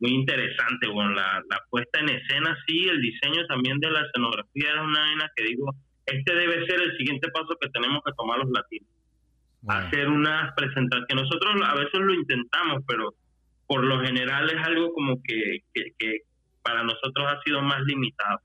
muy 0.00 0.10
interesante, 0.12 0.86
weón. 0.88 1.14
La, 1.14 1.42
la 1.48 1.62
puesta 1.70 1.98
en 2.00 2.10
escena, 2.10 2.54
sí, 2.66 2.88
el 2.88 3.00
diseño 3.00 3.46
también 3.46 3.78
de 3.80 3.90
la 3.90 4.02
escenografía 4.02 4.70
era 4.70 4.82
una 4.82 5.00
vaina 5.00 5.30
que 5.34 5.44
digo, 5.44 5.74
este 6.04 6.34
debe 6.34 6.66
ser 6.66 6.82
el 6.82 6.94
siguiente 6.98 7.30
paso 7.30 7.56
que 7.58 7.70
tenemos 7.70 8.02
que 8.04 8.12
tomar 8.18 8.38
los 8.38 8.50
latinos. 8.50 8.88
Wow. 9.62 9.76
Hacer 9.76 10.08
unas 10.08 10.52
presentaciones, 10.56 11.08
que 11.08 11.14
nosotros 11.14 11.54
a 11.64 11.74
veces 11.74 12.00
lo 12.00 12.12
intentamos, 12.12 12.84
pero 12.86 13.14
por 13.66 13.82
lo 13.82 13.98
general 14.04 14.50
es 14.50 14.62
algo 14.62 14.92
como 14.92 15.22
que, 15.22 15.60
que, 15.72 15.92
que 15.98 16.18
para 16.62 16.82
nosotros 16.82 17.26
ha 17.26 17.40
sido 17.44 17.62
más 17.62 17.80
limitado 17.84 18.40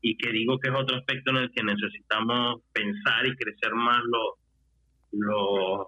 y 0.00 0.16
que 0.16 0.30
digo 0.30 0.58
que 0.58 0.68
es 0.68 0.74
otro 0.74 0.96
aspecto 0.96 1.30
en 1.30 1.38
el 1.38 1.50
que 1.50 1.62
necesitamos 1.62 2.62
pensar 2.72 3.26
y 3.26 3.36
crecer 3.36 3.74
más 3.74 4.00
los 4.04 4.34
los 5.12 5.86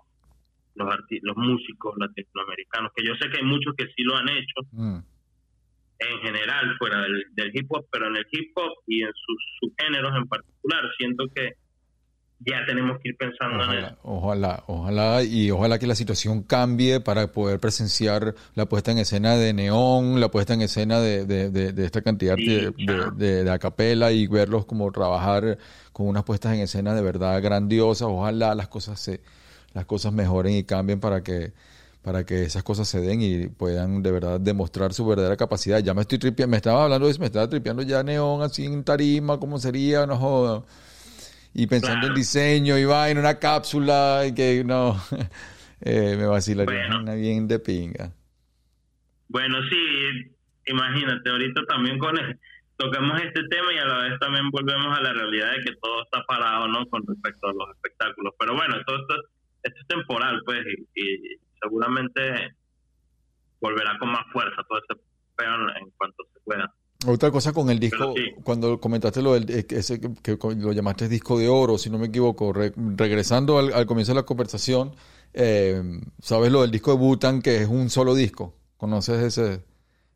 los, 0.75 1.37
músicos 1.37 1.95
latinoamericanos, 1.99 2.93
que 2.97 3.05
yo 3.05 3.15
sé 3.17 3.29
que 3.29 3.39
hay 3.39 3.45
muchos 3.45 3.75
que 3.77 3.87
sí 3.87 4.03
lo 4.03 4.17
han 4.17 4.29
hecho 4.29 4.61
Mm. 4.73 4.99
en 5.99 6.19
general 6.21 6.77
fuera 6.79 7.03
del, 7.03 7.25
del 7.33 7.51
hip 7.55 7.67
hop, 7.69 7.87
pero 7.93 8.07
en 8.07 8.17
el 8.17 8.27
hip 8.31 8.51
hop 8.55 8.73
y 8.87 9.03
en 9.03 9.13
sus 9.13 9.37
subgéneros 9.61 10.17
en 10.17 10.27
particular, 10.27 10.85
siento 10.97 11.27
que 11.35 11.53
ya 12.41 12.65
tenemos 12.67 12.99
que 13.03 13.11
ir 13.11 13.17
pensando 13.17 13.63
en 13.65 13.85
eso. 13.85 13.97
Ojalá, 14.03 14.65
ojalá, 14.67 15.23
y 15.23 15.51
ojalá 15.51 15.79
que 15.79 15.87
la 15.87 15.95
situación 15.95 16.43
cambie 16.43 17.01
para 17.01 17.31
poder 17.33 17.61
presenciar 17.61 18.35
la 18.55 18.67
puesta 18.67 18.93
en 18.93 18.99
escena 18.99 19.37
de 19.37 19.53
Neón, 19.53 20.21
la 20.21 20.31
puesta 20.31 20.55
en 20.55 20.63
escena 20.63 21.01
de, 21.01 21.27
de, 21.27 21.51
de, 21.51 21.85
esta 21.85 22.01
cantidad 22.01 22.37
de, 22.37 22.73
de, 23.17 23.45
de, 23.45 23.51
acapela 23.51 24.11
y 24.13 24.27
verlos 24.27 24.65
como 24.65 24.91
trabajar 24.91 25.59
con 25.93 26.07
unas 26.07 26.25
puestas 26.25 26.55
en 26.55 26.61
escena 26.61 26.95
de 26.95 27.03
verdad 27.03 27.43
grandiosas. 27.43 28.09
Ojalá 28.11 28.55
las 28.55 28.69
cosas 28.69 28.99
se, 28.99 29.21
las 29.75 29.85
cosas 29.85 30.13
mejoren 30.13 30.55
y 30.55 30.65
cambien 30.65 30.99
para 30.99 31.23
que 31.23 31.53
para 32.03 32.25
que 32.25 32.45
esas 32.45 32.63
cosas 32.63 32.89
se 32.89 32.99
den 32.99 33.21
y 33.21 33.49
puedan 33.49 34.03
de 34.03 34.11
verdad 34.11 34.41
demostrar 34.41 34.95
su 34.95 35.05
verdadera 35.05 35.37
capacidad. 35.37 35.81
Ya 35.81 35.93
me 35.93 36.01
estoy 36.01 36.19
tripeando, 36.19 36.53
me 36.53 36.57
estaba 36.57 36.85
hablando 36.85 37.05
de 37.05 37.13
eso, 37.13 37.21
me 37.21 37.27
estaba 37.27 37.47
tripeando 37.47 37.83
ya 37.83 38.03
Neón 38.03 38.41
así 38.41 38.65
en 38.65 38.83
tarima, 38.85 39.39
cómo 39.39 39.59
sería, 39.59 40.07
no 40.07 40.17
joda 40.17 40.63
y 41.55 41.67
pensando 41.67 42.09
en 42.09 42.15
diseño 42.15 42.79
y 42.79 42.85
va 42.85 43.11
en 43.11 43.19
una 43.19 43.39
cápsula 43.39 44.25
y 44.27 44.35
que 44.35 44.63
no, 44.65 44.97
eh, 45.81 46.17
me 46.17 46.27
vacilaría 46.27 46.97
una 46.97 47.15
bien 47.15 47.49
de 47.49 47.59
pinga. 47.59 48.13
Bueno, 49.29 49.59
sí, 49.69 50.37
imagínate, 50.67 51.31
ahorita 51.31 51.63
también 51.67 51.99
con 51.99 52.17
tocamos 52.81 53.21
este 53.21 53.43
tema 53.49 53.73
y 53.75 53.79
a 53.79 53.85
la 53.85 54.09
vez 54.09 54.19
también 54.19 54.51
volvemos 54.51 54.97
a 54.97 55.03
la 55.03 55.13
realidad 55.13 55.53
de 55.53 55.65
que 55.65 55.77
todo 55.83 56.03
está 56.03 56.25
parado, 56.25 56.67
¿no? 56.67 56.87
Con 56.87 57.07
respecto 57.07 57.49
a 57.49 57.53
los 57.53 57.71
espectáculos. 57.77 58.35
Pero 58.39 58.55
bueno, 58.55 58.75
todo 58.87 58.97
esto, 58.97 59.15
esto 59.63 59.81
es 59.81 59.87
temporal, 59.87 60.41
pues, 60.47 60.61
y, 60.95 61.39
seguramente 61.63 62.57
volverá 63.61 63.99
con 63.99 64.11
más 64.11 64.25
fuerza 64.33 64.65
todo 64.67 64.79
ese 64.79 64.99
peón 65.37 65.71
en 65.77 65.91
cuanto 65.99 66.25
se 66.33 66.41
pueda. 66.41 66.73
Otra 67.07 67.31
cosa 67.31 67.53
con 67.53 67.71
el 67.71 67.79
disco, 67.79 68.15
cuando 68.43 68.79
comentaste 68.79 69.23
lo 69.23 69.33
del 69.33 69.49
eh, 69.49 69.67
ese 69.71 70.01
que, 70.01 70.37
lo 70.59 70.73
llamaste 70.73 71.09
disco 71.09 71.39
de 71.39 71.49
oro, 71.49 71.79
si 71.79 71.89
no 71.89 71.99
me 71.99 72.09
equivoco, 72.09 72.53
regresando 72.53 73.59
al, 73.59 73.87
comienzo 73.87 74.13
de 74.13 74.17
la 74.17 74.27
conversación, 74.27 74.95
eh, 75.33 75.83
¿sabes 76.21 76.53
lo 76.53 76.61
del 76.61 76.71
disco 76.71 76.91
de 76.91 76.99
Butan 76.99 77.41
que 77.41 77.63
es 77.63 77.69
un 77.69 77.89
solo 77.89 78.15
disco? 78.15 78.55
¿Conoces 78.77 79.23
ese, 79.23 79.65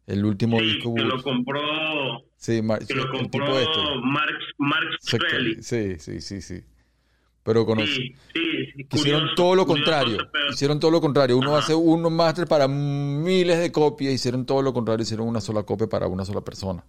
el 0.06 0.26
último 0.26 0.60
disco? 0.60 0.94
Que 0.94 1.04
lo 1.04 1.22
compró, 1.22 1.60
sí, 2.36 2.60
que 2.86 2.94
lo 2.94 3.10
compró 3.10 3.58
este. 3.58 3.78
Mark, 4.58 4.86
Sí, 5.62 5.96
sí, 5.98 6.20
sí, 6.20 6.42
sí. 6.42 6.64
Pero 7.44 7.66
conocí. 7.66 8.14
hicieron 8.90 9.34
todo 9.36 9.54
lo 9.54 9.66
contrario. 9.66 10.16
Hicieron 10.50 10.80
todo 10.80 10.90
lo 10.90 11.00
contrario. 11.00 11.36
Uno 11.36 11.54
hace 11.56 11.74
uno 11.74 12.08
máster 12.08 12.48
para 12.48 12.66
miles 12.66 13.58
de 13.60 13.70
copias. 13.70 14.14
Hicieron 14.14 14.46
todo 14.46 14.62
lo 14.62 14.72
contrario. 14.72 15.02
Hicieron 15.02 15.28
una 15.28 15.42
sola 15.42 15.62
copia 15.62 15.86
para 15.86 16.06
una 16.06 16.24
sola 16.24 16.40
persona. 16.40 16.82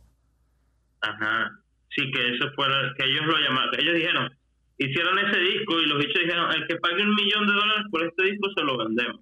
Ajá. 1.02 1.52
Sí, 1.90 2.10
que 2.10 2.36
eso 2.36 2.46
fue. 2.56 2.68
Que 2.98 3.06
ellos 3.06 3.26
lo 3.26 3.38
llamaron. 3.38 3.80
Ellos 3.80 3.96
dijeron. 3.96 4.34
Hicieron 4.78 5.20
ese 5.20 5.40
disco 5.40 5.80
y 5.82 5.88
los 5.88 6.00
bichos 6.00 6.24
dijeron: 6.24 6.50
el 6.54 6.68
que 6.68 6.78
pague 6.78 7.04
un 7.04 7.16
millón 7.16 7.48
de 7.48 7.54
dólares 7.54 7.86
por 7.92 8.04
este 8.04 8.24
disco 8.24 8.48
se 8.56 8.64
lo 8.64 8.78
vendemos. 8.78 9.22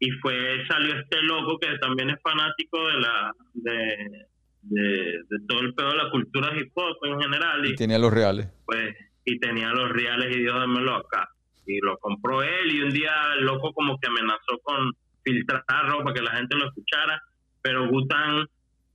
Y 0.00 0.10
fue. 0.22 0.66
Salió 0.66 0.94
este 0.94 1.22
loco 1.24 1.58
que 1.58 1.76
también 1.78 2.08
es 2.08 2.22
fanático 2.22 2.88
de 2.88 3.00
la. 3.00 3.32
De, 3.52 4.24
de, 4.62 5.22
todo 5.46 5.60
el 5.60 5.74
pedo 5.74 5.90
de 5.90 5.96
la 5.96 6.10
cultura 6.10 6.58
hip 6.58 6.72
hop 6.74 6.96
en 7.02 7.20
general. 7.20 7.66
Y, 7.66 7.72
y 7.72 7.74
tenía 7.74 7.98
los 7.98 8.12
reales. 8.12 8.48
Pues 8.64 8.96
y 9.26 9.38
tenía 9.40 9.70
los 9.72 9.90
reales 9.90 10.34
y 10.34 10.40
Dios 10.40 10.58
démelo 10.60 10.94
acá. 10.94 11.28
Y 11.66 11.80
lo 11.80 11.98
compró 11.98 12.42
él 12.42 12.70
y 12.70 12.80
un 12.80 12.90
día 12.90 13.12
el 13.36 13.44
loco 13.44 13.72
como 13.72 13.98
que 13.98 14.06
amenazó 14.06 14.58
con 14.62 14.92
filtrarlo 15.24 16.04
para 16.04 16.14
que 16.14 16.22
la 16.22 16.36
gente 16.36 16.56
lo 16.56 16.68
escuchara, 16.68 17.20
pero 17.60 17.88
Gutan 17.88 18.46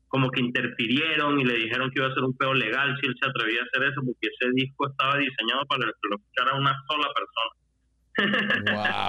como 0.08 0.32
que 0.32 0.42
interfirieron 0.42 1.40
y 1.40 1.44
le 1.44 1.56
dijeron 1.56 1.92
que 1.92 2.00
iba 2.00 2.10
a 2.10 2.14
ser 2.14 2.24
un 2.24 2.36
pedo 2.36 2.54
legal 2.54 2.98
si 3.00 3.08
él 3.08 3.16
se 3.22 3.30
atrevía 3.30 3.62
a 3.62 3.64
hacer 3.64 3.84
eso, 3.92 4.02
porque 4.06 4.28
ese 4.28 4.52
disco 4.54 4.90
estaba 4.90 5.18
diseñado 5.18 5.66
para 5.68 5.86
que 5.86 6.10
lo 6.10 6.16
escuchara 6.16 6.56
una 6.56 6.82
sola 6.88 7.08
persona. 7.16 7.52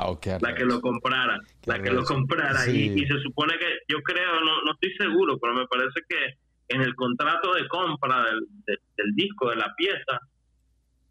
Wow, 0.05 0.21
la 0.41 0.55
que 0.55 0.65
lo 0.65 0.81
comprara, 0.81 1.39
la 1.67 1.83
que 1.83 1.91
lo 1.91 2.05
comprara. 2.05 2.69
Y, 2.69 3.07
se 3.07 3.19
supone 3.21 3.59
que, 3.59 3.79
yo 3.89 4.01
creo, 4.03 4.41
no, 4.41 4.63
no 4.63 4.73
estoy 4.73 4.95
seguro, 4.97 5.39
pero 5.39 5.55
me 5.55 5.67
parece 5.67 6.01
que 6.09 6.39
en 6.69 6.83
el 6.83 6.95
contrato 6.95 7.53
de 7.53 7.67
compra 7.69 8.25
del, 8.25 8.41
del 8.67 9.15
disco, 9.15 9.51
de 9.51 9.57
la 9.57 9.75
pieza, 9.77 10.21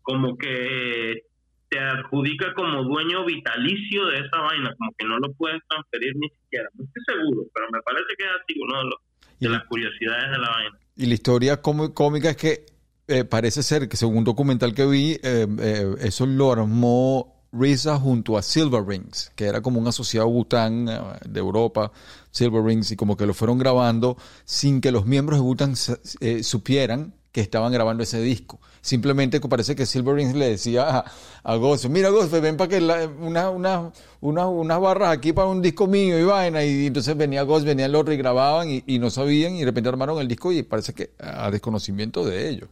como 0.02 0.38
que 0.38 1.24
te 1.70 1.80
adjudica 1.80 2.54
como 2.54 2.84
dueño 2.84 3.26
vitalicio 3.26 4.06
de 4.08 4.20
esa 4.20 4.40
vaina, 4.40 4.76
como 4.78 4.92
que 4.98 5.06
no 5.06 5.18
lo 5.20 5.32
puedes 5.34 5.62
transferir 5.70 6.14
ni 6.18 6.30
siquiera. 6.30 6.70
No 6.74 6.84
estoy 6.84 7.16
seguro, 7.16 7.44
pero 7.54 7.68
me 7.72 7.82
parece 7.82 8.14
que 8.18 8.24
es 8.26 8.30
así 8.30 8.60
uno 8.62 8.78
de, 8.78 8.84
los, 8.86 9.00
de 9.40 9.50
las 9.50 9.64
curiosidades 9.66 10.32
de 10.32 10.38
la 10.38 10.50
vaina. 10.50 10.80
Y 10.98 11.06
la 11.06 11.14
historia 11.14 11.62
cómica 11.62 12.32
es 12.32 12.36
que 12.36 12.66
eh, 13.08 13.24
parece 13.24 13.64
ser 13.64 13.88
que 13.88 13.98
según 13.98 14.18
un 14.18 14.24
documental 14.26 14.74
que 14.74 14.86
vi, 14.86 15.12
eh, 15.24 15.48
eh, 15.60 15.96
eso 16.00 16.26
lo 16.26 16.52
armó 16.52 17.48
Risa 17.54 17.98
junto 17.98 18.38
a 18.38 18.42
Silver 18.42 18.84
Rings, 18.86 19.32
que 19.36 19.46
era 19.46 19.62
como 19.62 19.80
un 19.80 19.88
asociado 19.88 20.28
Bután 20.28 20.86
de 20.86 21.40
Europa, 21.40 21.92
Silver 22.32 22.64
Rings, 22.64 22.92
y 22.92 22.96
como 22.96 23.18
que 23.18 23.26
lo 23.26 23.34
fueron 23.34 23.58
grabando 23.58 24.18
sin 24.46 24.80
que 24.80 24.92
los 24.92 25.06
miembros 25.06 25.40
de 25.40 25.44
Bután 25.44 25.76
supieran 25.76 27.14
que 27.32 27.42
estaban 27.42 27.72
grabando 27.72 28.04
ese 28.04 28.22
disco. 28.22 28.60
Simplemente 28.82 29.40
parece 29.40 29.76
que 29.76 29.86
Silver 29.86 30.16
Rings 30.16 30.36
le 30.36 30.50
decía 30.50 30.90
a, 30.90 31.06
a 31.44 31.58
mira 31.90 32.10
Gozo, 32.10 32.42
ven 32.42 32.58
para 32.58 32.70
que 32.70 32.78
una, 33.20 33.50
una, 33.50 33.92
una, 34.20 34.48
unas 34.48 34.82
barras 34.82 35.10
aquí 35.10 35.32
para 35.32 35.48
un 35.48 35.62
disco 35.62 35.88
mío 35.88 36.20
y 36.20 36.24
vaina. 36.24 36.64
Y 36.64 36.88
entonces 36.88 37.16
venía 37.16 37.44
Ghost, 37.44 37.66
venía 37.66 37.86
el 37.86 37.96
otro 37.96 38.14
y 38.14 38.18
grababan 38.18 38.68
y, 38.86 39.00
no 39.00 39.10
sabían 39.10 39.56
y 39.56 39.60
de 39.62 39.66
repente 39.66 39.90
armaron 39.90 40.20
el 40.20 40.28
disco 40.28 40.52
y 40.52 40.64
parece 40.64 40.94
que 40.94 41.12
a 41.20 41.50
desconocimiento 41.52 42.26
de 42.26 42.50
ellos. 42.50 42.70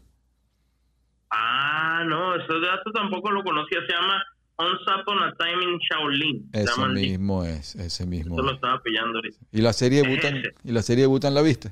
Ah, 1.31 2.03
no, 2.05 2.35
ese 2.35 2.53
dato 2.59 2.91
tampoco 2.93 3.31
lo 3.31 3.43
conocía, 3.43 3.79
se 3.87 3.93
llama 3.93 4.21
Once 4.57 4.83
Upon 5.01 5.23
a 5.23 5.33
Time 5.35 5.63
in 5.63 5.79
Shaolin. 5.79 6.49
Ese 6.51 6.85
mismo 6.87 7.45
es, 7.45 7.75
ese 7.75 8.05
mismo. 8.05 8.35
Eso 8.35 8.43
lo 8.43 8.53
estaba 8.53 8.81
pillando 8.81 9.19
ahorita. 9.19 9.37
¿Y 9.51 9.61
la 9.61 9.73
serie 9.73 10.01
de 10.01 10.09
Butan, 10.09 10.43
¿y 10.63 10.71
la 10.71 10.81
serie 10.81 11.03
de 11.03 11.07
Butan 11.07 11.33
la 11.33 11.41
viste? 11.41 11.71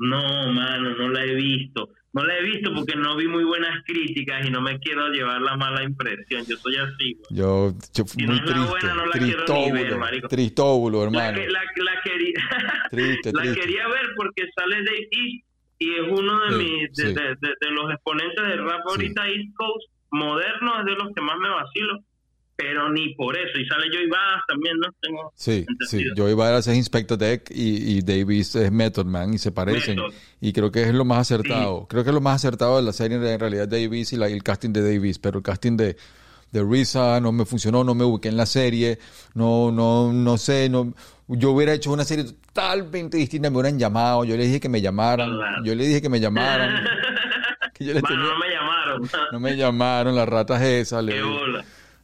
No, 0.00 0.50
mano, 0.50 0.96
no 0.96 1.10
la 1.10 1.24
he 1.24 1.34
visto. 1.34 1.90
No 2.12 2.24
la 2.24 2.38
he 2.38 2.42
visto 2.42 2.72
porque 2.74 2.96
no 2.96 3.16
vi 3.16 3.28
muy 3.28 3.44
buenas 3.44 3.84
críticas 3.84 4.44
y 4.46 4.50
no 4.50 4.62
me 4.62 4.78
quiero 4.80 5.08
llevar 5.10 5.42
la 5.42 5.56
mala 5.56 5.84
impresión. 5.84 6.44
Yo 6.46 6.56
soy 6.56 6.76
así. 6.76 7.18
Yo, 7.28 7.74
yo 7.94 8.04
muy 8.16 8.38
no 8.38 8.44
triste. 8.44 8.68
Buena, 8.68 8.94
no 8.94 9.06
la 9.06 9.12
tristóbulo, 9.12 10.00
ver, 10.00 10.28
Tristóbulo, 10.28 11.04
hermano. 11.04 11.38
La, 11.38 11.60
la, 11.62 12.02
quería, 12.02 12.34
triste, 12.90 13.30
la 13.32 13.42
quería 13.42 13.86
ver 13.88 14.06
porque 14.16 14.48
sale 14.56 14.76
de 14.82 15.08
East 15.12 15.44
y 15.78 15.94
es 15.94 16.08
uno 16.10 16.40
de, 16.46 16.56
mis, 16.56 16.92
de, 16.94 17.14
de, 17.14 17.36
de, 17.60 17.70
los 17.70 17.92
exponentes 17.92 18.42
del 18.42 18.64
rap 18.64 18.80
ahorita 18.86 19.28
East 19.28 19.54
Coast 19.56 19.90
moderno, 20.10 20.80
es 20.80 20.84
de 20.86 20.92
los 20.92 21.14
que 21.14 21.22
más 21.22 21.36
me 21.38 21.48
vacilo 21.48 21.98
pero 22.60 22.90
ni 22.90 23.14
por 23.14 23.36
eso. 23.36 23.58
Y 23.58 23.66
sale 23.66 23.86
Joey 23.90 24.08
Bass 24.08 24.42
también, 24.46 24.76
¿no? 24.78 24.88
Tengo 25.00 25.32
sí, 25.34 25.64
sí, 25.88 26.04
Joey 26.16 26.34
Bass 26.34 26.66
es 26.66 26.76
Inspector 26.76 27.16
Deck 27.16 27.50
y, 27.50 27.96
y 27.96 28.00
Davis 28.02 28.54
es 28.54 28.70
Method 28.70 29.06
Man 29.06 29.34
y 29.34 29.38
se 29.38 29.50
parecen. 29.50 29.98
Y 30.40 30.52
creo 30.52 30.70
que 30.70 30.82
es 30.82 30.94
lo 30.94 31.04
más 31.04 31.20
acertado. 31.20 31.86
Creo 31.88 32.04
que 32.04 32.10
es 32.10 32.14
lo 32.14 32.20
más 32.20 32.36
acertado 32.36 32.76
de 32.76 32.82
la 32.82 32.92
serie 32.92 33.16
en 33.16 33.40
realidad 33.40 33.66
Davis 33.66 34.12
y 34.12 34.16
la, 34.16 34.28
el 34.28 34.42
casting 34.42 34.72
de 34.72 34.82
Davis, 34.82 35.18
pero 35.18 35.38
el 35.38 35.42
casting 35.42 35.76
de, 35.76 35.96
de 36.52 36.64
Risa 36.64 37.20
no 37.20 37.32
me 37.32 37.44
funcionó, 37.46 37.82
no 37.82 37.94
me 37.94 38.04
ubiqué 38.04 38.28
en 38.28 38.36
la 38.36 38.46
serie, 38.46 38.98
no, 39.34 39.72
no, 39.72 40.12
no 40.12 40.36
sé, 40.36 40.68
no, 40.68 40.92
yo 41.28 41.52
hubiera 41.52 41.72
hecho 41.72 41.92
una 41.92 42.04
serie 42.04 42.24
totalmente 42.24 43.16
distinta, 43.16 43.50
me 43.50 43.58
hubieran 43.58 43.78
llamado, 43.78 44.24
yo 44.24 44.36
le 44.36 44.44
dije 44.44 44.60
que 44.60 44.68
me 44.68 44.80
llamaran, 44.80 45.30
yo 45.64 45.74
le 45.74 45.86
dije 45.86 46.02
que 46.02 46.08
me 46.08 46.20
llamaran. 46.20 46.84
bueno, 47.78 48.00
no 48.02 48.38
me 48.38 48.50
llamaron. 48.50 49.10
no 49.32 49.40
me 49.40 49.56
llamaron, 49.56 50.16
las 50.16 50.28
ratas 50.28 50.60
esas. 50.62 51.04
Qué 51.06 51.12
le 51.12 51.22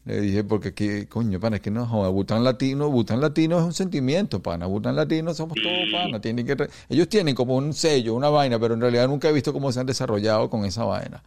dije, 0.06 0.44
porque 0.44 0.68
aquí, 0.68 1.06
coño, 1.06 1.40
pana, 1.40 1.56
es 1.56 1.62
que 1.62 1.70
no 1.72 1.84
joda, 1.84 2.08
Bután 2.10 2.44
Latino, 2.44 2.88
Bután 2.88 3.20
Latino 3.20 3.58
es 3.58 3.64
un 3.64 3.72
sentimiento, 3.72 4.40
pana. 4.40 4.66
Bután 4.66 4.94
Latino 4.94 5.34
somos 5.34 5.56
todos 5.60 5.90
pana. 5.90 6.20
Tienen 6.20 6.46
que 6.46 6.56
ellos 6.88 7.08
tienen 7.08 7.34
como 7.34 7.56
un 7.56 7.72
sello, 7.72 8.14
una 8.14 8.28
vaina, 8.28 8.58
pero 8.60 8.74
en 8.74 8.80
realidad 8.80 9.08
nunca 9.08 9.28
he 9.28 9.32
visto 9.32 9.52
cómo 9.52 9.72
se 9.72 9.80
han 9.80 9.86
desarrollado 9.86 10.48
con 10.48 10.64
esa 10.64 10.84
vaina. 10.84 11.24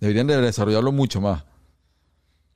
Deberían 0.00 0.28
de 0.28 0.40
desarrollarlo 0.40 0.92
mucho 0.92 1.20
más. 1.20 1.44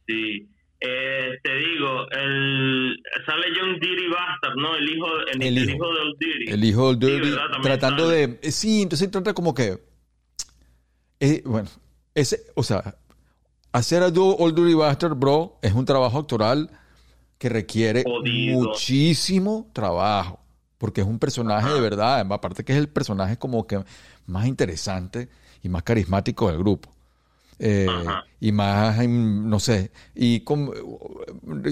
Sí. 0.07 0.49
Eh, 0.83 1.39
te 1.43 1.55
digo, 1.57 2.09
el, 2.11 3.03
sale 3.27 3.47
John 3.59 3.79
Diddy 3.81 4.09
Bastard, 4.09 4.57
¿no? 4.57 4.77
El 4.77 4.89
hijo, 4.89 5.07
el, 5.33 5.59
hijo, 5.59 5.93
de 5.93 6.01
Old 6.01 6.19
Diddy. 6.19 6.53
El 6.53 6.65
hijo 6.65 6.95
de 6.95 7.07
Old 7.07 7.23
Diddy. 7.23 7.37
tratando 7.63 8.09
de... 8.09 8.39
Eh, 8.41 8.53
sí, 8.53 8.83
entonces 8.83 9.11
trata 9.11 9.35
como 9.35 9.53
que... 9.53 9.79
Eh, 11.19 11.43
bueno, 11.45 11.69
ese, 12.15 12.41
o 12.55 12.63
sea, 12.63 12.97
hacer 13.73 14.03
a 14.03 14.09
Old 14.09 14.55
Dirty 14.55 14.75
Bastard, 14.75 15.15
bro, 15.15 15.59
es 15.63 15.73
un 15.73 15.85
trabajo 15.85 16.19
actoral 16.19 16.71
que 17.39 17.49
requiere 17.49 18.05
muchísimo 18.53 19.69
trabajo. 19.73 20.39
Porque 20.79 21.03
es 21.03 21.07
un 21.07 21.19
personaje 21.19 21.73
de 21.73 21.81
verdad. 21.81 22.21
Aparte 22.31 22.65
que 22.65 22.73
es 22.73 22.79
el 22.79 22.89
personaje 22.89 23.37
como 23.37 23.67
que 23.67 23.83
más 24.27 24.47
interesante 24.47 25.29
y 25.63 25.69
más 25.69 25.83
carismático 25.83 26.49
del 26.49 26.59
grupo. 26.59 26.91
Eh, 27.63 27.87
y 28.41 28.53
más, 28.53 29.07
no 29.07 29.61
sé, 29.61 29.91
y 30.15 30.43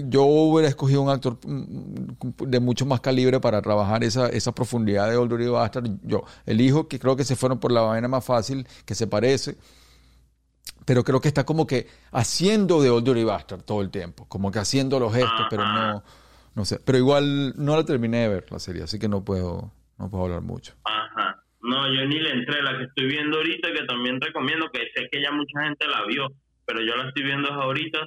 yo 0.05 0.25
hubiera 0.25 0.69
escogido 0.69 1.01
un 1.01 1.09
actor 1.09 1.39
de 1.41 2.61
mucho 2.61 2.85
más 2.85 3.01
calibre 3.01 3.41
para 3.41 3.63
trabajar 3.63 4.05
esa, 4.05 4.29
esa 4.29 4.53
profundidad 4.53 5.09
de 5.09 5.17
Old 5.17 5.31
Dirty 5.31 5.51
Bastard. 5.51 5.89
Yo 6.03 6.25
elijo 6.45 6.89
que 6.89 6.99
creo 6.99 7.17
que 7.17 7.25
se 7.25 7.37
fueron 7.37 7.59
por 7.59 7.73
la 7.73 7.81
vaina 7.81 8.07
más 8.07 8.23
fácil, 8.23 8.69
que 8.85 8.95
se 8.95 9.07
parece, 9.07 9.57
pero 10.85 11.05
creo 11.05 11.21
que 11.21 11.29
está 11.29 11.45
como 11.45 11.67
que 11.67 11.87
haciendo 12.13 12.83
de 12.83 12.91
Old 12.91 13.05
Dirty 13.05 13.25
Bastard 13.25 13.63
todo 13.63 13.83
el 13.83 13.91
tiempo, 13.91 14.27
como 14.29 14.51
que 14.51 14.59
haciendo 14.59 14.99
los 14.99 15.15
gestos, 15.15 15.47
pero 15.51 15.65
no, 15.65 16.03
no 16.55 16.65
sé. 16.65 16.81
Pero 16.85 16.99
igual 16.99 17.55
no 17.57 17.77
la 17.77 17.85
terminé 17.85 18.23
de 18.23 18.29
ver 18.29 18.47
la 18.51 18.59
serie, 18.59 18.83
así 18.83 18.99
que 18.99 19.09
no 19.09 19.25
puedo, 19.25 19.73
no 19.99 20.11
puedo 20.11 20.25
hablar 20.25 20.43
mucho. 20.43 20.75
Ajá. 20.85 21.43
No, 21.61 21.93
yo 21.93 22.07
ni 22.07 22.19
le 22.19 22.31
entré. 22.31 22.63
La 22.63 22.79
que 22.79 22.85
estoy 22.85 23.07
viendo 23.07 23.39
ahorita, 23.39 23.73
que 23.73 23.85
también 23.85 24.21
recomiendo, 24.21 24.71
que 24.73 24.81
sé 24.95 25.09
que 25.11 25.23
ya 25.23 25.31
mucha 25.33 25.65
gente 25.65 25.87
la 25.87 26.07
vio, 26.07 26.29
pero 26.65 26.81
yo 26.81 26.97
la 26.97 27.09
estoy 27.09 27.25
viendo 27.25 27.49
ahorita. 27.53 28.07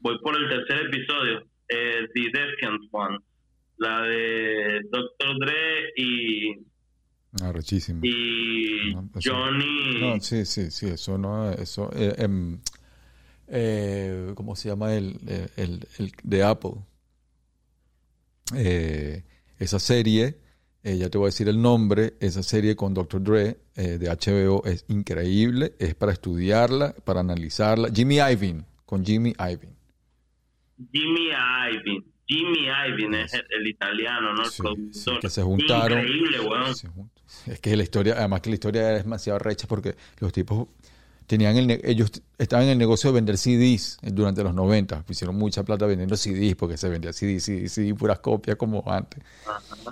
Voy 0.00 0.18
por 0.20 0.36
el 0.36 0.48
tercer 0.48 0.86
episodio, 0.86 1.42
eh, 1.68 2.06
The 2.14 2.20
Defiant 2.32 2.82
One. 2.92 3.18
La 3.78 4.02
de 4.02 4.80
Dr. 4.90 5.38
Dre 5.40 5.92
y. 5.96 6.54
Ah, 7.42 7.52
rechísimo. 7.52 8.00
Y 8.04 8.94
No, 8.94 9.08
eso- 9.16 9.30
Johnny. 9.32 10.00
No, 10.00 10.20
sí, 10.20 10.44
sí, 10.44 10.70
sí, 10.70 10.86
eso 10.86 11.18
no, 11.18 11.50
eso, 11.50 11.90
eh, 11.94 12.14
em, 12.18 12.58
eh, 13.48 14.32
¿cómo 14.34 14.56
se 14.56 14.68
llama 14.68 14.94
el, 14.94 15.18
el, 15.56 15.86
el- 15.98 16.12
de 16.22 16.42
Apple? 16.42 16.72
Eh, 18.54 19.24
esa 19.58 19.78
serie, 19.78 20.38
eh, 20.82 20.96
ya 20.96 21.10
te 21.10 21.18
voy 21.18 21.26
a 21.26 21.28
decir 21.28 21.48
el 21.48 21.60
nombre, 21.60 22.14
esa 22.20 22.42
serie 22.42 22.76
con 22.76 22.94
Dr. 22.94 23.22
Dre 23.22 23.56
de 23.74 24.08
HBO 24.10 24.64
es 24.64 24.84
increíble, 24.88 25.74
es 25.78 25.94
para 25.94 26.12
estudiarla, 26.12 26.94
para 27.04 27.20
analizarla. 27.20 27.88
Jimmy 27.94 28.16
Iovine, 28.16 28.64
con 28.86 29.04
Jimmy 29.04 29.34
Iovine. 29.38 29.76
Jimmy 30.92 31.28
Iovine. 31.30 32.04
Jimmy 32.26 32.66
Iovine 32.66 33.22
es 33.22 33.34
el, 33.34 33.44
el 33.58 33.66
italiano, 33.66 34.34
¿no? 34.34 34.42
El 34.42 34.50
Sí, 34.50 34.56
sí, 34.56 34.62
productor. 34.62 35.20
que 35.20 35.30
se 35.30 35.42
juntaron. 35.42 35.98
Increíble, 36.00 36.40
weón. 36.40 36.74
Se 36.74 36.88
Es 37.46 37.60
que 37.60 37.76
la 37.76 37.82
historia, 37.82 38.14
además 38.18 38.40
que 38.40 38.50
la 38.50 38.54
historia 38.54 38.96
es 38.96 39.04
demasiado 39.04 39.38
recha 39.38 39.66
porque 39.66 39.96
los 40.18 40.32
tipos 40.32 40.66
tenían 41.26 41.58
el, 41.58 41.70
ellos 41.84 42.10
estaban 42.38 42.64
en 42.64 42.72
el 42.72 42.78
negocio 42.78 43.10
de 43.10 43.14
vender 43.16 43.36
CDs 43.36 43.98
durante 44.02 44.42
los 44.42 44.54
90, 44.54 45.04
hicieron 45.10 45.36
mucha 45.36 45.62
plata 45.62 45.84
vendiendo 45.84 46.16
CDs 46.16 46.56
porque 46.56 46.78
se 46.78 46.88
vendía 46.88 47.12
CD, 47.12 47.38
CD, 47.38 47.68
CD, 47.68 47.94
puras 47.94 48.20
copias 48.20 48.56
como 48.56 48.82
antes. 48.90 49.22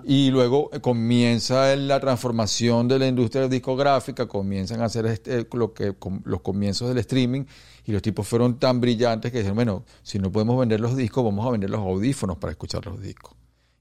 Y 0.04 0.30
luego 0.30 0.70
eh, 0.72 0.80
comienza 0.80 1.76
la 1.76 2.00
transformación 2.00 2.88
de 2.88 2.98
la 2.98 3.06
industria 3.06 3.48
discográfica, 3.48 4.26
comienzan 4.26 4.80
a 4.80 4.86
hacer 4.86 5.04
este- 5.06 5.46
lo 5.52 5.74
que 5.74 5.94
los 6.24 6.40
comienzos 6.40 6.88
del 6.88 6.98
streaming 6.98 7.44
y 7.84 7.92
los 7.92 8.00
tipos 8.00 8.26
fueron 8.26 8.58
tan 8.58 8.80
brillantes 8.80 9.30
que 9.30 9.38
dijeron, 9.38 9.56
bueno, 9.56 9.84
si 10.02 10.18
no 10.18 10.32
podemos 10.32 10.58
vender 10.58 10.80
los 10.80 10.96
discos, 10.96 11.22
vamos 11.22 11.46
a 11.46 11.50
vender 11.50 11.68
los 11.68 11.80
audífonos 11.80 12.38
para 12.38 12.52
escuchar 12.52 12.86
los 12.86 12.98
discos. 13.00 13.34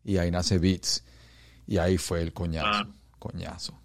Y 0.04 0.18
ahí 0.18 0.30
nace 0.30 0.58
Beats. 0.60 1.04
Y 1.68 1.78
ahí 1.78 1.98
fue 1.98 2.22
el 2.22 2.34
coñazo, 2.34 2.68
Ah. 2.70 2.88
Coñazo. 3.32 3.80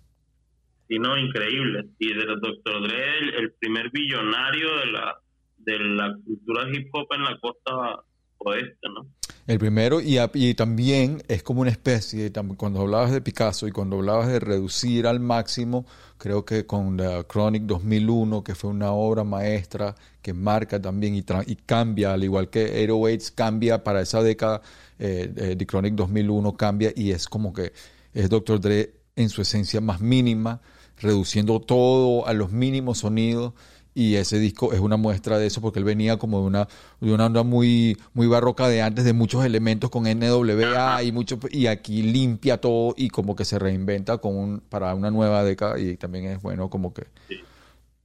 Sí, 0.89 0.99
no, 0.99 1.17
increíble. 1.17 1.87
Y 1.99 2.15
de 2.15 2.25
los 2.25 2.41
Dr. 2.41 2.83
Dre, 2.83 3.19
el, 3.19 3.35
el 3.35 3.53
primer 3.53 3.91
billonario 3.91 4.77
de 4.79 4.87
la, 4.87 5.17
de 5.59 5.79
la 5.79 6.17
cultura 6.25 6.69
hip 6.73 6.89
hop 6.93 7.07
en 7.13 7.23
la 7.23 7.39
costa 7.41 8.03
oeste, 8.39 8.89
¿no? 8.95 9.07
El 9.47 9.59
primero, 9.59 10.01
y, 10.01 10.55
también 10.55 11.23
es 11.27 11.43
como 11.43 11.63
una 11.63 11.71
especie, 11.71 12.31
cuando 12.57 12.83
hablabas 12.83 13.11
de 13.11 13.21
Picasso 13.21 13.67
y 13.67 13.73
cuando 13.73 13.97
hablabas 13.97 14.29
de 14.29 14.39
reducir 14.39 15.09
al 15.09 15.19
máximo, 15.19 15.87
creo 16.19 16.45
que 16.45 16.67
con 16.67 16.97
The 16.97 17.25
Chronic 17.29 17.65
2001, 17.65 18.45
que 18.45 18.55
fue 18.55 18.71
una 18.71 18.93
obra 18.93 19.25
maestra 19.25 19.97
que 20.23 20.35
marca 20.35 20.81
también 20.81 21.17
y, 21.17 21.25
cambia, 21.57 22.13
al 22.13 22.23
igual 22.23 22.49
que 22.49 22.65
808 22.65 23.33
cambia 23.35 23.83
para 23.83 24.03
esa 24.03 24.23
década, 24.23 24.61
eh, 25.01 25.33
eh, 25.35 25.57
The 25.57 25.67
Chronic 25.67 25.95
2001 25.95 26.57
cambia 26.57 26.93
y 26.95 27.11
es 27.11 27.27
como 27.27 27.53
que 27.53 27.73
es 28.15 28.29
Dr. 28.29 28.61
Dre 28.61 29.00
en 29.17 29.29
su 29.29 29.43
esencia 29.43 29.81
más 29.81 30.01
mínima, 30.01 30.61
reduciendo 31.01 31.61
todo 31.61 32.27
a 32.27 32.33
los 32.33 32.53
mínimos 32.53 32.99
sonidos 32.99 33.55
y 33.95 34.15
ese 34.15 34.39
disco 34.39 34.73
es 34.73 34.81
una 34.81 34.97
muestra 34.97 35.39
de 35.39 35.47
eso 35.47 35.61
porque 35.61 35.81
él 35.81 35.85
venía 35.85 36.17
como 36.17 36.41
de 36.41 36.47
una 36.47 36.69
de 37.01 37.13
una 37.13 37.27
onda 37.27 37.43
muy 37.43 37.97
muy 38.15 38.29
barroca 38.29 38.69
de 38.69 38.83
antes 38.83 39.05
de 39.05 39.13
muchos 39.13 39.45
elementos 39.45 39.91
con 39.91 40.05
NWA 40.05 41.03
y 41.03 41.11
mucho 41.11 41.41
y 41.51 41.67
aquí 41.67 42.03
limpia 42.03 42.59
todo 42.59 42.95
y 42.97 43.09
como 43.09 43.35
que 43.35 43.45
se 43.45 43.59
reinventa 43.59 44.19
con 44.19 44.37
un, 44.37 44.61
para 44.61 44.95
una 44.95 45.11
nueva 45.11 45.43
década 45.43 45.79
y 45.81 45.97
también 45.97 46.27
es 46.27 46.41
bueno 46.41 46.71
como 46.71 46.95
que 46.95 47.07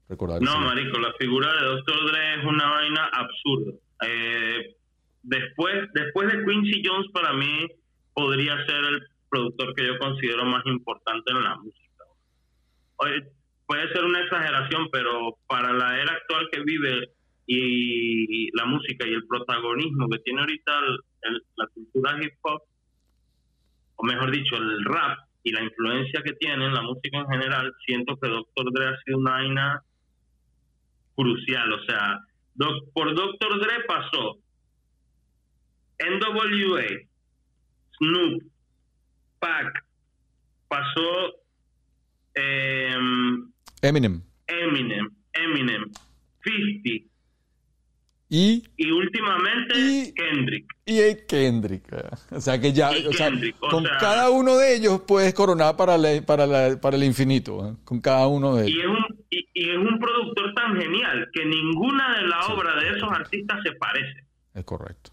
recordar 0.10 0.41
No, 0.41 0.60
marico, 0.60 0.99
la 0.99 1.14
figura 1.19 1.52
de 1.53 1.65
Dr. 1.65 2.11
Dre 2.11 2.40
es 2.40 2.45
una 2.45 2.69
vaina 2.69 3.10
absurda. 3.14 3.72
Eh, 4.07 4.76
después, 5.23 5.73
después 5.94 6.27
de 6.32 6.44
Quincy 6.45 6.84
Jones, 6.86 7.11
para 7.11 7.34
mí, 7.34 7.68
podría 8.14 8.56
ser 8.65 8.84
el 8.86 9.07
productor 9.36 9.76
que 9.76 9.86
yo 9.86 9.99
considero 9.99 10.45
más 10.45 10.66
importante 10.66 11.32
en 11.32 11.44
la 11.44 11.56
música. 11.57 12.03
Oye, 12.98 13.24
puede 13.68 13.91
ser 13.94 14.06
una 14.06 14.22
exageración, 14.22 14.88
pero 14.91 15.38
para 15.48 15.74
la 15.74 15.99
era 16.02 16.14
actual 16.14 16.48
que 16.52 16.62
vive 16.64 17.10
y 17.48 18.49
la 18.57 18.66
música 18.66 19.06
y 19.06 19.14
el 19.14 19.28
protagonismo 19.28 20.10
que 20.10 20.20
tiene 20.20 20.40
ahorita 20.40 20.72
la 21.57 21.68
cultura 21.68 22.18
hip 22.24 22.34
hop, 22.44 22.62
o 23.98 24.03
mejor 24.06 24.32
dicho, 24.32 24.56
el 24.56 24.86
rap 24.86 25.20
y 25.44 25.52
la 25.52 25.64
influencia 25.64 26.22
que 26.24 26.34
tiene 26.34 26.66
en 26.66 26.74
la 26.74 26.82
música 26.82 27.20
en 27.20 27.28
general, 27.28 27.74
siento 27.86 28.18
que 28.18 28.30
Dr. 28.30 28.72
Dre 28.74 28.88
ha 28.88 29.02
sido 29.03 29.18
una 29.20 29.32
vaina 29.32 29.82
crucial. 31.16 31.74
O 31.74 31.84
sea, 31.86 32.20
por 32.94 33.14
Dr. 33.14 33.60
Dre 33.60 33.84
pasó 33.86 34.38
NWA, 35.99 36.88
Snoop, 37.98 38.44
Pac, 39.40 39.84
pasó 40.68 41.36
em, 42.34 43.52
Eminem. 43.82 44.22
Eminem, 44.48 45.10
Eminem, 45.34 45.86
50 46.44 47.10
y 48.28 48.64
y 48.78 48.91
últimamente 48.91 49.74
Y- 49.78 50.14
Kendrick. 50.14 50.66
y 50.86 50.99
el 50.99 51.26
Kendrick. 51.28 51.86
O 52.32 52.41
sea 52.41 52.60
que 52.60 52.74
ya 52.74 52.95
Y 52.98 53.06
o 53.06 53.14
sea, 53.14 53.30
Kendrick, 53.30 53.56
o 53.62 53.70
con 53.70 53.84
sea- 53.84 53.98
cada 53.99 54.30
uno 54.32 54.57
de 54.57 54.76
ellos 54.76 55.02
puedes 55.07 55.34
coronar 55.34 55.78
para 55.78 55.98
la- 55.98 56.22
para 56.26 56.45
la- 56.48 56.80
para 56.82 56.98
el 56.98 57.03
infinito 57.03 57.68
eh, 57.70 57.76
con 57.86 58.02
cada 58.02 58.28
uno 58.28 58.56
de 58.56 58.70
Y 58.70 58.74
ellos. 58.74 58.84
es, 58.84 58.90
un, 58.90 59.26
y, 59.30 59.48
y 59.53 59.70
es 59.70 59.78
un 59.78 59.99
productor 59.99 60.53
tan 60.56 60.76
genial 60.76 61.30
que 61.34 61.45
ninguna 61.45 62.18
de 62.20 62.28
las 62.28 62.49
obras 62.49 62.82
de 62.82 62.90
esos 62.98 63.12
artistas 63.12 63.60
se 63.64 63.72
parece. 63.74 64.26
es 64.56 64.64
correcto 64.66 65.12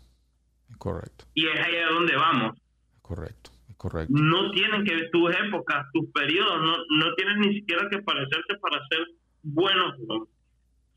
es 0.71 0.77
correcto. 0.79 1.27
Y 1.35 1.47
es 1.47 1.61
ahí 1.67 1.77
a 1.77 1.89
donde 1.93 2.17
vamos. 2.17 2.57
es 2.57 3.01
correcto 3.03 3.51
correcto 3.83 4.13
no 4.17 4.51
tienen 4.53 4.85
que 4.85 5.09
tus 5.13 5.35
épocas, 5.37 5.87
tus 5.93 6.11
periodos, 6.13 6.61
no, 6.61 6.77
no 6.99 7.15
tienen 7.17 7.41
ni 7.41 7.55
siquiera 7.57 7.89
que 7.91 7.99
parecerse 7.99 8.55
para 8.61 8.79
ser 8.89 9.07
buenos. 9.43 9.99
¿no? 10.09 10.15
O 10.19 10.29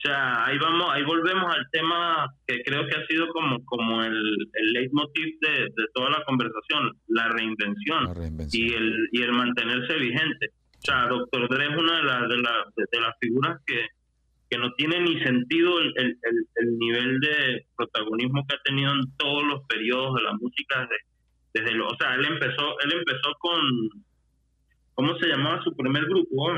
sea, 0.07 0.45
ahí 0.45 0.57
vamos, 0.59 0.87
ahí 0.91 1.03
volvemos 1.03 1.51
al 1.55 1.67
tema 1.71 2.27
que 2.45 2.61
creo 2.63 2.85
que 2.87 2.95
ha 2.95 3.05
sido 3.07 3.27
como, 3.29 3.63
como 3.65 4.03
el, 4.03 4.13
el 4.53 4.73
leitmotiv 4.73 5.39
de, 5.41 5.63
de 5.63 5.85
toda 5.93 6.11
la 6.11 6.23
conversación, 6.25 6.91
la 7.07 7.29
reinvención, 7.29 8.03
La 8.05 8.13
reinvención. 8.13 8.63
y 8.67 8.73
el 8.73 9.09
y 9.11 9.21
el 9.23 9.31
mantenerse 9.31 9.95
vigente. 9.97 10.49
O 10.77 10.81
sea, 10.85 11.07
Doctor 11.07 11.49
Dre 11.49 11.65
es 11.65 11.77
una 11.77 11.97
de 11.97 12.03
las 12.03 12.21
de, 12.29 12.37
la- 12.37 12.65
de- 12.75 12.85
de 12.91 12.99
las 13.01 13.13
figuras 13.19 13.59
que, 13.65 13.87
que 14.49 14.57
no 14.59 14.71
tiene 14.73 14.99
ni 14.99 15.19
sentido 15.23 15.79
el, 15.79 15.91
el, 15.97 16.05
el- 16.21 16.47
el 16.55 16.77
nivel 16.77 17.19
de 17.21 17.65
protagonismo 17.75 18.45
que 18.47 18.55
ha 18.55 18.61
tenido 18.63 18.93
en 18.93 19.01
todos 19.17 19.43
los 19.47 19.61
periodos 19.67 20.13
de 20.17 20.23
la 20.23 20.33
música 20.33 20.81
desde, 20.81 20.97
desde 21.55 21.71
lo, 21.71 21.87
o 21.87 21.95
sea, 21.97 22.13
él 22.15 22.25
empezó, 22.25 22.77
él 22.81 22.91
empezó 22.93 23.33
con 23.39 23.59
¿cómo 24.93 25.17
se 25.17 25.27
llamaba 25.27 25.63
su 25.63 25.75
primer 25.75 26.03
grupo? 26.05 26.51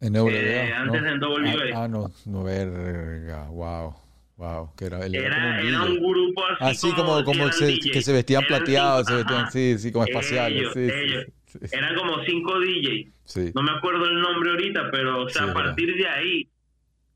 NWA, 0.00 0.30
Eh, 0.32 0.72
antes 0.74 1.02
de 1.02 1.10
NWA. 1.10 1.52
Ah, 1.74 1.84
ah, 1.84 1.88
no, 1.88 2.10
no, 2.26 2.44
verga, 2.44 3.48
wow, 3.50 3.94
wow, 4.36 4.70
que 4.76 4.86
era, 4.86 5.04
era 5.04 5.60
Era, 5.60 5.84
un 5.84 5.98
grupo 5.98 6.42
así, 6.60 6.64
Así 6.86 6.94
como, 6.94 7.24
como 7.24 7.50
se- 7.52 7.78
que 7.78 8.00
se 8.00 8.12
vestían 8.12 8.44
Eran 8.44 8.58
plateados, 8.58 9.06
cinco, 9.06 9.08
se 9.10 9.16
vestían, 9.16 9.40
ajá. 9.42 9.50
sí, 9.50 9.78
sí, 9.78 9.92
como 9.92 10.04
espaciales, 10.04 10.56
Ellos, 10.60 10.72
sí, 10.74 10.80
ellos. 10.80 11.24
sí, 11.46 11.58
sí, 11.66 11.76
Eran 11.76 11.94
como 11.96 12.22
cinco 12.24 12.60
DJs. 12.60 13.12
sí. 13.24 13.52
no 13.54 13.62
me 13.62 13.72
acuerdo 13.72 14.04
el 14.06 14.20
nombre 14.20 14.50
ahorita, 14.50 14.90
pero 14.92 15.24
o 15.24 15.28
sea, 15.28 15.44
a 15.44 15.52
partir 15.52 15.94
de 15.96 16.08
ahí 16.08 16.48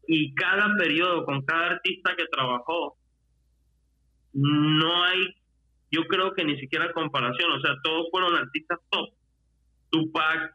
y 0.08 0.34
cada 0.34 0.74
periodo 0.76 1.24
con 1.24 1.42
cada 1.42 1.66
artista 1.68 2.14
que 2.16 2.24
trabajó, 2.26 2.96
no 4.32 5.04
hay, 5.04 5.26
yo 5.92 6.02
creo 6.08 6.32
que 6.34 6.44
ni 6.44 6.58
siquiera 6.58 6.90
comparación, 6.92 7.52
o 7.52 7.60
sea, 7.60 7.74
todos 7.84 8.06
fueron 8.10 8.34
artistas 8.34 8.78
top. 8.90 9.10
Tupac, 9.90 10.54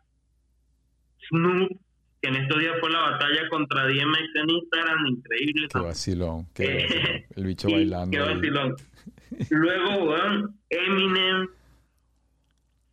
Snoop, 1.30 1.70
que 2.22 2.30
en 2.30 2.36
estos 2.36 2.60
días 2.60 2.74
fue 2.80 2.90
la 2.90 3.02
batalla 3.02 3.48
contra 3.50 3.84
DMX 3.86 4.36
en 4.36 4.50
Instagram, 4.50 5.06
increíble. 5.08 5.68
Qué 5.72 5.80
vacilón, 5.80 6.48
qué 6.56 6.64
Eh, 6.66 6.88
vacilón. 6.88 7.24
El 7.36 7.46
bicho 7.46 7.70
bailando. 7.70 8.12
qué 8.12 8.20
vacilón. 8.20 8.76
Luego, 9.52 10.16
Eminem, 10.70 11.48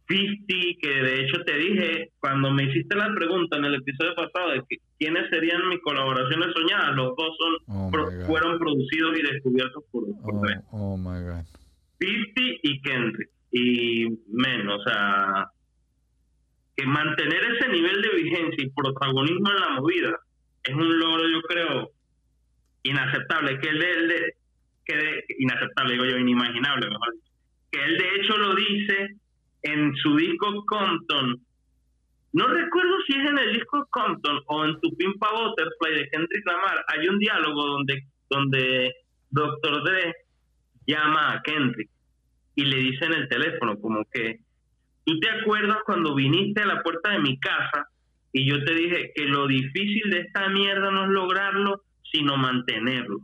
50, 0.06 0.78
que 0.82 0.88
de 1.02 1.20
hecho 1.24 1.42
te 1.44 1.56
dije, 1.56 2.10
cuando 2.20 2.50
me 2.50 2.64
hiciste 2.64 2.94
la 2.94 3.10
pregunta 3.14 3.56
en 3.56 3.64
el 3.64 3.76
episodio 3.76 4.14
pasado 4.14 4.50
de 4.50 4.62
que 4.68 4.76
quiénes 4.98 5.30
serían 5.30 5.66
mis 5.68 5.80
colaboraciones 5.80 6.48
soñadas, 6.54 6.94
los 6.94 7.16
dos 7.16 7.36
son 7.38 7.54
Oh, 7.76 7.90
pro- 7.90 8.10
fueron 8.26 8.58
producidos 8.58 9.18
y 9.18 9.22
descubiertos 9.22 9.82
por, 9.90 10.04
por 10.20 10.34
Oh, 10.34 10.42
oh 10.72 10.96
my 10.98 11.20
God. 11.24 11.44
50 11.98 12.40
y 12.62 12.80
Kendrick. 12.80 13.30
Y 13.50 14.06
menos, 14.28 14.80
o 14.80 14.84
sea, 14.84 15.46
que 16.76 16.86
mantener 16.86 17.44
ese 17.52 17.68
nivel 17.68 18.02
de 18.02 18.08
vigencia 18.10 18.64
y 18.64 18.70
protagonismo 18.70 19.50
en 19.50 19.60
la 19.60 19.70
movida 19.80 20.18
es 20.64 20.74
un 20.74 20.98
logro, 20.98 21.28
yo 21.28 21.42
creo, 21.42 21.90
inaceptable, 22.82 23.60
que 23.60 23.68
él 23.68 23.78
de, 23.78 24.34
que 24.84 25.24
inaceptable, 25.38 25.92
digo 25.92 26.04
yo, 26.04 26.18
inimaginable, 26.18 26.88
mejor. 26.88 27.14
Que 27.70 27.84
él 27.84 27.98
de 27.98 28.08
hecho 28.16 28.36
lo 28.36 28.54
dice 28.54 29.16
en 29.62 29.94
su 29.96 30.16
disco 30.16 30.64
Compton. 30.66 31.40
No 32.32 32.46
recuerdo 32.48 32.96
si 33.06 33.12
es 33.12 33.30
en 33.30 33.38
el 33.38 33.52
disco 33.52 33.86
Compton 33.90 34.40
o 34.46 34.64
en 34.64 34.80
tu 34.80 34.96
Pimpa 34.96 35.28
Butterfly 35.30 35.98
de 35.98 36.08
Kendrick 36.10 36.46
Lamar. 36.46 36.84
Hay 36.88 37.08
un 37.08 37.18
diálogo 37.18 37.66
donde, 37.66 38.02
donde 38.28 38.92
Dr. 39.30 39.84
Dre 39.84 40.14
llama 40.86 41.32
a 41.32 41.42
Kendrick 41.42 41.90
y 42.54 42.64
le 42.64 42.76
dice 42.76 43.04
en 43.04 43.14
el 43.14 43.28
teléfono 43.28 43.78
como 43.80 44.04
que, 44.12 44.40
¿tú 45.04 45.18
te 45.20 45.30
acuerdas 45.30 45.78
cuando 45.84 46.14
viniste 46.14 46.62
a 46.62 46.66
la 46.66 46.82
puerta 46.82 47.10
de 47.10 47.18
mi 47.20 47.38
casa 47.38 47.88
y 48.32 48.48
yo 48.48 48.62
te 48.64 48.74
dije 48.74 49.12
que 49.14 49.24
lo 49.26 49.46
difícil 49.46 50.10
de 50.10 50.20
esta 50.20 50.48
mierda 50.48 50.90
no 50.90 51.04
es 51.04 51.10
lograrlo, 51.10 51.82
sino 52.12 52.36
mantenerlo? 52.36 53.18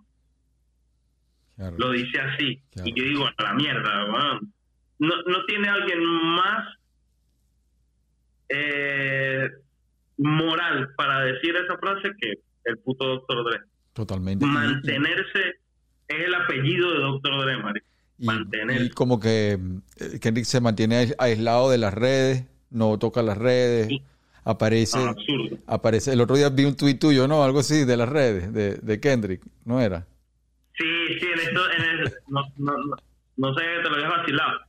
Lo 1.76 1.90
dice 1.90 2.18
así. 2.18 2.62
Y 2.84 2.94
yo 2.94 3.04
digo, 3.04 3.26
a 3.26 3.42
la 3.42 3.52
mierda, 3.52 4.06
no, 4.98 5.22
no 5.26 5.44
tiene 5.46 5.68
alguien 5.68 6.02
más 6.02 6.74
eh, 8.48 9.48
moral 10.16 10.88
para 10.96 11.20
decir 11.24 11.54
esa 11.56 11.76
frase 11.78 12.12
que 12.18 12.34
el 12.64 12.78
puto 12.78 13.06
doctor 13.06 13.44
Dre. 13.44 13.60
Totalmente. 13.92 14.46
Mantenerse 14.46 15.60
es 16.10 16.26
el 16.26 16.34
apellido 16.34 16.92
de 16.92 16.98
doctor 16.98 17.42
Dre, 17.42 17.56
Mari. 17.58 17.80
Y, 18.18 18.84
y 18.84 18.90
como 18.90 19.18
que 19.18 19.52
eh, 19.52 20.18
Kendrick 20.20 20.44
se 20.44 20.60
mantiene 20.60 21.14
aislado 21.18 21.70
de 21.70 21.78
las 21.78 21.94
redes, 21.94 22.44
no 22.68 22.98
toca 22.98 23.22
las 23.22 23.38
redes, 23.38 23.88
aparece, 24.44 24.98
ah, 24.98 25.14
aparece. 25.66 26.12
El 26.12 26.20
otro 26.20 26.36
día 26.36 26.50
vi 26.50 26.64
un 26.64 26.76
tuit 26.76 27.00
tuyo, 27.00 27.26
¿no? 27.26 27.42
Algo 27.42 27.60
así 27.60 27.84
de 27.84 27.96
las 27.96 28.08
redes, 28.08 28.52
de, 28.52 28.74
de 28.74 29.00
Kendrick, 29.00 29.42
¿no 29.64 29.80
era? 29.80 30.06
Sí, 30.76 31.18
sí, 31.18 31.26
en 31.32 31.38
esto, 31.40 31.60
en 31.72 32.04
no, 32.28 32.42
no, 32.58 32.72
no, 32.84 32.96
no, 33.36 33.54
sé, 33.54 33.64
te 33.82 33.88
lo 33.88 33.94
habías 33.94 34.10
vacilado. 34.10 34.60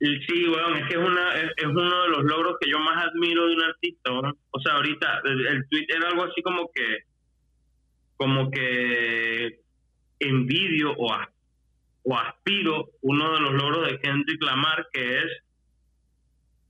Sí, 0.00 0.48
weón, 0.48 0.78
es 0.78 0.88
que 0.88 0.94
es, 0.94 1.00
una, 1.00 1.34
es, 1.34 1.66
uno 1.66 2.02
de 2.02 2.08
los 2.08 2.24
logros 2.24 2.56
que 2.60 2.68
yo 2.68 2.80
más 2.80 3.04
admiro 3.04 3.46
de 3.46 3.54
un 3.54 3.62
artista, 3.62 4.10
O 4.10 4.60
sea, 4.60 4.74
ahorita 4.74 5.20
el, 5.24 5.46
el 5.46 5.68
tweet 5.68 5.86
era 5.88 6.08
algo 6.08 6.24
así 6.24 6.42
como 6.42 6.68
que, 6.74 7.04
como 8.16 8.50
que 8.50 9.61
envidio 10.22 10.92
o, 10.92 11.10
o 12.04 12.16
aspiro 12.16 12.90
uno 13.02 13.34
de 13.34 13.40
los 13.40 13.52
logros 13.52 13.90
de 13.90 13.98
Kendrick 13.98 14.42
Lamar, 14.42 14.86
que 14.92 15.18
es 15.18 15.26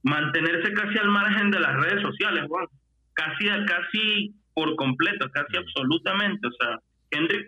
mantenerse 0.02 0.72
casi 0.72 0.98
al 0.98 1.08
margen 1.08 1.50
de 1.50 1.60
las 1.60 1.76
redes 1.76 2.02
sociales, 2.02 2.44
Juan. 2.48 2.66
Casi, 3.14 3.46
casi 3.66 4.34
por 4.54 4.74
completo, 4.76 5.30
casi 5.30 5.56
absolutamente. 5.56 6.46
O 6.46 6.52
sea, 6.52 6.78
Kendrick, 7.10 7.46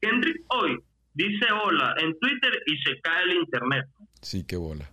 Kendrick 0.00 0.42
hoy 0.48 0.78
dice 1.14 1.46
hola 1.52 1.94
en 1.98 2.18
Twitter 2.18 2.62
y 2.66 2.76
se 2.78 3.00
cae 3.00 3.24
el 3.24 3.32
internet. 3.34 3.86
Sí, 4.22 4.44
qué 4.46 4.56
bola. 4.56 4.90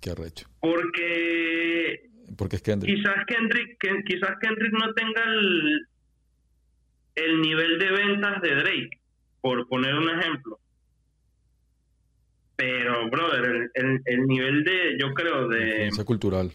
Qué 0.00 0.10
arrecho. 0.10 0.48
Porque 0.60 2.10
porque 2.36 2.56
es 2.56 2.62
Kendrick. 2.62 2.96
Quizás 2.96 3.24
Kendrick, 3.26 3.76
quizás 4.06 4.36
Kendrick 4.40 4.72
no 4.72 4.92
tenga 4.94 5.22
el, 5.24 5.86
el 7.14 7.40
nivel 7.40 7.78
de 7.78 7.90
ventas 7.90 8.42
de 8.42 8.54
Drake, 8.54 9.00
por 9.42 9.68
poner 9.68 9.94
un 9.94 10.08
ejemplo. 10.08 10.58
Pero, 12.56 13.10
brother, 13.10 13.70
el, 13.74 14.00
el, 14.04 14.22
nivel 14.26 14.64
de, 14.64 14.96
yo 14.98 15.12
creo, 15.12 15.48
de... 15.48 15.90
cultural. 16.06 16.52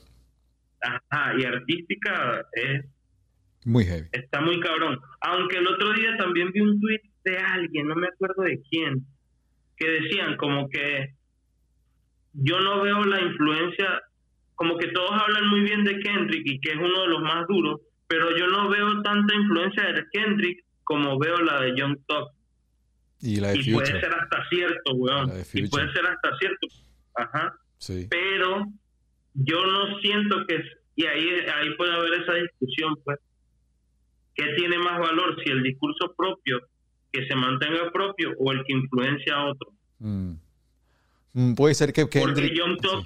Ajá, 0.82 1.34
y 1.38 1.44
artística 1.44 2.46
es... 2.54 2.86
Muy 3.66 3.84
heavy. 3.84 4.08
Está 4.14 4.40
muy 4.40 4.60
cabrón. 4.62 5.00
Aunque 5.22 5.58
el 5.58 5.68
otro 5.68 5.92
día 5.94 6.16
también 6.18 6.52
vi 6.54 6.62
un 6.62 6.80
tweet 6.80 7.02
de 7.26 7.38
alguien, 7.38 7.88
no 7.88 7.96
me 7.96 8.08
acuerdo 8.08 8.44
de 8.44 8.62
quién, 8.70 9.06
que 9.76 9.90
decían 9.90 10.38
como 10.38 10.70
que 10.70 11.14
yo 12.34 12.60
no 12.62 12.82
veo 12.82 13.04
la 13.04 13.20
influencia, 13.20 14.02
como 14.56 14.78
que 14.78 14.88
todos 14.88 15.12
hablan 15.12 15.50
muy 15.50 15.62
bien 15.62 15.84
de 15.84 16.00
Kendrick 16.00 16.44
y 16.46 16.60
que 16.62 16.72
es 16.72 16.78
uno 16.78 17.02
de 17.02 17.08
los 17.08 17.22
más 17.22 17.46
duros, 17.48 17.82
pero 18.08 18.30
yo 18.38 18.48
no 18.48 18.70
veo 18.70 19.02
tanta 19.02 19.36
influencia 19.36 19.92
de 19.92 20.06
Kendrick 20.12 20.64
como 20.86 21.20
veo 21.20 21.38
la 21.40 21.62
de 21.62 21.76
Young 21.76 21.98
Thug. 22.08 22.37
Y 23.22 23.38
la 23.38 23.50
de 23.50 23.60
y 23.60 23.74
puede 23.74 23.88
ser 23.88 24.14
hasta 24.14 24.48
cierto, 24.50 24.94
weón. 24.94 25.32
Y 25.54 25.68
puede 25.68 25.92
ser 25.92 26.06
hasta 26.06 26.38
cierto. 26.38 26.68
Ajá. 27.16 27.56
Sí. 27.78 28.08
Pero 28.10 28.66
yo 29.34 29.66
no 29.66 30.00
siento 30.00 30.46
que... 30.48 30.62
Y 30.96 31.06
ahí, 31.06 31.30
ahí 31.56 31.76
puede 31.76 31.94
haber 31.94 32.22
esa 32.22 32.34
discusión, 32.34 32.96
pues. 33.04 33.20
¿Qué 34.36 34.54
tiene 34.56 34.78
más 34.78 35.00
valor? 35.00 35.36
Si 35.44 35.50
el 35.50 35.64
discurso 35.64 36.14
propio, 36.16 36.62
que 37.12 37.26
se 37.28 37.36
mantenga 37.36 37.92
propio, 37.92 38.34
o 38.38 38.52
el 38.52 38.64
que 38.66 38.74
influencia 38.74 39.36
a 39.36 39.46
otro. 39.46 39.72
Mm. 40.00 40.34
Mm, 41.34 41.54
puede 41.56 41.74
ser 41.74 41.92
que... 41.94 42.06
Porque 42.06 42.56
Young 42.56 42.78
Thug, 42.78 43.06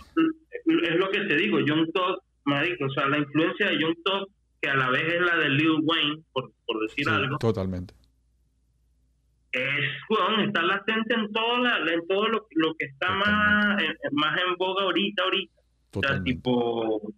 es 0.84 0.96
lo 0.96 1.10
que 1.10 1.22
te 1.22 1.36
digo, 1.36 1.60
Young 1.60 1.92
Thug, 1.94 2.22
marico, 2.44 2.86
o 2.86 2.90
sea, 2.92 3.08
la 3.08 3.18
influencia 3.18 3.68
de 3.68 3.80
Young 3.80 3.96
Thug, 4.04 4.30
que 4.62 4.70
a 4.70 4.76
la 4.76 4.90
vez 4.90 5.04
es 5.04 5.22
la 5.22 5.38
de 5.38 5.50
Lil 5.50 5.80
Wayne, 5.84 6.22
por, 6.34 6.52
por 6.66 6.82
decir 6.82 7.08
algo. 7.10 7.38
Totalmente 7.38 7.94
es, 9.52 9.86
bueno, 10.10 10.44
está 10.44 10.62
latente 10.62 11.14
en 11.14 11.32
todo, 11.32 11.58
la, 11.60 11.78
en 11.78 12.08
todo 12.08 12.28
lo, 12.28 12.48
lo 12.52 12.76
que 12.76 12.86
está 12.86 13.12
más 13.12 13.82
en, 13.84 13.96
más 14.14 14.40
en 14.40 14.56
boga 14.56 14.84
ahorita, 14.84 15.24
ahorita. 15.24 15.54
O 15.94 16.00
sea, 16.02 16.24
tipo... 16.24 17.14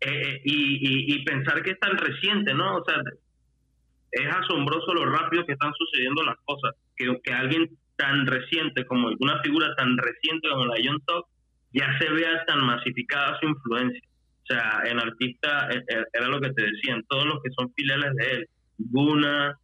Eh, 0.00 0.10
eh, 0.10 0.40
y, 0.44 1.14
y, 1.14 1.24
pensar 1.24 1.62
que 1.62 1.70
es 1.70 1.80
tan 1.80 1.96
reciente, 1.96 2.52
¿no? 2.52 2.76
O 2.76 2.84
sea, 2.84 2.96
es 4.10 4.36
asombroso 4.36 4.92
lo 4.92 5.06
rápido 5.06 5.46
que 5.46 5.52
están 5.52 5.72
sucediendo 5.74 6.22
las 6.22 6.36
cosas. 6.44 6.74
Que, 6.96 7.18
que 7.22 7.32
alguien 7.32 7.70
tan 7.96 8.26
reciente 8.26 8.84
como 8.86 9.08
una 9.20 9.40
figura 9.42 9.74
tan 9.76 9.96
reciente 9.96 10.48
como 10.48 10.66
la 10.66 10.76
John 10.84 11.02
Top 11.06 11.26
ya 11.72 11.96
se 11.98 12.08
vea 12.10 12.44
tan 12.46 12.60
masificada 12.60 13.38
su 13.40 13.48
influencia. 13.48 14.02
O 14.42 14.46
sea, 14.46 14.82
en 14.84 15.00
artista 15.00 15.68
eh, 15.70 15.82
era 16.12 16.28
lo 16.28 16.40
que 16.40 16.50
te 16.50 16.62
decían, 16.62 17.02
todos 17.08 17.26
los 17.26 17.42
que 17.42 17.50
son 17.56 17.72
filiales 17.74 18.14
de 18.14 18.32
él, 18.32 18.48
Guna, 18.76 19.58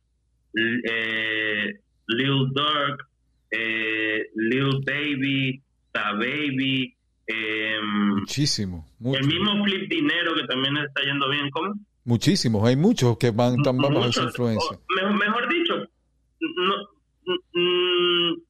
eh, 0.55 1.81
Lil 2.07 2.53
Durk, 2.53 3.09
eh, 3.51 4.31
Lil 4.35 4.81
Baby, 4.85 5.63
Ta 5.93 6.13
Baby. 6.13 6.95
Eh, 7.27 7.79
Muchísimo. 7.83 8.87
El 9.05 9.27
mismo 9.27 9.65
Flip 9.65 9.89
Dinero 9.89 10.35
que 10.35 10.45
también 10.47 10.77
está 10.79 11.03
yendo 11.03 11.29
bien, 11.29 11.51
¿cómo? 11.51 11.75
Muchísimos, 12.05 12.67
hay 12.67 12.77
muchos 12.77 13.19
que 13.19 13.31
van 13.31 13.63
tan 13.63 13.77
bajo 13.77 14.05
esa 14.07 14.25
influencia. 14.25 14.79
mejor, 15.13 15.49
dicho, 15.49 15.75
no, 16.41 16.75
mm, 17.55 18.41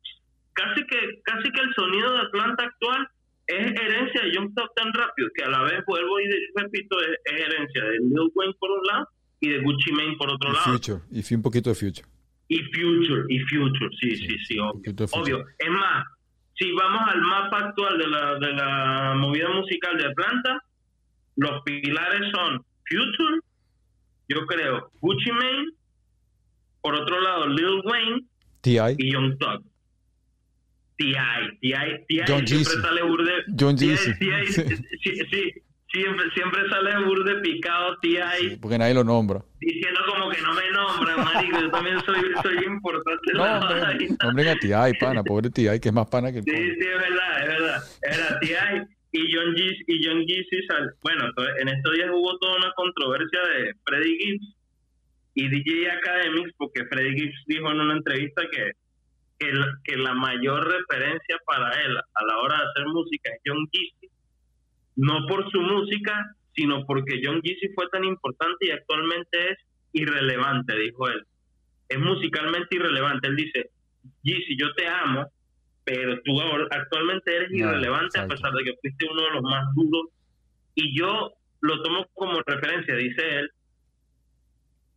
casi 0.52 0.86
que 0.86 1.20
casi 1.24 1.50
que 1.50 1.60
el 1.60 1.74
sonido 1.74 2.12
de 2.12 2.20
Atlanta 2.20 2.64
actual 2.64 3.08
es 3.48 3.66
herencia 3.72 4.22
de 4.22 4.32
Young 4.32 4.54
Top 4.54 4.70
tan 4.76 4.92
rápido 4.94 5.28
que 5.34 5.44
a 5.44 5.50
la 5.50 5.64
vez 5.64 5.84
vuelvo 5.86 6.20
y 6.20 6.30
repito 6.54 6.96
es, 7.00 7.16
herencia 7.26 7.84
de 7.84 7.98
Lil 7.98 8.30
Wayne 8.34 8.54
por 8.60 8.70
un 8.70 8.86
lado 8.86 9.08
y 9.40 9.48
de 9.48 9.60
Gucci 9.60 9.92
Mane 9.92 10.16
por 10.16 10.30
otro 10.30 10.52
lado. 10.52 10.72
Future, 10.72 11.00
y 11.10 11.34
un 11.34 11.42
poquito 11.42 11.70
de 11.70 11.74
Future. 11.74 12.06
Y 12.48 12.58
Future, 12.58 13.24
y 13.28 13.38
Future, 13.40 13.90
sí, 14.00 14.16
sí, 14.16 14.36
sí, 14.46 14.58
obvio. 14.58 14.94
obvio. 15.12 15.44
Es 15.58 15.70
más, 15.70 16.04
si 16.54 16.72
vamos 16.72 17.02
al 17.06 17.20
mapa 17.22 17.58
actual 17.58 17.98
de 17.98 18.06
la, 18.08 18.34
de 18.38 18.52
la 18.52 19.14
movida 19.16 19.48
musical 19.50 19.96
de 19.96 20.06
Atlanta, 20.06 20.62
los 21.36 21.62
pilares 21.64 22.30
son 22.34 22.64
Future, 22.86 23.40
yo 24.28 24.46
creo, 24.46 24.90
Gucci 25.00 25.32
Mane, 25.32 25.70
por 26.82 26.94
otro 26.94 27.20
lado 27.20 27.46
Lil 27.46 27.82
Wayne 27.84 28.22
T.I. 28.62 28.94
y 28.98 29.12
Young 29.12 29.38
Thug. 29.38 29.64
T.I. 30.98 31.58
T.I. 31.60 32.04
T.I. 32.06 32.46
siempre 32.46 32.74
sale 32.82 33.02
burde. 33.02 33.32
John 33.58 33.76
T.I. 33.76 33.96
sí, 33.96 34.76
sí, 35.30 35.52
siempre, 35.92 36.30
siempre 36.34 36.68
sale 36.68 37.04
burde 37.04 37.40
picado 37.40 37.96
T.I. 37.98 38.56
porque 38.56 38.78
nadie 38.78 38.94
lo 38.94 39.04
nombra. 39.04 39.42
Diciendo 39.60 40.00
como 40.06 40.30
que 40.30 40.40
no 40.42 40.52
me 40.54 40.70
nombran, 40.70 41.24
marico. 41.24 41.60
Yo 41.60 41.70
también 41.70 42.00
soy, 42.00 42.20
soy 42.42 42.64
importante. 42.64 43.32
No, 43.34 43.60
nombren 44.24 44.48
a 44.48 44.56
T.I., 44.56 44.98
pana. 44.98 45.22
Pobre 45.22 45.50
T.I., 45.50 45.80
que 45.80 45.88
es 45.88 45.94
más 45.94 46.08
pana 46.08 46.32
que 46.32 46.38
el 46.38 46.44
Sí, 46.44 46.50
sí, 46.52 46.86
es 46.86 46.98
verdad, 46.98 47.42
es 47.42 47.48
verdad. 47.48 47.82
Era 48.02 48.40
T.I. 48.40 48.82
y 49.12 49.34
John 49.34 49.54
G. 49.54 49.84
Y 49.86 50.06
John 50.06 50.20
G. 50.20 50.94
Bueno, 51.02 51.24
en 51.58 51.68
estos 51.68 51.94
días 51.94 52.10
hubo 52.12 52.38
toda 52.38 52.56
una 52.56 52.72
controversia 52.72 53.40
de 53.40 53.74
Freddie 53.84 54.18
Gibbs 54.18 54.56
y 55.34 55.48
DJ 55.48 55.90
Academics, 55.90 56.52
porque 56.56 56.84
Freddie 56.86 57.18
Gibbs 57.18 57.44
dijo 57.46 57.70
en 57.70 57.80
una 57.80 57.94
entrevista 57.94 58.42
que, 58.50 58.72
que, 59.38 59.52
que 59.84 59.96
la 59.96 60.14
mayor 60.14 60.64
referencia 60.66 61.36
para 61.46 61.70
él 61.82 61.96
a 61.96 62.24
la 62.24 62.38
hora 62.38 62.56
de 62.58 62.64
hacer 62.64 62.86
música 62.86 63.30
es 63.32 63.40
John 63.44 63.66
G 63.72 63.99
no 65.00 65.26
por 65.26 65.50
su 65.50 65.60
música, 65.62 66.36
sino 66.54 66.84
porque 66.84 67.22
John 67.24 67.40
Jeezy 67.42 67.72
fue 67.74 67.88
tan 67.88 68.04
importante 68.04 68.66
y 68.66 68.70
actualmente 68.70 69.52
es 69.52 69.58
irrelevante, 69.92 70.78
dijo 70.78 71.08
él. 71.08 71.24
Es 71.88 71.98
musicalmente 71.98 72.76
irrelevante. 72.76 73.28
Él 73.28 73.36
dice, 73.36 73.70
Jeezy, 74.22 74.58
yo 74.58 74.72
te 74.74 74.86
amo, 74.86 75.26
pero 75.84 76.20
tú 76.22 76.38
actualmente 76.70 77.34
eres 77.34 77.50
irrelevante 77.50 78.20
a 78.20 78.26
pesar 78.26 78.52
de 78.52 78.64
que 78.64 78.74
fuiste 78.82 79.06
uno 79.10 79.22
de 79.22 79.30
los 79.30 79.42
más 79.42 79.64
duros. 79.74 80.10
Y 80.74 80.98
yo 80.98 81.32
lo 81.62 81.82
tomo 81.82 82.06
como 82.12 82.38
referencia, 82.46 82.94
dice 82.94 83.38
él, 83.38 83.50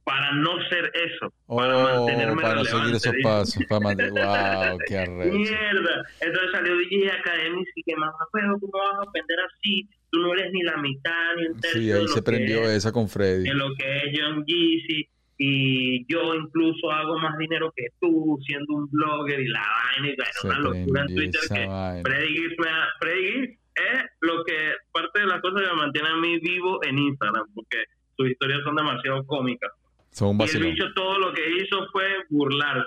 para 0.04 0.34
no 0.34 0.52
ser 0.70 0.92
eso, 0.94 1.34
para 1.48 1.78
oh, 1.78 1.84
mantenerme 1.84 2.42
para 2.42 2.64
seguir 2.66 2.96
esos 2.96 3.14
pasos, 3.24 3.64
para 3.70 3.80
mantener, 3.88 4.12
wow, 4.12 4.78
qué 4.88 4.98
arrecho. 4.98 5.38
Mierda, 5.38 6.04
entonces 6.20 6.52
salió 6.52 6.78
DJ 6.78 7.12
Academy 7.12 7.64
y 7.76 7.84
que 7.84 7.96
más 7.96 8.12
juego, 8.32 8.60
¿cómo 8.60 8.74
vas 8.74 9.00
a 9.00 9.10
aprender 9.10 9.38
así? 9.40 9.88
Tú 10.12 10.20
no 10.20 10.34
eres 10.34 10.52
ni 10.52 10.62
la 10.64 10.78
mitad 10.78 11.36
ni 11.38 11.48
un 11.48 11.60
tercio 11.60 11.82
Sí, 11.82 11.92
ahí 11.92 12.08
se 12.08 12.22
prendió 12.22 12.70
esa 12.70 12.92
con 12.92 13.08
Freddy. 13.08 13.44
De 13.44 13.54
lo 13.54 13.74
que 13.76 13.98
es 13.98 14.20
John 14.20 14.44
Jeezy 14.46 15.10
y 15.38 16.06
yo 16.12 16.36
incluso 16.36 16.92
hago 16.92 17.18
más 17.18 17.38
dinero 17.38 17.74
que 17.76 17.88
tú 18.00 18.38
siendo 18.46 18.76
un 18.76 18.90
blogger 18.92 19.40
y 19.40 19.48
la 19.48 19.62
vaina 19.62 20.10
y 20.10 20.16
bueno, 20.16 20.32
una 20.44 20.60
locura 20.60 21.02
en 21.02 21.16
Twitter 21.16 21.42
que 21.50 22.02
Freddy 22.04 22.56
Freddy 23.00 23.58
es 23.74 24.04
lo 24.22 24.44
que 24.44 24.74
parte 24.92 25.22
de 25.22 25.26
las 25.26 25.42
cosas 25.42 25.64
que 25.64 25.70
me 25.70 25.82
mantiene 25.82 26.10
a 26.10 26.16
mí 26.18 26.38
vivo 26.40 26.80
en 26.84 27.00
Instagram 27.00 27.48
porque 27.56 27.78
sus 28.16 28.30
historias 28.30 28.60
son 28.64 28.76
demasiado 28.76 29.26
cómicas 29.26 29.72
son 30.14 30.38
y 30.40 30.44
el 30.44 30.64
bicho 30.64 30.84
todo 30.96 31.18
lo 31.18 31.34
que 31.34 31.42
hizo 31.58 31.88
fue 31.92 32.04
burlarse, 32.30 32.86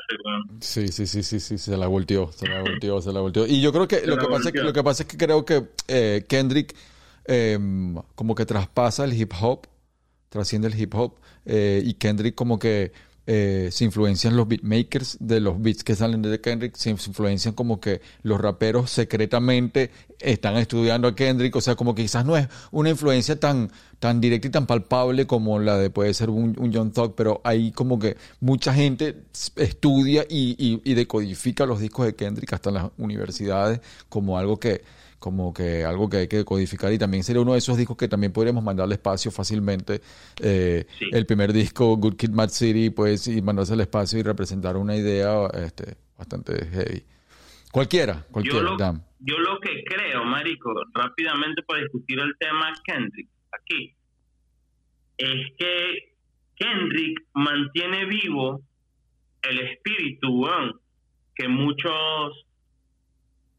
Sí, 0.60 0.88
sí, 0.88 1.06
sí, 1.06 1.24
sí, 1.24 1.40
sí, 1.40 1.58
se 1.58 1.76
la 1.76 1.88
volteó, 1.88 2.30
se 2.30 2.48
la 2.48 2.60
volteó, 2.60 3.02
se 3.02 3.12
la 3.12 3.20
volteó. 3.20 3.46
Y 3.46 3.60
yo 3.60 3.72
creo 3.72 3.88
que 3.88 4.06
lo 4.06 4.16
que, 4.16 4.26
pasa 4.26 4.48
es 4.48 4.52
que 4.52 4.60
lo 4.62 4.72
que 4.72 4.84
pasa 4.84 5.02
es 5.02 5.08
que 5.08 5.16
creo 5.16 5.44
que 5.44 5.64
eh, 5.88 6.24
Kendrick 6.28 6.76
em, 7.24 7.96
como 8.14 8.36
que 8.36 8.46
traspasa 8.46 9.04
el 9.04 9.20
hip 9.20 9.32
hop, 9.40 9.66
trasciende 10.28 10.68
el 10.68 10.80
hip 10.80 10.94
hop, 10.94 11.14
eh, 11.44 11.82
y 11.84 11.94
Kendrick 11.94 12.36
como 12.36 12.60
que 12.60 12.92
eh, 13.26 13.70
se 13.72 13.84
influencian 13.84 14.36
los 14.36 14.46
beatmakers 14.46 15.16
de 15.20 15.40
los 15.40 15.60
beats 15.60 15.82
que 15.82 15.96
salen 15.96 16.22
de 16.22 16.40
Kendrick, 16.40 16.76
se 16.76 16.90
influencian 16.90 17.54
como 17.54 17.80
que 17.80 18.00
los 18.22 18.40
raperos 18.40 18.90
secretamente 18.90 19.90
están 20.20 20.56
estudiando 20.56 21.08
a 21.08 21.14
Kendrick, 21.14 21.54
o 21.56 21.60
sea, 21.60 21.74
como 21.74 21.94
que 21.94 22.02
quizás 22.02 22.24
no 22.24 22.36
es 22.36 22.48
una 22.70 22.90
influencia 22.90 23.38
tan, 23.40 23.70
tan 23.98 24.20
directa 24.20 24.48
y 24.48 24.50
tan 24.50 24.66
palpable 24.66 25.26
como 25.26 25.58
la 25.58 25.76
de 25.76 25.90
puede 25.90 26.14
ser 26.14 26.30
un, 26.30 26.54
un 26.58 26.72
John 26.72 26.92
Thug, 26.92 27.14
pero 27.16 27.40
hay 27.42 27.72
como 27.72 27.98
que 27.98 28.16
mucha 28.40 28.72
gente 28.72 29.16
estudia 29.56 30.24
y, 30.28 30.80
y 30.84 30.94
decodifica 30.94 31.66
los 31.66 31.80
discos 31.80 32.06
de 32.06 32.14
Kendrick 32.14 32.52
hasta 32.52 32.70
en 32.70 32.74
las 32.74 32.90
universidades 32.96 33.80
como 34.08 34.38
algo 34.38 34.60
que 34.60 34.82
como 35.26 35.52
que 35.52 35.84
algo 35.84 36.08
que 36.08 36.18
hay 36.18 36.28
que 36.28 36.44
codificar 36.44 36.92
y 36.92 36.98
también 36.98 37.24
sería 37.24 37.42
uno 37.42 37.54
de 37.54 37.58
esos 37.58 37.76
discos 37.76 37.96
que 37.96 38.06
también 38.06 38.32
podríamos 38.32 38.62
mandarle 38.62 38.94
espacio 38.94 39.32
fácilmente. 39.32 40.00
Eh, 40.40 40.86
el 41.10 41.26
primer 41.26 41.52
disco, 41.52 41.96
Good 41.96 42.14
Kid, 42.14 42.30
Mad 42.30 42.50
City, 42.50 42.90
pues, 42.90 43.26
y 43.26 43.42
mandarse 43.42 43.74
el 43.74 43.80
espacio 43.80 44.20
y 44.20 44.22
representar 44.22 44.76
una 44.76 44.94
idea 44.94 45.48
este, 45.54 45.96
bastante 46.16 46.64
heavy. 46.66 47.02
Cualquiera, 47.72 48.24
cualquiera. 48.30 48.58
Yo 48.58 48.76
lo, 48.76 49.00
yo 49.18 49.38
lo 49.40 49.58
que 49.58 49.82
creo, 49.82 50.22
Marico, 50.24 50.72
rápidamente 50.94 51.60
para 51.64 51.80
discutir 51.80 52.20
el 52.20 52.32
tema 52.38 52.72
Kendrick 52.84 53.28
aquí, 53.50 53.96
es 55.18 55.52
que 55.58 56.14
Kendrick 56.54 57.20
mantiene 57.34 58.04
vivo 58.04 58.62
el 59.42 59.58
espíritu 59.58 60.46
que 61.34 61.48
muchos 61.48 62.45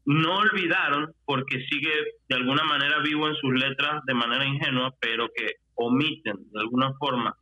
no 0.08 0.38
olvidaron 0.38 1.12
porque 1.26 1.60
sigue 1.68 1.92
de 2.30 2.36
alguna 2.36 2.64
manera 2.64 2.98
vivo 3.00 3.28
en 3.28 3.34
sus 3.34 3.52
letras 3.52 4.02
de 4.06 4.14
manera 4.14 4.46
ingenua, 4.46 4.94
pero 4.98 5.28
que 5.36 5.56
omiten 5.74 6.36
de 6.50 6.60
alguna 6.60 6.94
forma 6.94 7.36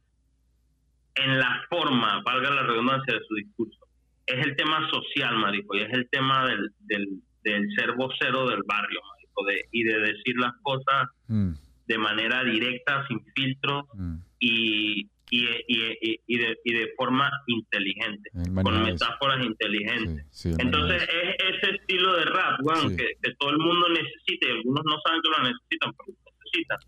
en 1.15 1.39
la 1.39 1.63
forma, 1.71 2.23
valga 2.25 2.51
la 2.51 2.65
redundancia 2.65 3.15
de 3.15 3.21
su 3.27 3.37
discurso. 3.37 3.79
Es 4.27 4.45
el 4.45 4.57
tema 4.57 4.87
social, 4.91 5.39
marico, 5.39 5.77
y 5.77 5.83
es 5.83 5.93
el 5.93 6.09
tema 6.11 6.45
del, 6.47 6.73
del, 6.81 7.07
del 7.45 7.73
ser 7.77 7.93
vocero 7.93 8.49
del 8.49 8.63
barrio, 8.67 9.01
marico, 9.15 9.45
de, 9.45 9.65
y 9.71 9.85
de 9.85 10.01
decir 10.01 10.35
las 10.37 10.53
cosas 10.63 11.09
mm. 11.29 11.53
de 11.87 11.99
manera 11.99 12.43
directa, 12.43 13.07
sin 13.07 13.25
filtros, 13.35 13.85
mm. 13.95 14.17
y, 14.41 15.09
y, 15.31 15.45
y, 15.67 16.21
y, 16.27 16.39
de, 16.39 16.59
y 16.65 16.73
de 16.73 16.93
forma 16.97 17.31
inteligente, 17.47 18.31
con 18.63 18.83
metáforas 18.83 19.45
inteligentes. 19.45 20.45
Entonces 20.59 21.03
es 21.03 21.35
ese 21.55 21.77
estilo 21.77 22.15
de 22.17 22.25
rap, 22.27 22.61
que, 22.97 23.07
que, 23.23 23.35
todo 23.39 23.51
el 23.51 23.59
mundo 23.59 23.89
necesita 23.89 24.49
y 24.49 24.51
algunos 24.51 24.85
no 24.85 24.97
saben 25.05 25.21
que 25.23 25.29
lo 25.31 25.49
necesitan, 25.49 25.93
pero 25.97 26.19
lo 26.25 26.33
necesitan. 26.45 26.79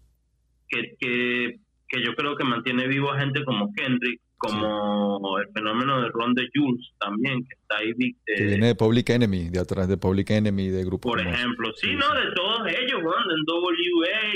Que, 0.69 0.97
que, 1.01 1.61
que 1.89 2.05
yo 2.05 2.15
creo 2.15 2.37
que 2.37 2.45
mantiene 2.45 2.87
vivo 2.87 3.11
a 3.11 3.19
gente 3.19 3.43
como 3.45 3.73
Kendrick, 3.75 4.21
como 4.37 5.39
el 5.39 5.49
fenómeno 5.53 6.03
de 6.03 6.11
Ron 6.11 6.35
de 6.35 6.49
Jules 6.55 6.93
también, 7.01 7.41
que 7.41 7.55
está 7.61 7.79
ahí. 7.79 7.93
que 8.25 8.45
viene 8.45 8.69
de 8.69 8.75
Public 8.77 9.11
Enemy, 9.11 9.49
de 9.49 9.59
atrás 9.59 9.89
de 9.89 9.97
Public 9.97 10.31
Enemy, 10.31 10.69
de 10.69 10.85
grupos. 10.85 11.11
Por 11.11 11.21
ejemplo, 11.21 11.73
sí, 11.75 11.95
no, 11.95 12.15
de 12.15 12.33
todos 12.37 12.69
ellos, 12.69 13.03
bueno, 13.03 13.25
en 13.35 13.45
WA, 13.49 14.35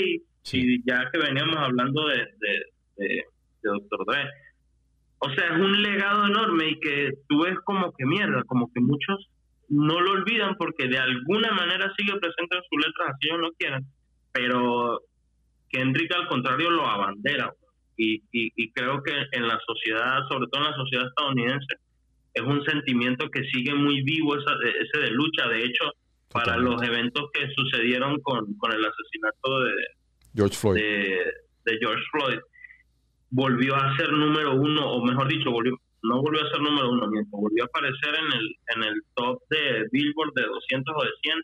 y 0.51 0.83
ya 0.85 1.09
que 1.09 1.19
veníamos 1.19 1.55
hablando 1.57 2.07
de, 2.07 2.17
de 2.17 2.63
de 2.97 3.25
Doctor 3.69 4.05
Dre. 4.05 4.29
O 5.19 5.29
sea, 5.29 5.45
es 5.45 5.61
un 5.61 5.81
legado 5.81 6.27
enorme 6.27 6.69
y 6.69 6.79
que 6.79 7.11
tú 7.29 7.43
ves 7.43 7.55
como 7.63 7.93
que 7.93 8.05
mierda, 8.05 8.43
como 8.43 8.71
que 8.73 8.81
muchos 8.81 9.29
no 9.69 9.99
lo 10.01 10.11
olvidan 10.11 10.55
porque 10.57 10.87
de 10.87 10.97
alguna 10.99 11.51
manera 11.51 11.91
sigue 11.97 12.19
presente 12.19 12.57
en 12.57 12.63
sus 12.69 12.85
letras, 12.85 13.09
así 13.09 13.27
ellos 13.29 13.41
no 13.41 13.51
quieren, 13.57 13.85
pero 14.33 15.01
que 15.69 15.79
Enrique 15.79 16.13
al 16.15 16.27
contrario 16.27 16.71
lo 16.71 16.85
abandera. 16.85 17.53
Y, 17.95 18.23
y, 18.31 18.71
creo 18.71 19.03
que 19.03 19.13
en 19.31 19.47
la 19.47 19.59
sociedad, 19.67 20.21
sobre 20.27 20.47
todo 20.51 20.63
en 20.63 20.71
la 20.71 20.77
sociedad 20.77 21.07
estadounidense, 21.07 21.75
es 22.33 22.41
un 22.41 22.65
sentimiento 22.65 23.29
que 23.29 23.43
sigue 23.43 23.75
muy 23.75 24.01
vivo 24.01 24.35
esa, 24.35 24.51
ese 24.81 25.05
de 25.05 25.11
lucha. 25.11 25.47
De 25.47 25.63
hecho, 25.63 25.91
para 26.31 26.57
los 26.57 26.81
eventos 26.81 27.29
que 27.31 27.47
sucedieron 27.55 28.19
con, 28.21 28.55
con 28.55 28.71
el 28.71 28.83
asesinato 28.83 29.59
de 29.59 29.73
George 30.35 30.55
Floyd, 30.55 30.81
de 30.81 31.77
George 31.79 32.03
Floyd 32.11 32.39
volvió 33.33 33.75
a 33.75 33.95
ser 33.97 34.11
número 34.11 34.53
uno, 34.55 34.91
o 34.91 35.03
mejor 35.03 35.27
dicho, 35.27 35.51
volvió, 35.51 35.75
no 36.03 36.21
volvió 36.21 36.45
a 36.45 36.51
ser 36.51 36.61
número 36.61 36.89
uno, 36.91 37.09
volvió 37.31 37.63
a 37.63 37.65
aparecer 37.65 38.15
en 38.15 38.31
el, 38.31 38.55
en 38.75 38.83
el 38.83 39.01
top 39.15 39.41
de 39.49 39.87
Billboard 39.91 40.33
de 40.35 40.43
200 40.43 40.95
o 40.95 41.03
de 41.03 41.09
100 41.23 41.41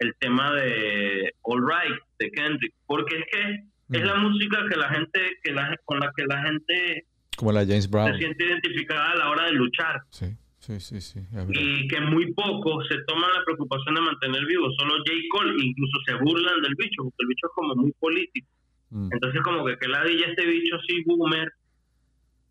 el 0.00 0.14
tema 0.20 0.52
de 0.52 1.34
All 1.42 1.60
Right 1.60 1.98
de 2.20 2.30
Kendrick, 2.30 2.72
porque 2.86 3.16
es 3.16 3.24
que 3.32 3.98
es 3.98 4.04
la 4.04 4.14
música 4.14 4.64
que 4.70 4.76
la 4.76 4.88
gente, 4.90 5.20
que 5.42 5.52
la, 5.52 5.76
con 5.84 5.98
la 5.98 6.12
que 6.14 6.24
la 6.24 6.42
gente 6.42 7.04
como 7.36 7.52
la 7.52 7.60
James 7.60 7.90
Brown 7.90 8.12
se 8.12 8.18
siente 8.18 8.44
identificada 8.44 9.10
a 9.10 9.16
la 9.16 9.30
hora 9.30 9.46
de 9.46 9.52
luchar. 9.52 10.02
Sí. 10.10 10.26
Sí, 10.58 10.80
sí, 10.80 11.00
sí. 11.00 11.20
Y 11.50 11.88
que 11.88 12.00
muy 12.00 12.34
poco 12.34 12.82
se 12.84 12.98
toman 13.06 13.30
la 13.32 13.44
preocupación 13.44 13.94
de 13.94 14.00
mantener 14.02 14.44
vivo. 14.44 14.68
Solo 14.76 14.96
J. 14.98 15.12
Cole 15.30 15.54
incluso 15.64 15.98
se 16.04 16.14
burlan 16.16 16.60
del 16.60 16.74
bicho, 16.74 17.04
porque 17.04 17.16
el 17.20 17.28
bicho 17.28 17.46
es 17.46 17.52
como 17.54 17.74
muy 17.76 17.92
político. 17.92 18.48
Mm. 18.90 19.08
Entonces, 19.12 19.42
como 19.42 19.64
que 19.64 19.76
que 19.76 19.88
ladilla 19.88 20.26
este 20.26 20.46
bicho 20.46 20.76
así, 20.76 21.02
boomer, 21.04 21.52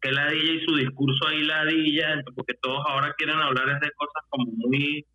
que 0.02 0.12
ladilla 0.12 0.54
y 0.54 0.66
su 0.66 0.76
discurso 0.76 1.28
ahí 1.28 1.44
ladilla, 1.44 2.22
porque 2.36 2.54
todos 2.62 2.84
ahora 2.88 3.14
quieren 3.18 3.38
hablar 3.38 3.80
de 3.80 3.92
cosas 3.92 4.24
como 4.30 4.52
muy, 4.52 5.06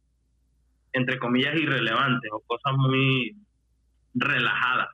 entre 0.93 1.19
comillas, 1.19 1.55
irrelevantes 1.57 2.31
o 2.33 2.41
cosas 2.47 2.73
muy 2.77 3.37
relajadas. 4.15 4.89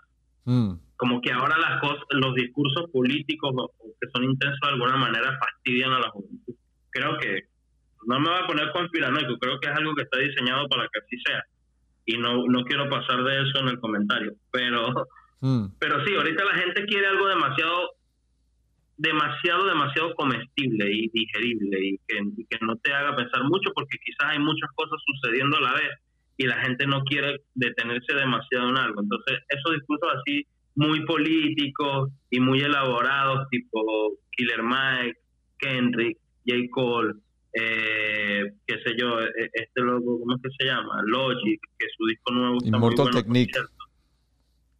Mm. 0.44 0.72
Como 0.96 1.20
que 1.20 1.32
ahora 1.32 1.56
las 1.58 1.80
cosas, 1.80 2.04
los 2.10 2.34
discursos 2.34 2.90
políticos 2.90 3.54
que 4.00 4.08
son 4.12 4.24
intensos 4.24 4.58
de 4.62 4.68
alguna 4.68 4.96
manera 4.96 5.38
fastidian 5.38 5.92
a 5.92 6.00
la 6.00 6.10
juventud. 6.10 6.54
Creo 6.90 7.18
que 7.18 7.44
no 8.06 8.18
me 8.20 8.30
voy 8.30 8.38
a 8.42 8.46
poner 8.46 8.72
conspiranoico, 8.72 9.38
creo 9.38 9.60
que 9.60 9.68
es 9.68 9.76
algo 9.76 9.94
que 9.94 10.02
está 10.02 10.18
diseñado 10.18 10.68
para 10.68 10.88
que 10.88 11.00
así 11.00 11.16
sea. 11.24 11.44
Y 12.06 12.16
no, 12.16 12.44
no 12.46 12.64
quiero 12.64 12.88
pasar 12.88 13.22
de 13.22 13.42
eso 13.42 13.58
en 13.60 13.68
el 13.68 13.80
comentario, 13.80 14.32
pero 14.50 15.06
Mm. 15.40 15.66
Pero 15.78 16.04
sí, 16.04 16.14
ahorita 16.14 16.44
la 16.44 16.54
gente 16.54 16.84
quiere 16.86 17.06
algo 17.06 17.28
demasiado, 17.28 17.90
demasiado, 18.96 19.66
demasiado 19.66 20.14
comestible 20.14 20.90
y 20.92 21.08
digerible 21.08 21.78
y 21.80 21.98
que, 22.06 22.20
que 22.48 22.58
no 22.64 22.76
te 22.76 22.92
haga 22.92 23.16
pensar 23.16 23.44
mucho 23.44 23.70
porque 23.74 23.98
quizás 24.04 24.32
hay 24.32 24.38
muchas 24.38 24.70
cosas 24.74 24.98
sucediendo 25.06 25.56
a 25.58 25.60
la 25.60 25.72
vez 25.74 25.90
y 26.36 26.46
la 26.46 26.60
gente 26.60 26.86
no 26.86 27.02
quiere 27.04 27.40
detenerse 27.54 28.14
demasiado 28.14 28.70
en 28.70 28.78
algo. 28.78 29.02
Entonces, 29.02 29.38
esos 29.48 29.74
discursos 29.74 30.08
así 30.20 30.46
muy 30.76 31.04
políticos 31.04 32.10
y 32.30 32.38
muy 32.38 32.60
elaborados, 32.60 33.48
tipo 33.50 34.16
Killer 34.30 34.62
Mike, 34.62 35.18
Kendrick, 35.58 36.16
J. 36.46 36.60
Cole, 36.70 37.14
eh, 37.52 38.52
qué 38.64 38.74
sé 38.84 38.94
yo, 38.96 39.20
e, 39.20 39.50
este 39.52 39.80
logo, 39.80 40.20
¿cómo 40.20 40.36
es 40.36 40.42
que 40.42 40.50
se 40.56 40.70
llama? 40.70 41.02
Logic, 41.04 41.60
que 41.78 41.86
su 41.96 42.06
disco 42.06 42.32
nuevo 42.32 42.58
está 42.58 42.68
Immortal 42.68 43.06
muy 43.06 43.12
bueno, 43.12 43.18
Technique. 43.18 43.58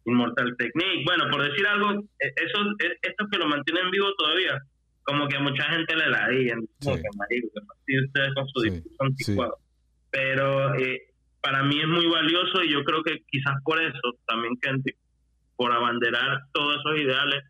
Inmortal 0.09 0.55
Technique. 0.57 1.03
Bueno, 1.05 1.29
por 1.31 1.43
decir 1.43 1.65
algo, 1.67 1.91
e, 2.19 2.27
esos, 2.35 2.67
e, 2.83 2.97
estos 3.01 3.29
que 3.29 3.37
lo 3.37 3.47
mantienen 3.47 3.91
vivo 3.91 4.13
todavía, 4.17 4.59
como 5.03 5.27
que 5.27 5.37
a 5.37 5.41
mucha 5.41 5.63
gente 5.63 5.95
le 5.95 6.09
la 6.09 6.27
digan, 6.29 6.59
como 6.83 6.95
que 6.95 7.09
marico, 7.15 7.49
que 7.85 7.99
ustedes 8.05 8.33
con 8.33 8.47
su 8.49 8.61
discurso 8.61 9.57
Pero 10.11 10.75
eh, 10.75 11.01
para 11.41 11.63
mí 11.63 11.79
es 11.79 11.87
muy 11.87 12.07
valioso 12.07 12.63
y 12.63 12.71
yo 12.71 12.83
creo 12.83 13.03
que 13.03 13.23
quizás 13.27 13.55
por 13.63 13.81
eso 13.81 14.17
también 14.27 14.53
que 14.61 14.93
por 15.55 15.71
abanderar 15.71 16.39
todos 16.53 16.77
esos 16.79 16.99
ideales, 17.01 17.43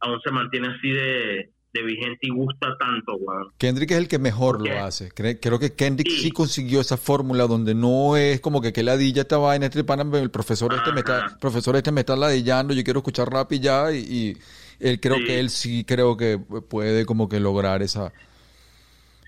aún 0.00 0.20
se 0.22 0.30
mantiene 0.30 0.68
así 0.68 0.90
de, 0.90 1.50
de 1.72 1.82
vigente 1.82 2.18
y 2.26 2.30
gusta 2.30 2.76
tanto, 2.78 3.18
Kendrick 3.58 3.90
es 3.92 3.96
el 3.98 4.08
que 4.08 4.18
mejor 4.18 4.66
lo 4.66 4.84
hace. 4.84 5.10
Creo 5.10 5.58
que 5.58 5.72
Kendrick 5.74 6.10
sí. 6.10 6.30
consiguió 6.30 6.80
esa 6.80 6.96
fórmula 6.96 7.46
donde 7.46 7.74
no 7.74 8.16
es 8.16 8.40
como 8.40 8.60
que 8.60 8.72
que 8.72 8.82
ladilla 8.82 9.22
esta 9.22 9.38
vaina, 9.38 9.66
este 9.66 9.82
pana, 9.84 10.04
el 10.18 10.30
profesor 10.30 10.74
este 10.74 10.92
me 10.92 11.00
está, 11.00 11.36
profesor 11.40 11.76
este 11.76 11.90
me 11.92 12.00
está 12.00 12.14
ladillando, 12.16 12.74
yo 12.74 12.84
quiero 12.84 12.98
escuchar 13.00 13.28
rap 13.30 13.52
y 13.52 13.60
ya, 13.60 13.90
y, 13.92 14.36
él 14.80 14.98
creo 15.00 15.16
Sí. 15.18 15.24
que 15.24 15.40
él 15.40 15.48
sí 15.50 15.84
creo 15.84 16.16
que 16.16 16.38
puede 16.68 17.06
como 17.06 17.28
que 17.28 17.38
lograr 17.38 17.82
esa... 17.82 18.12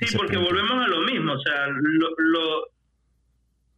Sí, 0.01 0.16
porque 0.16 0.35
punto. 0.35 0.51
volvemos 0.51 0.85
a 0.85 0.89
lo 0.89 1.01
mismo, 1.03 1.33
o 1.33 1.39
sea, 1.41 1.66
lo, 1.69 2.09
lo- 2.19 2.65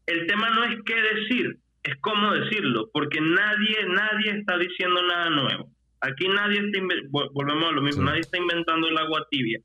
el 0.06 0.26
tema 0.26 0.50
no 0.50 0.64
es 0.64 0.78
qué 0.86 0.94
decir, 0.94 1.58
es 1.82 1.94
cómo 2.00 2.32
decirlo, 2.32 2.88
porque 2.92 3.20
nadie, 3.20 3.76
nadie 3.88 4.38
está 4.38 4.56
diciendo 4.58 5.00
nada 5.06 5.30
nuevo. 5.30 5.68
Aquí 6.00 6.28
nadie 6.28 6.58
está, 6.60 6.78
volvemos 7.10 7.64
a 7.68 7.72
lo 7.72 7.82
mismo, 7.82 8.02
Sí. 8.02 8.06
nadie 8.06 8.20
está 8.20 8.38
inventando 8.38 8.88
el 8.88 8.98
agua 8.98 9.26
tibia. 9.30 9.58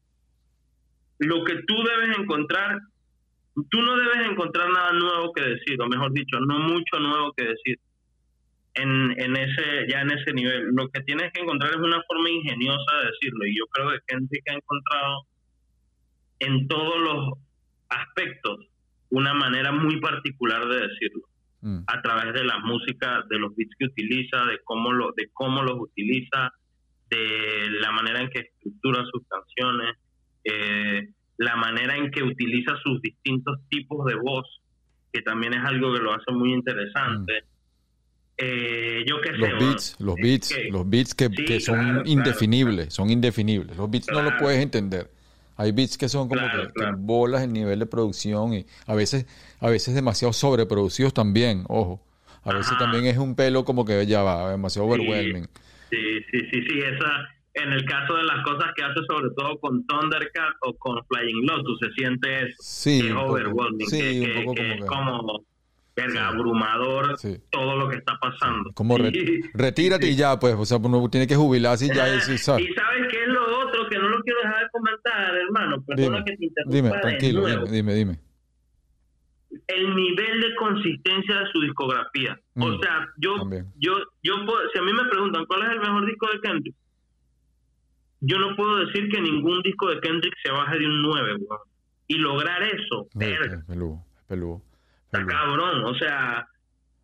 Lo 1.20 1.44
que 1.44 1.56
tú 1.68 1.76
debes 1.84 2.18
encontrar, 2.18 2.80
tú 3.70 3.82
no 3.82 3.98
debes 3.98 4.28
encontrar 4.28 4.70
nada 4.72 4.94
nuevo 4.94 5.34
que 5.34 5.44
decir, 5.44 5.80
o 5.82 5.88
mejor 5.88 6.12
dicho, 6.14 6.40
no 6.40 6.60
mucho 6.60 7.00
nuevo 7.00 7.34
que 7.34 7.46
decir 7.46 7.80
en, 8.76 9.14
en 9.20 9.36
ese, 9.36 9.88
ya 9.90 10.02
en 10.02 10.12
ese 10.12 10.34
nivel. 10.34 10.70
Lo 10.74 10.88
que 10.90 11.02
tienes 11.02 11.32
que 11.34 11.42
encontrar 11.42 11.72
es 11.72 11.78
una 11.78 12.02
forma 12.04 12.30
ingeniosa 12.30 12.98
de 13.02 13.12
decirlo, 13.12 13.46
y 13.46 13.58
yo 13.58 13.66
creo 13.72 13.90
que 13.92 14.00
Kendrick 14.08 14.50
ha 14.50 14.54
encontrado 14.54 15.28
en 16.40 16.68
todos 16.68 17.00
los 17.00 17.34
aspectos 17.90 18.68
una 19.10 19.34
manera 19.34 19.72
muy 19.74 20.00
particular 20.00 20.66
de 20.68 20.88
decirlo 20.88 21.24
Mm. 21.62 21.84
a 21.88 22.02
través 22.02 22.34
de 22.34 22.44
la 22.44 22.58
música, 22.60 23.24
de 23.30 23.38
los 23.38 23.56
beats 23.56 23.76
que 23.78 23.86
utiliza, 23.86 24.46
de 24.46 24.60
cómo 24.64 24.92
lo, 24.92 25.12
de 25.16 25.30
cómo 25.34 25.62
los 25.62 25.80
utiliza, 25.80 26.52
de 27.10 27.68
la 27.82 27.92
manera 27.92 28.22
en 28.22 28.30
que 28.30 28.40
estructura 28.40 29.04
sus 29.12 29.22
canciones, 29.28 29.96
eh, 30.44 31.10
la 31.38 31.56
manera 31.58 31.96
en 31.98 32.10
que 32.10 32.24
utiliza 32.24 32.76
sus 32.84 33.02
distintos 33.02 33.60
tipos 33.70 34.06
de 34.06 34.16
voz, 34.16 34.48
que 35.14 35.22
también 35.22 35.54
es 35.54 35.64
algo 35.64 35.94
que 35.94 36.00
lo 36.00 36.14
hace 36.14 36.32
muy 36.32 36.54
interesante. 36.54 37.44
Eh, 38.38 39.04
yo 39.08 39.22
qué 39.22 39.32
sé, 39.32 39.38
Los 39.38 39.60
beats, 39.60 39.96
los 40.00 40.16
beats, 40.16 40.50
que- 40.56 40.70
los 40.72 40.90
beats 40.90 41.14
que, 41.14 41.26
Sí, 41.30 41.46
que 41.46 41.60
son 41.60 41.76
claro, 41.76 41.92
claro, 41.94 42.10
indefinibles, 42.10 42.94
son 42.94 43.10
indefinibles. 43.12 43.78
Los 43.78 43.90
beats 43.92 44.08
no 44.08 44.22
lo 44.22 44.30
Claro. 44.30 44.44
puedes 44.44 44.64
entender. 44.64 45.12
Hay 45.62 45.72
beats 45.72 45.98
que 45.98 46.10
son 46.10 46.28
como 46.28 46.42
Claro, 46.42 46.72
que, 46.74 46.86
bolas 46.98 47.44
el 47.44 47.54
nivel 47.54 47.80
de 47.80 47.86
producción 47.86 48.54
y 48.54 48.66
a 48.88 48.96
veces, 48.96 49.26
a 49.60 49.70
veces 49.70 49.94
demasiado 49.94 50.34
sobreproducidos 50.34 51.14
también, 51.14 51.64
ojo. 51.68 52.02
A 52.44 52.54
veces 52.54 52.76
también 52.80 53.06
es 53.06 53.18
un 53.20 53.36
pelo 53.36 53.64
como 53.64 53.86
que 53.86 54.06
ya 54.08 54.24
va, 54.24 54.50
demasiado 54.52 54.88
Sí. 54.88 54.94
overwhelming. 55.02 55.48
Sí, 55.92 55.98
sí, 56.32 56.40
sí, 56.52 56.62
sí, 56.68 56.80
esa, 56.80 57.28
en 57.54 57.72
el 57.74 57.86
caso 57.86 58.16
de 58.16 58.24
las 58.24 58.44
cosas 58.44 58.72
que 58.76 58.84
hace 58.84 59.00
sobre 59.08 59.30
todo 59.38 59.60
con 59.60 59.86
Thundercat 59.86 60.54
o 60.62 60.74
con 60.78 60.98
Flying 61.06 61.46
Lotus, 61.46 61.78
se 61.80 61.92
siente 61.92 62.44
eso, 62.48 62.56
Sí, 62.60 63.00
es 63.08 63.14
overwhelming, 63.14 63.88
Sí, 63.88 64.00
que, 64.00 64.34
un 64.40 64.46
poco 64.46 64.56
que 64.56 64.62
como 64.62 64.74
es 64.74 64.80
que- 64.82 64.86
como, 64.88 65.46
verga, 65.96 66.12
Sí. 66.14 66.18
abrumador 66.36 67.20
Sí. 67.20 67.38
todo 67.52 67.76
lo 67.76 67.90
que 67.90 67.98
está 67.98 68.14
pasando. 68.20 68.72
Como 68.74 68.98
re- 68.98 69.12
retírate 69.54 70.08
y 70.10 70.16
ya, 70.16 70.40
pues, 70.40 70.56
o 70.58 70.66
sea, 70.66 70.78
uno 70.78 71.08
tiene 71.10 71.28
que 71.28 71.36
jubilarse 71.36 71.86
y 71.86 71.90
ya, 71.90 72.08
y 72.16 72.38
¿sabes? 72.40 72.40
Y 72.70 72.74
sabes 72.74 73.08
qué 73.12 73.22
es 73.22 73.28
lo 73.28 73.46
que 73.92 74.00
no 74.00 74.08
lo 74.10 74.22
quiero 74.24 74.40
dejar 74.42 74.64
de 74.64 74.70
comentar, 74.72 75.36
hermano, 75.36 75.84
perdona 75.86 76.18
Dime, 76.18 76.26
que 76.26 76.38
te 76.38 76.46
interrumpa 76.46 76.76
dime, 76.76 76.90
tranquilo, 77.02 77.42
nuevo. 77.42 77.66
dime, 77.66 77.94
dime, 77.94 77.94
dime. 77.94 78.20
el 79.68 79.96
nivel 79.96 80.42
de 80.42 80.56
consistencia 80.56 81.40
de 81.42 81.46
su 81.52 81.62
discografía. 81.62 82.40
Mm, 82.56 82.64
o 82.64 82.80
sea, 82.82 83.08
yo, 83.18 83.36
también. 83.36 83.66
yo, 83.78 83.94
yo 84.24 84.46
puedo- 84.46 84.70
si 84.74 84.80
a 84.80 84.82
mí 84.82 84.94
me 84.94 85.10
preguntan 85.10 85.46
cuál 85.46 85.64
es 85.64 85.70
el 85.74 85.80
mejor 85.80 86.06
disco 86.06 86.28
de 86.32 86.40
Kendrick, 86.40 86.76
yo 88.22 88.38
no 88.40 88.56
puedo 88.56 88.78
decir 88.86 89.10
que 89.10 89.20
ningún 89.20 89.62
disco 89.62 89.90
de 89.90 90.00
Kendrick 90.00 90.34
se 90.44 90.52
baje 90.52 90.78
de 90.80 90.86
un 90.86 91.02
9, 91.02 91.36
weón. 91.40 91.60
Y 92.08 92.16
lograr 92.16 92.62
eso, 92.64 93.08
Es 93.14 93.18
verga, 93.20 93.64
peludo, 93.68 94.04
es 94.18 94.24
peludo, 94.28 94.62
está 95.06 95.26
cabrón. 95.26 95.84
O 95.86 95.96
sea, 95.96 96.48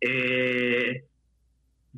eh, 0.00 1.04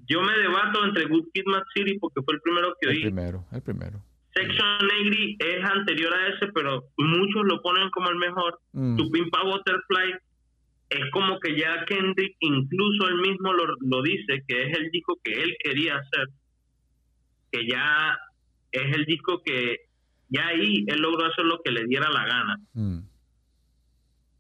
yo 0.07 0.23
me 0.23 0.33
debato 0.39 0.85
entre 0.85 1.07
Good 1.07 1.29
Kid, 1.35 1.45
Mad 1.47 1.63
City 1.75 1.99
porque 1.99 2.23
fue 2.23 2.35
el 2.35 2.41
primero 2.41 2.75
que 2.81 2.89
El 2.89 2.97
oí. 2.97 3.03
primero, 3.03 3.45
el 3.53 3.63
primero. 3.63 4.01
Section 4.41 4.87
Negri 4.87 5.37
es 5.39 5.65
anterior 5.65 6.15
a 6.15 6.29
ese, 6.29 6.47
pero 6.55 6.85
muchos 6.97 7.45
lo 7.45 7.61
ponen 7.63 7.91
como 7.91 8.09
el 8.11 8.17
mejor. 8.17 8.59
Mm, 8.73 8.97
Tu 8.97 9.11
Pimpa 9.11 9.43
Butterfly 9.45 10.15
es 10.91 11.11
como 11.13 11.39
que 11.41 11.57
ya 11.57 11.85
Kendrick 11.87 12.37
incluso 12.41 13.09
él 13.09 13.17
mismo 13.19 13.53
lo, 13.53 13.77
lo 13.81 14.03
dice, 14.03 14.43
que 14.49 14.63
es 14.65 14.79
el 14.79 14.91
disco 14.91 15.19
que 15.23 15.33
él 15.43 15.55
quería 15.63 15.97
hacer, 15.97 16.29
que 17.53 17.67
ya 17.67 18.19
es 18.73 18.97
el 18.97 19.05
disco 19.05 19.43
que 19.45 19.77
ya 20.29 20.47
ahí 20.49 20.85
él 20.87 21.01
logró 21.01 21.27
hacer 21.27 21.45
lo 21.45 21.61
que 21.63 21.73
le 21.73 21.85
diera 21.87 22.09
la 22.11 22.25
gana. 22.27 22.57
mm. 22.75 22.99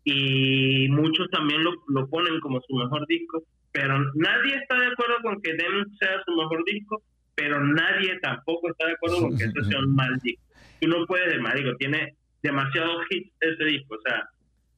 Y 0.04 0.88
muchos 0.88 1.28
también 1.30 1.62
lo, 1.62 1.74
lo 1.88 2.08
ponen 2.08 2.40
como 2.40 2.60
su 2.62 2.74
mejor 2.74 3.06
disco, 3.06 3.42
pero 3.70 3.98
nadie 4.14 4.56
está 4.56 4.78
de 4.80 4.86
acuerdo 4.86 5.16
con 5.22 5.42
que 5.42 5.52
Dem 5.52 5.84
sea 5.98 6.22
su 6.26 6.34
mejor 6.36 6.64
disco, 6.64 7.02
pero 7.34 7.64
nadie 7.64 8.18
tampoco 8.20 8.70
está 8.70 8.86
de 8.86 8.92
acuerdo 8.92 9.20
con 9.22 9.36
que 9.38 9.44
ese 9.44 9.64
sea 9.68 9.78
un 9.78 9.94
mal 9.94 10.18
disco. 10.22 10.42
Tú 10.80 10.88
no 10.88 11.06
puedes, 11.06 11.40
marico, 11.40 11.74
tiene 11.78 12.14
demasiados 12.42 13.02
hits 13.10 13.32
ese 13.40 13.64
disco, 13.64 13.94
o 13.96 14.00
sea, 14.08 14.22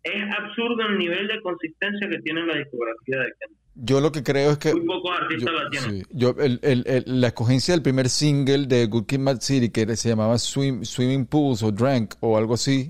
es 0.04 0.22
absurdo 0.36 0.86
el 0.88 0.98
nivel 0.98 1.28
de 1.28 1.40
consistencia 1.42 2.08
que 2.08 2.18
tiene 2.22 2.44
la 2.46 2.56
discografía 2.56 3.18
de 3.18 3.32
Kendrick. 3.38 3.58
Yo 3.74 4.00
lo 4.02 4.12
que 4.12 4.22
creo 4.22 4.50
es 4.50 4.58
que 4.58 4.74
Muy 4.74 4.84
pocos 4.84 5.18
artistas 5.18 5.50
yo, 5.54 5.62
la 5.62 5.70
tienen. 5.70 5.90
sí, 5.90 6.06
yo- 6.10 6.34
el- 6.38 6.58
el- 6.62 6.84
el- 6.86 7.04
la 7.20 7.28
escogencia 7.28 7.72
del 7.72 7.82
primer 7.82 8.08
single 8.10 8.66
de 8.66 8.84
Good 8.86 9.06
Kid, 9.06 9.18
Mad 9.20 9.40
City 9.40 9.70
que 9.70 9.96
se 9.96 10.08
llamaba 10.10 10.34
Swim- 10.38 10.84
Swimming 10.84 11.24
Pools 11.26 11.62
o 11.62 11.70
Drank 11.72 12.14
o 12.20 12.36
algo 12.36 12.54
así, 12.54 12.88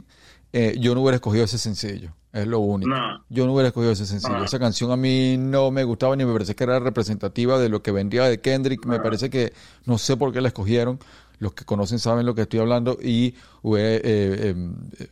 eh, 0.53 0.75
yo 0.81 0.95
no 0.95 1.03
hubiera 1.03 1.17
escogido 1.17 1.45
ese 1.45 1.59
sencillo. 1.59 2.15
Es 2.33 2.47
lo 2.47 2.61
único. 2.61 2.91
No. 2.91 3.25
Yo 3.29 3.47
no 3.47 3.53
hubiera 3.53 3.69
escogido 3.69 3.93
ese 3.93 4.07
sencillo. 4.07 4.39
No. 4.39 4.45
Esa 4.45 4.59
canción 4.59 4.91
a 4.91 4.97
mí 4.97 5.37
no 5.39 5.71
me 5.71 5.85
gustaba 5.85 6.17
ni 6.17 6.25
me 6.25 6.33
parece 6.33 6.55
que 6.55 6.65
era 6.65 6.79
representativa 6.81 7.59
de 7.59 7.69
lo 7.69 7.83
que 7.83 7.93
vendía 7.93 8.25
de 8.25 8.41
Kendrick. 8.41 8.87
Me 8.87 9.01
parece 9.01 9.29
que 9.29 9.53
no 9.85 9.99
sé 9.99 10.17
por 10.17 10.33
qué 10.33 10.41
la 10.41 10.49
escogieron. 10.49 10.99
Los 11.39 11.55
que 11.55 11.65
conocen 11.65 11.99
saben 11.99 12.25
lo 12.25 12.35
que 12.37 12.43
estoy 12.43 12.61
hablando. 12.61 12.97
Y 13.03 13.35
hubiera, 13.63 13.97
eh, 13.97 14.01
eh, 14.05 14.55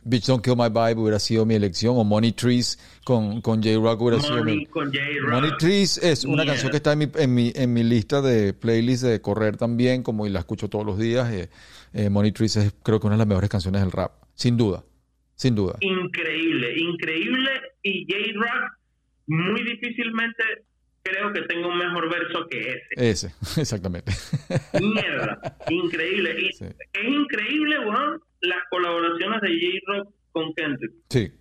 Bitch 0.03 0.27
Don't 0.27 0.43
Kill 0.43 0.55
My 0.55 0.69
Vibe 0.69 1.01
hubiera 1.01 1.19
sido 1.19 1.45
mi 1.45 1.55
elección. 1.55 1.95
O 1.97 2.03
Money 2.03 2.31
Trees 2.31 2.79
con, 3.03 3.41
con 3.41 3.61
J-Rock 3.61 4.01
hubiera 4.01 4.21
sido 4.21 4.43
mi 4.43 4.53
Money 4.53 4.65
con. 4.67 4.91
Money 5.29 5.51
Trees 5.59 5.97
es 5.97 6.23
una 6.23 6.45
canción 6.45 6.71
que 6.71 6.77
está 6.77 6.93
en 6.93 6.99
mi, 6.99 7.11
en 7.15 7.33
mi, 7.33 7.51
en 7.53 7.73
mi 7.73 7.83
lista 7.83 8.21
de 8.21 8.53
playlist 8.53 9.03
de 9.03 9.21
correr 9.21 9.57
también, 9.57 10.03
como 10.03 10.25
y 10.25 10.29
la 10.29 10.39
escucho 10.39 10.69
todos 10.69 10.85
los 10.85 10.97
días. 10.97 11.29
Eh, 11.31 11.49
eh, 11.93 12.09
Money 12.09 12.31
Trees 12.31 12.55
es 12.55 12.73
creo 12.81 12.99
que 12.99 13.07
una 13.07 13.15
de 13.15 13.19
las 13.19 13.27
mejores 13.27 13.49
canciones 13.49 13.81
del 13.81 13.91
rap, 13.91 14.13
sin 14.33 14.55
duda, 14.55 14.83
sin 15.41 15.55
duda. 15.55 15.75
Increíble, 15.79 16.73
increíble. 16.77 17.49
Y 17.81 18.05
J-Rock 18.07 18.71
muy 19.27 19.63
difícilmente 19.63 20.43
creo 21.03 21.33
que 21.33 21.41
tenga 21.43 21.67
un 21.67 21.77
mejor 21.79 22.11
verso 22.11 22.47
que 22.47 22.59
ese. 22.59 23.09
Ese, 23.09 23.27
exactamente. 23.61 24.11
Mierda, 24.79 25.41
increíble. 25.69 26.35
Y 26.41 26.53
Sí. 26.53 26.65
es 26.93 27.03
increíble, 27.07 27.79
weón, 27.79 28.21
las 28.41 28.59
colaboraciones 28.69 29.41
de 29.41 29.49
J-Rock 29.49 30.13
con 30.31 30.53
Kendrick. 30.53 30.91
Sí. 31.09 31.31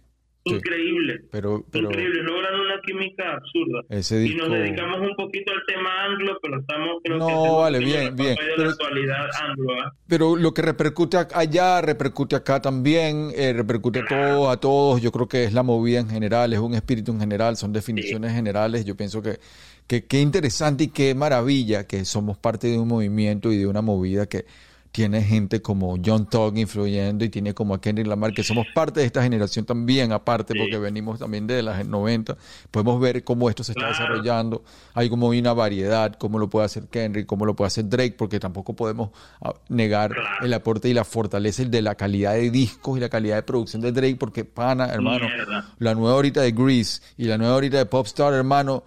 Increíble. 0.45 1.21
Pero, 1.31 1.65
pero 1.71 1.89
Increíble, 1.91 2.23
logran 2.23 2.55
una 2.55 2.81
química 2.87 3.35
absurda. 3.35 3.83
ese 3.91 4.25
Y 4.25 4.35
nos 4.35 4.49
disco. 4.49 4.55
dedicamos 4.63 5.01
un 5.01 5.15
poquito 5.17 5.53
al 5.53 5.61
tema 5.67 5.91
anglo, 6.05 6.39
pero 6.43 6.61
estamos 6.61 6.97
creo 7.05 7.19
No, 7.19 7.27
que 7.27 7.51
vale, 7.61 7.79
bien, 7.79 8.17
bien, 8.17 8.35
de 8.37 8.41
pero- 8.57 8.65
la 8.65 8.71
actualidad 8.71 9.27
anglo, 9.43 9.73
¿ah? 9.83 9.93
Pero 10.09 10.37
lo 10.37 10.55
que 10.55 10.63
repercute 10.63 11.19
allá, 11.35 11.81
repercute 11.83 12.37
acá 12.37 12.61
también, 12.61 13.31
eh, 13.35 13.53
repercute 13.53 14.01
a 14.01 14.05
todos, 14.07 14.49
a 14.53 14.57
todos. 14.59 15.03
Yo 15.03 15.13
creo 15.13 15.29
que 15.29 15.45
es 15.45 15.53
la 15.53 15.63
movida 15.63 16.01
en 16.01 16.09
general, 16.09 16.53
es 16.53 16.59
un 16.59 16.75
espíritu 16.75 17.13
en 17.13 17.21
general, 17.21 17.57
son 17.57 17.73
definiciones 17.73 18.33
generales. 18.33 18.85
Yo 18.85 18.97
pienso 18.97 19.23
que 19.23 19.39
que 19.87 20.05
qué 20.07 20.21
interesante 20.21 20.85
y 20.85 20.89
qué 20.89 21.17
maravilla 21.17 21.85
que 21.85 22.05
somos 22.05 22.39
parte 22.39 22.69
de 22.69 22.79
un 22.79 22.87
movimiento 22.87 23.51
y 23.53 23.57
de 23.59 23.67
una 23.67 23.83
movida 23.83 24.27
que 24.29 24.45
tiene 24.93 25.23
gente 25.23 25.63
como 25.63 25.97
John 26.05 26.27
Togg 26.29 26.59
influyendo 26.59 27.25
y 27.25 27.29
tiene 27.29 27.55
como 27.55 27.75
a 27.75 27.81
Kendrick 27.81 28.09
Lamar, 28.09 28.33
que 28.33 28.43
somos 28.43 28.67
parte 28.75 29.01
de 29.01 29.07
esta 29.07 29.23
generación 29.23 29.65
también, 29.65 30.11
aparte, 30.11 30.53
Sí. 30.53 30.59
porque 30.59 30.79
venimos 30.79 31.19
también 31.21 31.47
de 31.47 31.63
las 31.63 31.87
90. 31.87 32.37
Podemos 32.73 33.01
ver 33.01 33.23
cómo 33.23 33.49
esto 33.49 33.63
se 33.63 33.73
está 33.73 33.87
Claro. 33.89 33.93
desarrollando. 33.95 34.65
Hay 34.95 35.09
como 35.09 35.29
una 35.29 35.53
variedad, 35.53 36.15
cómo 36.19 36.39
lo 36.41 36.51
puede 36.51 36.67
hacer 36.67 36.89
Kendrick, 36.89 37.27
cómo 37.27 37.47
lo 37.47 37.55
puede 37.55 37.69
hacer 37.69 37.89
Drake, 37.89 38.17
porque 38.19 38.41
tampoco 38.41 38.75
podemos 38.75 39.11
ah, 39.43 39.55
negar 39.69 40.11
Claro. 40.13 40.45
el 40.45 40.53
aporte 40.55 40.89
y 40.89 40.95
la 40.95 41.05
fortaleza 41.05 41.65
de 41.65 41.83
la 41.83 41.95
calidad 41.95 42.33
de 42.35 42.51
discos 42.51 42.97
y 42.99 43.01
la 43.01 43.09
calidad 43.09 43.37
de 43.37 43.43
producción 43.45 43.83
de 43.83 43.93
Drake, 43.93 44.17
porque 44.17 44.45
pana, 44.45 44.87
hermano, 44.87 45.27
Mierda. 45.27 45.69
la 45.79 45.95
nueva 45.95 46.15
ahorita 46.17 46.41
de 46.43 46.51
Grease 46.53 47.01
y 47.17 47.25
la 47.27 47.39
nueva 47.39 47.55
ahorita 47.55 47.79
de 47.79 47.87
Popstar, 47.87 48.33
hermano. 48.35 48.83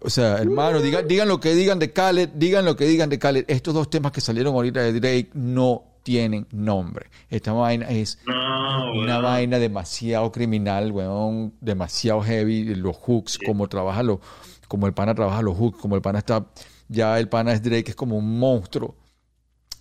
O 0.00 0.10
sea, 0.10 0.38
hermano, 0.38 0.80
digan, 0.80 1.06
digan 1.08 1.28
lo 1.28 1.40
que 1.40 1.54
digan 1.54 1.78
de 1.78 1.92
Khaled, 1.92 2.30
digan 2.30 2.64
lo 2.64 2.76
que 2.76 2.84
digan 2.86 3.10
de 3.10 3.18
Khaled. 3.18 3.44
Estos 3.48 3.74
dos 3.74 3.90
temas 3.90 4.12
que 4.12 4.20
salieron 4.20 4.54
ahorita 4.54 4.80
de 4.82 4.92
Drake 5.00 5.30
no 5.34 5.84
tienen 6.02 6.46
nombre. 6.52 7.06
Esta 7.28 7.52
vaina 7.52 7.88
es 7.90 8.18
No, 8.26 8.92
una 8.94 9.20
vaina 9.20 9.58
demasiado 9.58 10.32
criminal, 10.32 10.92
weón, 10.92 11.54
demasiado 11.60 12.22
heavy, 12.22 12.74
los 12.74 12.96
hooks, 12.96 13.38
como 13.44 13.68
trabaja 13.68 14.02
los, 14.02 14.18
como 14.68 14.86
el 14.86 14.94
pana 14.94 15.14
trabaja 15.14 15.42
los 15.42 15.56
hooks, 15.56 15.78
como 15.78 15.96
el 15.96 16.02
pana 16.02 16.18
está, 16.18 16.46
ya 16.88 17.18
el 17.18 17.28
pana 17.28 17.52
es 17.52 17.62
Drake, 17.62 17.90
es 17.90 17.96
como 17.96 18.16
un 18.16 18.38
monstruo. 18.38 18.96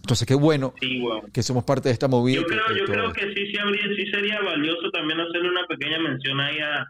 Entonces, 0.02 0.26
qué 0.26 0.36
bueno 0.36 0.74
Sí, 0.80 1.04
que 1.34 1.44
somos 1.44 1.64
parte 1.66 1.90
de 1.90 1.94
esta 1.94 2.08
movida. 2.08 2.42
Yo 2.42 2.48
creo, 2.48 2.66
que 2.68 2.80
yo 2.80 2.86
creo 2.86 3.12
que 3.14 3.34
sí, 3.34 3.52
sí, 3.52 3.58
habría, 3.58 3.84
sí 3.96 4.06
sería 4.12 4.40
valioso 4.42 4.90
también 4.92 5.20
hacerle 5.20 5.50
una 5.50 5.68
pequeña 5.68 6.00
mención 6.00 6.40
ahí 6.40 6.58
a, 6.60 6.88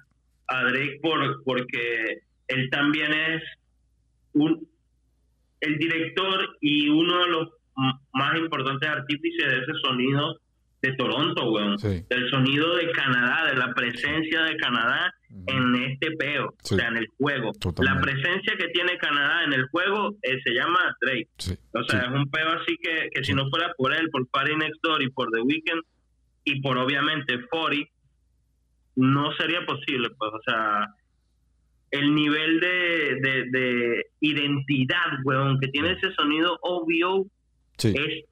a 0.47 0.63
Drake 0.65 0.99
por, 1.01 1.43
porque 1.43 2.21
él 2.49 2.69
también 2.69 3.13
es 3.13 3.43
un, 4.33 4.67
el 5.61 5.77
director 5.77 6.57
y 6.61 6.89
uno 6.89 7.19
de 7.23 7.29
los 7.29 7.49
más 8.13 8.37
importantes 8.37 8.89
artífices 8.89 9.51
de 9.51 9.57
ese 9.59 9.73
sonido 9.83 10.39
de 10.81 10.93
Toronto, 10.93 11.51
weón. 11.51 11.77
Del 11.77 12.29
sonido 12.29 12.75
de 12.75 12.91
Canadá, 12.91 13.51
de 13.51 13.57
la 13.57 13.73
presencia 13.73 14.43
de 14.43 14.57
Canadá 14.57 15.13
en 15.47 15.75
este 15.75 16.11
peo, 16.11 16.47
o 16.47 16.65
sea, 16.65 16.87
en 16.87 16.97
el 16.97 17.07
juego. 17.17 17.51
La 17.79 17.99
presencia 17.99 18.55
que 18.57 18.67
tiene 18.69 18.97
Canadá 18.97 19.43
en 19.43 19.53
el 19.53 19.67
juego 19.67 20.15
eh, 20.21 20.39
se 20.43 20.53
llama 20.53 20.95
Drake. 21.01 21.29
O 21.73 21.83
sea, 21.83 22.01
es 22.01 22.09
un 22.09 22.29
peo 22.31 22.47
así 22.49 22.77
que, 22.81 23.09
que 23.13 23.23
si 23.23 23.33
no 23.33 23.49
fuera 23.49 23.73
por 23.77 23.93
él, 23.93 24.09
por 24.09 24.27
Party 24.29 24.55
Next 24.55 24.81
Door 24.81 25.03
y 25.03 25.09
por 25.11 25.29
The 25.31 25.41
Weeknd 25.41 25.81
y 26.45 26.61
por 26.61 26.77
obviamente 26.77 27.39
40, 27.49 27.91
no 28.95 29.31
sería 29.33 29.65
posible, 29.65 30.09
pues, 30.17 30.31
o 30.33 30.41
sea, 30.45 30.87
el 31.91 32.15
nivel 32.15 32.59
de, 32.59 33.45
de, 33.51 34.05
identidad, 34.19 35.19
weón, 35.23 35.59
que 35.59 35.67
tiene 35.69 35.91
ese 35.91 36.11
sonido 36.13 36.57
obvio 36.61 37.25
es 37.81 38.25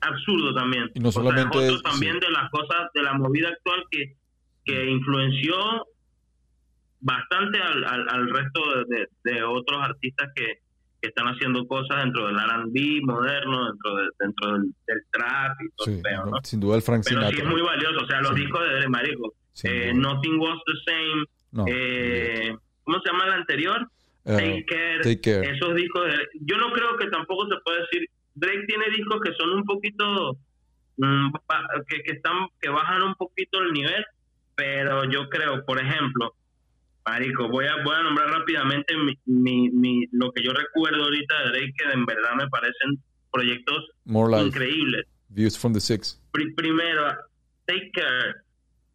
absurdo 0.00 0.54
también. 0.54 0.90
Y 0.94 1.00
no 1.00 1.10
solamente 1.10 1.58
también 1.82 2.18
de 2.20 2.30
las 2.30 2.50
cosas 2.50 2.88
de 2.94 3.02
la 3.02 3.14
movida 3.14 3.48
actual 3.48 3.82
que, 3.90 4.16
que 4.64 4.90
influenció 4.90 5.86
bastante 7.00 7.60
al, 7.60 7.84
al, 7.84 8.30
resto 8.30 8.60
de, 9.24 9.42
otros 9.44 9.80
artistas 9.80 10.28
que, 10.34 10.60
que, 11.00 11.08
están 11.08 11.26
haciendo 11.28 11.66
cosas 11.66 12.02
dentro 12.02 12.26
del 12.26 12.36
R&B 12.36 13.00
moderno, 13.02 13.66
dentro 13.70 13.96
de, 13.96 14.08
dentro 14.18 14.52
del, 14.52 14.74
trap 15.12 15.56
y 15.60 15.70
todo 15.76 15.86
sí, 15.86 16.02
¿no? 16.30 16.38
Sin 16.42 16.60
duda 16.60 16.76
el 16.76 16.82
Frank 16.82 17.04
Pero 17.08 17.28
sí 17.28 17.36
es 17.38 17.44
muy 17.44 17.62
valioso, 17.62 18.04
o 18.04 18.06
sea, 18.06 18.20
los 18.22 18.34
discos 18.34 18.60
de 18.80 18.88
Marico, 18.88 19.34
eh, 19.64 19.92
Nothing 19.94 20.40
Was 20.40 20.58
The 20.66 20.92
Same, 20.92 21.24
eh, 21.66 22.54
¿cómo 22.84 23.00
se 23.00 23.10
llama 23.10 23.26
el 23.26 23.32
anterior? 23.32 23.88
Eh, 24.24 24.64
take, 25.02 25.20
care, 25.20 25.50
Esos 25.50 25.74
discos, 25.74 26.08
yo 26.40 26.56
no 26.58 26.72
creo 26.72 26.96
que 26.96 27.06
tampoco 27.06 27.46
se 27.46 27.56
puede 27.64 27.80
decir 27.82 28.08
Drake 28.34 28.64
tiene 28.66 28.84
discos 28.90 29.20
que 29.22 29.32
son 29.34 29.50
un 29.50 29.64
poquito 29.64 30.36
mm, 30.98 31.32
que, 31.88 32.02
que 32.02 32.12
están 32.12 32.48
que 32.60 32.68
bajan 32.68 33.02
un 33.02 33.14
poquito 33.14 33.60
el 33.60 33.72
nivel, 33.72 34.04
pero 34.54 35.04
yo 35.04 35.28
creo, 35.28 35.64
por 35.64 35.80
ejemplo, 35.80 36.34
Marico, 37.06 37.48
voy 37.48 37.66
a, 37.66 37.82
voy 37.84 37.94
a 37.94 38.02
nombrar 38.02 38.28
rápidamente 38.28 38.94
mi, 39.26 39.70
mi, 39.70 40.06
lo 40.10 40.32
que 40.32 40.42
yo 40.42 40.52
recuerdo 40.52 41.04
ahorita 41.04 41.44
de 41.44 41.48
Drake, 41.50 41.74
que 41.78 41.92
en 41.92 42.04
verdad 42.04 42.34
me 42.36 42.48
parecen 42.48 42.98
proyectos 43.30 43.90
increíbles. 44.04 45.06
Views 45.28 45.56
from 45.56 45.72
the 45.72 45.80
Six. 45.80 46.20
primero, 46.32 47.14
Take 47.66 47.92
Care, 47.94 48.42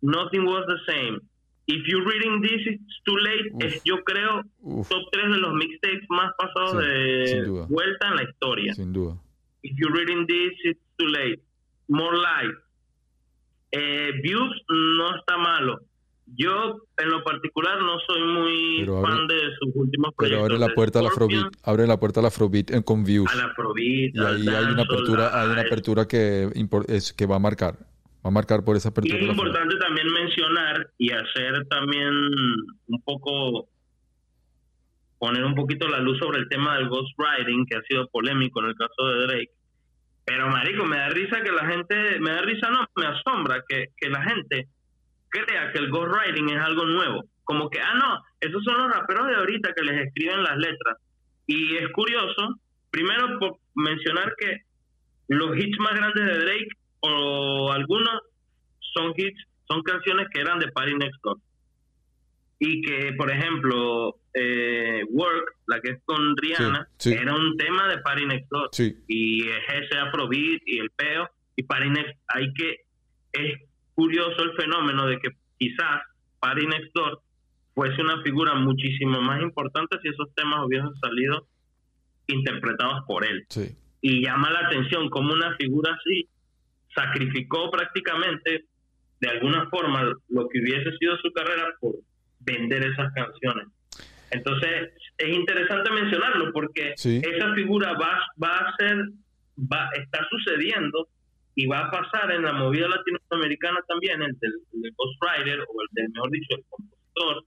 Nothing 0.02 0.46
Was 0.46 0.66
the 0.68 0.92
Same, 0.92 1.22
If 1.68 1.88
You're 1.88 2.06
Reading 2.06 2.42
This, 2.42 2.68
It's 2.68 3.02
Too 3.06 3.18
Late, 3.18 3.66
es 3.66 3.82
yo 3.84 4.04
creo 4.04 4.44
top 4.90 5.04
3 5.12 5.32
de 5.32 5.38
los 5.38 5.54
mixtapes 5.54 6.06
más 6.10 6.32
pasados 6.38 6.84
de 6.84 7.66
vuelta 7.70 8.08
en 8.08 8.16
la 8.16 8.24
historia. 8.24 8.74
Sin 8.74 8.94
duda. 8.94 9.18
If 9.64 9.78
you're 9.78 9.94
reading 9.94 10.26
this, 10.26 10.54
it's 10.64 10.82
too 10.98 11.08
late. 11.08 11.40
More 11.88 12.18
life. 12.18 12.58
Eh, 13.72 14.12
views 14.24 14.52
no 14.70 15.16
está 15.16 15.38
malo. 15.38 15.82
Yo, 16.34 16.88
en 16.98 17.10
lo 17.10 17.24
particular, 17.24 17.82
no 17.82 17.98
soy 18.08 18.22
muy 18.24 18.86
fan 18.86 19.28
de 19.28 19.40
sus 19.60 19.76
últimos 19.76 20.14
proyectos. 20.16 20.48
Pero 20.48 20.56
abre 20.56 20.58
la 20.58 20.74
puerta 20.74 21.00
al 21.00 21.08
Afrobeat, 21.08 21.54
abre 21.64 21.88
la 21.88 22.00
puerta 22.00 22.22
al 22.22 22.28
Afrobeat 22.28 22.72
en, 22.72 22.84
con 22.84 23.04
views. 23.04 23.30
Al 23.32 23.52
Afrobeat, 23.52 24.16
y 24.16 24.20
ahí 24.20 24.48
hay 24.48 24.66
una 24.72 24.84
apertura, 24.84 25.42
hay 25.42 25.50
una 25.50 25.62
apertura 25.62 26.08
que, 26.08 26.50
es, 26.88 27.12
que 27.12 27.26
va 27.26 27.36
a 27.36 27.40
marcar. 27.40 27.78
Va 28.24 28.30
a 28.30 28.32
marcar 28.32 28.64
por 28.64 28.78
esa 28.78 28.90
apertura. 28.90 29.18
Y 29.18 29.24
es 29.24 29.30
importante 29.30 29.76
también 29.78 30.08
mencionar 30.14 30.92
y 30.98 31.12
hacer 31.12 31.66
también 31.70 32.14
un 32.88 33.02
poco 33.04 33.68
poner 35.18 35.44
un 35.44 35.54
poquito 35.54 35.88
la 35.88 36.00
luz 36.00 36.18
sobre 36.18 36.40
el 36.40 36.50
tema 36.50 36.78
del 36.78 36.90
ghostwriting, 36.90 37.66
que 37.68 37.78
ha 37.78 37.82
sido 37.84 38.08
polémico 38.10 38.60
en 38.60 38.70
el 38.70 38.76
caso 38.76 39.08
de 39.08 39.28
Drake. 39.28 39.52
Pero, 40.26 40.48
marico, 40.48 40.86
me 40.86 40.98
da 40.98 41.10
risa 41.10 41.42
que 41.42 41.52
la 41.52 41.66
gente, 41.68 42.20
me 42.20 42.32
da 42.32 42.42
risa, 42.42 42.70
no, 42.72 42.88
me 42.96 43.06
asombra 43.06 43.64
que, 43.68 43.88
que 43.98 44.10
la 44.10 44.24
gente 44.24 44.68
crea 45.30 45.72
que 45.72 45.80
el 45.80 45.90
ghostwriting 45.90 46.50
es 46.50 46.62
algo 46.62 46.86
nuevo. 46.86 47.24
Como 47.44 47.70
que, 47.70 47.80
ah, 47.80 47.94
no, 47.96 48.20
esos 48.40 48.64
son 48.64 48.78
los 48.80 48.92
raperos 48.92 49.28
de 49.28 49.36
ahorita 49.36 49.74
que 49.76 49.84
les 49.84 50.08
escriben 50.08 50.44
las 50.44 50.58
letras. 50.58 50.98
Y 51.48 51.76
es 51.78 51.92
curioso, 51.92 52.60
primero 52.90 53.40
por 53.40 53.58
mencionar 53.76 54.34
que 54.38 54.62
los 55.28 55.56
hits 55.58 55.80
más 55.80 55.96
grandes 55.96 56.26
de 56.26 56.40
Drake, 56.46 56.70
o 57.02 57.72
algunos, 57.72 58.22
son 58.94 59.14
hits, 59.16 59.48
son 59.68 59.82
canciones 59.84 60.28
que 60.34 60.42
eran 60.42 60.60
de 60.60 60.72
Party 60.72 60.96
Next 60.96 61.22
Door 61.24 61.38
y 62.64 62.80
que, 62.84 63.14
por 63.14 63.32
ejemplo, 63.32 64.18
eh, 64.36 65.04
Work, 65.10 65.56
la 65.66 65.82
que 65.82 65.94
es 65.94 66.00
con 66.06 66.38
Rihanna, 66.38 66.88
era 67.06 67.34
un 67.34 67.58
tema 67.58 67.88
de 67.88 67.98
Party 67.98 68.28
Next 68.28 68.52
Door. 68.52 68.70
Y 69.08 69.50
es 69.50 69.64
ese 69.82 69.98
Afrobeat 69.98 70.62
y 70.68 70.78
el 70.78 70.92
peo. 70.92 71.28
Y 71.56 71.64
Party 71.64 71.90
Next, 71.90 72.20
hay 72.28 72.54
que, 72.54 72.82
es 73.34 73.56
curioso 73.96 74.44
el 74.44 74.54
fenómeno 74.54 75.08
de 75.08 75.18
que 75.18 75.30
quizás 75.58 76.04
Party 76.40 76.68
Next 76.68 76.94
Door 76.94 77.20
fuese 77.74 78.00
una 78.00 78.22
figura 78.22 78.54
muchísimo 78.54 79.20
más 79.22 79.42
importante 79.42 79.98
si 80.04 80.10
esos 80.10 80.32
temas 80.36 80.64
hubiesen 80.64 80.94
salido 81.02 81.48
interpretados 82.28 83.06
por 83.08 83.26
él. 83.26 83.44
Y 84.02 84.24
llama 84.24 84.52
la 84.52 84.68
atención 84.68 85.10
como 85.10 85.34
una 85.34 85.56
figura 85.56 85.98
así 86.00 86.30
sacrificó 86.96 87.70
prácticamente 87.72 88.66
de 89.20 89.30
alguna 89.30 89.70
forma 89.70 90.04
lo 90.30 90.48
que 90.50 90.60
hubiese 90.60 90.98
sido 90.98 91.16
su 91.18 91.32
carrera 91.32 91.68
por 91.80 91.96
vender 92.40 92.84
esas 92.84 93.14
canciones. 93.14 93.68
Entonces, 94.32 94.90
es 95.18 95.30
interesante 95.30 95.92
mencionarlo 95.92 96.52
porque 96.54 96.94
esa 96.96 97.54
figura 97.54 97.94
va, 97.94 98.20
va 98.42 98.58
a 98.58 98.76
ser, 98.78 98.98
va, 99.58 99.90
está 99.94 100.26
sucediendo 100.30 101.08
y 101.56 101.68
va 101.68 101.80
a 101.82 101.92
pasar 101.92 102.32
en 102.32 102.44
la 102.44 102.54
movida 102.54 102.88
latinoamericana 102.88 103.80
también, 103.88 104.22
el 104.22 104.38
del, 104.40 104.94
ghostwriter 104.96 105.60
o 105.60 105.82
el 105.82 105.88
del, 105.92 106.10
mejor 106.14 106.32
dicho, 106.32 106.56
el 106.56 106.64
compositor, 106.70 107.46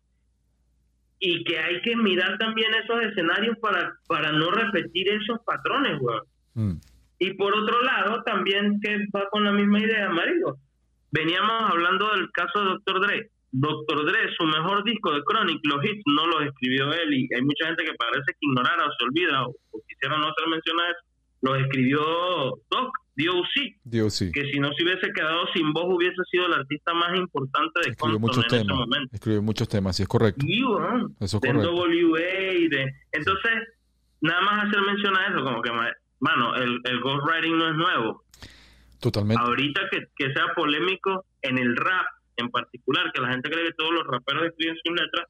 y 1.19 1.43
que 1.45 1.59
hay 1.59 1.81
que 1.81 1.97
mirar 1.97 2.37
también 2.39 2.71
esos 2.75 3.03
escenarios 3.03 3.57
para, 3.59 3.95
para 4.07 4.31
no 4.33 4.51
repetir 4.51 5.09
esos 5.09 5.41
patrones, 5.45 5.99
weón. 6.01 6.23
Mm. 6.53 6.81
Y 7.19 7.35
por 7.35 7.57
otro 7.57 7.83
lado, 7.83 8.23
también 8.25 8.81
que 8.81 9.07
va 9.15 9.29
con 9.31 9.45
la 9.45 9.53
misma 9.53 9.81
idea, 9.81 10.09
Marido. 10.09 10.59
Veníamos 11.11 11.71
hablando 11.71 12.11
del 12.15 12.31
caso 12.33 12.61
de 12.61 12.71
Dr. 12.85 13.01
Dre. 13.01 13.31
Doctor 13.57 14.05
Dre, 14.05 14.35
su 14.37 14.45
mejor 14.47 14.83
disco 14.83 15.13
de 15.13 15.23
Chronic, 15.23 15.61
los 15.63 15.85
hits 15.85 16.03
no 16.07 16.27
los 16.27 16.43
escribió 16.43 16.93
él 16.93 17.15
y 17.15 17.29
hay 17.33 17.43
mucha 17.43 17.67
gente 17.67 17.85
que 17.85 17.95
parece 17.95 18.33
que 18.33 18.39
ignorara 18.41 18.85
o 18.85 18.91
se 18.91 19.05
olvida 19.05 19.47
o, 19.47 19.55
quisiera 19.87 20.19
no 20.19 20.27
hacer 20.27 20.49
mención 20.49 20.81
a 20.81 20.91
eso. 20.91 21.01
Los 21.43 21.61
escribió 21.61 22.01
Doc, 22.69 22.99
D.O.C. 23.15 24.31
Que 24.33 24.51
si 24.51 24.59
no 24.59 24.73
se 24.73 24.83
hubiese 24.83 25.13
quedado 25.13 25.47
sin 25.55 25.73
voz 25.73 25.85
hubiese 25.87 26.21
sido 26.33 26.47
el 26.47 26.55
artista 26.55 26.95
más 26.95 27.17
importante 27.17 27.81
de 27.85 27.95
Compton 27.95 28.21
muchos 28.21 28.53
en 28.53 28.61
ese 28.61 28.73
momento. 28.73 29.09
Escribió 29.13 29.43
muchos 29.43 29.69
temas, 29.69 29.95
sí 29.95 30.03
es 30.03 30.09
correcto. 30.09 30.45
Y, 30.49 30.61
bueno, 30.65 31.11
eso 31.21 31.37
es 31.37 31.41
correcto. 31.41 31.87
y 31.93 32.69
de... 32.69 32.93
Entonces, 33.13 33.53
nada 34.21 34.41
más 34.41 34.67
hacer 34.67 34.81
mención 34.83 35.17
a 35.17 35.27
eso, 35.29 35.45
como 35.45 35.63
que, 35.63 35.71
mano, 36.25 36.55
el, 36.57 36.81
el 36.85 37.01
ghostwriting 37.01 37.59
no 37.59 37.69
es 37.69 37.75
nuevo. 37.77 38.25
Totalmente. 38.99 39.43
Ahorita 39.43 39.83
que, 39.91 40.07
que 40.17 40.33
sea 40.33 40.55
polémico 40.57 41.27
en 41.43 41.59
el 41.59 41.77
rap, 41.77 42.07
en 42.37 42.51
particular, 42.51 43.13
que 43.13 43.21
la 43.21 43.29
gente 43.29 43.51
cree 43.51 43.67
que 43.67 43.75
todos 43.77 43.93
los 43.93 44.07
raperos 44.07 44.47
escriben 44.47 44.77
sus 44.83 44.97
letras, 44.97 45.29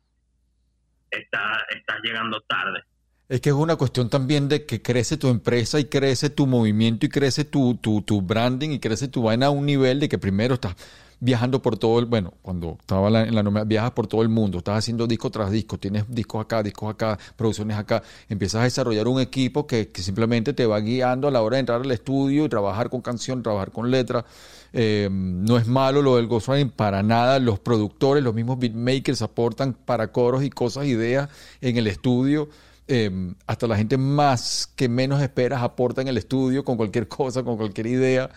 está, 1.10 1.66
está 1.76 1.98
llegando 2.02 2.40
tarde. 2.42 2.80
Es 3.28 3.40
que 3.40 3.48
es 3.48 3.54
una 3.54 3.74
cuestión 3.74 4.08
también 4.08 4.48
de 4.48 4.66
que 4.66 4.82
crece 4.82 5.16
tu 5.16 5.28
empresa 5.28 5.80
y 5.80 5.86
crece 5.86 6.30
tu 6.30 6.46
movimiento 6.46 7.06
y 7.06 7.08
crece 7.08 7.44
tu, 7.44 7.76
tu, 7.82 8.02
tu 8.02 8.22
branding 8.22 8.70
y 8.70 8.78
crece 8.78 9.08
tu 9.08 9.22
vaina 9.22 9.46
a 9.46 9.50
un 9.50 9.66
nivel 9.66 9.98
de 9.98 10.08
que 10.08 10.18
primero 10.18 10.54
estás 10.54 10.76
viajando 11.20 11.62
por 11.62 11.78
todo 11.78 11.98
el, 11.98 12.06
bueno, 12.06 12.34
cuando 12.42 12.76
estaba 12.80 13.08
en 13.22 13.34
la, 13.34 13.40
en 13.40 13.68
viajas 13.68 13.92
por 13.92 14.06
todo 14.06 14.22
el 14.22 14.28
mundo, 14.28 14.58
estás 14.58 14.78
haciendo 14.78 15.06
disco 15.06 15.30
tras 15.30 15.50
disco, 15.50 15.78
tienes 15.78 16.04
discos 16.08 16.44
acá, 16.44 16.62
discos 16.62 16.90
acá, 16.90 17.18
producciones 17.36 17.76
acá, 17.76 18.02
empiezas 18.28 18.60
a 18.60 18.64
desarrollar 18.64 19.08
un 19.08 19.20
equipo 19.20 19.66
que, 19.66 19.90
simplemente 19.94 20.52
te 20.52 20.66
va 20.66 20.80
guiando 20.80 21.28
a 21.28 21.30
la 21.30 21.42
hora 21.42 21.56
de 21.56 21.60
entrar 21.60 21.80
al 21.80 21.90
estudio 21.90 22.44
y 22.44 22.48
trabajar 22.48 22.90
con 22.90 23.00
canción, 23.00 23.42
trabajar 23.42 23.72
con 23.72 23.90
letra. 23.90 24.24
Eh, 24.72 25.08
no 25.10 25.56
es 25.56 25.66
malo 25.66 26.02
lo 26.02 26.16
del 26.16 26.26
ghostwriting 26.26 26.70
para 26.70 27.02
nada, 27.02 27.38
los 27.38 27.58
productores, 27.60 28.22
los 28.22 28.34
mismos 28.34 28.58
beatmakers 28.58 29.22
aportan 29.22 29.72
para 29.72 30.10
coros 30.10 30.42
y 30.42 30.50
cosas, 30.50 30.86
ideas 30.86 31.28
en 31.60 31.76
el 31.76 31.86
estudio. 31.86 32.48
Eh, 32.86 33.32
hasta 33.46 33.66
la 33.66 33.78
gente 33.78 33.96
más 33.96 34.70
que 34.76 34.90
menos 34.90 35.22
esperas 35.22 35.62
aporta 35.62 36.02
en 36.02 36.08
el 36.08 36.18
estudio 36.18 36.64
con 36.64 36.76
cualquier 36.76 37.08
cosa, 37.08 37.42
con 37.42 37.56
cualquier 37.56 37.86
idea. 37.86 38.30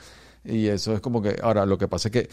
Y 0.45 0.67
eso 0.67 0.93
es 0.93 1.01
como 1.01 1.21
que, 1.21 1.35
ahora 1.41 1.65
lo 1.65 1.77
que 1.77 1.87
pasa 1.87 2.07
es 2.07 2.11
que 2.13 2.29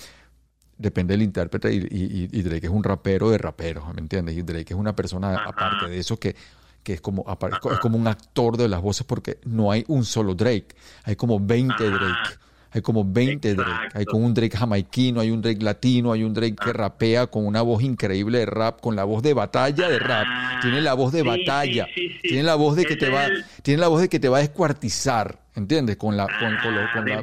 depende 0.78 1.14
del 1.14 1.22
intérprete 1.22 1.72
y, 1.74 2.28
y, 2.32 2.42
Drake 2.42 2.66
es 2.66 2.72
un 2.72 2.82
rapero 2.84 3.30
de 3.30 3.38
raperos, 3.38 3.92
¿me 3.94 4.00
entiendes? 4.00 4.36
Y 4.36 4.42
Drake 4.42 4.72
es 4.74 4.78
una 4.78 4.94
persona 4.96 5.36
aparte 5.46 5.88
de 5.88 5.98
eso 5.98 6.18
que, 6.18 6.34
que 6.82 6.94
es, 6.94 7.00
como, 7.00 7.24
es 7.72 7.78
como 7.78 7.96
un 7.96 8.06
actor 8.08 8.56
de 8.56 8.68
las 8.68 8.82
voces 8.82 9.06
porque 9.06 9.38
no 9.44 9.70
hay 9.70 9.84
un 9.88 10.04
solo 10.04 10.34
Drake, 10.34 10.68
hay 11.04 11.16
como 11.16 11.38
20 11.40 11.90
Drake. 11.90 12.38
Hay 12.76 12.80
como 12.82 13.04
20 13.04 13.54
Drake. 13.54 13.88
Hay 13.94 14.04
como 14.04 14.26
un 14.26 14.34
Drake 14.34 14.56
jamaiquino, 14.56 15.20
hay 15.20 15.30
un 15.30 15.40
Drake 15.40 15.62
latino, 15.62 16.10
hay 16.10 16.24
un 16.24 16.34
Drake 16.34 16.56
que 16.56 16.72
rapea 16.72 17.28
con 17.28 17.46
una 17.46 17.62
voz 17.62 17.84
increíble 17.84 18.38
de 18.40 18.46
rap, 18.46 18.80
con 18.80 18.96
la 18.96 19.04
voz 19.04 19.22
de 19.22 19.32
batalla 19.32 19.88
de 19.88 20.00
rap. 20.00 20.26
Ah, 20.28 20.58
Tiene 20.60 20.80
la 20.80 20.94
voz 20.94 21.12
de 21.12 21.20
sí, 21.22 21.28
batalla. 21.28 21.86
sí, 21.94 22.08
sí, 22.08 22.18
sí. 22.20 22.28
Tiene 22.30 22.42
la 22.42 22.56
voz 22.56 22.74
de 22.74 22.84
que 22.84 22.96
te 22.96 23.08
va, 23.10 23.26
el- 23.26 23.44
tiene 23.62 23.80
la 23.80 23.86
voz 23.86 24.00
de 24.00 24.08
que 24.08 24.18
te 24.18 24.28
va 24.28 24.38
a 24.38 24.40
descuartizar, 24.40 25.38
¿entiendes? 25.54 25.96
Con 25.96 26.16
la, 26.16 26.26
con, 26.26 26.56
con 26.64 26.74
lo- 26.74 26.80
Ah, 26.80 26.90
con 26.92 27.04
de 27.04 27.10
la-. 27.14 27.22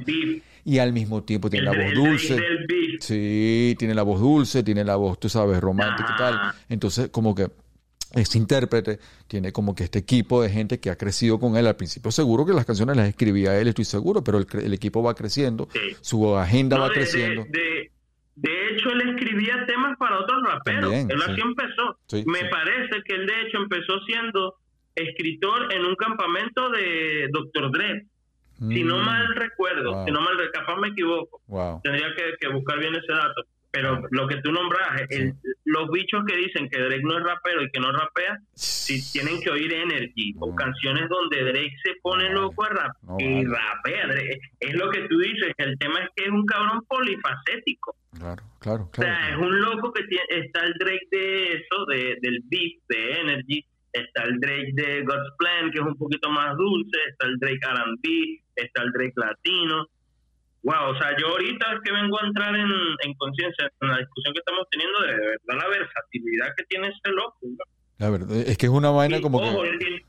Y 0.66 0.78
al 0.80 0.94
mismo 0.94 1.24
tiempo 1.24 1.50
tiene 1.50 1.66
la 1.66 1.72
voz 1.84 1.94
dulce. 1.94 2.40
Sí, 3.00 3.76
tiene 3.80 3.94
la 3.96 4.04
voz 4.04 4.20
dulce, 4.20 4.64
tiene 4.64 4.84
la 4.84 4.96
voz, 4.96 5.20
tú 5.20 5.30
sabes, 5.30 5.60
romántica 5.60 6.14
y 6.16 6.18
tal. 6.18 6.34
Ajá. 6.36 6.56
Entonces, 6.70 7.10
como 7.10 7.34
que 7.34 7.48
ese 8.14 8.38
intérprete 8.38 9.00
tiene 9.28 9.52
como 9.54 9.74
que 9.74 9.86
este 9.86 10.00
equipo 10.00 10.42
de 10.44 10.50
gente 10.50 10.80
que 10.80 10.90
ha 10.90 10.98
crecido 10.98 11.40
con 11.40 11.56
él. 11.56 11.66
Al 11.68 11.76
principio 11.78 12.12
seguro 12.12 12.46
que 12.46 12.54
las 12.54 12.66
canciones 12.66 12.98
las 12.98 13.08
escribía 13.08 13.58
él, 13.60 13.70
estoy 13.70 13.86
seguro, 13.86 14.24
pero 14.24 14.40
el, 14.40 14.74
equipo 14.74 15.02
va 15.02 15.16
creciendo, 15.16 15.68
Sí. 15.74 15.80
su 16.02 16.36
agenda 16.38 16.76
No, 16.78 16.84
va 16.84 16.90
de, 16.90 16.96
creciendo. 16.96 17.46
De, 17.50 17.60
de- 17.60 17.92
de 18.36 18.70
hecho, 18.70 18.90
él 18.92 19.10
escribía 19.10 19.66
temas 19.68 19.96
para 20.00 20.20
otros 20.20 20.42
raperos. 20.48 20.82
También, 20.84 21.12
él 21.12 21.22
sí. 21.26 21.32
así 21.32 21.42
empezó. 21.42 21.98
Sí, 22.08 22.24
Me 22.26 22.50
parece 22.50 23.02
que 23.06 23.16
él, 23.16 23.26
de 23.28 23.42
hecho, 23.42 23.58
empezó 23.58 24.00
siendo 24.08 24.56
escritor 24.96 25.72
en 25.74 25.86
un 25.86 25.96
campamento 25.96 26.70
de 26.70 27.28
Dr. 27.32 27.72
Dre. 27.72 28.06
Si 28.70 28.84
no 28.84 28.98
Mm, 29.00 29.06
mal 29.06 29.36
recuerdo, 29.36 29.92
Wow. 29.94 30.06
si 30.06 30.12
no 30.12 30.22
mal 30.22 30.38
capaz 30.54 30.76
me 30.78 30.90
equivoco. 30.90 31.42
Wow. 31.48 31.82
Tendría 31.84 32.08
que, 32.16 32.34
que 32.40 32.48
buscar 32.54 32.78
bien 32.80 32.94
ese 32.96 33.12
dato. 33.12 33.44
Pero 33.74 33.96
Wow. 33.96 34.08
lo 34.12 34.28
que 34.28 34.36
tú 34.42 34.52
nombras, 34.52 35.02
el- 35.10 35.34
los 35.66 35.90
bichos 35.92 36.24
que 36.28 36.36
dicen 36.36 36.68
que 36.70 36.78
Drake 36.80 37.02
no 37.04 37.18
es 37.18 37.24
rapero 37.24 37.64
y 37.64 37.72
que 37.72 37.80
no 37.80 37.92
rapea, 37.92 38.38
si 38.54 39.02
tienen 39.14 39.40
que 39.42 39.50
oír 39.50 39.74
Energy 39.74 40.34
o 40.40 40.54
canciones 40.54 41.08
donde 41.10 41.42
Drake 41.44 41.74
se 41.84 41.94
pone 42.04 42.30
No 42.32 42.42
loco 42.42 42.66
a 42.66 42.70
rap 42.70 42.92
No 43.04 43.16
y 43.20 43.46
rapea. 43.46 44.08
Drake- 44.08 44.40
Es 44.60 44.74
lo 44.76 44.90
que 44.92 45.08
tú 45.08 45.18
dices, 45.20 45.54
el 45.58 45.78
tema 45.80 46.02
es 46.04 46.10
que 46.16 46.26
es 46.26 46.30
un 46.32 46.46
cabrón 46.46 46.82
polifacético. 46.88 47.96
Claro, 48.20 48.44
claro, 48.60 48.90
O 48.92 49.02
sea, 49.02 49.14
es 49.30 49.36
claro. 49.38 49.42
un 49.48 49.62
loco 49.62 49.94
que 49.94 50.04
tiene, 50.04 50.26
está 50.30 50.66
el 50.66 50.74
Drake 50.74 51.08
de 51.12 51.54
eso, 51.54 51.86
de, 51.88 52.18
del 52.22 52.40
beat, 52.50 52.74
de 52.90 53.22
Energy, 53.22 53.66
está 53.94 54.24
el 54.24 54.40
Drake 54.40 54.72
de 54.74 55.02
God's 55.04 55.32
Plan, 55.38 55.72
que 55.72 55.80
es 55.80 55.86
un 55.86 55.96
poquito 55.98 56.30
más 56.30 56.56
dulce, 56.58 56.98
está 57.10 57.28
el 57.28 57.38
Drake 57.40 57.60
R&B, 57.62 58.42
está 58.56 58.84
el 58.84 58.92
Drake 58.92 59.14
latino. 59.16 59.88
Wow, 60.64 60.92
o 60.92 60.96
sea, 61.00 61.16
yo 61.18 61.28
ahorita 61.30 61.74
es 61.74 61.80
que 61.84 61.92
vengo 61.92 62.22
a 62.22 62.28
entrar 62.28 62.56
en, 62.56 62.70
en 62.70 63.14
conciencia 63.16 63.70
en 63.82 63.88
la 63.90 63.98
discusión 63.98 64.34
que 64.34 64.40
estamos 64.40 64.68
teniendo 64.70 65.00
de 65.02 65.14
verdad 65.16 65.64
la 65.64 65.68
versatilidad 65.80 66.48
que 66.56 66.64
tiene 66.66 66.88
ese 66.90 67.12
loco. 67.14 67.38
¿no? 67.42 67.58
La 67.98 68.10
verdad, 68.12 68.38
es 68.38 68.58
que 68.58 68.68
es 68.68 68.72
una 68.72 68.92
vaina 68.92 69.18
Y, 69.18 69.22
como 69.22 69.40
ojo, 69.40 69.64
que 69.64 69.70
y- 69.70 70.02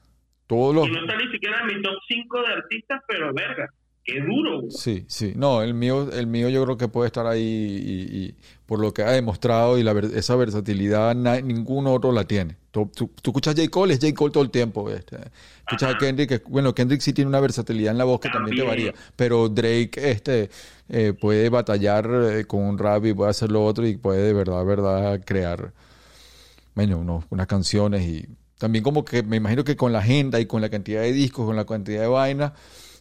todos 0.47 0.75
los... 0.75 0.87
y 0.89 0.91
no 0.91 1.01
está 1.01 1.17
ni 1.17 1.31
siquiera 1.33 1.61
en 1.63 1.67
mi 1.69 1.83
top 1.83 1.95
5 2.07 2.43
de 2.43 2.47
artistas, 2.53 3.01
pero 3.09 3.33
verga, 3.33 3.71
qué 4.05 4.21
duro. 4.21 4.63
Sí, 4.69 5.05
sí. 5.09 5.33
No, 5.37 5.63
el 5.63 5.73
mío, 5.73 6.11
el 6.13 6.27
mío 6.27 6.51
yo 6.51 6.63
creo 6.65 6.77
que 6.77 6.89
puede 6.89 7.07
estar 7.07 7.27
ahí 7.27 7.41
y, 7.41 8.27
y 8.27 8.35
por 8.73 8.81
lo 8.81 8.95
que 8.95 9.03
ha 9.03 9.11
demostrado 9.11 9.77
y 9.77 9.83
la, 9.83 9.93
esa 10.15 10.35
versatilidad 10.35 11.15
na- 11.15 11.43
ningún 11.43 11.87
otro 11.87 12.11
la 12.11 12.25
tiene. 12.25 12.57
Tú, 12.71 12.87
tú- 12.87 13.11
tú 13.21 13.31
escuchas 13.33 13.55
J. 13.55 13.69
Cole, 13.69 13.93
es 13.93 14.01
J. 14.01 14.15
Cole 14.15 14.33
todo 14.33 14.43
el 14.43 14.49
tiempo. 14.51 14.89
este. 14.89 15.17
Escuchas 15.59 15.83
a 15.83 15.89
Ajá. 15.91 15.99
Kendrick, 15.99 16.29
que- 16.31 16.43
bueno, 16.51 16.75
Kendrick 16.75 17.03
sí 17.03 17.13
tiene 17.13 17.29
una 17.29 17.39
versatilidad 17.41 17.93
en 17.93 17.99
la 17.99 18.05
voz 18.05 18.19
que 18.21 18.31
también, 18.31 18.57
te 18.57 18.63
También. 18.65 18.87
varía, 18.95 19.03
pero 19.15 19.51
Drake 19.51 19.91
este, 20.11 20.49
eh, 20.89 21.13
puede 21.13 21.51
batallar 21.51 22.09
eh, 22.31 22.47
con 22.47 22.63
un 22.63 22.79
rap 22.79 23.05
y 23.05 23.13
puede 23.13 23.31
hacer 23.31 23.53
lo 23.53 23.63
otro 23.63 23.87
y 23.87 23.99
puede 23.99 24.23
de 24.23 24.33
verdad, 24.33 24.65
verdad, 24.65 25.21
crear 25.23 25.75
bueno, 26.75 26.97
uno- 26.97 27.25
unas 27.29 27.47
canciones 27.47 28.07
y 28.07 28.27
también 28.57 28.83
como 28.83 29.05
que 29.05 29.23
me 29.23 29.37
imagino 29.37 29.65
que 29.65 29.77
con 29.77 29.93
la 29.93 29.99
agenda 29.99 30.41
y 30.41 30.47
con 30.47 30.63
la 30.63 30.71
cantidad 30.71 31.03
de 31.03 31.13
discos, 31.13 31.45
con 31.45 31.57
la 31.57 31.67
cantidad 31.67 32.01
de 32.01 32.07
vainas, 32.09 32.53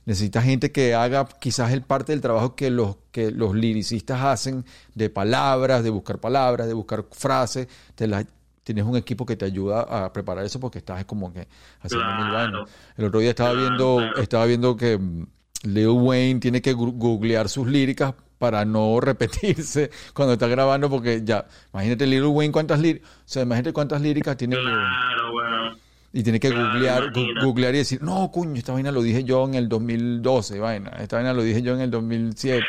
necesita 0.06 0.42
gente 0.42 0.72
que 0.72 0.94
haga 0.96 1.28
quizás 1.40 1.72
el 1.72 1.82
parte 1.84 2.12
del 2.12 2.22
trabajo 2.22 2.56
que 2.56 2.70
los 2.72 2.98
que 3.12 3.32
los 3.32 3.54
liricistas 3.56 4.22
hacen 4.22 4.66
de 4.96 5.10
palabras, 5.10 5.84
de 5.84 5.90
buscar 5.90 6.20
palabras, 6.20 6.68
de 6.68 6.74
buscar 6.74 7.06
frases, 7.12 7.68
te 7.96 8.08
las- 8.08 8.26
tienes 8.64 8.86
un 8.86 8.96
equipo 8.96 9.26
que 9.26 9.36
te 9.36 9.46
ayuda 9.46 9.82
a 9.82 10.14
preparar 10.14 10.46
eso 10.46 10.60
porque 10.60 10.78
estás 10.78 11.04
como 11.06 11.34
que 11.34 11.48
haciendo 11.82 12.06
mil 12.08 12.30
Claro. 12.30 12.34
vainas. 12.60 12.70
El 12.96 13.06
otro 13.06 13.20
día 13.20 13.32
estaba 13.32 13.52
Claro, 13.52 13.62
viendo 13.68 13.96
claro. 13.98 14.22
estaba 14.22 14.46
viendo 14.46 14.76
que 14.78 14.98
mm, 14.98 15.26
Lil 15.64 15.88
Wayne 15.90 16.40
tiene 16.40 16.62
que 16.62 16.74
googlear 16.74 17.50
sus 17.50 17.68
líricas 17.68 18.14
para 18.40 18.66
no 18.66 19.00
repetirse 19.02 19.92
cuando 20.14 20.34
está 20.34 20.48
grabando 20.48 20.90
porque 20.90 21.22
ya, 21.24 21.46
imagínate 21.74 22.08
Lil 22.08 22.24
Wayne 22.26 22.52
cuántas 22.52 22.80
líricas, 22.80 23.08
o 23.10 23.14
sea, 23.26 23.44
imagínate 23.44 23.74
cuántas 23.74 24.02
líricas 24.02 24.38
tiene 24.38 24.56
Lil 24.56 24.66
Wayne. 24.66 24.80
Claro, 24.80 25.32
bueno. 25.32 25.78
Y 26.14 26.24
tiene 26.24 26.40
que 26.40 26.50
Claro, 26.50 26.72
googlear, 26.74 27.12
googlear 27.44 27.76
y 27.76 27.80
decir, 27.80 28.02
no, 28.02 28.30
coño, 28.34 28.56
esta 28.56 28.74
vaina 28.74 28.92
lo 28.92 29.02
dije 29.02 29.24
yo 29.24 29.46
en 29.46 29.54
el 29.56 29.70
2012, 29.70 30.60
vaina, 30.60 30.90
esta 31.00 31.16
vaina 31.18 31.34
lo 31.34 31.42
dije 31.44 31.62
yo 31.62 31.74
en 31.74 31.82
el 31.82 31.92
2007. 31.92 32.66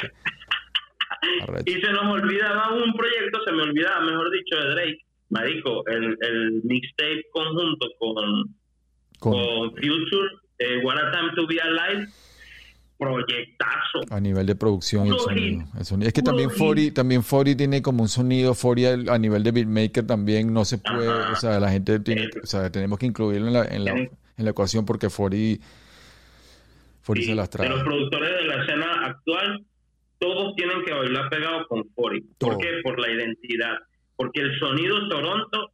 Arrecho. 1.43 1.65
Y 1.67 1.81
se 1.81 1.93
nos 1.93 2.05
olvidaba 2.05 2.73
un 2.73 2.93
proyecto, 2.95 3.41
se 3.45 3.53
me 3.53 3.63
olvidaba, 3.63 4.01
mejor 4.05 4.31
dicho, 4.31 4.57
de 4.57 4.71
Drake. 4.75 4.99
Marico, 5.31 5.87
el, 5.87 6.17
el 6.21 6.61
mixtape 6.65 7.25
conjunto 7.33 7.87
con, 7.99 8.55
Con- 9.19 9.33
con 9.33 9.71
Future, 9.77 10.29
eh, 10.59 10.79
What 10.85 10.99
a 10.99 11.11
Time 11.11 11.31
to 11.37 11.47
Be 11.47 11.59
Alive, 11.61 12.07
proyectazo. 13.03 14.01
a 14.11 14.21
nivel 14.21 14.47
de 14.47 14.55
producción 14.55 15.07
y 15.07 15.11
el 15.11 15.19
sonido. 15.19 15.61
hit. 15.65 15.75
El 15.79 15.85
sonido. 15.85 16.09
Es 16.09 16.15
que 16.15 16.23
también. 16.23 16.51
40, 16.57 16.95
también 16.95 17.23
40 17.23 17.57
tiene 17.57 17.83
como 17.83 18.03
un 18.03 18.09
sonido, 18.09 18.55
40 18.55 18.93
al- 18.95 19.09
a 19.09 19.19
nivel 19.19 19.43
de 19.43 19.51
beatmaker 19.53 20.07
también 20.07 20.53
no 20.53 20.65
se 20.65 20.79
puede, 20.79 21.09
Ajá. 21.11 21.33
o 21.33 21.37
sea, 21.37 21.61
la 21.61 21.71
gente 21.71 21.99
tiene, 22.01 22.25
Eh, 22.25 22.31
o 22.43 22.47
sea, 22.47 22.71
tenemos 22.71 22.99
que 22.99 23.07
incluirlo 23.07 23.47
en 23.49 23.53
la, 23.55 23.65
en 23.65 23.85
la, 23.85 23.93
tiene- 23.93 24.11
en 24.39 24.45
la 24.45 24.51
ecuación 24.51 24.85
porque 24.87 25.09
40, 25.09 25.65
40 27.07 27.25
Y 27.25 27.27
se 27.29 27.35
las 27.35 27.51
de 27.51 27.57
trae. 27.59 27.69
los 27.69 27.83
productores 27.83 28.31
de 28.31 28.45
la 28.47 28.63
escena 28.63 29.07
actual, 29.07 29.65
todos 30.19 30.55
tienen 30.57 30.85
que 30.85 30.93
bailar 30.93 31.29
pegado 31.31 31.67
con 31.67 31.83
40. 31.95 32.29
¿Por 32.39 32.59
qué? 32.59 32.69
Por 32.85 32.99
la 33.01 33.11
identidad. 33.11 33.77
Porque 34.17 34.41
el 34.41 34.57
sonido 34.59 35.09
Toronto, 35.09 35.73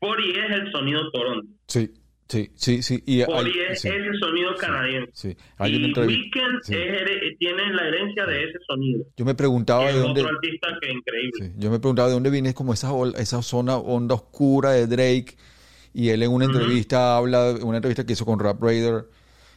40 0.00 0.46
es 0.46 0.50
el 0.62 0.72
sonido 0.72 1.10
Toronto. 1.12 1.46
Sí, 1.68 1.90
sí, 2.34 2.50
sí, 2.54 2.82
sí. 2.82 3.02
Y 3.06 3.20
hay, 3.20 3.26
40 3.26 3.58
es 3.72 3.80
sí, 3.80 3.88
ese 3.88 4.18
sonido 4.20 4.54
canadiense. 4.56 5.10
sí. 5.14 5.36
Hay 5.58 5.74
una 5.76 5.86
y 5.86 5.88
entrevista. 5.88 6.22
Weekend 6.40 6.62
sí. 6.62 6.74
es 6.74 6.78
here- 6.80 7.36
tiene 7.38 7.72
la 7.74 7.88
herencia 7.88 8.26
de 8.26 8.44
ese 8.44 8.58
sonido. 8.66 9.04
Yo 9.16 9.24
me 9.24 9.34
preguntaba 9.34 9.88
es 9.88 9.94
de 9.94 10.00
dónde, 10.00 10.20
otro 10.22 10.34
artista 10.36 10.68
que 10.80 10.88
es 10.88 10.94
increíble. 10.94 11.32
Sí, 11.46 11.52
Yo 11.58 11.70
me 11.70 11.78
preguntaba 11.78 12.08
de 12.08 12.14
dónde 12.14 12.30
viene 12.30 12.54
como 12.54 12.72
esa, 12.74 12.90
esa 13.18 13.42
zona 13.42 13.76
onda 13.76 14.14
oscura 14.14 14.70
de 14.72 14.86
Drake 14.86 15.36
y 15.92 16.08
él 16.10 16.22
en 16.22 16.30
una 16.32 16.44
entrevista 16.46 17.16
habla, 17.16 17.54
una 17.62 17.76
entrevista 17.78 18.04
que 18.04 18.14
hizo 18.14 18.24
con 18.26 18.38
Rap 18.40 18.60
Raider, 18.62 19.04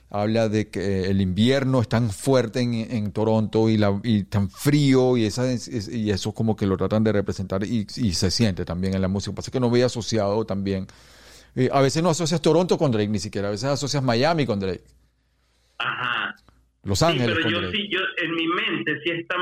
habla 0.09 0.47
de 0.47 0.69
que 0.69 1.05
el 1.09 1.19
invierno 1.19 1.81
es 1.81 1.89
tan 1.89 2.09
fuerte 2.11 2.61
en, 2.61 2.73
en 2.75 3.11
Toronto 3.11 3.69
y, 3.69 3.75
la, 3.77 3.99
y 4.03 4.23
tan 4.23 4.49
frío 4.49 5.17
y, 5.17 5.25
esa, 5.25 5.51
es- 5.51 5.67
y 5.89 6.09
eso 6.11 6.31
como 6.33 6.55
que 6.55 6.65
lo 6.65 6.77
tratan 6.77 7.03
de 7.03 7.11
representar 7.11 7.63
y, 7.65 7.85
y 7.97 8.13
se 8.13 8.31
siente 8.31 8.63
también 8.65 8.93
en 8.93 9.01
la 9.01 9.07
música. 9.09 9.35
Pasa 9.35 9.51
que 9.51 9.59
no 9.59 9.69
veía 9.69 9.87
asociado 9.87 10.45
también. 10.45 10.87
Eh, 11.57 11.69
a 11.71 11.81
veces 11.81 12.01
no 12.03 12.09
asocias 12.09 12.41
Toronto 12.41 12.77
con 12.77 12.91
Drake 12.91 13.09
ni 13.09 13.19
siquiera, 13.19 13.47
a 13.49 13.51
veces 13.51 13.65
asocias 13.69 14.01
Miami 14.03 14.45
con 14.45 14.59
Drake, 14.59 14.83
Ajá. 15.79 16.35
Los 16.83 16.99
Sí, 16.99 17.05
Ángeles 17.05 17.27
pero 17.35 17.41
con 17.41 17.51
yo 17.51 17.61
Drake. 17.61 17.77
sí, 17.77 17.89
yo 17.91 17.99
en 18.23 18.35
mi 18.35 18.47
mente 18.47 18.93
sí 19.03 19.11
está, 19.11 19.35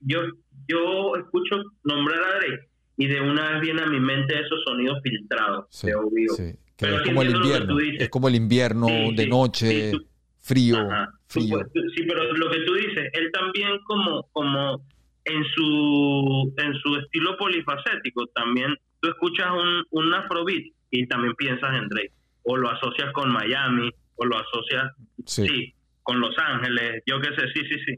yo, 0.00 0.20
yo 0.68 1.16
escucho 1.16 1.56
nombrar 1.84 2.18
a 2.22 2.36
Drake 2.38 2.68
y 2.96 3.06
de 3.06 3.20
una 3.20 3.52
vez 3.52 3.60
viene 3.60 3.82
a 3.82 3.86
mi 3.86 4.00
mente 4.00 4.34
esos 4.34 4.62
sonidos 4.64 4.98
filtrados 5.02 5.66
Sí, 5.70 5.88
de 5.88 5.94
obvio. 5.94 6.32
sí, 6.34 6.52
que 6.76 6.86
Pero 6.86 6.96
es 6.96 7.02
sí 7.02 7.08
como 7.08 7.22
el 7.22 7.30
invierno, 7.36 7.78
es 7.80 8.08
como 8.08 8.28
el 8.28 8.34
invierno 8.34 8.86
Sí, 8.88 9.14
de 9.16 9.22
sí, 9.24 9.28
noche, 9.28 9.66
sí, 9.90 9.90
tú- 9.96 10.06
frío, 10.40 10.76
Ajá. 10.78 11.10
Frío. 11.28 11.58
tú- 11.74 11.80
sí, 11.94 12.04
pero 12.08 12.32
lo 12.32 12.50
que 12.50 12.60
tú 12.60 12.74
dices, 12.74 13.10
él 13.12 13.30
también 13.32 13.78
como, 13.84 14.22
como 14.32 14.82
en 15.24 15.44
su 15.54 16.54
en 16.56 16.72
su 16.74 16.96
estilo 16.96 17.36
polifacético, 17.36 18.26
también 18.28 18.74
tú 19.00 19.08
escuchas 19.08 19.48
un, 19.52 19.84
un 19.90 20.14
afrobeat 20.14 20.64
y 20.90 21.06
también 21.06 21.34
piensas 21.36 21.76
en 21.76 21.88
Drake. 21.88 22.12
O 22.44 22.56
lo 22.56 22.70
asocias 22.70 23.12
con 23.12 23.30
Miami, 23.32 23.90
o 24.16 24.24
lo 24.24 24.36
asocias, 24.38 24.92
Sí. 25.24 25.46
sí, 25.46 25.74
con 26.02 26.20
Los 26.20 26.36
Ángeles, 26.38 27.02
yo 27.06 27.20
qué 27.20 27.28
sé, 27.34 27.46
sí, 27.54 27.60
sí, 27.68 27.76
sí. 27.86 27.94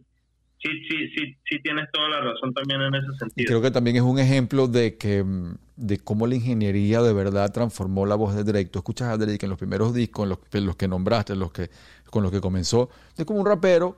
Sí, 0.60 0.70
sí, 0.90 1.08
sí, 1.14 1.36
sí 1.48 1.58
tienes 1.62 1.86
toda 1.92 2.08
la 2.08 2.20
razón 2.20 2.52
también 2.52 2.80
en 2.82 2.92
ese 2.94 3.06
Y 3.14 3.18
sentido. 3.18 3.46
creo 3.46 3.62
que 3.62 3.70
también 3.70 3.94
es 3.96 4.02
un 4.02 4.18
ejemplo 4.18 4.66
de 4.66 4.96
que 4.96 5.22
mm, 5.22 5.54
de 5.76 5.98
cómo 5.98 6.26
la 6.26 6.34
ingeniería 6.34 7.00
de 7.00 7.12
verdad 7.12 7.52
transformó 7.52 8.06
la 8.06 8.16
voz 8.16 8.34
de 8.34 8.42
Drake. 8.42 8.70
Tú 8.70 8.80
escuchas 8.80 9.08
a 9.08 9.16
Drake 9.16 9.38
en 9.46 9.50
los 9.50 9.58
primeros 9.58 9.94
discos, 9.94 10.24
en 10.24 10.30
los, 10.30 10.38
en 10.52 10.66
los 10.66 10.74
que 10.74 10.88
nombraste, 10.88 11.34
en 11.34 11.38
los 11.38 11.52
que, 11.52 11.70
con 12.10 12.24
los 12.24 12.32
que 12.32 12.40
comenzó, 12.40 12.90
es 13.16 13.24
como 13.24 13.38
un 13.40 13.46
rapero. 13.46 13.96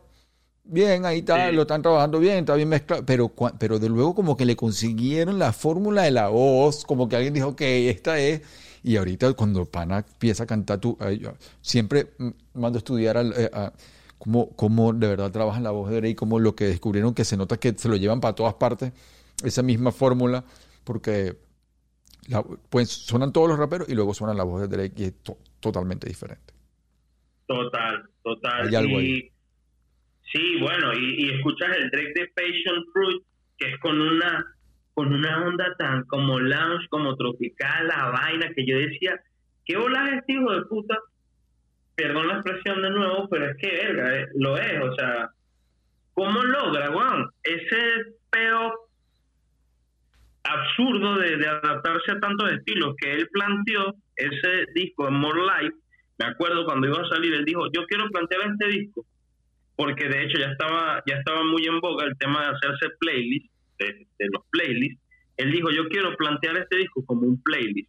Bien, 0.73 1.05
ahí 1.05 1.19
está, 1.19 1.49
Sí. 1.51 1.57
lo 1.57 1.63
están 1.63 1.83
trabajando 1.83 2.21
bien, 2.21 2.39
está 2.39 2.55
bien 2.55 2.69
mezclado, 2.69 3.05
pero, 3.05 3.33
pero 3.59 3.81
de 3.81 3.89
luego 3.89 4.15
como 4.15 4.37
que 4.37 4.45
le 4.45 4.55
consiguieron 4.55 5.37
la 5.39 5.53
fórmula 5.53 6.03
de 6.03 6.13
la 6.13 6.29
voz, 6.29 6.85
como 6.85 7.09
que 7.09 7.17
alguien 7.17 7.35
dijo, 7.35 7.49
ok, 7.49 7.61
esta 7.63 8.21
es, 8.21 8.43
y 8.85 8.97
ahorita 8.97 9.33
cuando 9.33 9.65
Pana 9.65 9.99
empieza 10.07 10.45
a 10.45 10.47
cantar, 10.47 10.79
tú, 10.79 10.97
yo 11.19 11.33
siempre 11.61 12.11
mando 12.55 12.77
a 12.77 12.79
estudiar 12.79 13.17
al, 13.17 13.33
eh, 13.37 13.51
a 13.53 13.73
cómo, 14.19 14.51
cómo 14.51 14.93
de 14.93 15.09
verdad 15.09 15.33
trabajan 15.33 15.65
la 15.65 15.73
voz 15.73 15.91
de 15.91 15.97
Drake, 15.97 16.15
como 16.15 16.39
lo 16.39 16.55
que 16.55 16.67
descubrieron 16.67 17.15
que 17.15 17.25
se 17.25 17.37
nota 17.37 17.57
que 17.57 17.75
se 17.77 17.89
lo 17.89 17.97
llevan 17.97 18.21
para 18.21 18.37
todas 18.37 18.55
partes, 18.55 18.93
esa 19.43 19.63
misma 19.65 19.91
fórmula, 19.91 20.45
porque 20.85 21.37
la- 22.29 22.45
pues 22.45 22.91
suenan 22.91 23.33
todos 23.33 23.49
los 23.49 23.59
raperos 23.59 23.89
y 23.89 23.95
luego 23.95 24.15
suenan 24.15 24.37
la 24.37 24.45
voz 24.45 24.61
de 24.61 24.69
Drake 24.69 24.95
y 24.97 25.05
es 25.07 25.15
to- 25.25 25.39
totalmente 25.59 26.07
diferente. 26.07 26.55
Total, 27.47 28.09
total. 28.23 28.69
Hay 28.69 28.75
algo 28.77 28.99
ahí. 28.99 29.33
Sí, 30.33 30.59
bueno, 30.61 30.93
y, 30.95 31.25
y 31.25 31.31
escuchas 31.35 31.77
el 31.77 31.91
track 31.91 32.15
de 32.15 32.29
Passion 32.35 32.85
Fruit, 32.93 33.23
que 33.59 33.71
es 33.71 33.79
con 33.81 34.01
una 34.01 34.47
con 34.95 35.15
una 35.15 35.47
onda 35.47 35.75
tan 35.79 36.05
como 36.05 36.39
lounge, 36.39 36.87
como 36.91 37.17
tropical, 37.17 37.87
la 37.87 38.11
vaina, 38.11 38.53
que 38.55 38.67
yo 38.67 38.77
decía, 38.77 39.19
¿qué 39.65 39.77
bolas 39.77 40.11
es 40.11 40.19
este 40.19 40.33
hijo 40.35 40.53
de 40.53 40.63
puta? 40.67 40.99
Perdón 41.95 42.29
la 42.29 42.35
expresión 42.35 42.83
de 42.83 42.91
nuevo, 42.91 43.29
pero 43.31 43.47
es 43.47 43.57
que, 43.57 43.69
verga, 43.71 44.19
eh, 44.19 44.29
lo 44.35 44.59
es, 44.59 44.83
o 44.83 44.95
sea, 44.97 45.31
¿cómo 46.13 46.43
logra, 46.43 46.91
weón? 46.91 47.31
Ese 47.43 48.15
pedo 48.31 48.75
absurdo 50.43 51.17
de, 51.19 51.37
de 51.37 51.47
adaptarse 51.47 52.13
a 52.13 52.21
tantos 52.21 52.53
estilos 52.53 52.95
que 53.01 53.13
él 53.13 53.29
planteó, 53.33 53.95
ese 54.17 54.67
disco 54.75 55.09
en 55.09 55.15
More 55.15 55.41
Life, 55.41 55.77
me 56.19 56.27
acuerdo 56.27 56.67
cuando 56.67 56.89
iba 56.89 57.01
a 57.01 57.09
salir, 57.09 57.33
él 57.33 57.45
dijo, 57.45 57.71
yo 57.73 57.87
quiero 57.87 58.11
plantear 58.11 58.43
este 58.51 58.67
disco, 58.67 59.07
porque 59.81 60.09
de 60.09 60.25
hecho 60.25 60.39
ya 60.39 60.49
estaba, 60.53 61.03
ya 61.07 61.15
estaba 61.17 61.43
muy 61.43 61.65
en 61.65 61.81
boga 61.81 62.05
el 62.05 62.15
tema 62.19 62.43
de 62.43 62.49
hacerse 62.55 62.87
playlists, 62.99 63.51
de, 63.79 63.87
de 64.19 64.27
los 64.35 64.43
playlists, 64.51 65.01
él 65.39 65.53
dijo, 65.53 65.71
yo 65.71 65.89
quiero 65.89 66.15
plantear 66.17 66.59
este 66.59 66.77
disco 66.77 67.03
como 67.07 67.23
un 67.23 67.43
playlist, 67.43 67.89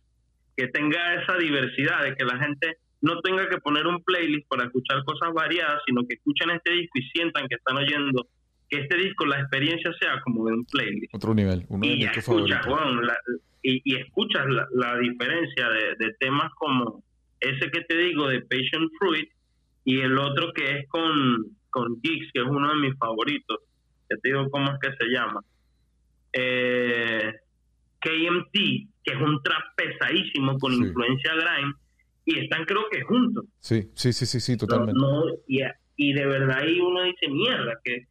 que 0.56 0.68
tenga 0.70 1.16
esa 1.22 1.36
diversidad, 1.38 2.04
de 2.04 2.16
que 2.16 2.24
la 2.24 2.38
gente 2.38 2.78
no 3.02 3.20
tenga 3.22 3.50
que 3.50 3.58
poner 3.58 3.86
un 3.88 4.02
playlist 4.04 4.48
para 4.48 4.64
escuchar 4.68 5.04
cosas 5.04 5.34
variadas, 5.34 5.82
sino 5.86 6.08
que 6.08 6.16
escuchen 6.16 6.50
este 6.52 6.72
disco 6.72 6.98
y 7.00 7.04
sientan 7.10 7.48
que 7.50 7.56
están 7.56 7.76
oyendo 7.78 8.28
que 8.70 8.78
este 8.84 8.96
disco, 8.96 9.26
la 9.26 9.42
experiencia 9.42 9.92
sea 10.00 10.22
como 10.22 10.48
de 10.48 10.54
un 10.54 10.66
playlist. 10.66 11.14
Otro 11.14 11.34
nivel, 11.34 11.66
uno 11.68 11.82
de 11.86 11.88
y, 11.94 11.98
mis 11.98 12.18
escuchas, 12.18 12.66
bueno, 12.68 13.02
la- 13.02 13.18
y, 13.64 13.82
y 13.84 13.96
escuchas 13.98 14.46
la, 14.48 14.66
la 14.72 14.98
diferencia 14.98 15.68
de, 15.68 15.96
de 16.06 16.14
temas 16.22 16.50
como 16.56 17.04
ese 17.42 17.70
que 17.70 17.82
te 17.82 17.98
digo 17.98 18.30
de 18.30 18.40
Patient 18.42 18.90
Fruit 18.98 19.30
y 19.84 20.00
el 20.00 20.18
otro 20.18 20.54
que 20.54 20.64
es 20.78 20.88
con, 20.88 21.48
con 21.72 22.00
Geeks, 22.02 22.32
que 22.34 22.42
es 22.42 22.46
uno 22.48 22.70
de 22.70 22.76
mis 22.76 22.98
favoritos. 23.00 23.60
Ya 24.10 24.18
te 24.22 24.30
digo 24.30 24.50
cómo 24.52 24.70
es 24.72 24.78
que 24.82 24.96
se 24.98 25.10
llama. 25.12 25.42
Eh, 26.34 27.34
KMT, 28.00 28.54
que 29.04 29.14
es 29.14 29.22
un 29.22 29.42
trap 29.44 29.62
pesadísimo 29.76 30.58
con 30.60 30.72
Sí. 30.74 30.80
influencia 30.80 31.34
grime, 31.36 31.74
y 32.26 32.40
están 32.40 32.66
creo 32.66 32.84
que 32.92 33.02
juntos. 33.02 33.46
Sí, 33.60 33.90
sí, 33.96 34.14
sí, 34.14 34.26
sí, 34.26 34.40
sí, 34.40 34.52
No, 34.54 34.58
totalmente. 34.60 34.94
no, 35.00 35.24
y, 35.48 35.62
y 35.98 36.14
de 36.14 36.26
verdad 36.26 36.60
ahí 36.60 36.80
uno 36.80 37.04
dice, 37.04 37.28
mierda, 37.30 37.74
que 37.84 38.06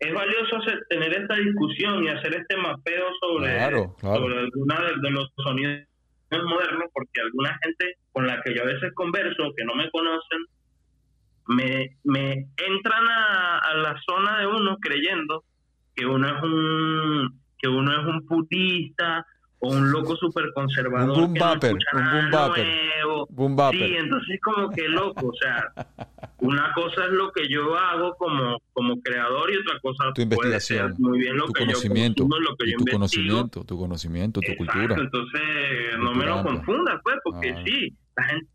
es 0.00 0.12
valioso 0.12 0.56
hacer- 0.56 0.84
tener 0.88 1.12
esta 1.14 1.36
discusión 1.36 2.04
y 2.04 2.08
hacer 2.08 2.34
este 2.34 2.56
mapeo 2.56 3.06
sobre, 3.20 3.54
Claro, 3.56 3.96
claro. 3.98 4.16
sobre 4.22 4.38
alguna 4.40 4.80
de, 4.82 4.92
de 5.00 5.10
los 5.10 5.30
sonidos 5.36 5.84
modernos, 6.30 6.90
porque 6.92 7.20
alguna 7.20 7.56
gente 7.62 7.94
con 8.12 8.26
la 8.26 8.42
que 8.42 8.54
yo 8.54 8.62
a 8.62 8.66
veces 8.66 8.92
converso, 8.94 9.52
que 9.56 9.64
no 9.64 9.74
me 9.74 9.88
conocen, 9.90 10.44
me, 11.46 11.96
me 12.04 12.48
entran 12.56 13.06
a, 13.08 13.58
a 13.58 13.74
la 13.74 14.00
zona 14.06 14.38
de 14.40 14.46
uno 14.46 14.78
creyendo 14.80 15.44
que 15.94 16.06
uno 16.06 16.26
es 16.28 16.42
un 16.42 17.40
que 17.58 17.68
uno 17.68 17.92
es 17.92 18.06
un 18.06 18.26
putista 18.26 19.26
o 19.60 19.68
un 19.70 19.90
loco 19.90 20.14
súper 20.16 20.52
conservador 20.54 21.10
Un 21.10 21.16
boom 21.16 21.32
que 21.34 21.40
no 21.40 21.46
bapper, 21.46 21.70
escucha 21.70 21.90
un 21.96 22.10
boom 22.10 22.30
bapper. 22.30 22.66
nuevo. 22.66 23.26
Boom 23.30 23.56
bapper. 23.56 23.88
Sí, 23.88 23.96
entonces 23.96 24.40
como 24.42 24.68
que 24.70 24.88
loco, 24.88 25.28
o 25.28 25.32
sea, 25.34 25.72
una 26.40 26.72
cosa 26.74 27.04
es 27.06 27.12
lo 27.12 27.32
que 27.32 27.48
yo 27.48 27.74
hago 27.74 28.14
como, 28.16 28.58
como 28.74 29.00
creador 29.00 29.50
y 29.50 29.56
otra 29.56 29.78
cosa 29.80 30.12
Tu 30.14 30.28
puede 30.28 30.60
ser 30.60 30.76
investigación, 30.82 30.94
muy 30.98 31.18
bien 31.20 31.36
lo 31.38 31.46
tu 31.46 31.52
que 31.54 31.60
conocimiento, 31.64 32.24
yo 32.24 32.28
consumo, 32.28 32.50
lo 32.50 32.56
que 32.56 32.70
yo 32.70 32.76
tu 32.76 32.84
conocimiento, 32.92 33.64
tu 33.64 33.78
conocimiento, 33.78 34.40
tu 34.40 34.52
Exacto, 34.52 34.72
cultura. 34.72 34.96
entonces 35.02 35.98
no 35.98 36.12
me 36.14 36.26
lo 36.26 36.42
confundas, 36.42 37.00
pues, 37.02 37.16
porque 37.24 37.50
Ah. 37.56 37.62
sí, 37.64 37.96
la 38.16 38.24
gente, 38.24 38.46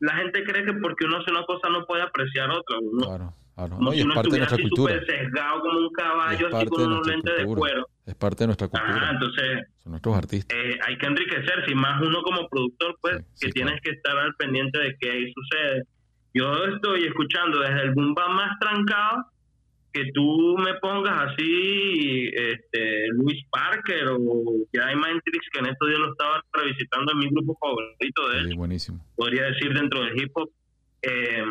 la 0.00 0.14
gente 0.16 0.42
cree 0.44 0.64
que 0.64 0.72
porque 0.74 1.04
uno 1.04 1.18
hace 1.18 1.30
una 1.30 1.44
cosa 1.44 1.68
no 1.68 1.84
puede 1.86 2.02
apreciar 2.02 2.50
otra. 2.50 2.78
Uno, 2.80 3.06
Claro, 3.06 3.34
claro. 3.54 3.78
No, 3.80 3.92
y 3.94 4.00
es 4.00 4.06
parte 4.06 4.30
de 4.30 4.38
nuestra 4.38 4.56
así 4.56 4.62
cultura. 4.68 5.00
sesgado 5.06 5.60
como 5.60 5.78
un 5.78 5.84
Es 5.86 5.92
caballo, 5.96 6.46
así 6.46 6.50
parte 6.52 6.68
con 6.68 6.78
de 6.78 6.84
unos 6.86 6.96
nuestra 6.98 7.14
lentes 7.14 7.36
de 7.36 7.44
cultura. 7.44 7.60
cuero. 7.72 7.86
Es 8.06 8.14
parte 8.16 8.38
de 8.38 8.46
nuestra 8.46 8.68
cultura. 8.68 9.10
entonces 9.12 9.68
Son 9.82 9.90
nuestros 9.92 10.16
artistas. 10.16 10.58
eh, 10.58 10.78
hay 10.86 10.98
que 10.98 11.06
enriquecerse 11.06 11.70
y 11.70 11.74
más 11.74 12.02
uno 12.02 12.22
como 12.22 12.48
productor, 12.48 12.96
pues, 13.00 13.24
Sí, 13.34 13.46
que 13.46 13.52
tienes 13.52 13.80
que 13.82 13.90
estar 13.90 14.16
al 14.18 14.34
pendiente 14.34 14.78
de 14.78 14.96
qué 14.98 15.10
ahí 15.10 15.32
sucede. 15.32 15.84
Yo 16.34 16.52
estoy 16.66 17.04
escuchando 17.04 17.58
desde 17.60 17.82
el 17.82 17.90
boom 17.92 18.14
más 18.14 18.58
trancado 18.60 19.24
que 19.92 20.10
tú 20.14 20.56
me 20.58 20.74
pongas 20.74 21.32
así, 21.32 22.30
este, 22.32 23.08
Luis 23.12 23.44
Parker 23.50 24.08
o 24.10 24.18
Jai 24.72 24.94
Matrix, 24.96 25.48
que 25.52 25.58
en 25.60 25.66
estos 25.66 25.88
días 25.88 26.00
lo 26.00 26.12
estaba 26.12 26.42
revisitando 26.52 27.12
en 27.12 27.18
mi 27.18 27.28
grupo 27.30 27.56
favorito 27.60 28.28
de 28.30 28.38
él, 28.38 28.48
Sí, 28.50 28.56
buenísimo. 28.56 29.04
podría 29.16 29.44
decir 29.44 29.72
dentro 29.74 30.02
del 30.04 30.20
hip 30.20 30.30
hop, 30.34 30.50
eh, 31.02 31.44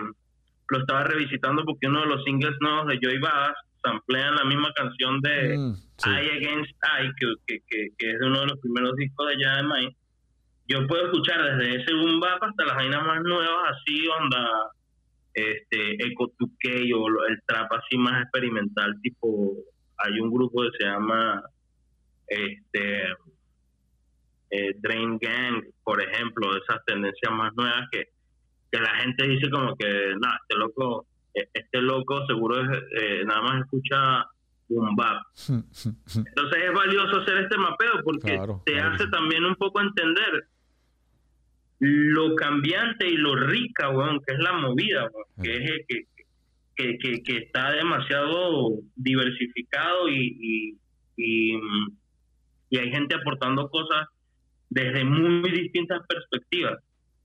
lo 0.70 0.80
estaba 0.80 1.04
revisitando 1.04 1.64
porque 1.66 1.88
uno 1.88 2.02
de 2.02 2.08
los 2.08 2.24
singles 2.24 2.56
nuevos 2.62 2.88
de 2.88 3.00
Joy 3.02 3.20
Badas 3.20 3.54
samplean 3.84 4.36
la 4.36 4.44
misma 4.46 4.72
canción 4.74 5.20
de 5.22 5.58
Mm, 5.58 5.74
sí. 5.98 6.10
I 6.10 6.30
Against 6.38 6.72
I, 6.84 7.10
que, 7.18 7.34
que, 7.48 7.60
que, 7.68 7.88
que 7.98 8.12
es 8.12 8.18
uno 8.22 8.42
de 8.42 8.46
los 8.48 8.60
primeros 8.60 8.96
discos 8.96 9.28
de 9.28 9.34
allá 9.36 9.58
de 9.58 9.64
May. 9.64 9.96
Yo 10.68 10.86
puedo 10.86 11.06
escuchar 11.06 11.42
desde 11.58 11.82
ese 11.82 11.94
boom 11.94 12.20
bap 12.20 12.44
hasta 12.44 12.66
las 12.66 12.76
vainas 12.76 13.04
más 13.06 13.22
nuevas, 13.24 13.72
así, 13.72 14.08
onda, 14.22 14.48
este, 15.40 15.98
2K 15.98 16.94
o 16.96 17.26
el 17.28 17.42
trap 17.46 17.72
así 17.74 17.98
más 17.98 18.24
experimental, 18.24 19.00
tipo, 19.02 19.54
hay 19.98 20.20
un 20.20 20.32
grupo 20.32 20.62
que 20.64 20.78
se 20.78 20.86
llama, 20.86 21.44
este, 22.28 23.04
eh, 24.52 24.76
Drain 24.80 25.18
Gang, 25.20 25.64
por 25.84 26.02
ejemplo, 26.02 26.56
esas 26.58 26.84
tendencias 26.86 27.32
más 27.32 27.54
nuevas 27.56 27.88
que, 27.92 28.06
que 28.72 28.80
la 28.80 28.90
gente 28.96 29.28
dice 29.28 29.50
como 29.50 29.76
que, 29.76 30.14
nada, 30.20 30.40
este 30.42 30.58
loco, 30.58 31.06
eh, 31.34 31.48
este 31.54 31.82
loco 31.82 32.26
seguro 32.28 32.62
es, 32.62 32.70
eh, 33.02 33.24
nada 33.26 33.42
más 33.42 33.62
escucha 33.62 34.26
boom 34.68 34.96
bap. 34.96 35.22
Entonces 35.48 36.64
es 36.64 36.74
valioso 36.74 37.22
hacer 37.22 37.38
este 37.40 37.58
mapeo 37.58 38.04
porque 38.04 38.34
Claro, 38.36 38.62
te 38.66 38.74
claro. 38.74 38.94
hace 38.96 39.08
también 39.08 39.44
un 39.46 39.56
poco 39.56 39.82
entender 39.82 40.48
lo 41.80 42.36
cambiante 42.36 43.08
y 43.08 43.16
lo 43.18 43.36
rica, 43.36 43.90
weón, 43.90 44.20
que 44.26 44.34
es 44.34 44.40
la 44.40 44.54
movida, 44.54 45.10
weón, 45.12 45.26
que 45.42 45.56
es 45.56 45.86
que, 45.88 46.04
que, 46.76 46.98
que, 46.98 47.24
que 47.24 47.38
está 47.38 47.72
demasiado 47.72 48.80
diversificado 48.96 50.10
y, 50.10 50.38
y, 50.40 50.78
y, 51.18 51.60
y 52.70 52.78
hay 52.78 52.92
gente 52.92 53.16
aportando 53.16 53.70
cosas 53.70 54.08
desde 54.70 55.04
muy 55.04 55.50
distintas 55.52 56.02
perspectivas 56.08 56.78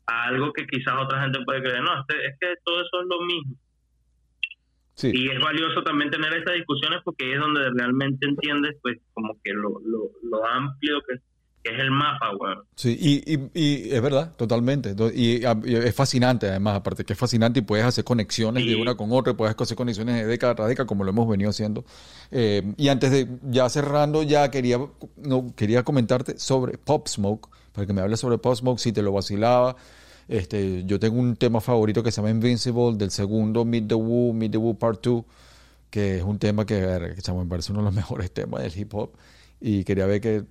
a 0.07 0.25
algo 0.25 0.53
que 0.53 0.67
quizás 0.67 0.95
otra 1.01 1.23
gente 1.23 1.41
puede 1.45 1.61
creer, 1.63 1.83
no, 1.83 2.01
este- 2.01 2.27
es 2.27 2.39
que 2.41 2.55
todo 2.65 2.81
eso 2.81 3.01
es 3.01 3.07
lo 3.09 3.21
mismo. 3.27 3.55
Sí. 4.95 5.11
Y 5.13 5.29
es 5.29 5.41
valioso 5.41 5.83
también 5.83 6.11
tener 6.11 6.33
estas 6.37 6.55
discusiones 6.55 7.01
porque 7.05 7.33
es 7.33 7.41
donde 7.41 7.69
realmente 7.77 8.29
entiendes, 8.29 8.77
pues, 8.81 8.99
como 9.13 9.37
que 9.43 9.53
lo, 9.53 9.81
lo, 9.85 10.11
lo 10.23 10.47
amplio 10.47 11.01
que, 11.03 11.17
que 11.65 11.71
es 11.71 11.81
el 11.81 11.91
mapa, 11.91 12.31
weón. 12.39 12.59
Sí, 12.77 12.97
y, 13.01 13.35
y, 13.35 13.51
y 13.55 13.95
es 13.95 14.03
verdad, 14.03 14.33
totalmente. 14.37 14.95
Y, 15.15 15.43
es 15.43 15.95
fascinante, 15.95 16.47
además, 16.47 16.77
aparte 16.77 17.05
que 17.07 17.15
es 17.15 17.19
fascinante 17.19 17.61
y 17.61 17.63
puedes 17.63 17.87
hacer 17.87 18.05
conexiones 18.05 18.67
de 18.67 18.77
una 18.77 18.95
con 18.97 19.11
otra, 19.13 19.33
y 19.33 19.35
puedes 19.37 19.59
hacer 19.59 19.75
conexiones 19.75 20.17
de 20.17 20.27
década 20.27 20.55
tras 20.55 20.69
década, 20.69 20.87
como 20.87 21.05
lo 21.05 21.11
hemos 21.11 21.27
venido 21.27 21.49
haciendo. 21.49 21.87
Eh, 22.31 22.75
y 22.77 22.89
antes 22.89 23.11
de 23.11 23.29
ya 23.45 23.71
cerrando, 23.71 24.23
ya 24.23 24.51
quería, 24.51 24.79
no, 25.17 25.55
quería 25.57 25.83
comentarte 25.85 26.39
sobre 26.39 26.77
Pop 26.77 27.09
Smoke, 27.09 27.49
para 27.73 27.87
que 27.87 27.95
me 27.95 28.03
hables 28.03 28.21
sobre 28.21 28.37
Pop 28.37 28.55
Smoke, 28.55 28.79
si 28.79 28.93
te 28.93 29.01
lo 29.01 29.13
vacilaba. 29.13 29.75
Este, 30.29 30.85
yo 30.85 31.01
tengo 31.01 31.19
un 31.19 31.35
tema 31.37 31.63
favorito 31.63 32.03
que 32.03 32.13
se 32.13 32.17
llama 32.17 32.31
Invincible, 32.31 32.97
del 32.99 33.11
segundo 33.11 33.65
Meet 33.65 33.89
the 33.89 33.95
Woo, 33.95 34.35
Meet 34.35 34.53
the 34.53 34.59
Woo 34.59 34.79
Part 34.79 35.03
2, 35.03 35.25
que 35.89 36.19
es 36.19 36.23
un 36.23 36.39
tema 36.39 36.67
que, 36.67 36.79
ver, 36.79 37.15
que 37.15 37.23
chamo, 37.23 37.43
me 37.43 37.49
parece 37.49 37.73
uno 37.73 37.81
de 37.81 37.87
los 37.87 37.95
mejores 37.97 38.31
temas 38.31 38.63
del 38.63 38.79
hip 38.79 38.95
hop. 38.95 39.13
Y 39.61 39.85
quería 39.85 40.05
ver 40.05 40.21
qué, 40.21 40.45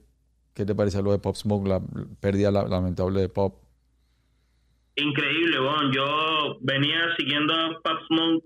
qué 0.53 0.65
te 0.65 0.75
parece 0.75 1.01
lo 1.01 1.11
de 1.11 1.19
Pop 1.19 1.35
Smoke, 1.35 1.67
la 1.67 1.81
pérdida 2.21 2.51
la- 2.51 2.67
lamentable 2.67 3.21
de 3.21 3.30
Pop. 3.30 3.55
Increíble, 4.95 5.59
weón. 5.59 5.91
Yo 5.91 6.57
venía 6.61 7.15
siguiendo 7.17 7.53
a 7.53 7.80
Pop 7.84 7.99
Smoke. 8.07 8.43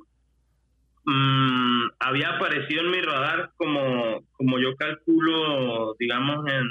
Mm, 1.06 1.90
había 2.00 2.30
aparecido 2.36 2.82
en 2.82 2.92
mi 2.92 3.02
radar 3.02 3.52
como, 3.58 4.24
como 4.34 4.60
yo 4.60 4.76
calculo, 4.76 5.96
digamos, 6.00 6.46
en 6.48 6.66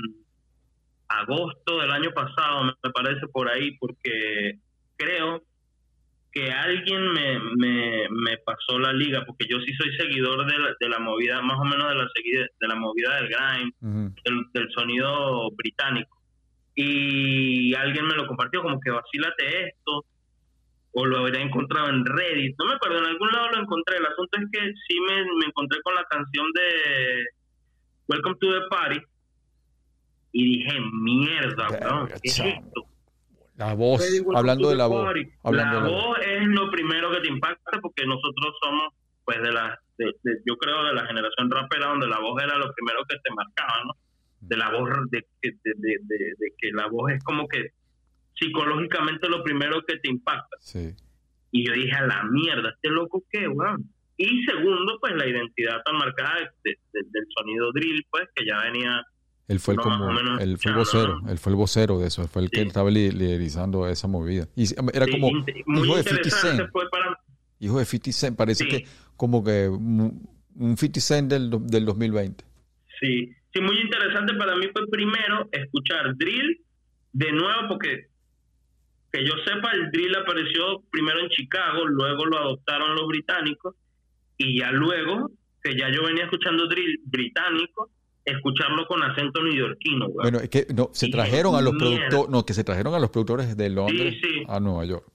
agosto 1.08 1.78
del 1.80 1.90
año 1.90 2.10
pasado, 2.12 2.64
me 2.64 2.90
parece 2.90 3.26
por 3.28 3.48
ahí, 3.48 3.76
porque 3.78 4.58
creo 4.96 5.42
que 6.36 6.52
alguien 6.52 7.12
me, 7.12 7.38
me, 7.56 8.08
me 8.10 8.36
pasó 8.44 8.78
la 8.78 8.92
liga, 8.92 9.24
porque 9.24 9.46
yo 9.48 9.58
sí 9.60 9.72
soy 9.72 9.96
seguidor 9.96 10.44
de 10.44 10.58
la, 10.58 10.76
de 10.78 10.88
la 10.90 10.98
movida, 10.98 11.40
más 11.40 11.58
o 11.58 11.64
menos 11.64 11.88
de 11.88 11.94
la, 11.94 12.06
de 12.60 12.68
la 12.68 12.74
movida 12.74 13.16
del 13.16 13.28
grime, 13.28 13.72
del, 13.80 14.44
del 14.52 14.70
sonido 14.72 15.50
británico. 15.52 16.14
Y 16.74 17.74
alguien 17.74 18.06
me 18.06 18.16
lo 18.16 18.26
compartió 18.26 18.60
como 18.60 18.78
que 18.80 18.90
vacílate 18.90 19.68
esto, 19.68 20.04
o 20.92 21.06
lo 21.06 21.20
habría 21.20 21.40
encontrado 21.40 21.88
en 21.88 22.04
Reddit, 22.04 22.54
no 22.58 22.66
me 22.66 22.74
acuerdo, 22.74 22.98
en 22.98 23.06
algún 23.06 23.30
lado 23.30 23.48
lo 23.52 23.62
encontré. 23.62 23.96
El 23.96 24.04
asunto 24.04 24.38
es 24.38 24.44
que 24.52 24.72
sí 24.86 25.00
me, 25.08 25.22
me 25.22 25.46
encontré 25.46 25.80
con 25.80 25.94
la 25.94 26.04
canción 26.04 26.46
de 26.52 27.24
Welcome 28.08 28.36
to 28.40 28.52
the 28.52 28.68
Party 28.68 29.00
y 30.32 30.58
dije, 30.58 30.80
mierda, 30.92 31.68
weón, 31.70 32.08
¿qué 32.08 32.20
es 32.24 32.40
esto? 32.40 32.84
La 33.56 33.74
voz, 33.74 34.02
hablando 34.34 34.68
de 34.68 34.74
the 34.74 34.78
la 34.78 34.86
voz. 34.86 35.14
Hablando 35.42 35.80
la 35.80 35.86
de 35.86 35.90
la 35.90 35.96
voz. 35.96 36.18
es 36.26 36.46
lo 36.48 36.70
primero 36.70 37.10
que 37.10 37.20
te 37.20 37.28
impacta 37.28 37.80
porque 37.80 38.04
nosotros 38.06 38.54
somos 38.62 38.92
pues 39.24 39.42
de 39.42 39.50
la, 39.52 39.76
de- 39.98 40.14
de- 40.22 40.38
yo 40.46 40.56
creo 40.56 40.84
de 40.84 40.92
la 40.94 41.04
generación 41.06 41.50
rapera 41.50 41.88
donde 41.88 42.06
la 42.06 42.20
voz 42.20 42.40
era 42.42 42.56
lo 42.58 42.72
primero 42.74 43.00
que 43.08 43.16
te 43.16 43.34
marcaba, 43.34 43.82
¿no? 43.86 43.92
De 44.40 44.56
la 44.56 44.70
voz, 44.70 44.88
de, 45.10 45.24
que- 45.42 45.50
de, 45.64 45.72
de- 45.76 45.98
de- 46.02 46.34
de 46.38 46.52
que 46.58 46.70
la 46.72 46.86
voz 46.88 47.10
es 47.12 47.24
como 47.24 47.48
que 47.48 47.70
psicológicamente 48.34 49.28
lo 49.28 49.42
primero 49.42 49.82
que 49.86 49.96
te 49.98 50.08
impacta. 50.10 50.56
Sí. 50.60 50.94
Y 51.50 51.66
yo 51.66 51.72
dije, 51.72 51.92
a 51.96 52.06
la 52.06 52.24
mierda, 52.24 52.70
este 52.70 52.90
loco 52.90 53.24
qué, 53.30 53.48
weón. 53.48 53.90
Y 54.18 54.44
segundo, 54.44 54.98
pues 55.00 55.14
la 55.14 55.26
identidad 55.26 55.82
tan 55.84 55.96
marcada 55.96 56.38
de- 56.64 56.70
de- 56.92 57.02
del 57.10 57.26
sonido 57.36 57.72
drill, 57.72 58.06
pues, 58.10 58.24
que 58.34 58.46
ya 58.46 58.60
venía 58.62 59.02
Él 59.48 59.60
fue 59.60 59.74
el 59.74 59.78
No, 59.78 59.82
como, 59.84 60.12
menos 60.12 60.40
él 60.40 60.58
fue 60.58 60.72
el 60.72 60.78
vocero, 60.78 61.20
¿no? 61.20 61.30
él 61.30 61.38
fue 61.38 61.52
el 61.52 61.56
vocero 61.56 61.98
de 62.00 62.08
eso, 62.08 62.22
él 62.22 62.28
fue 62.28 62.42
el 62.42 62.50
que 62.50 62.62
estaba 62.62 62.90
li- 62.90 63.10
liderizando 63.12 63.86
esa 63.88 64.08
movida. 64.08 64.48
Y 64.56 64.64
era 64.92 65.06
Sí, 65.06 65.12
como 65.12 65.28
hijo 65.28 65.44
de 65.46 65.52
50 65.52 65.98
interesante 66.10 66.56
Cent, 66.56 66.70
fue 66.72 66.88
para 66.90 67.18
hijo 67.60 67.78
de 67.78 67.84
50 67.84 68.12
Cent, 68.12 68.36
parece 68.36 68.64
Sí. 68.64 68.70
que 68.70 68.84
como 69.16 69.44
que 69.44 69.68
un 69.68 70.28
un 70.58 70.76
50 70.76 71.00
Cent 71.00 71.30
del, 71.30 71.50
del 71.66 71.84
2020. 71.84 72.44
Sí, 73.00 73.30
sí, 73.52 73.60
muy 73.60 73.78
interesante 73.78 74.32
para 74.34 74.56
mí 74.56 74.66
fue 74.72 74.86
primero 74.88 75.48
escuchar 75.52 76.16
drill 76.16 76.60
de 77.12 77.30
nuevo 77.32 77.68
porque 77.68 78.08
que 79.12 79.24
yo 79.24 79.32
sepa 79.46 79.70
el 79.72 79.90
drill 79.92 80.16
apareció 80.16 80.82
primero 80.90 81.20
en 81.20 81.28
Chicago, 81.30 81.86
luego 81.86 82.24
lo 82.26 82.38
adoptaron 82.38 82.94
los 82.96 83.06
británicos 83.06 83.74
y 84.38 84.58
ya 84.58 84.70
luego 84.72 85.30
que 85.62 85.76
ya 85.78 85.90
yo 85.92 86.04
venía 86.04 86.24
escuchando 86.24 86.66
drill 86.68 87.00
británico, 87.04 87.90
escucharlo 88.26 88.86
con 88.86 89.02
acento 89.02 89.42
neoyorquino, 89.42 90.06
güey. 90.08 90.24
Bueno, 90.30 90.38
es 90.38 90.50
que 90.50 90.66
no, 90.74 90.90
se 90.92 91.06
Y 91.06 91.10
trajeron 91.10 91.54
a 91.54 91.60
los 91.62 91.74
productores, 91.74 92.28
no, 92.30 92.44
que 92.44 92.52
se 92.54 92.64
trajeron 92.64 92.94
a 92.94 92.98
los 92.98 93.10
productores 93.10 93.56
de 93.56 93.70
Londres 93.70 94.16
sí. 94.22 94.42
a 94.48 94.60
Nueva 94.60 94.84
York. 94.84 95.06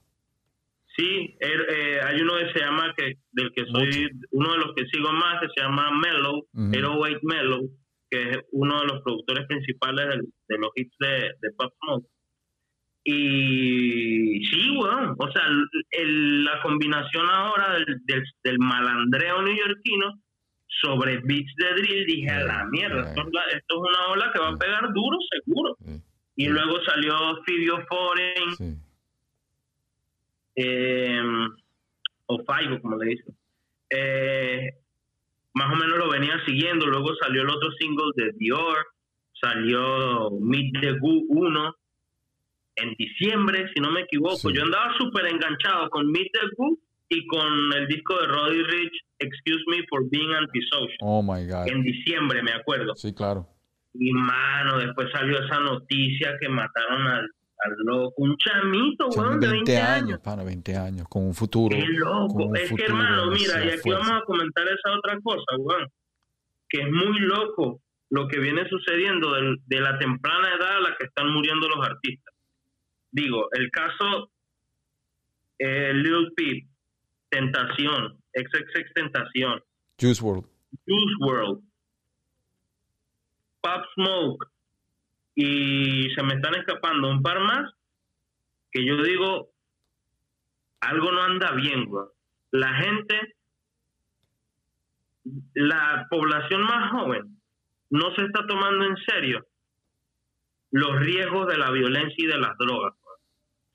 Sí, 0.96 1.36
er- 1.40 1.66
eh, 1.74 2.00
hay 2.04 2.20
uno 2.20 2.32
que 2.38 2.52
se 2.52 2.64
llama, 2.64 2.92
que 2.96 3.14
del 3.32 3.50
que 3.54 3.64
soy 3.72 4.10
uno 4.32 4.52
de 4.52 4.58
los 4.58 4.74
que 4.74 4.84
sigo 4.92 5.10
más, 5.12 5.40
que 5.40 5.48
se 5.54 5.62
llama 5.62 5.90
Mellow, 5.90 6.46
Ujú. 6.52 6.68
808 6.68 7.18
Mellow, 7.22 7.70
que 8.10 8.22
es 8.30 8.38
uno 8.52 8.80
de 8.80 8.86
los 8.88 9.02
productores 9.02 9.46
principales 9.46 10.08
del- 10.08 10.28
de 10.48 10.58
los 10.58 10.70
hits 10.74 10.94
de, 11.00 11.30
de 11.40 11.50
Pop 11.56 11.72
Smoke. 11.82 12.06
Y 13.04 14.44
sí, 14.46 14.70
weón, 14.78 15.16
o 15.18 15.32
sea, 15.32 15.42
el- 15.46 15.66
el- 15.90 16.44
la 16.44 16.60
combinación 16.62 17.28
ahora 17.28 17.74
del, 17.74 17.84
del, 18.04 18.22
del 18.44 18.58
malandreo 18.58 19.42
neoyorquino 19.42 20.21
sobre 20.80 21.18
beats 21.18 21.54
de 21.56 21.74
drill, 21.74 22.06
dije, 22.06 22.30
a 22.30 22.44
la 22.44 22.64
mierda, 22.64 23.02
esto, 23.08 23.20
es 23.22 23.32
la- 23.32 23.44
esto 23.56 23.74
es 23.74 23.80
una 23.80 24.06
ola 24.12 24.30
que 24.32 24.38
va 24.40 24.48
a 24.48 24.56
pegar 24.56 24.92
duro, 24.92 25.18
seguro. 25.30 25.76
Y 26.36 26.48
luego 26.48 26.82
salió 26.84 27.14
Fibio 27.44 27.84
Foreign, 27.88 28.56
sí. 28.56 28.76
eh, 30.56 31.20
o 32.26 32.44
Faigo, 32.44 32.80
como 32.80 32.96
le 32.98 33.10
dicen. 33.10 33.36
Eh, 33.90 34.70
más 35.54 35.72
o 35.72 35.76
menos 35.76 35.98
lo 35.98 36.08
venía 36.10 36.40
siguiendo. 36.46 36.86
Luego 36.86 37.14
salió 37.16 37.42
el 37.42 37.50
otro 37.50 37.70
single 37.72 38.10
de 38.16 38.32
Dior, 38.38 38.86
salió 39.40 40.30
Meet 40.40 40.80
the 40.80 40.92
Goo 40.98 41.22
1 41.28 41.76
en 42.76 42.94
diciembre, 42.94 43.70
si 43.74 43.80
no 43.80 43.90
me 43.90 44.00
equivoco. 44.02 44.36
Sí. 44.48 44.52
Yo 44.54 44.62
andaba 44.62 44.96
súper 44.96 45.26
enganchado 45.26 45.90
con 45.90 46.10
Meet 46.10 46.32
the 46.32 46.46
Goo 46.56 46.78
y 47.12 47.26
con 47.26 47.72
el 47.74 47.86
disco 47.88 48.18
de 48.18 48.26
Roddy 48.26 48.62
Rich, 48.62 48.92
Excuse 49.18 49.62
Me 49.68 49.84
for 49.88 50.08
Being 50.08 50.32
Antisocial. 50.32 50.96
Oh 51.00 51.22
my 51.22 51.46
God. 51.46 51.68
En 51.68 51.82
diciembre, 51.82 52.42
me 52.42 52.52
acuerdo. 52.52 52.94
Sí, 52.96 53.12
claro. 53.12 53.46
Y 53.92 54.10
mano, 54.12 54.78
después 54.78 55.08
salió 55.12 55.38
esa 55.44 55.60
noticia 55.60 56.34
que 56.40 56.48
mataron 56.48 57.06
al, 57.06 57.24
al 57.24 57.74
loco, 57.84 58.14
un 58.16 58.34
chamito, 58.38 59.08
weón, 59.08 59.38
de 59.40 59.48
20 59.48 59.76
años. 59.76 60.20
pana, 60.20 60.42
20 60.42 60.74
años, 60.74 61.06
con 61.08 61.26
un 61.26 61.34
futuro. 61.34 61.76
Qué 61.76 61.86
loco. 61.86 62.54
Es 62.54 62.72
que, 62.72 62.84
hermano, 62.84 63.30
mira, 63.30 63.62
y 63.62 63.68
aquí 63.68 63.90
vamos 63.90 64.10
a 64.10 64.22
comentar 64.24 64.64
esa 64.66 64.96
otra 64.96 65.18
cosa, 65.22 65.56
weón. 65.58 65.86
Que 66.66 66.80
es 66.80 66.90
muy 66.90 67.18
loco 67.20 67.82
lo 68.08 68.26
que 68.26 68.38
viene 68.38 68.66
sucediendo 68.70 69.34
de 69.34 69.80
la 69.80 69.98
temprana 69.98 70.48
edad 70.58 70.76
a 70.76 70.80
la 70.80 70.96
que 70.98 71.04
están 71.06 71.30
muriendo 71.30 71.68
los 71.68 71.86
artistas. 71.86 72.34
Digo, 73.10 73.48
el 73.52 73.70
caso 73.70 74.30
eh, 75.58 75.92
Lil 75.94 76.32
Peep, 76.34 76.71
Tentación, 77.32 78.18
XXX 78.34 78.92
Tentación, 78.94 79.62
Juice 79.98 80.22
WRLD. 80.22 80.44
Juice 80.86 81.16
World, 81.20 81.62
Pop 83.62 83.84
Smoke, 83.94 84.46
y 85.34 86.10
se 86.14 86.22
me 86.22 86.34
están 86.34 86.54
escapando 86.56 87.08
un 87.08 87.22
par 87.22 87.40
más 87.40 87.72
que 88.70 88.84
yo 88.86 89.02
digo, 89.02 89.50
algo 90.80 91.12
no 91.12 91.22
anda 91.22 91.52
bien, 91.52 91.84
güey. 91.84 92.06
La 92.50 92.74
gente, 92.74 93.34
la 95.54 96.06
población 96.10 96.62
más 96.62 96.90
joven, 96.90 97.38
no 97.90 98.14
se 98.14 98.24
está 98.24 98.46
tomando 98.46 98.86
en 98.86 98.96
serio 99.06 99.46
los 100.70 100.98
riesgos 101.00 101.46
de 101.48 101.58
la 101.58 101.70
violencia 101.70 102.16
y 102.16 102.26
de 102.26 102.38
las 102.38 102.56
drogas. 102.58 102.94
güey. 103.02 103.16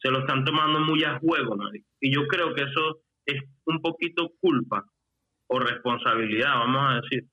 Se 0.01 0.09
lo 0.09 0.19
están 0.19 0.43
tomando 0.43 0.79
muy 0.79 1.03
a 1.03 1.19
juego. 1.19 1.55
Y 2.01 2.13
yo 2.13 2.27
creo 2.27 2.53
que 2.55 2.63
eso 2.63 3.01
es 3.27 3.43
un 3.65 3.81
poquito 3.81 4.31
culpa 4.39 4.83
o 5.47 5.59
responsabilidad, 5.59 6.55
vamos 6.55 6.81
a 6.91 7.01
decir, 7.01 7.25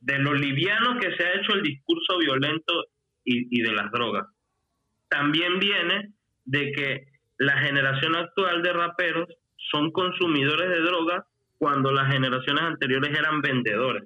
de 0.00 0.18
lo 0.18 0.32
liviano 0.32 0.98
que 0.98 1.14
se 1.14 1.24
ha 1.24 1.34
hecho 1.34 1.52
el 1.54 1.62
discurso 1.62 2.18
violento 2.18 2.72
y, 3.24 3.58
y 3.58 3.62
de 3.62 3.72
las 3.72 3.90
drogas. 3.92 4.26
También 5.08 5.58
viene 5.58 6.14
de 6.44 6.72
que 6.72 7.04
la 7.38 7.58
generación 7.58 8.16
actual 8.16 8.62
de 8.62 8.72
raperos 8.72 9.28
son 9.70 9.90
consumidores 9.90 10.68
de 10.68 10.80
drogas 10.80 11.24
cuando 11.58 11.92
las 11.92 12.10
generaciones 12.10 12.62
anteriores 12.62 13.10
eran 13.16 13.42
vendedores, 13.42 14.04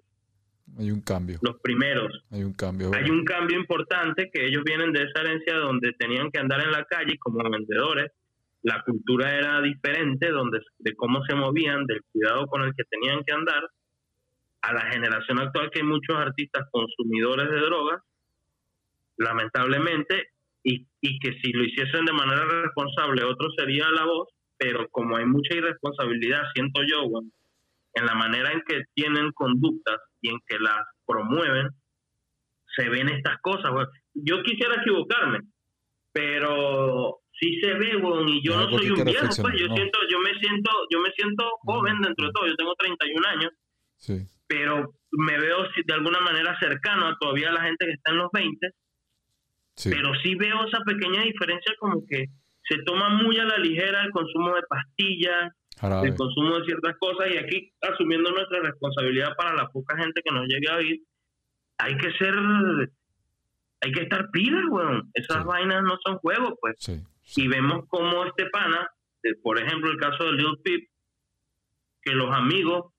Hay 0.76 0.90
un 0.90 1.00
cambio. 1.02 1.38
los 1.40 1.60
primeros. 1.60 2.24
Hay 2.32 2.42
un 2.42 2.52
cambio. 2.52 2.90
Hay 2.92 3.08
un 3.08 3.24
cambio 3.24 3.56
importante 3.58 4.28
que 4.32 4.46
ellos 4.46 4.64
vienen 4.64 4.92
de 4.92 5.04
esa 5.04 5.20
herencia 5.20 5.54
donde 5.58 5.92
tenían 5.92 6.30
que 6.32 6.40
andar 6.40 6.60
en 6.62 6.72
la 6.72 6.84
calle 6.84 7.16
como 7.18 7.48
vendedores. 7.48 8.10
La 8.64 8.82
cultura 8.82 9.30
era 9.36 9.60
diferente, 9.60 10.30
donde 10.30 10.58
de 10.78 10.94
cómo 10.96 11.22
se 11.26 11.34
movían, 11.34 11.84
del 11.84 12.00
cuidado 12.10 12.46
con 12.46 12.62
el 12.62 12.72
que 12.74 12.84
tenían 12.84 13.22
que 13.24 13.34
andar. 13.34 13.62
A 14.62 14.72
la 14.72 14.90
generación 14.90 15.38
actual 15.38 15.70
que 15.70 15.80
hay 15.80 15.86
muchos 15.86 16.16
artistas 16.16 16.66
consumidores 16.70 17.50
de 17.50 17.60
drogas, 17.60 18.02
lamentablemente, 19.18 20.28
y, 20.62 20.86
y 21.02 21.18
que 21.18 21.38
si 21.42 21.52
lo 21.52 21.64
hiciesen 21.64 22.06
de 22.06 22.14
manera 22.14 22.46
responsable, 22.62 23.24
otro 23.24 23.50
sería 23.54 23.90
la 23.90 24.06
voz, 24.06 24.30
pero 24.56 24.88
como 24.88 25.18
hay 25.18 25.26
mucha 25.26 25.54
irresponsabilidad, 25.54 26.44
siento 26.54 26.80
yo, 26.90 27.06
bueno, 27.10 27.28
en 27.92 28.06
la 28.06 28.14
manera 28.14 28.50
en 28.50 28.62
que 28.66 28.84
tienen 28.94 29.30
conductas 29.32 29.98
y 30.22 30.30
en 30.30 30.38
que 30.46 30.58
las 30.58 30.86
promueven, 31.06 31.68
se 32.74 32.88
ven 32.88 33.10
estas 33.10 33.36
cosas, 33.42 33.70
güey. 33.70 33.86
Yo 34.14 34.42
quisiera 34.42 34.80
equivocarme, 34.80 35.40
pero 36.12 37.18
sí 37.40 37.60
se 37.60 37.74
ve, 37.74 37.96
güey, 37.96 38.38
y 38.38 38.42
yo 38.46 38.56
No, 38.56 38.70
no, 38.70 38.78
soy 38.78 38.90
un 38.90 39.04
viejo, 39.04 39.26
pues 39.42 39.54
yo 39.60 39.66
no. 39.68 39.74
siento, 39.76 39.98
yo 40.10 40.18
me 40.20 40.34
siento, 40.38 40.70
yo 40.90 41.00
me 41.00 41.10
siento 41.16 41.44
joven 41.62 42.00
dentro 42.00 42.26
de 42.26 42.32
todo, 42.32 42.46
yo 42.46 42.54
tengo 42.56 42.74
31 42.78 43.26
años, 43.28 43.50
Sí. 43.96 44.26
pero 44.46 44.92
me 45.12 45.38
veo 45.38 45.64
de 45.84 45.94
alguna 45.94 46.20
manera 46.20 46.56
cercano 46.60 47.06
a 47.08 47.16
todavía 47.18 47.50
la 47.52 47.62
gente 47.62 47.86
que 47.86 47.92
está 47.92 48.12
en 48.12 48.18
los 48.18 48.30
20, 48.32 48.70
Sí. 49.76 49.90
pero 49.90 50.12
sí 50.22 50.34
veo 50.36 50.64
esa 50.66 50.80
pequeña 50.84 51.22
diferencia 51.22 51.74
como 51.78 52.04
que 52.08 52.26
se 52.68 52.78
toma 52.84 53.08
muy 53.10 53.36
a 53.38 53.44
la 53.44 53.58
ligera 53.58 54.02
el 54.04 54.10
consumo 54.10 54.54
de 54.54 54.62
pastillas, 54.68 55.52
Jarabe. 55.78 56.08
el 56.08 56.14
consumo 56.14 56.58
de 56.58 56.64
ciertas 56.64 56.94
cosas 56.98 57.28
y 57.32 57.36
aquí 57.36 57.72
asumiendo 57.82 58.30
nuestra 58.30 58.60
responsabilidad 58.60 59.34
para 59.36 59.54
la 59.54 59.68
poca 59.68 59.96
gente 59.98 60.22
que 60.24 60.34
nos 60.34 60.46
llegue 60.46 60.70
a 60.70 60.76
oír, 60.76 61.00
hay 61.78 61.96
que 61.96 62.12
ser, 62.12 62.34
hay 63.80 63.92
que 63.92 64.02
estar 64.02 64.30
pilas, 64.30 64.62
weón. 64.70 65.10
Esas 65.14 65.42
Sí. 65.42 65.48
vainas 65.48 65.82
no 65.82 65.96
son 66.04 66.16
juegos, 66.18 66.54
pues. 66.60 66.76
Sí. 66.78 67.02
Y 67.36 67.48
vemos 67.48 67.86
como 67.88 68.24
este 68.24 68.46
pana, 68.50 68.88
por 69.42 69.58
ejemplo, 69.58 69.90
el 69.90 69.96
caso 69.98 70.24
de 70.24 70.32
Lil 70.32 70.58
Peep, 70.62 70.88
que 72.02 72.12
los 72.12 72.34
amigos 72.34 72.92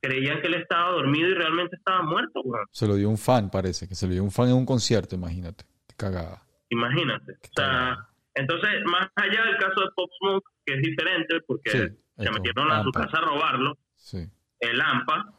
creían 0.00 0.40
que 0.40 0.48
él 0.48 0.54
estaba 0.54 0.90
dormido 0.90 1.28
y 1.28 1.34
realmente 1.34 1.76
estaba 1.76 2.02
muerto. 2.02 2.42
Se 2.72 2.86
lo 2.86 2.94
dio 2.96 3.08
un 3.08 3.18
fan, 3.18 3.50
parece, 3.50 3.88
que 3.88 3.94
se 3.94 4.06
lo 4.06 4.12
dio 4.12 4.22
un 4.24 4.30
fan 4.30 4.48
en 4.48 4.54
un 4.54 4.66
concierto, 4.66 5.14
imagínate. 5.14 5.64
Qué 5.88 5.94
cagada. 5.96 6.42
Imagínate. 6.70 7.32
O 7.32 7.52
sea, 7.56 7.96
entonces, 8.34 8.70
más 8.86 9.08
allá 9.16 9.44
del 9.44 9.56
caso 9.56 9.80
de 9.80 9.86
Pop 9.94 10.10
Smoke, 10.18 10.48
que 10.64 10.74
es 10.74 10.82
diferente 10.82 11.40
porque 11.46 11.70
Sí, 11.70 11.78
se 12.24 12.30
metieron 12.30 12.70
a 12.70 12.82
su 12.82 12.90
casa 12.90 13.18
a 13.18 13.20
robarlo, 13.22 13.78
Sí. 13.96 14.28
el 14.60 14.80
AMPA, 14.80 15.32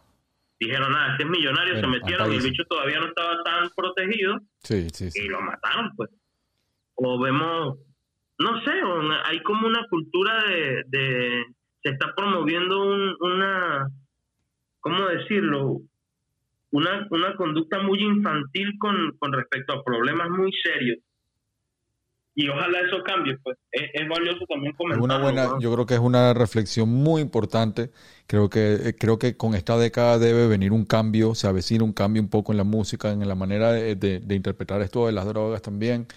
dijeron, 0.60 0.92
nada, 0.92 1.12
este 1.12 1.24
es 1.24 1.30
millonario, 1.30 1.74
Bueno, 1.76 1.88
se 1.94 2.00
metieron 2.00 2.32
y 2.34 2.36
el 2.38 2.44
bicho 2.44 2.64
todavía 2.70 3.00
no 3.00 3.08
estaba 3.08 3.42
tan 3.44 3.70
protegido 3.76 4.40
Sí, 4.64 4.88
sí, 4.94 5.12
sí. 5.12 5.20
y 5.24 5.28
lo 5.30 5.42
mataron, 5.42 5.92
pues. 5.96 6.10
O 6.96 7.18
vemos, 7.22 7.78
no 8.40 8.62
sé, 8.64 8.72
hay 9.26 9.42
como 9.44 9.68
una 9.68 9.86
cultura 9.90 10.44
de, 10.48 10.84
de 10.88 11.46
se 11.84 11.90
está 11.92 12.14
promoviendo 12.16 12.82
un- 12.82 13.16
una, 13.22 13.90
¿cómo 14.80 15.08
decirlo? 15.08 15.78
Una, 16.72 17.08
una 17.12 17.36
conducta 17.36 17.82
muy 17.82 18.00
infantil 18.02 18.74
con, 18.80 19.18
con 19.18 19.34
respecto 19.34 19.74
a 19.74 19.84
problemas 19.84 20.30
muy 20.30 20.52
serios. 20.64 21.00
y 22.36 22.48
ojalá 22.48 22.80
eso 22.82 23.04
cambie, 23.04 23.38
pues 23.44 23.58
es, 23.72 23.90
es 23.94 24.08
valioso 24.08 24.46
también 24.48 24.72
comentar. 24.74 25.04
Una 25.04 25.18
buena, 25.18 25.58
yo 25.60 25.74
creo 25.74 25.86
que 25.86 25.96
es 25.96 26.00
una 26.00 26.34
reflexión 26.34 26.88
muy 26.88 27.22
importante. 27.22 27.92
Creo 28.28 28.50
que 28.50 28.76
eh, 28.76 28.96
creo 28.98 29.20
que 29.20 29.36
con 29.36 29.56
esta 29.56 29.78
década 29.78 30.20
debe 30.20 30.48
venir 30.48 30.72
un 30.72 30.86
cambio, 30.86 31.36
se 31.36 31.48
avecina 31.48 31.84
un 31.84 31.92
cambio 31.92 32.22
un 32.22 32.30
poco 32.30 32.54
en 32.54 32.58
la 32.60 32.64
música, 32.64 33.12
en 33.12 33.28
la 33.28 33.36
manera 33.36 33.74
de, 33.74 33.96
de 33.96 34.36
interpretar 34.36 34.82
esto 34.82 35.08
de 35.08 35.12
las 35.12 35.26
drogas 35.26 35.62
también 35.62 36.08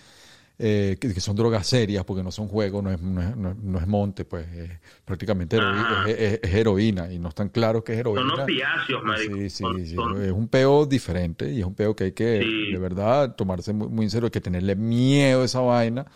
eh, 0.59 0.97
que, 1.01 1.21
son 1.21 1.35
drogas 1.35 1.67
serias, 1.67 2.05
porque 2.05 2.23
no 2.23 2.31
son 2.31 2.49
juegos, 2.49 2.83
no 2.83 2.91
es, 2.93 3.01
no 3.01 3.79
es, 3.79 3.87
monte, 3.87 4.25
pues 4.25 4.47
es 4.53 4.71
prácticamente 5.05 5.57
heroína, 5.57 6.05
es, 6.07 6.55
heroína, 6.55 7.13
y 7.13 7.19
no 7.19 7.31
están 7.31 7.49
claros 7.49 7.83
que 7.83 7.95
es 7.95 7.99
heroína. 7.99 8.31
Son 8.31 8.41
opiáceos, 8.41 9.03
marico. 9.03 9.37
Sí, 9.37 9.51
sí, 9.51 9.65
sí, 9.87 9.97
es 10.23 10.33
un 10.33 10.49
peo 10.49 10.87
diferente 10.87 11.51
y 11.51 11.61
es 11.61 11.67
un 11.67 11.75
peo 11.75 11.97
que 11.97 12.05
hay 12.05 12.13
que, 12.13 12.69
de 12.73 12.79
verdad, 12.79 13.35
tomarse 13.35 13.73
muy, 13.73 13.89
muy 13.89 14.05
en 14.05 14.11
serio, 14.11 14.27
hay 14.27 14.31
que 14.31 14.41
tenerle 14.41 14.77
miedo 14.77 15.43
a 15.43 15.45
esa 15.45 15.61
vaina. 15.61 16.07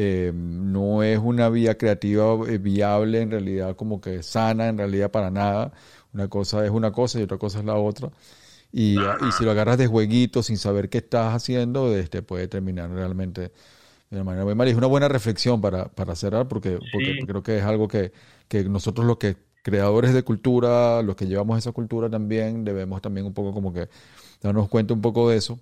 Eh, 0.00 0.30
no 0.32 1.02
es 1.02 1.18
una 1.18 1.48
vía 1.48 1.76
creativa 1.76 2.36
eh, 2.48 2.58
viable 2.58 3.20
en 3.20 3.32
realidad 3.32 3.74
como 3.74 4.00
que 4.00 4.22
sana 4.22 4.68
en 4.68 4.78
realidad 4.78 5.10
para 5.10 5.30
nada. 5.30 5.72
Una 6.12 6.28
cosa 6.28 6.64
es 6.64 6.70
una 6.70 6.92
cosa 6.92 7.18
y 7.18 7.24
otra 7.24 7.36
cosa 7.36 7.58
es 7.58 7.64
la 7.64 7.74
otra. 7.74 8.10
Y, 8.70 8.98
y, 8.98 9.32
si 9.36 9.44
lo 9.44 9.50
agarras 9.50 9.78
de 9.78 9.86
jueguito 9.86 10.42
sin 10.42 10.58
saber 10.58 10.90
qué 10.90 10.98
estás 10.98 11.34
haciendo, 11.34 11.96
este 11.96 12.22
puede 12.22 12.48
terminar 12.48 12.90
realmente 12.90 13.52
de 14.10 14.16
una 14.16 14.24
manera 14.24 14.44
muy 14.44 14.54
mal. 14.54 14.68
Y 14.68 14.72
es 14.72 14.76
una 14.76 14.86
buena 14.86 15.08
reflexión 15.08 15.60
para, 15.60 15.86
para 15.88 16.14
cerrar, 16.14 16.48
porque, 16.48 16.78
porque 16.92 17.18
creo 17.26 17.42
que 17.42 17.58
es 17.58 17.64
algo 17.64 17.88
que, 17.88 18.12
que 18.46 18.64
nosotros 18.64 19.06
los 19.06 19.16
que 19.16 19.36
creadores 19.62 20.14
de 20.14 20.22
cultura, 20.22 21.02
los 21.02 21.16
que 21.16 21.26
llevamos 21.26 21.58
esa 21.58 21.72
cultura 21.72 22.08
también, 22.08 22.64
debemos 22.64 23.02
también 23.02 23.26
un 23.26 23.34
poco 23.34 23.52
como 23.52 23.72
que 23.72 23.88
darnos 24.40 24.68
cuenta 24.68 24.94
un 24.94 25.02
poco 25.02 25.30
de 25.30 25.38
eso. 25.38 25.58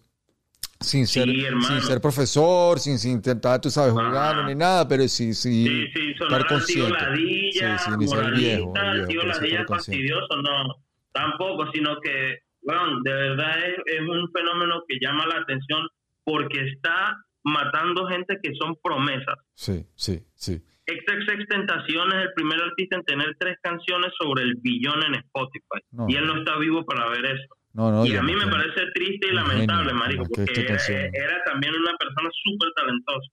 Sin 0.79 1.07
ser, 1.07 1.27
sin 1.27 1.81
ser 1.81 2.03
profesor, 2.03 2.79
sin, 2.79 2.99
sin 2.99 3.13
intentar, 3.13 3.61
tú 3.63 3.71
sabes, 3.71 3.93
jugar 3.93 4.45
ni 4.45 4.55
nada, 4.55 4.87
pero 4.87 5.09
sí, 5.09 5.33
sí, 5.33 5.65
sí, 5.65 5.87
sí 5.95 6.15
estar 6.21 6.47
consciente. 6.47 6.93
Ladilla, 6.93 7.79
sí, 7.79 7.91
sí, 7.99 8.09
ser 8.09 8.31
viejo, 8.33 8.75
viejo 9.09 9.65
fastidioso, 9.69 10.37
no, 10.43 10.85
tampoco, 11.13 11.73
sino 11.73 11.99
que 12.01 12.46
bueno, 12.67 13.01
de 13.05 13.13
verdad 13.13 13.55
es, 13.87 14.01
un 14.01 14.31
fenómeno 14.33 14.83
que 14.89 14.99
llama 15.01 15.25
la 15.27 15.41
atención 15.41 15.87
porque 16.25 16.61
está 16.67 17.17
matando 17.45 18.09
gente 18.09 18.39
que 18.43 18.53
son 18.61 18.75
promesas. 18.83 19.37
Sí, 19.55 19.87
sí, 19.95 20.27
sí. 20.35 20.61
XXX 20.89 21.47
Tentación 21.49 22.09
es 22.13 22.23
el 22.23 22.33
primer 22.35 22.61
artista 22.61 22.97
en 22.97 23.05
tener 23.05 23.37
tres 23.39 23.57
canciones 23.63 24.13
sobre 24.19 24.43
el 24.43 24.57
billón 24.57 25.03
en 25.05 25.15
Spotify. 25.15 25.81
y 26.09 26.17
él 26.17 26.27
no 26.27 26.39
está 26.39 26.59
vivo 26.59 26.85
para 26.85 27.09
ver 27.09 27.25
eso. 27.27 27.55
No, 27.73 27.91
no, 27.93 28.07
y 28.07 28.17
a 28.17 28.23
mí 28.23 28.35
me 28.35 28.47
parece 28.47 28.81
triste 28.95 29.29
y 29.29 29.33
lamentable, 29.33 29.93
marico, 29.93 30.25
porque 30.25 30.61
era, 30.61 31.45
también 31.45 31.75
una 31.75 31.95
persona 31.97 32.31
súper 32.45 32.73
talentosa. 32.75 33.29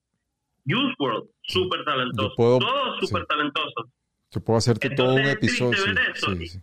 Use 0.65 0.93
World, 0.99 1.29
súper 1.41 1.83
talentoso. 1.85 2.33
Todos 2.35 2.99
súper 2.99 3.25
talentosos. 3.25 3.85
Yo 4.31 4.41
puedo 4.43 4.57
hacerte 4.57 4.89
todo 4.91 5.15
un 5.15 5.25
episodio. 5.25 5.77
Sí, 6.15 6.47
sí, 6.47 6.59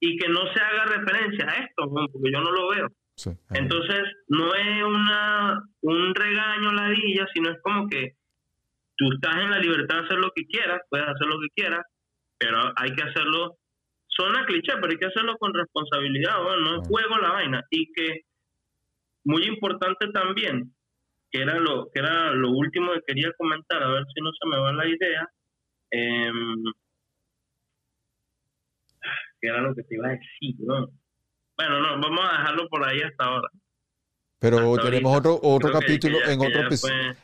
y 0.00 0.16
que 0.18 0.28
no 0.28 0.40
se 0.52 0.60
haga 0.60 0.84
referencia 0.84 1.46
a 1.48 1.64
esto, 1.64 1.88
porque 2.12 2.32
yo 2.32 2.40
no 2.40 2.50
lo 2.50 2.68
veo. 2.68 2.88
Entonces, 3.50 4.02
no 4.28 4.54
es 4.54 4.82
una 4.82 5.62
un 5.80 6.14
regaño 6.14 6.72
ladilla, 6.72 7.26
sino 7.32 7.50
es 7.50 7.56
como 7.62 7.88
que 7.88 8.12
tú 8.96 9.06
estás 9.14 9.36
en 9.36 9.50
la 9.50 9.58
libertad 9.58 9.96
de 9.96 10.04
hacer 10.04 10.18
lo 10.18 10.30
que 10.34 10.46
quieras, 10.46 10.80
puedes 10.90 11.08
hacer 11.08 11.26
lo 11.26 11.38
que 11.40 11.48
quieras, 11.54 11.82
pero 12.38 12.58
hay 12.76 12.94
que 12.94 13.02
hacerlo, 13.02 13.56
suena 14.06 14.44
cliché, 14.44 14.72
pero 14.74 14.90
hay 14.90 14.98
que 14.98 15.06
hacerlo 15.06 15.36
con 15.38 15.54
responsabilidad, 15.54 16.42
bueno, 16.42 16.62
no 16.62 16.82
es 16.82 16.88
juego 16.88 17.16
la 17.18 17.32
vaina. 17.32 17.62
Y 17.70 17.90
que, 17.92 18.20
muy 19.24 19.44
importante 19.44 20.08
también, 20.12 20.74
que 21.30 21.42
era 21.42 21.58
lo 21.58 21.88
que 21.92 22.00
era 22.00 22.30
lo 22.32 22.50
último 22.50 22.92
que 22.92 23.00
quería 23.06 23.32
comentar, 23.38 23.82
a 23.82 23.92
ver 23.92 24.04
si 24.14 24.20
no 24.20 24.30
se 24.32 24.48
me 24.48 24.58
va 24.58 24.72
la 24.72 24.86
idea, 24.86 25.28
eh, 25.90 26.30
que 29.40 29.48
era 29.48 29.60
lo 29.60 29.74
que 29.74 29.82
te 29.82 29.94
iba 29.94 30.08
a 30.08 30.10
decir, 30.12 30.56
¿no? 30.60 30.88
Bueno, 31.56 31.80
no, 31.80 32.00
vamos 32.00 32.20
a 32.30 32.38
dejarlo 32.38 32.68
por 32.68 32.86
ahí 32.86 33.00
hasta 33.00 33.24
ahora. 33.24 33.48
Pero 34.38 34.76
tenemos 34.76 35.16
otro 35.16 35.40
otro 35.42 35.72
capítulo, 35.72 36.18
en, 36.28 36.38
otro 36.38 36.60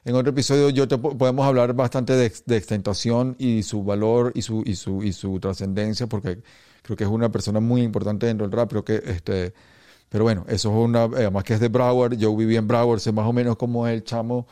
en 0.04 0.14
otro 0.14 0.30
episodio 0.30 0.70
yo 0.70 0.88
te, 0.88 0.96
podemos 0.96 1.46
hablar 1.46 1.74
bastante 1.74 2.14
de, 2.14 2.32
de, 2.46 2.56
extentación 2.56 3.36
y 3.38 3.62
su 3.64 3.84
valor 3.84 4.32
y 4.34 4.40
su 4.40 4.62
y 4.64 4.76
su 4.76 5.02
y 5.02 5.12
su 5.12 5.38
trascendencia 5.38 6.06
porque 6.06 6.38
creo 6.80 6.96
que 6.96 7.04
es 7.04 7.10
una 7.10 7.30
persona 7.30 7.60
muy 7.60 7.82
importante 7.82 8.26
dentro 8.26 8.48
del 8.48 8.56
rap, 8.56 8.70
pero 8.70 8.84
que 8.84 8.94
este 9.04 9.52
pero 10.08 10.24
bueno, 10.24 10.46
eso 10.48 10.70
es 10.70 10.74
una 10.74 11.02
además 11.02 11.44
que 11.44 11.52
es 11.52 11.60
de 11.60 11.68
Broward, 11.68 12.16
yo 12.16 12.34
viví 12.34 12.56
en 12.56 12.66
Broward, 12.66 13.00
sé 13.00 13.12
más 13.12 13.26
o 13.26 13.32
menos 13.34 13.56
cómo 13.56 13.86
es 13.86 13.92
el 13.92 14.04
chamo 14.04 14.46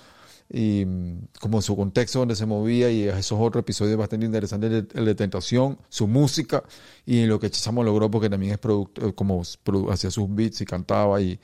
y 0.52 0.84
mm, 0.84 1.28
como 1.40 1.62
su 1.62 1.76
contexto 1.76 2.18
donde 2.18 2.34
se 2.34 2.44
movía 2.44 2.90
y 2.90 3.04
esos 3.04 3.38
otros 3.40 3.62
episodios 3.62 3.96
bastante 3.96 4.26
interesantes, 4.26 4.84
el 4.94 5.04
de, 5.04 5.14
Tentación, 5.14 5.78
su 5.88 6.08
música 6.08 6.62
y 7.06 7.26
lo 7.26 7.38
que 7.38 7.50
Chamo 7.50 7.84
logró 7.84 8.10
porque 8.10 8.28
también 8.28 8.52
es 8.52 8.58
producto, 8.58 9.14
como 9.14 9.42
hacía 9.90 10.10
sus 10.10 10.34
beats 10.34 10.60
y 10.60 10.64
cantaba 10.64 11.20
y... 11.20 11.38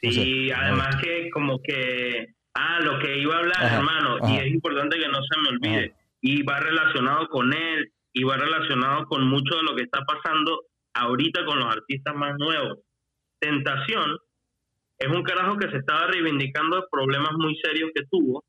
Sí, 0.00 0.50
además 0.52 0.96
que 1.02 1.30
como 1.30 1.60
que... 1.62 2.34
Ah, 2.54 2.78
lo 2.80 3.00
que 3.00 3.18
iba 3.18 3.34
a 3.34 3.38
hablar, 3.38 3.72
hermano, 3.72 4.18
y 4.30 4.36
es 4.36 4.46
importante 4.46 4.96
que 4.96 5.08
no 5.08 5.18
se 5.24 5.40
me 5.40 5.48
olvide, 5.48 5.94
y 6.20 6.42
va 6.44 6.60
relacionado 6.60 7.26
con 7.28 7.52
él, 7.52 7.90
y 8.12 8.22
va 8.22 8.36
relacionado 8.36 9.06
con 9.06 9.26
mucho 9.26 9.56
de 9.56 9.62
lo 9.64 9.74
que 9.74 9.82
está 9.82 10.04
pasando 10.04 10.60
ahorita 10.92 11.44
con 11.46 11.58
los 11.58 11.74
artistas 11.74 12.14
más 12.14 12.36
nuevos. 12.38 12.78
Tentación 13.40 14.16
es 15.04 15.10
un 15.10 15.22
carajo 15.22 15.58
que 15.58 15.70
se 15.70 15.76
estaba 15.76 16.06
reivindicando 16.06 16.76
de 16.76 16.86
problemas 16.90 17.32
muy 17.36 17.54
serios 17.62 17.90
que 17.94 18.04
tuvo, 18.10 18.42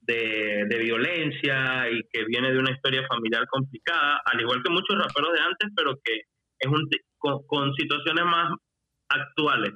de, 0.00 0.78
violencia 0.78 1.88
y 1.90 2.02
que 2.10 2.24
viene 2.24 2.52
de 2.52 2.58
una 2.58 2.72
historia 2.72 3.06
familiar 3.06 3.46
complicada, 3.48 4.20
al 4.24 4.40
igual 4.40 4.62
que 4.62 4.70
muchos 4.70 4.98
raperos 4.98 5.32
de 5.34 5.40
antes, 5.40 5.68
pero 5.76 5.94
que 6.02 6.22
es 6.58 6.66
un 6.66 6.88
con, 7.18 7.74
situaciones 7.74 8.24
más 8.24 8.54
actuales, 9.08 9.72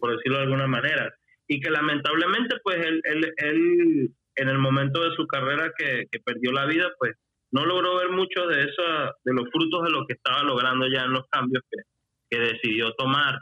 por 0.00 0.16
decirlo 0.16 0.38
de 0.38 0.44
alguna 0.44 0.66
manera. 0.66 1.14
Y 1.46 1.60
que 1.60 1.70
lamentablemente, 1.70 2.56
pues 2.64 2.84
él, 2.84 3.00
él, 3.04 4.10
en 4.36 4.48
el 4.48 4.58
momento 4.58 5.02
de 5.02 5.14
su 5.14 5.26
carrera 5.26 5.70
que, 5.76 6.06
perdió 6.24 6.50
la 6.52 6.66
vida, 6.66 6.90
pues 6.98 7.12
no 7.52 7.64
logró 7.64 7.98
ver 7.98 8.10
mucho 8.10 8.46
de, 8.48 8.62
eso, 8.62 8.82
de 9.24 9.34
los 9.34 9.48
frutos 9.52 9.84
de 9.84 9.90
lo 9.90 10.06
que 10.06 10.14
estaba 10.14 10.42
logrando 10.42 10.88
ya 10.88 11.02
en 11.04 11.12
los 11.12 11.26
cambios 11.30 11.62
que, 11.70 11.82
que 12.30 12.42
decidió 12.42 12.92
tomar 12.94 13.38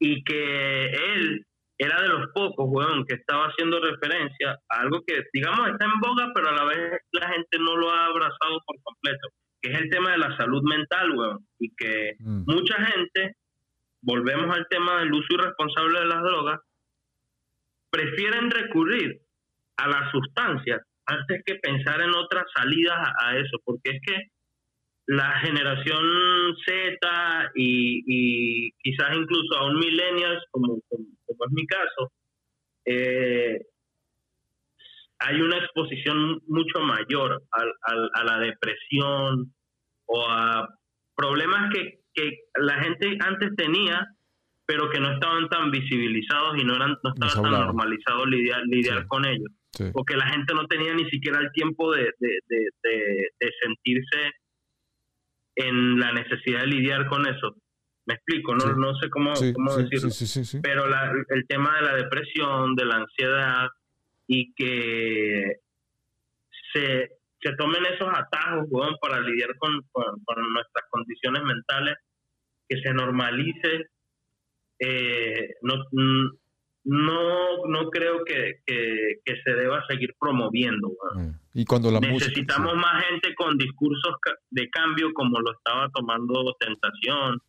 y 0.00 0.24
que 0.24 0.86
él 0.86 1.46
era 1.78 2.02
de 2.02 2.08
los 2.08 2.26
pocos, 2.34 2.66
weón, 2.68 3.04
que 3.06 3.14
estaba 3.14 3.46
haciendo 3.46 3.80
referencia 3.80 4.58
a 4.68 4.80
algo 4.80 5.02
que, 5.06 5.22
digamos, 5.32 5.68
está 5.68 5.84
en 5.86 6.00
boga, 6.00 6.30
pero 6.34 6.48
a 6.48 6.52
la 6.52 6.64
vez 6.64 7.00
la 7.12 7.28
gente 7.28 7.58
no 7.58 7.76
lo 7.76 7.90
ha 7.90 8.06
abrazado 8.06 8.60
por 8.66 8.76
completo, 8.82 9.28
que 9.62 9.70
es 9.70 9.80
el 9.80 9.90
tema 9.90 10.12
de 10.12 10.18
la 10.18 10.36
salud 10.36 10.62
mental, 10.62 11.12
weón, 11.16 11.46
y 11.58 11.74
que 11.76 12.14
mm. 12.18 12.44
mucha 12.46 12.74
gente, 12.84 13.36
volvemos 14.02 14.56
al 14.56 14.66
tema 14.68 15.00
del 15.00 15.12
uso 15.12 15.26
irresponsable 15.30 16.00
de 16.00 16.06
las 16.06 16.22
drogas, 16.22 16.60
prefieren 17.90 18.50
recurrir 18.50 19.20
a 19.76 19.88
las 19.88 20.10
sustancias 20.10 20.80
antes 21.06 21.42
que 21.44 21.56
pensar 21.56 22.00
en 22.00 22.14
otras 22.14 22.44
salidas 22.54 22.98
a 23.22 23.36
eso, 23.36 23.58
porque 23.64 23.90
es 23.90 24.00
que 24.06 24.16
la 25.10 25.40
generación 25.40 26.04
Z 26.64 27.50
y, 27.56 28.70
quizás 28.78 29.08
incluso 29.16 29.56
a 29.58 29.66
un 29.66 29.80
millennials, 29.80 30.44
como, 30.52 30.80
como, 30.88 31.04
es 31.46 31.52
mi 31.52 31.66
caso, 31.66 32.12
eh, 32.84 33.60
hay 35.18 35.40
una 35.40 35.58
exposición 35.58 36.40
mucho 36.46 36.78
mayor 36.82 37.42
a, 37.50 38.24
la 38.24 38.38
depresión 38.38 39.52
o 40.06 40.26
a 40.28 40.68
problemas 41.16 41.74
que, 41.74 41.98
la 42.60 42.74
gente 42.74 43.18
antes 43.20 43.56
tenía, 43.56 44.06
pero 44.64 44.90
que 44.90 45.00
no 45.00 45.12
estaban 45.14 45.48
tan 45.48 45.72
visibilizados 45.72 46.56
y 46.56 46.64
no, 46.64 46.76
eran, 46.76 46.96
no 47.02 47.14
estaban 47.14 47.50
tan 47.50 47.66
normalizados 47.66 48.28
lidiar, 48.28 48.62
lidiar 48.66 49.08
con 49.08 49.24
ellos. 49.24 49.50
Porque 49.92 50.16
la 50.16 50.26
gente 50.26 50.54
no 50.54 50.66
tenía 50.66 50.94
ni 50.94 51.08
siquiera 51.10 51.40
el 51.40 51.50
tiempo 51.52 51.92
de, 51.92 52.12
de 52.20 53.50
sentirse 53.60 54.34
en 55.54 55.98
la 55.98 56.12
necesidad 56.12 56.60
de 56.60 56.66
lidiar 56.66 57.06
con 57.06 57.26
eso. 57.26 57.56
Me 58.06 58.14
explico, 58.14 58.54
no, 58.54 58.74
no 58.74 58.94
sé 58.96 59.08
cómo, 59.10 59.30
decirlo. 59.30 60.60
Pero 60.62 60.84
el 61.28 61.46
tema 61.46 61.76
de 61.76 61.82
la 61.82 61.96
depresión, 61.96 62.74
de 62.74 62.84
la 62.84 62.96
ansiedad 62.96 63.68
y 64.26 64.52
que 64.54 65.60
se, 66.72 67.08
se 67.40 67.52
tomen 67.56 67.84
esos 67.86 68.08
atajos 68.08 68.68
para 69.00 69.20
lidiar 69.20 69.50
con, 69.58 69.72
nuestras 69.74 70.84
condiciones 70.90 71.42
mentales, 71.42 71.96
que 72.68 72.80
se 72.80 72.92
normalice. 72.92 73.90
Eh, 74.78 75.54
no, 75.62 75.74
no, 76.84 77.66
no 77.66 77.90
creo 77.90 78.24
que, 78.24 78.62
se 78.64 79.54
deba 79.54 79.84
seguir 79.86 80.14
promoviendo. 80.18 80.88
Mm. 81.14 81.30
Y 81.54 81.64
cuando 81.64 81.90
la 81.90 82.00
Necesitamos 82.00 82.74
más 82.76 83.04
gente 83.04 83.34
con 83.34 83.58
discursos 83.58 84.14
de 84.50 84.68
cambio 84.70 85.12
como 85.12 85.40
lo 85.40 85.52
estaba 85.52 85.88
tomando 85.90 86.56
Tentación 86.58 87.40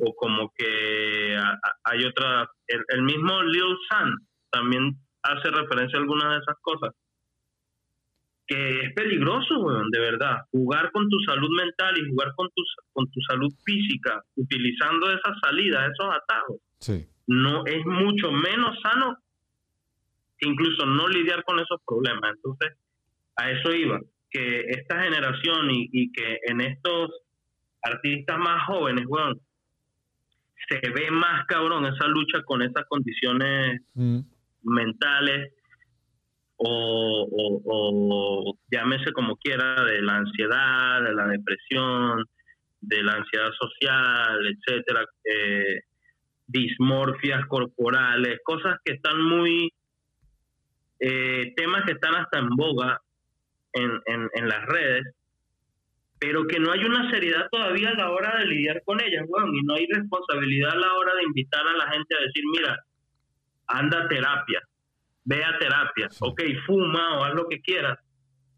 o 0.00 0.14
como 0.14 0.52
que 0.56 1.36
hay 1.84 2.04
otra, 2.04 2.50
el, 2.66 3.02
mismo 3.02 3.42
Lil 3.42 3.76
San 3.88 4.10
también 4.50 4.96
hace 5.22 5.50
referencia 5.50 5.98
a 5.98 6.02
algunas 6.02 6.30
de 6.30 6.38
esas 6.38 6.56
cosas. 6.60 6.94
Que 8.46 8.80
es 8.80 8.92
peligroso, 8.92 9.58
weón, 9.60 9.90
de 9.90 10.00
verdad. 10.00 10.36
Jugar 10.50 10.90
con 10.92 11.08
tu 11.08 11.18
salud 11.20 11.48
mental 11.56 11.96
y 11.96 12.10
jugar 12.10 12.28
con 12.36 12.48
tu, 12.54 12.62
con 12.92 13.10
tu 13.10 13.20
salud 13.22 13.50
física, 13.64 14.22
utilizando 14.36 15.10
esas 15.10 15.38
salidas, 15.42 15.90
esos 15.90 16.14
atajos, 16.14 16.58
Sí. 16.78 17.06
No 17.26 17.64
es 17.66 17.84
mucho 17.86 18.30
menos 18.32 18.78
sano 18.82 19.16
que 20.38 20.48
incluso 20.48 20.84
no 20.86 21.08
lidiar 21.08 21.42
con 21.44 21.58
esos 21.58 21.80
problemas. 21.86 22.32
Entonces, 22.36 22.76
a 23.36 23.50
eso 23.50 23.72
iba, 23.72 24.00
que 24.30 24.60
esta 24.68 25.02
generación 25.02 25.70
y, 25.70 25.88
y 25.92 26.12
que 26.12 26.38
en 26.48 26.60
estos 26.60 27.10
artistas 27.82 28.38
más 28.38 28.64
jóvenes, 28.66 29.04
weón, 29.06 29.40
se 30.68 30.80
ve 30.90 31.10
más 31.10 31.44
cabrón 31.46 31.84
esa 31.86 32.06
lucha 32.08 32.42
con 32.44 32.62
esas 32.62 32.84
condiciones 32.88 33.80
Mm. 33.94 34.20
mentales 34.62 35.52
o, 36.56 37.28
o- 37.30 37.62
o 37.66 38.58
llámese 38.70 39.12
como 39.12 39.36
quiera, 39.36 39.82
de 39.84 40.00
la 40.02 40.16
ansiedad, 40.16 41.02
de 41.02 41.14
la 41.14 41.26
depresión, 41.26 42.24
de 42.80 43.02
la 43.02 43.12
ansiedad 43.14 43.50
social, 43.58 44.38
etcétera, 44.46 45.04
eh, 45.24 45.80
dismorfias 46.46 47.46
corporales, 47.46 48.40
cosas 48.44 48.78
que 48.84 48.94
están 48.94 49.20
muy, 49.22 49.72
eh, 51.00 51.52
temas 51.56 51.84
que 51.84 51.92
están 51.92 52.14
hasta 52.14 52.38
en 52.38 52.48
boga 52.50 53.00
en, 53.72 53.90
en, 54.06 54.30
en 54.34 54.48
las 54.48 54.64
redes, 54.66 55.04
pero 56.18 56.46
que 56.46 56.58
no 56.58 56.72
hay 56.72 56.84
una 56.84 57.10
seriedad 57.10 57.48
todavía 57.50 57.90
a 57.90 57.94
la 57.94 58.10
hora 58.10 58.38
de 58.38 58.46
lidiar 58.46 58.82
con 58.84 59.00
ellas, 59.00 59.24
weón, 59.28 59.54
y 59.54 59.62
no 59.62 59.74
hay 59.74 59.86
responsabilidad 59.92 60.72
a 60.72 60.76
la 60.76 60.94
hora 60.94 61.14
de 61.16 61.24
invitar 61.24 61.66
a 61.66 61.76
la 61.76 61.90
gente 61.90 62.14
a 62.16 62.20
decir, 62.22 62.44
mira, 62.52 62.84
anda 63.66 64.04
a 64.04 64.08
terapia, 64.08 64.62
ve 65.24 65.44
a 65.44 65.58
terapia, 65.58 66.08
Sí. 66.10 66.18
ok, 66.22 66.40
fuma 66.66 67.18
o 67.18 67.24
haz 67.24 67.34
lo 67.34 67.48
que 67.48 67.60
quieras, 67.60 67.98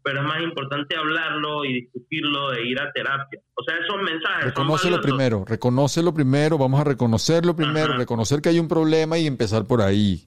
pero 0.07 0.21
es 0.21 0.25
más 0.25 0.41
importante 0.41 0.95
hablarlo 0.95 1.65
y 1.65 1.73
discutirlo 1.81 2.51
de 2.51 2.65
ir 2.65 2.79
a 2.79 2.89
terapia. 2.93 3.41
O 3.55 3.63
sea, 3.63 3.75
esos 3.77 4.01
mensajes 4.01 4.45
Reconócelo 4.45 5.01
primero, 5.01 5.43
reconócelo 5.45 6.13
primero, 6.13 6.57
vamos 6.57 6.79
a 6.79 6.85
reconocerlo 6.85 7.57
primero, 7.57 7.89
Ajá. 7.89 7.97
reconocer 7.97 8.41
que 8.41 8.47
hay 8.47 8.59
un 8.59 8.69
problema 8.69 9.17
y 9.17 9.27
empezar 9.27 9.65
por 9.67 9.81
ahí. 9.81 10.23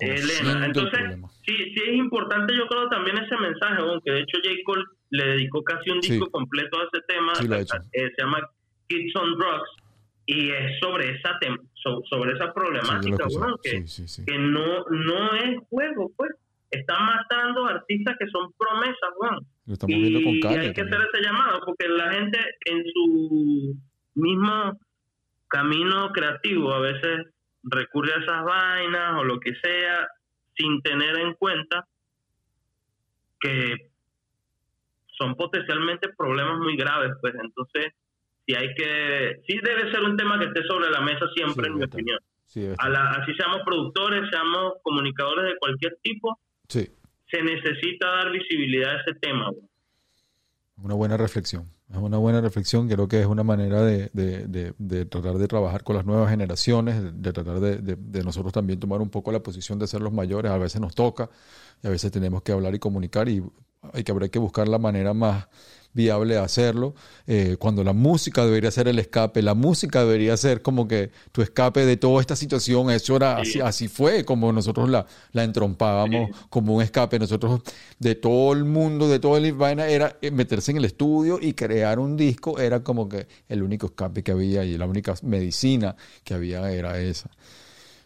Elena, 0.00 0.58
el 0.60 0.64
entonces, 0.64 1.00
sí, 1.44 1.54
sí 1.54 1.82
es 1.86 1.94
importante 1.96 2.56
yo 2.56 2.66
creo 2.66 2.88
también 2.88 3.18
ese 3.18 3.36
mensaje, 3.36 3.74
aunque 3.82 4.10
de 4.10 4.20
hecho 4.20 4.38
J. 4.42 4.56
Cole 4.64 4.84
le 5.10 5.24
dedicó 5.26 5.62
casi 5.62 5.90
un 5.90 6.02
Sí. 6.02 6.12
disco 6.12 6.30
completo 6.30 6.78
a 6.80 6.84
ese 6.84 7.04
tema, 7.06 7.34
Sí, 7.34 7.44
hecho. 7.52 7.76
eh, 7.92 8.10
se 8.16 8.22
llama 8.24 8.38
Kids 8.88 9.14
on 9.16 9.34
Drugs, 9.36 9.70
y 10.26 10.48
es 10.50 10.78
sobre 10.80 11.10
esa 11.10 11.38
sobre 12.08 12.32
esa 12.32 12.54
problemática, 12.54 13.26
que, 13.62 13.70
Sí, 13.82 13.86
sí, 13.86 14.08
sí. 14.08 14.24
que 14.24 14.38
no, 14.38 14.84
no 14.88 15.34
es 15.34 15.58
juego, 15.68 16.10
pues. 16.16 16.30
Están 16.74 17.06
matando 17.06 17.66
artistas 17.66 18.16
que 18.18 18.26
son 18.28 18.52
promesas, 18.58 19.10
weón. 19.18 19.46
Lo 19.66 19.72
estamos 19.74 19.96
viendo 19.96 20.22
con 20.22 20.34
Y 20.34 20.40
Kanye 20.40 20.58
hay 20.58 20.66
que 20.72 20.82
también. 20.82 20.94
hacer 21.02 21.08
ese 21.12 21.22
llamado, 21.26 21.60
porque 21.64 21.88
la 21.88 22.12
gente 22.12 22.38
en 22.66 22.84
su 22.92 23.76
mismo 24.14 24.78
camino 25.48 26.10
creativo 26.12 26.72
a 26.72 26.80
veces 26.80 27.26
recurre 27.64 28.12
a 28.14 28.18
esas 28.22 28.44
vainas 28.44 29.18
o 29.18 29.24
lo 29.24 29.38
que 29.40 29.54
sea, 29.62 30.08
sin 30.56 30.80
tener 30.82 31.18
en 31.18 31.34
cuenta 31.34 31.86
que 33.40 33.76
son 35.18 35.34
potencialmente 35.36 36.08
problemas 36.16 36.58
muy 36.58 36.76
graves, 36.76 37.12
pues 37.20 37.34
entonces 37.42 37.92
sí 38.46 38.54
hay 38.54 38.74
que, 38.74 39.36
sí 39.46 39.58
debe 39.62 39.90
ser 39.92 40.02
un 40.02 40.16
tema 40.16 40.38
que 40.38 40.46
esté 40.46 40.62
sobre 40.64 40.90
la 40.90 41.00
mesa 41.00 41.26
siempre, 41.34 41.64
Sí, 41.66 41.70
en 41.70 41.78
mi 41.78 41.84
opinión. 41.84 42.18
Sí, 42.46 42.60
debe 42.60 42.72
A 42.72 42.74
estar. 42.74 42.90
la- 42.90 43.10
así 43.10 43.32
seamos 43.34 43.60
productores, 43.64 44.28
seamos 44.30 44.74
comunicadores 44.82 45.44
de 45.52 45.56
cualquier 45.58 45.96
tipo, 46.02 46.38
Sí, 46.68 46.88
se 47.30 47.42
necesita 47.42 48.06
dar 48.08 48.30
visibilidad 48.32 48.90
a 48.96 49.00
ese 49.00 49.18
tema. 49.20 49.50
güey. 49.50 49.64
una 50.82 50.94
buena 50.94 51.16
reflexión. 51.16 51.70
Es 51.90 51.96
una 51.98 52.16
buena 52.16 52.40
reflexión, 52.40 52.88
creo 52.88 53.06
que 53.06 53.20
es 53.20 53.26
una 53.26 53.44
manera 53.44 53.82
de, 53.82 54.10
de- 54.12 54.46
de- 54.48 54.74
de 54.78 55.04
tratar 55.04 55.34
de 55.38 55.46
trabajar 55.46 55.84
con 55.84 55.94
las 55.96 56.04
nuevas 56.04 56.30
generaciones, 56.30 57.00
de, 57.22 57.32
tratar 57.32 57.60
de 57.60 58.24
nosotros 58.24 58.52
también 58.52 58.80
tomar 58.80 59.00
un 59.00 59.10
poco 59.10 59.30
la 59.30 59.40
posición 59.40 59.78
de 59.78 59.86
ser 59.86 60.00
los 60.00 60.12
mayores. 60.12 60.50
A 60.50 60.58
veces 60.58 60.80
nos 60.80 60.94
toca 60.94 61.28
y 61.82 61.86
a 61.86 61.90
veces 61.90 62.10
tenemos 62.10 62.42
que 62.42 62.52
hablar 62.52 62.74
y 62.74 62.78
comunicar 62.78 63.28
y 63.28 63.42
hay 63.92 64.02
que 64.02 64.10
habrá 64.12 64.28
que 64.28 64.38
buscar 64.38 64.66
la 64.66 64.78
manera 64.78 65.12
más 65.14 65.46
viable 65.94 66.36
hacerlo. 66.36 66.94
Eh, 67.26 67.56
cuando 67.58 67.82
la 67.82 67.92
música 67.94 68.44
debería 68.44 68.70
ser 68.70 68.88
el 68.88 68.98
escape, 68.98 69.40
la 69.40 69.54
música 69.54 70.00
debería 70.00 70.36
ser 70.36 70.60
como 70.60 70.86
que 70.86 71.10
tu 71.32 71.40
escape 71.40 71.86
de 71.86 71.96
toda 71.96 72.20
esta 72.20 72.36
situación. 72.36 72.90
Eso 72.90 73.16
era 73.16 73.38
así, 73.38 73.52
Sí. 73.52 73.60
así 73.60 73.88
fue 73.88 74.24
como 74.24 74.52
nosotros 74.52 74.90
la, 74.90 75.06
la 75.32 75.44
entrompábamos 75.44 76.30
como 76.50 76.74
un 76.74 76.82
escape. 76.82 77.18
Nosotros 77.18 77.60
de 77.98 78.14
todo 78.16 78.52
el 78.52 78.64
mundo, 78.64 79.08
de 79.08 79.20
toda 79.20 79.40
la 79.40 79.52
vaina, 79.52 79.86
era 79.86 80.18
eh, 80.20 80.30
meterse 80.30 80.72
en 80.72 80.76
el 80.78 80.84
estudio 80.84 81.38
y 81.40 81.54
crear 81.54 81.98
un 81.98 82.16
disco. 82.16 82.58
Era 82.58 82.80
como 82.80 83.08
que 83.08 83.26
el 83.48 83.62
único 83.62 83.86
escape 83.86 84.22
que 84.22 84.32
había 84.32 84.64
y 84.64 84.76
la 84.76 84.86
única 84.86 85.14
medicina 85.22 85.96
que 86.24 86.34
había 86.34 86.70
era 86.72 86.98
esa. 87.00 87.30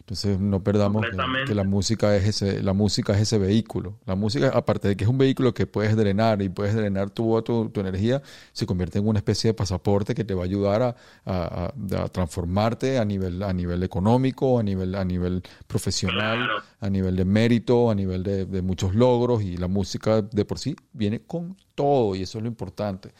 Entonces 0.09 0.39
no 0.39 0.63
perdamos 0.63 1.05
que, 1.45 1.53
la 1.53 1.63
música 1.63 2.15
es 2.15 2.25
ese, 2.25 2.63
la 2.63 2.73
música 2.73 3.13
es 3.13 3.21
ese 3.21 3.37
vehículo. 3.37 3.99
La 4.07 4.15
música, 4.15 4.49
aparte 4.55 4.87
de 4.87 4.97
que 4.97 5.03
es 5.03 5.09
un 5.09 5.19
vehículo 5.19 5.53
que 5.53 5.67
puedes 5.67 5.95
drenar 5.95 6.41
y 6.41 6.49
puedes 6.49 6.73
drenar 6.73 7.11
tu, 7.11 7.39
tu, 7.43 7.69
tu 7.69 7.79
energía, 7.79 8.19
se 8.51 8.65
convierte 8.65 8.97
en 8.97 9.07
una 9.07 9.19
especie 9.19 9.49
de 9.49 9.53
pasaporte 9.53 10.15
que 10.15 10.23
te 10.23 10.33
va 10.33 10.41
a 10.41 10.45
ayudar 10.45 10.81
a, 10.81 10.95
a- 11.25 11.71
a- 11.95 12.03
a 12.03 12.07
transformarte 12.07 12.97
a 12.97 13.05
nivel, 13.05 13.43
a 13.43 13.53
nivel 13.53 13.83
económico, 13.83 14.57
a 14.57 14.63
nivel, 14.63 14.95
a 14.95 15.05
nivel 15.05 15.43
profesional, 15.67 16.37
Claro. 16.39 16.63
a 16.79 16.89
nivel 16.89 17.15
de 17.15 17.25
mérito, 17.25 17.91
a 17.91 17.93
nivel 17.93 18.23
de, 18.23 18.45
de 18.47 18.61
muchos 18.63 18.95
logros. 18.95 19.43
Y 19.43 19.57
la 19.57 19.67
música 19.67 20.23
de 20.23 20.43
por 20.43 20.57
sí 20.57 20.75
viene 20.91 21.21
con 21.21 21.55
todo, 21.75 22.15
y 22.15 22.23
eso 22.23 22.39
es 22.39 22.41
lo 22.43 22.47
importante. 22.47 23.11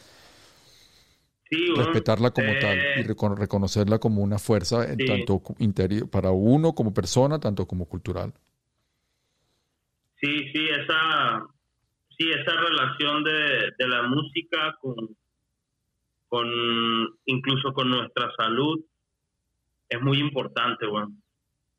Sí. 1.50 1.74
Respetarla 1.76 2.30
como 2.32 2.50
Eh, 2.50 2.60
tal 2.62 2.78
y 2.78 3.04
recono- 3.04 3.36
reconocerla 3.36 3.98
como 3.98 4.22
una 4.22 4.38
fuerza 4.38 4.88
en 4.92 4.98
tanto 5.06 5.42
interior 5.58 6.08
para 6.10 6.30
uno 6.32 6.74
como 6.74 6.94
persona, 6.94 7.40
tanto 7.40 7.66
como 7.66 7.86
cultural. 7.86 8.34
Sí, 10.22 10.52
sí, 10.54 10.68
esa, 10.70 11.48
sí, 12.18 12.30
esa 12.30 12.52
relación 12.56 13.24
de, 13.24 13.72
de 13.78 13.88
la 13.88 14.04
música 14.04 14.78
con, 14.82 14.96
con, 16.28 16.48
incluso 17.26 17.74
con 17.74 17.90
nuestra 17.90 18.30
salud, 18.38 18.82
es 19.88 20.02
muy 20.02 20.20
importante, 20.20 20.86
bueno. 20.86 21.12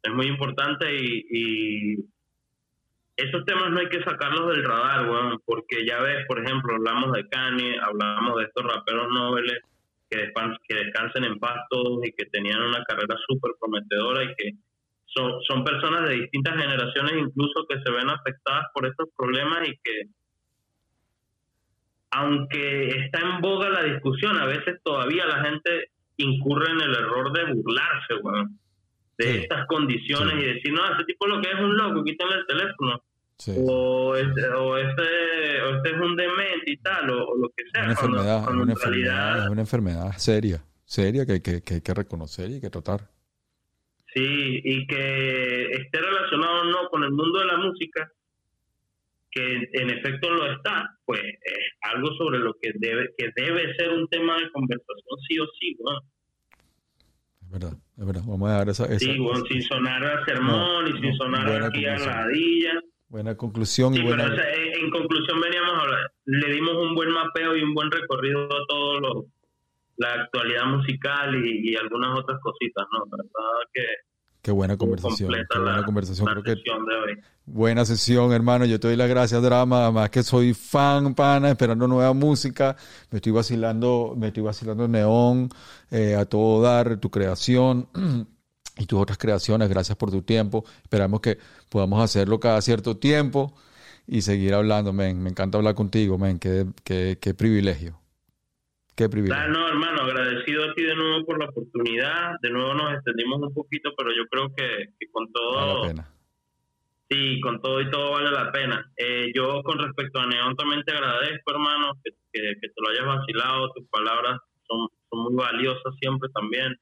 Es 0.03 0.13
muy 0.13 0.27
importante 0.27 0.87
y, 0.97 1.27
y 1.31 1.97
esos 3.21 3.45
temas 3.45 3.71
no 3.71 3.81
hay 3.81 3.89
que 3.89 4.03
sacarlos 4.03 4.49
del 4.49 4.65
radar, 4.65 5.09
weón, 5.09 5.39
porque 5.45 5.85
ya 5.87 6.01
ves, 6.01 6.25
por 6.27 6.45
ejemplo, 6.45 6.75
hablamos 6.75 7.13
de 7.13 7.29
Kanye, 7.29 7.79
hablamos 7.81 8.39
de 8.39 8.45
estos 8.45 8.65
raperos 8.65 9.09
nobles 9.13 9.61
que, 10.09 10.27
despan- 10.33 10.57
que 10.67 10.75
descansen 10.77 11.25
en 11.25 11.39
paz 11.39 11.57
todos 11.71 12.01
y 12.07 12.13
que 12.13 12.27
tenían 12.27 12.61
una 12.63 12.83
carrera 12.85 13.17
súper 13.29 13.53
prometedora 13.61 14.25
y 14.25 14.35
que 14.37 14.53
son, 15.07 15.41
son 15.43 15.65
personas 15.65 16.09
de 16.09 16.15
distintas 16.15 16.57
generaciones 16.57 17.13
incluso 17.17 17.67
que 17.69 17.81
se 17.83 17.91
ven 17.91 18.09
afectadas 18.11 18.67
por 18.75 18.87
estos 18.87 19.09
problemas 19.17 19.69
y 19.69 19.73
que 19.83 20.03
aunque 22.13 22.89
está 22.89 23.21
en 23.21 23.41
boga 23.41 23.69
la 23.71 23.85
discusión, 23.85 24.37
a 24.39 24.47
veces 24.47 24.81
todavía 24.83 25.27
la 25.27 25.45
gente 25.45 25.91
incurre 26.17 26.71
en 26.73 26.81
el 26.81 26.95
error 26.95 27.33
de 27.33 27.53
burlarse, 27.53 28.15
weón, 28.23 28.59
de 29.17 29.25
Sí. 29.33 29.39
estas 29.43 29.67
condiciones 29.67 30.35
Sí. 30.35 30.41
y 30.41 30.55
decir, 30.55 30.73
no, 30.73 30.85
ese 30.95 31.05
tipo 31.05 31.27
lo 31.27 31.41
que 31.41 31.51
es 31.51 31.59
un 31.61 31.77
loco, 31.77 32.03
quítale 32.05 32.35
el 32.37 32.47
teléfono 32.47 33.03
Sí. 33.41 33.53
o 33.57 34.15
este, 34.17 34.47
o 34.49 34.77
este, 34.77 35.63
o 35.63 35.77
este 35.77 35.89
es 35.91 35.97
un 36.01 36.15
demente 36.15 36.73
y 36.73 36.77
tal, 36.77 37.09
o, 37.11 37.25
o 37.27 37.37
lo 37.39 37.49
que 37.57 37.65
sea. 37.73 37.85
una 37.87 37.95
cuando- 37.95 38.19
enfermedad, 38.19 38.45
cuando 38.45 38.63
una 38.63 38.73
en 38.73 38.77
enfermedad, 38.79 39.51
una 39.51 39.61
enfermedad 39.63 40.13
seria, 40.19 40.63
seria 40.85 41.25
que, 41.25 41.33
hay 41.33 41.41
que, 41.41 41.63
que 41.63 41.75
hay 41.75 41.81
que 41.81 41.95
reconocer 41.95 42.51
y 42.51 42.61
que 42.61 42.69
tratar. 42.69 43.09
Sí, 44.15 44.61
y 44.63 44.87
que 44.87 45.71
esté 45.71 46.01
relacionado 46.01 46.61
o 46.61 46.65
no 46.65 46.89
con 46.91 47.03
el 47.05 47.13
mundo 47.13 47.39
de 47.39 47.47
la 47.47 47.57
música, 47.57 48.13
que 49.31 49.69
en 49.73 49.89
efecto 49.91 50.29
lo 50.29 50.53
está, 50.53 50.99
pues 51.07 51.21
es 51.23 51.59
algo 51.83 52.13
sobre 52.19 52.41
lo 52.41 52.53
que 52.61 52.73
debe 52.75 53.15
que 53.17 53.31
debe 53.37 53.73
ser 53.77 53.91
un 53.91 54.07
tema 54.09 54.37
de 54.39 54.51
conversación 54.51 55.19
sí 55.29 55.39
o 55.39 55.47
sí, 55.59 55.79
¿no? 55.81 55.99
Es 57.43 57.51
verdad, 57.51 57.73
es 57.99 58.05
verdad. 58.07 58.23
Vamos 58.27 58.51
a 58.51 58.55
dar 58.55 58.69
esa, 58.69 58.85
esa- 58.87 58.99
Sí, 58.99 59.19
bueno, 59.19 59.45
sin 59.47 59.63
sonar 59.63 60.05
a 60.05 60.25
sermón 60.27 60.89
y 60.89 60.93
sin 61.01 61.11
no, 61.11 61.17
sonar 61.17 61.63
aquí 61.63 61.87
a 61.87 61.97
ladilla. 61.97 62.73
Buena 63.11 63.37
conclusión 63.37 63.93
Sí, 63.93 64.01
y 64.01 64.05
buena... 64.05 64.25
en, 64.25 64.91
conclusión 64.91 65.41
veníamos 65.41 65.73
a 65.75 65.81
hablar, 65.83 66.13
le 66.25 66.53
dimos 66.55 66.75
un 66.77 66.95
buen 66.95 67.11
mapeo 67.11 67.57
y 67.57 67.63
un 67.63 67.75
buen 67.75 67.91
recorrido 67.91 68.45
a 68.45 68.67
todo 68.67 69.01
lo, 69.01 69.27
la 69.99 70.15
actualidad 70.15 70.65
musical 70.65 71.35
y, 71.45 71.71
y 71.73 71.77
algunas 71.77 72.19
otras 72.19 72.41
cositas, 72.43 72.87
¿no? 72.93 73.05
La 73.11 73.17
verdad 73.19 73.61
que 73.75 73.83
Qué 74.43 74.53
buena 74.53 74.79
conversación, 74.79 75.31
qué 75.51 75.59
buena 75.59 75.77
la- 75.81 75.85
conversación. 75.85 76.27
la 76.27 76.33
Creo 76.33 76.43
que 76.45 76.55
sesión 76.57 76.87
de 76.87 76.95
hoy. 76.97 77.19
Buena 77.45 77.85
sesión, 77.85 78.33
hermano. 78.33 78.65
Yo 78.65 78.81
te 78.81 78.89
doy 78.89 78.97
las 78.97 79.09
gracias, 79.11 79.43
Drama. 79.43 79.83
Además 79.85 80.09
que 80.09 80.23
soy 80.23 80.55
fan, 80.55 81.15
pana, 81.15 81.51
esperando 81.51 81.87
nueva 81.87 82.15
música. 82.15 82.75
Me 83.11 83.17
estoy 83.17 83.33
vacilando, 83.33 84.15
me 84.17 84.29
estoy 84.29 84.43
vacilando 84.43 84.89
Neón, 84.89 85.51
eh, 85.91 86.15
a 86.15 86.25
todo 86.25 86.63
dar, 86.63 86.99
tu 86.99 87.11
creación. 87.11 87.89
y 88.79 88.87
tus 88.87 89.01
otras 89.01 89.19
creaciones. 89.19 89.69
Gracias 89.69 89.97
por 89.97 90.11
tu 90.11 90.23
tiempo. 90.23 90.65
Esperamos 90.83 91.21
que 91.21 91.39
podamos 91.69 92.03
hacerlo 92.03 92.41
cada 92.41 92.61
cierto 92.61 92.97
tiempo 92.97 93.55
y 94.07 94.23
seguir 94.23 94.55
hablando, 94.55 94.93
men. 94.93 95.23
Me 95.23 95.31
encanta 95.31 95.59
hablar 95.59 95.75
contigo, 95.75 96.19
men. 96.19 96.39
Qué, 96.39 96.67
qué, 96.85 97.19
qué 97.21 97.35
privilegio. 97.35 97.99
Qué 98.97 99.09
privilegio. 99.09 99.43
Ah, 99.43 99.49
no, 99.49 99.69
hermano, 99.69 100.03
agradecido 100.03 100.65
a 100.65 100.75
ti 100.75 100.83
de 100.83 100.95
nuevo 100.95 101.25
por 101.25 101.39
la 101.39 101.49
oportunidad. 101.49 102.33
De 102.43 102.51
nuevo 102.51 102.75
nos 102.75 102.93
extendimos 102.95 103.41
un 103.41 103.55
poquito, 103.55 103.91
pero 103.97 104.11
yo 104.11 104.27
creo 104.31 104.53
que, 104.55 104.93
que 104.99 105.11
con 105.11 105.31
todo... 105.33 105.55
Vale 105.55 105.75
la 105.75 105.89
pena. 105.89 106.15
Sí, 107.09 107.41
con 107.41 107.61
todo 107.61 107.81
y 107.81 107.91
todo 107.91 108.13
vale 108.13 108.31
la 108.31 108.53
pena. 108.53 108.93
Eh, 108.97 109.33
yo 109.35 109.63
con 109.65 109.79
respecto 109.79 110.21
a 110.21 110.27
Neón 110.27 110.55
también 110.55 110.85
te 110.85 110.93
agradezco, 110.93 111.51
hermano, 111.51 111.95
que, 112.05 112.13
que, 112.33 112.55
que 112.61 112.69
te 112.69 112.75
lo 112.77 112.89
hayas 112.89 113.19
vacilado. 113.19 113.73
Tus 113.73 113.89
palabras 113.89 114.39
son, 114.69 114.89
son 115.09 115.23
muy 115.25 115.35
valiosas 115.35 115.93
siempre 115.99 116.29
también. 116.33 116.77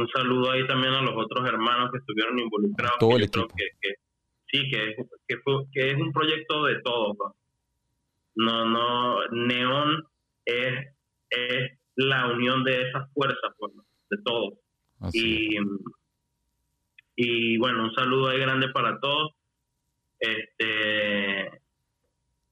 Un 0.00 0.08
saludo 0.10 0.50
ahí 0.52 0.66
también 0.66 0.92
a 0.94 1.02
los 1.02 1.14
otros 1.16 1.48
hermanos 1.48 1.90
que 1.90 1.98
estuvieron 1.98 2.38
involucrados. 2.38 2.98
todo 2.98 3.16
el 3.16 3.24
equipo. 3.24 3.48
que, 3.56 3.64
que 3.80 3.94
sí, 4.50 4.70
que, 4.70 4.90
es- 4.90 4.96
que, 5.26 5.36
fue- 5.38 5.64
que 5.72 5.90
es 5.90 5.96
un 5.96 6.12
proyecto 6.12 6.64
de 6.64 6.80
todos. 6.82 7.16
¿no? 8.36 8.64
No, 8.64 9.26
Neón 9.32 10.04
es, 10.44 10.86
es 11.30 11.78
la 11.96 12.28
unión 12.28 12.62
de 12.64 12.82
esas 12.88 13.10
fuerzas, 13.12 13.52
pues, 13.58 13.72
de 14.10 14.16
todos. 14.24 14.54
Así. 15.00 15.48
Y, 15.56 15.58
y 17.16 17.58
bueno, 17.58 17.84
un 17.84 17.94
saludo 17.94 18.28
ahí 18.28 18.38
grande 18.38 18.68
para 18.68 18.98
todos. 19.00 19.32
Este 20.20 21.60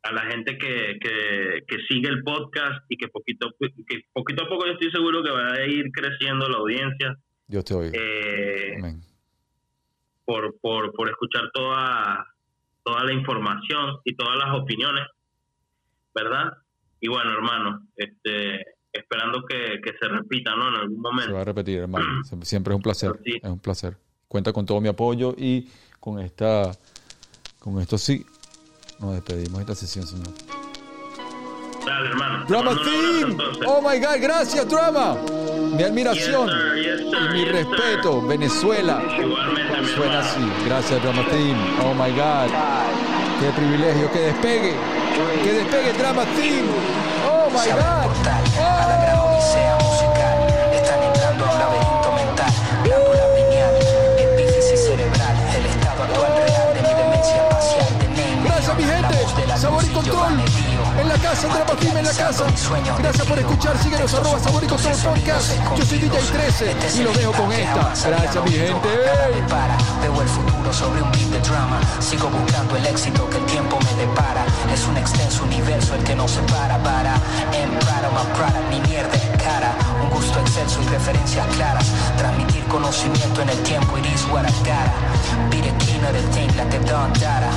a 0.02 0.12
la 0.12 0.22
gente 0.30 0.56
que, 0.56 0.98
que, 1.00 1.64
que 1.66 1.76
sigue 1.88 2.08
el 2.08 2.22
podcast 2.22 2.84
y 2.88 2.96
que 2.96 3.08
poquito, 3.08 3.50
que 3.58 4.02
poquito 4.12 4.44
a 4.44 4.48
poco 4.48 4.64
yo 4.66 4.72
estoy 4.74 4.92
seguro 4.92 5.20
que 5.20 5.30
va 5.32 5.52
a 5.54 5.66
ir 5.66 5.90
creciendo 5.92 6.48
la 6.48 6.58
audiencia 6.58 7.16
Dios 7.46 7.64
te 7.64 7.74
oiga. 7.74 7.92
eh, 7.98 8.74
Amén. 8.78 9.02
por, 10.24 10.58
por, 10.60 10.92
por 10.92 11.08
escuchar 11.08 11.44
toda, 11.54 12.26
toda 12.82 13.04
la 13.04 13.12
información 13.12 13.98
y 14.04 14.14
todas 14.16 14.36
las 14.36 14.54
opiniones, 14.60 15.04
¿verdad? 16.14 16.52
Y 17.00 17.08
bueno, 17.08 17.30
hermano, 17.32 17.86
este, 17.96 18.60
esperando 18.92 19.42
que, 19.48 19.80
que 19.84 19.92
se 20.00 20.08
repita, 20.08 20.56
¿no? 20.56 20.68
En 20.68 20.74
algún 20.74 20.96
Se 20.96 21.02
momento. 21.02 21.34
va 21.34 21.42
a 21.42 21.44
repetir, 21.44 21.78
hermano. 21.78 22.04
Sie- 22.24 22.42
Siempre 22.44 22.72
es 22.72 22.76
un 22.76 22.82
placer. 22.82 23.12
Sí. 23.24 23.32
Es 23.42 23.50
un 23.50 23.60
placer. 23.60 23.96
Cuenta 24.28 24.52
con 24.52 24.66
todo 24.66 24.80
mi 24.80 24.88
apoyo 24.88 25.34
y 25.38 25.68
con 26.00 26.18
esta, 26.18 26.72
con 27.60 27.78
esto 27.80 27.96
sí, 27.96 28.26
nos 28.98 29.12
despedimos 29.14 29.58
de 29.58 29.60
esta 29.60 29.74
sesión, 29.74 30.04
señor. 30.06 30.28
Dale, 31.84 32.08
hermano. 32.08 32.44
Drama 32.46 32.74
Team. 32.82 33.38
Oh 33.66 33.80
my 33.80 33.98
God, 34.00 34.20
gracias, 34.20 34.68
Drama. 34.68 35.16
Mi 35.76 35.82
admiración 35.82 36.48
Yes, 36.48 36.56
sir, 36.56 36.74
yes, 36.82 37.00
sir, 37.00 37.18
y 37.20 37.32
mi 37.34 37.44
yes, 37.44 37.52
respeto, 37.52 38.22
Venezuela. 38.22 39.02
Igualmente, 39.18 39.94
Suena 39.94 40.20
así. 40.20 40.40
Gracias, 40.64 41.02
Drama 41.02 41.22
Team. 41.28 41.56
Oh 41.84 41.92
my 41.92 42.10
God. 42.12 42.50
Qué 43.40 43.50
privilegio, 43.54 44.10
que 44.10 44.20
despegue. 44.20 44.74
Que 45.44 45.52
despegue 45.52 45.92
Drama 45.98 46.24
Team. 46.34 46.64
Oh 47.28 47.50
my 47.50 47.70
God. 47.70 48.04
portal 48.06 48.44
a 48.58 48.86
la 48.88 48.96
gran 49.04 49.18
odisea 49.18 49.76
musical. 49.84 50.36
Están 50.72 51.02
entrando 51.02 51.44
a 51.44 51.52
un 51.52 51.58
laberinto 51.58 52.12
mental. 52.12 52.52
Glándula 52.82 53.26
pineal, 53.36 53.74
epífisis 54.16 54.80
cerebral. 54.80 55.36
El 55.58 55.66
estado 55.66 56.02
actual 56.04 56.32
real 56.46 56.74
de 56.74 56.80
mi 56.80 56.94
demencia 56.94 57.36
espacial. 57.36 57.98
De 57.98 58.08
Name 58.08 58.48
Gracias, 58.48 58.76
mi 58.78 58.84
gente. 58.84 59.58
Sabor 59.58 59.84
y 59.84 59.88
control. 59.88 60.65
En 61.06 61.12
la 61.12 61.18
casa, 61.18 61.46
Drama 61.46 61.72
Team 61.78 61.96
en 61.98 62.04
la 62.04 62.12
casa. 62.12 62.44
Gracias 62.98 63.26
por 63.28 63.38
escuchar. 63.38 63.78
Síguenos, 63.78 64.12
arroba 64.12 64.38
ocultos 64.38 64.82
y 64.82 65.06
Podcast. 65.06 65.52
Yo 65.76 65.84
soy 65.86 65.98
DJ 65.98 66.18
escondidos. 66.18 66.32
13 66.32 66.70
Este 66.72 66.86
es 66.88 66.98
y 66.98 67.02
los 67.04 67.16
dejo 67.16 67.32
con 67.32 67.52
esta. 67.52 67.92
Gracias, 68.08 68.44
mi 68.44 68.50
gente. 68.50 68.88
Nada 69.06 69.46
para. 69.46 69.76
Veo 70.02 70.20
el 70.20 70.28
futuro 70.28 70.72
sobre 70.72 71.02
un 71.02 71.12
beat 71.12 71.30
de 71.30 71.40
drama. 71.48 71.78
Sigo 72.00 72.28
buscando 72.28 72.76
el 72.76 72.86
éxito 72.86 73.30
que 73.30 73.36
el 73.36 73.46
tiempo 73.46 73.78
me 73.78 74.04
depara. 74.04 74.44
Es 74.74 74.84
un 74.88 74.96
extenso 74.96 75.44
universo 75.44 75.94
el 75.94 76.02
que 76.02 76.16
nos 76.16 76.32
separa 76.32 76.76
para 76.82 77.14
En 77.52 77.70
Prada, 77.78 78.10
más 78.10 78.26
Prada, 78.36 78.60
ni 78.68 78.80
mierda 78.80 79.16
cara. 79.46 79.70
Un 80.02 80.10
gusto 80.10 80.40
excelso 80.40 80.80
y 80.82 80.86
referencias 80.88 81.46
claras. 81.54 81.86
Transmitir 82.18 82.64
conocimiento 82.64 83.42
en 83.42 83.48
el 83.48 83.58
tiempo, 83.62 83.96
it 83.98 84.06
is 84.06 84.24
what 84.26 84.44
I 84.44 84.52
gotta. 84.66 84.92
Be 85.50 85.58
the 85.62 85.72
king 85.84 86.02
of 86.08 86.12
the 86.18 86.24
thing, 86.34 86.50
la 86.56 86.64
te 86.68 86.78
data. 86.80 87.50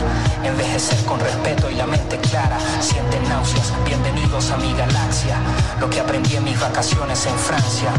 Envejecer 0.43 1.03
con 1.05 1.19
respeto 1.19 1.69
y 1.69 1.75
la 1.75 1.87
mente 1.87 2.17
clara. 2.17 2.57
Sienten 2.79 3.23
náuseas, 3.39 3.71
bienvenidos 3.85 4.51
a 4.51 4.57
mi 4.57 4.73
galaxia. 4.73 5.37
Lo 5.79 5.89
que 5.89 6.01
aprendí 6.01 6.35
en 6.35 6.43
mis 6.43 6.59
vacaciones 6.59 7.25
en 7.25 7.37
Francia. 7.37 7.89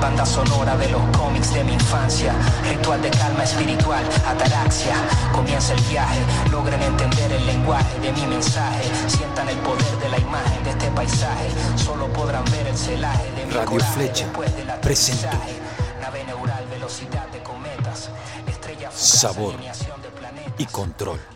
Banda 0.00 0.24
sonora 0.24 0.76
de 0.76 0.88
los 0.88 1.02
cómics 1.16 1.52
de 1.52 1.64
mi 1.64 1.72
infancia. 1.72 2.32
Ritual 2.68 3.02
de 3.02 3.10
calma 3.10 3.42
espiritual, 3.42 4.04
ataraxia. 4.24 4.94
Comienza 5.32 5.74
el 5.74 5.80
viaje, 5.82 6.20
logren 6.52 6.80
entender 6.80 7.32
el 7.32 7.44
lenguaje 7.44 7.98
de 8.00 8.12
mi 8.12 8.24
mensaje. 8.26 8.84
Sientan 9.08 9.48
el 9.48 9.58
poder 9.58 9.98
de 9.98 10.08
la 10.10 10.18
imagen 10.18 10.62
de 10.62 10.70
este 10.70 10.88
paisaje. 10.92 11.48
Solo 11.74 12.06
podrán 12.12 12.44
ver 12.52 12.68
el 12.68 12.76
celaje 12.76 13.32
de 13.32 13.46
mi 13.46 13.52
Radio 13.52 13.70
coraje 13.70 13.92
Flecha 13.94 14.26
después 14.26 14.56
del 14.56 14.68
presentó 14.78 15.26
aterrizaje. 15.26 15.60
Nave 16.00 16.24
neural, 16.24 16.66
velocidad 16.70 17.26
de 17.32 17.42
cometas. 17.42 18.10
Estrella 18.46 18.90
fugaz, 18.92 19.20
Sabor 19.20 19.56
de 19.58 20.62
y 20.62 20.66
control. 20.66 21.33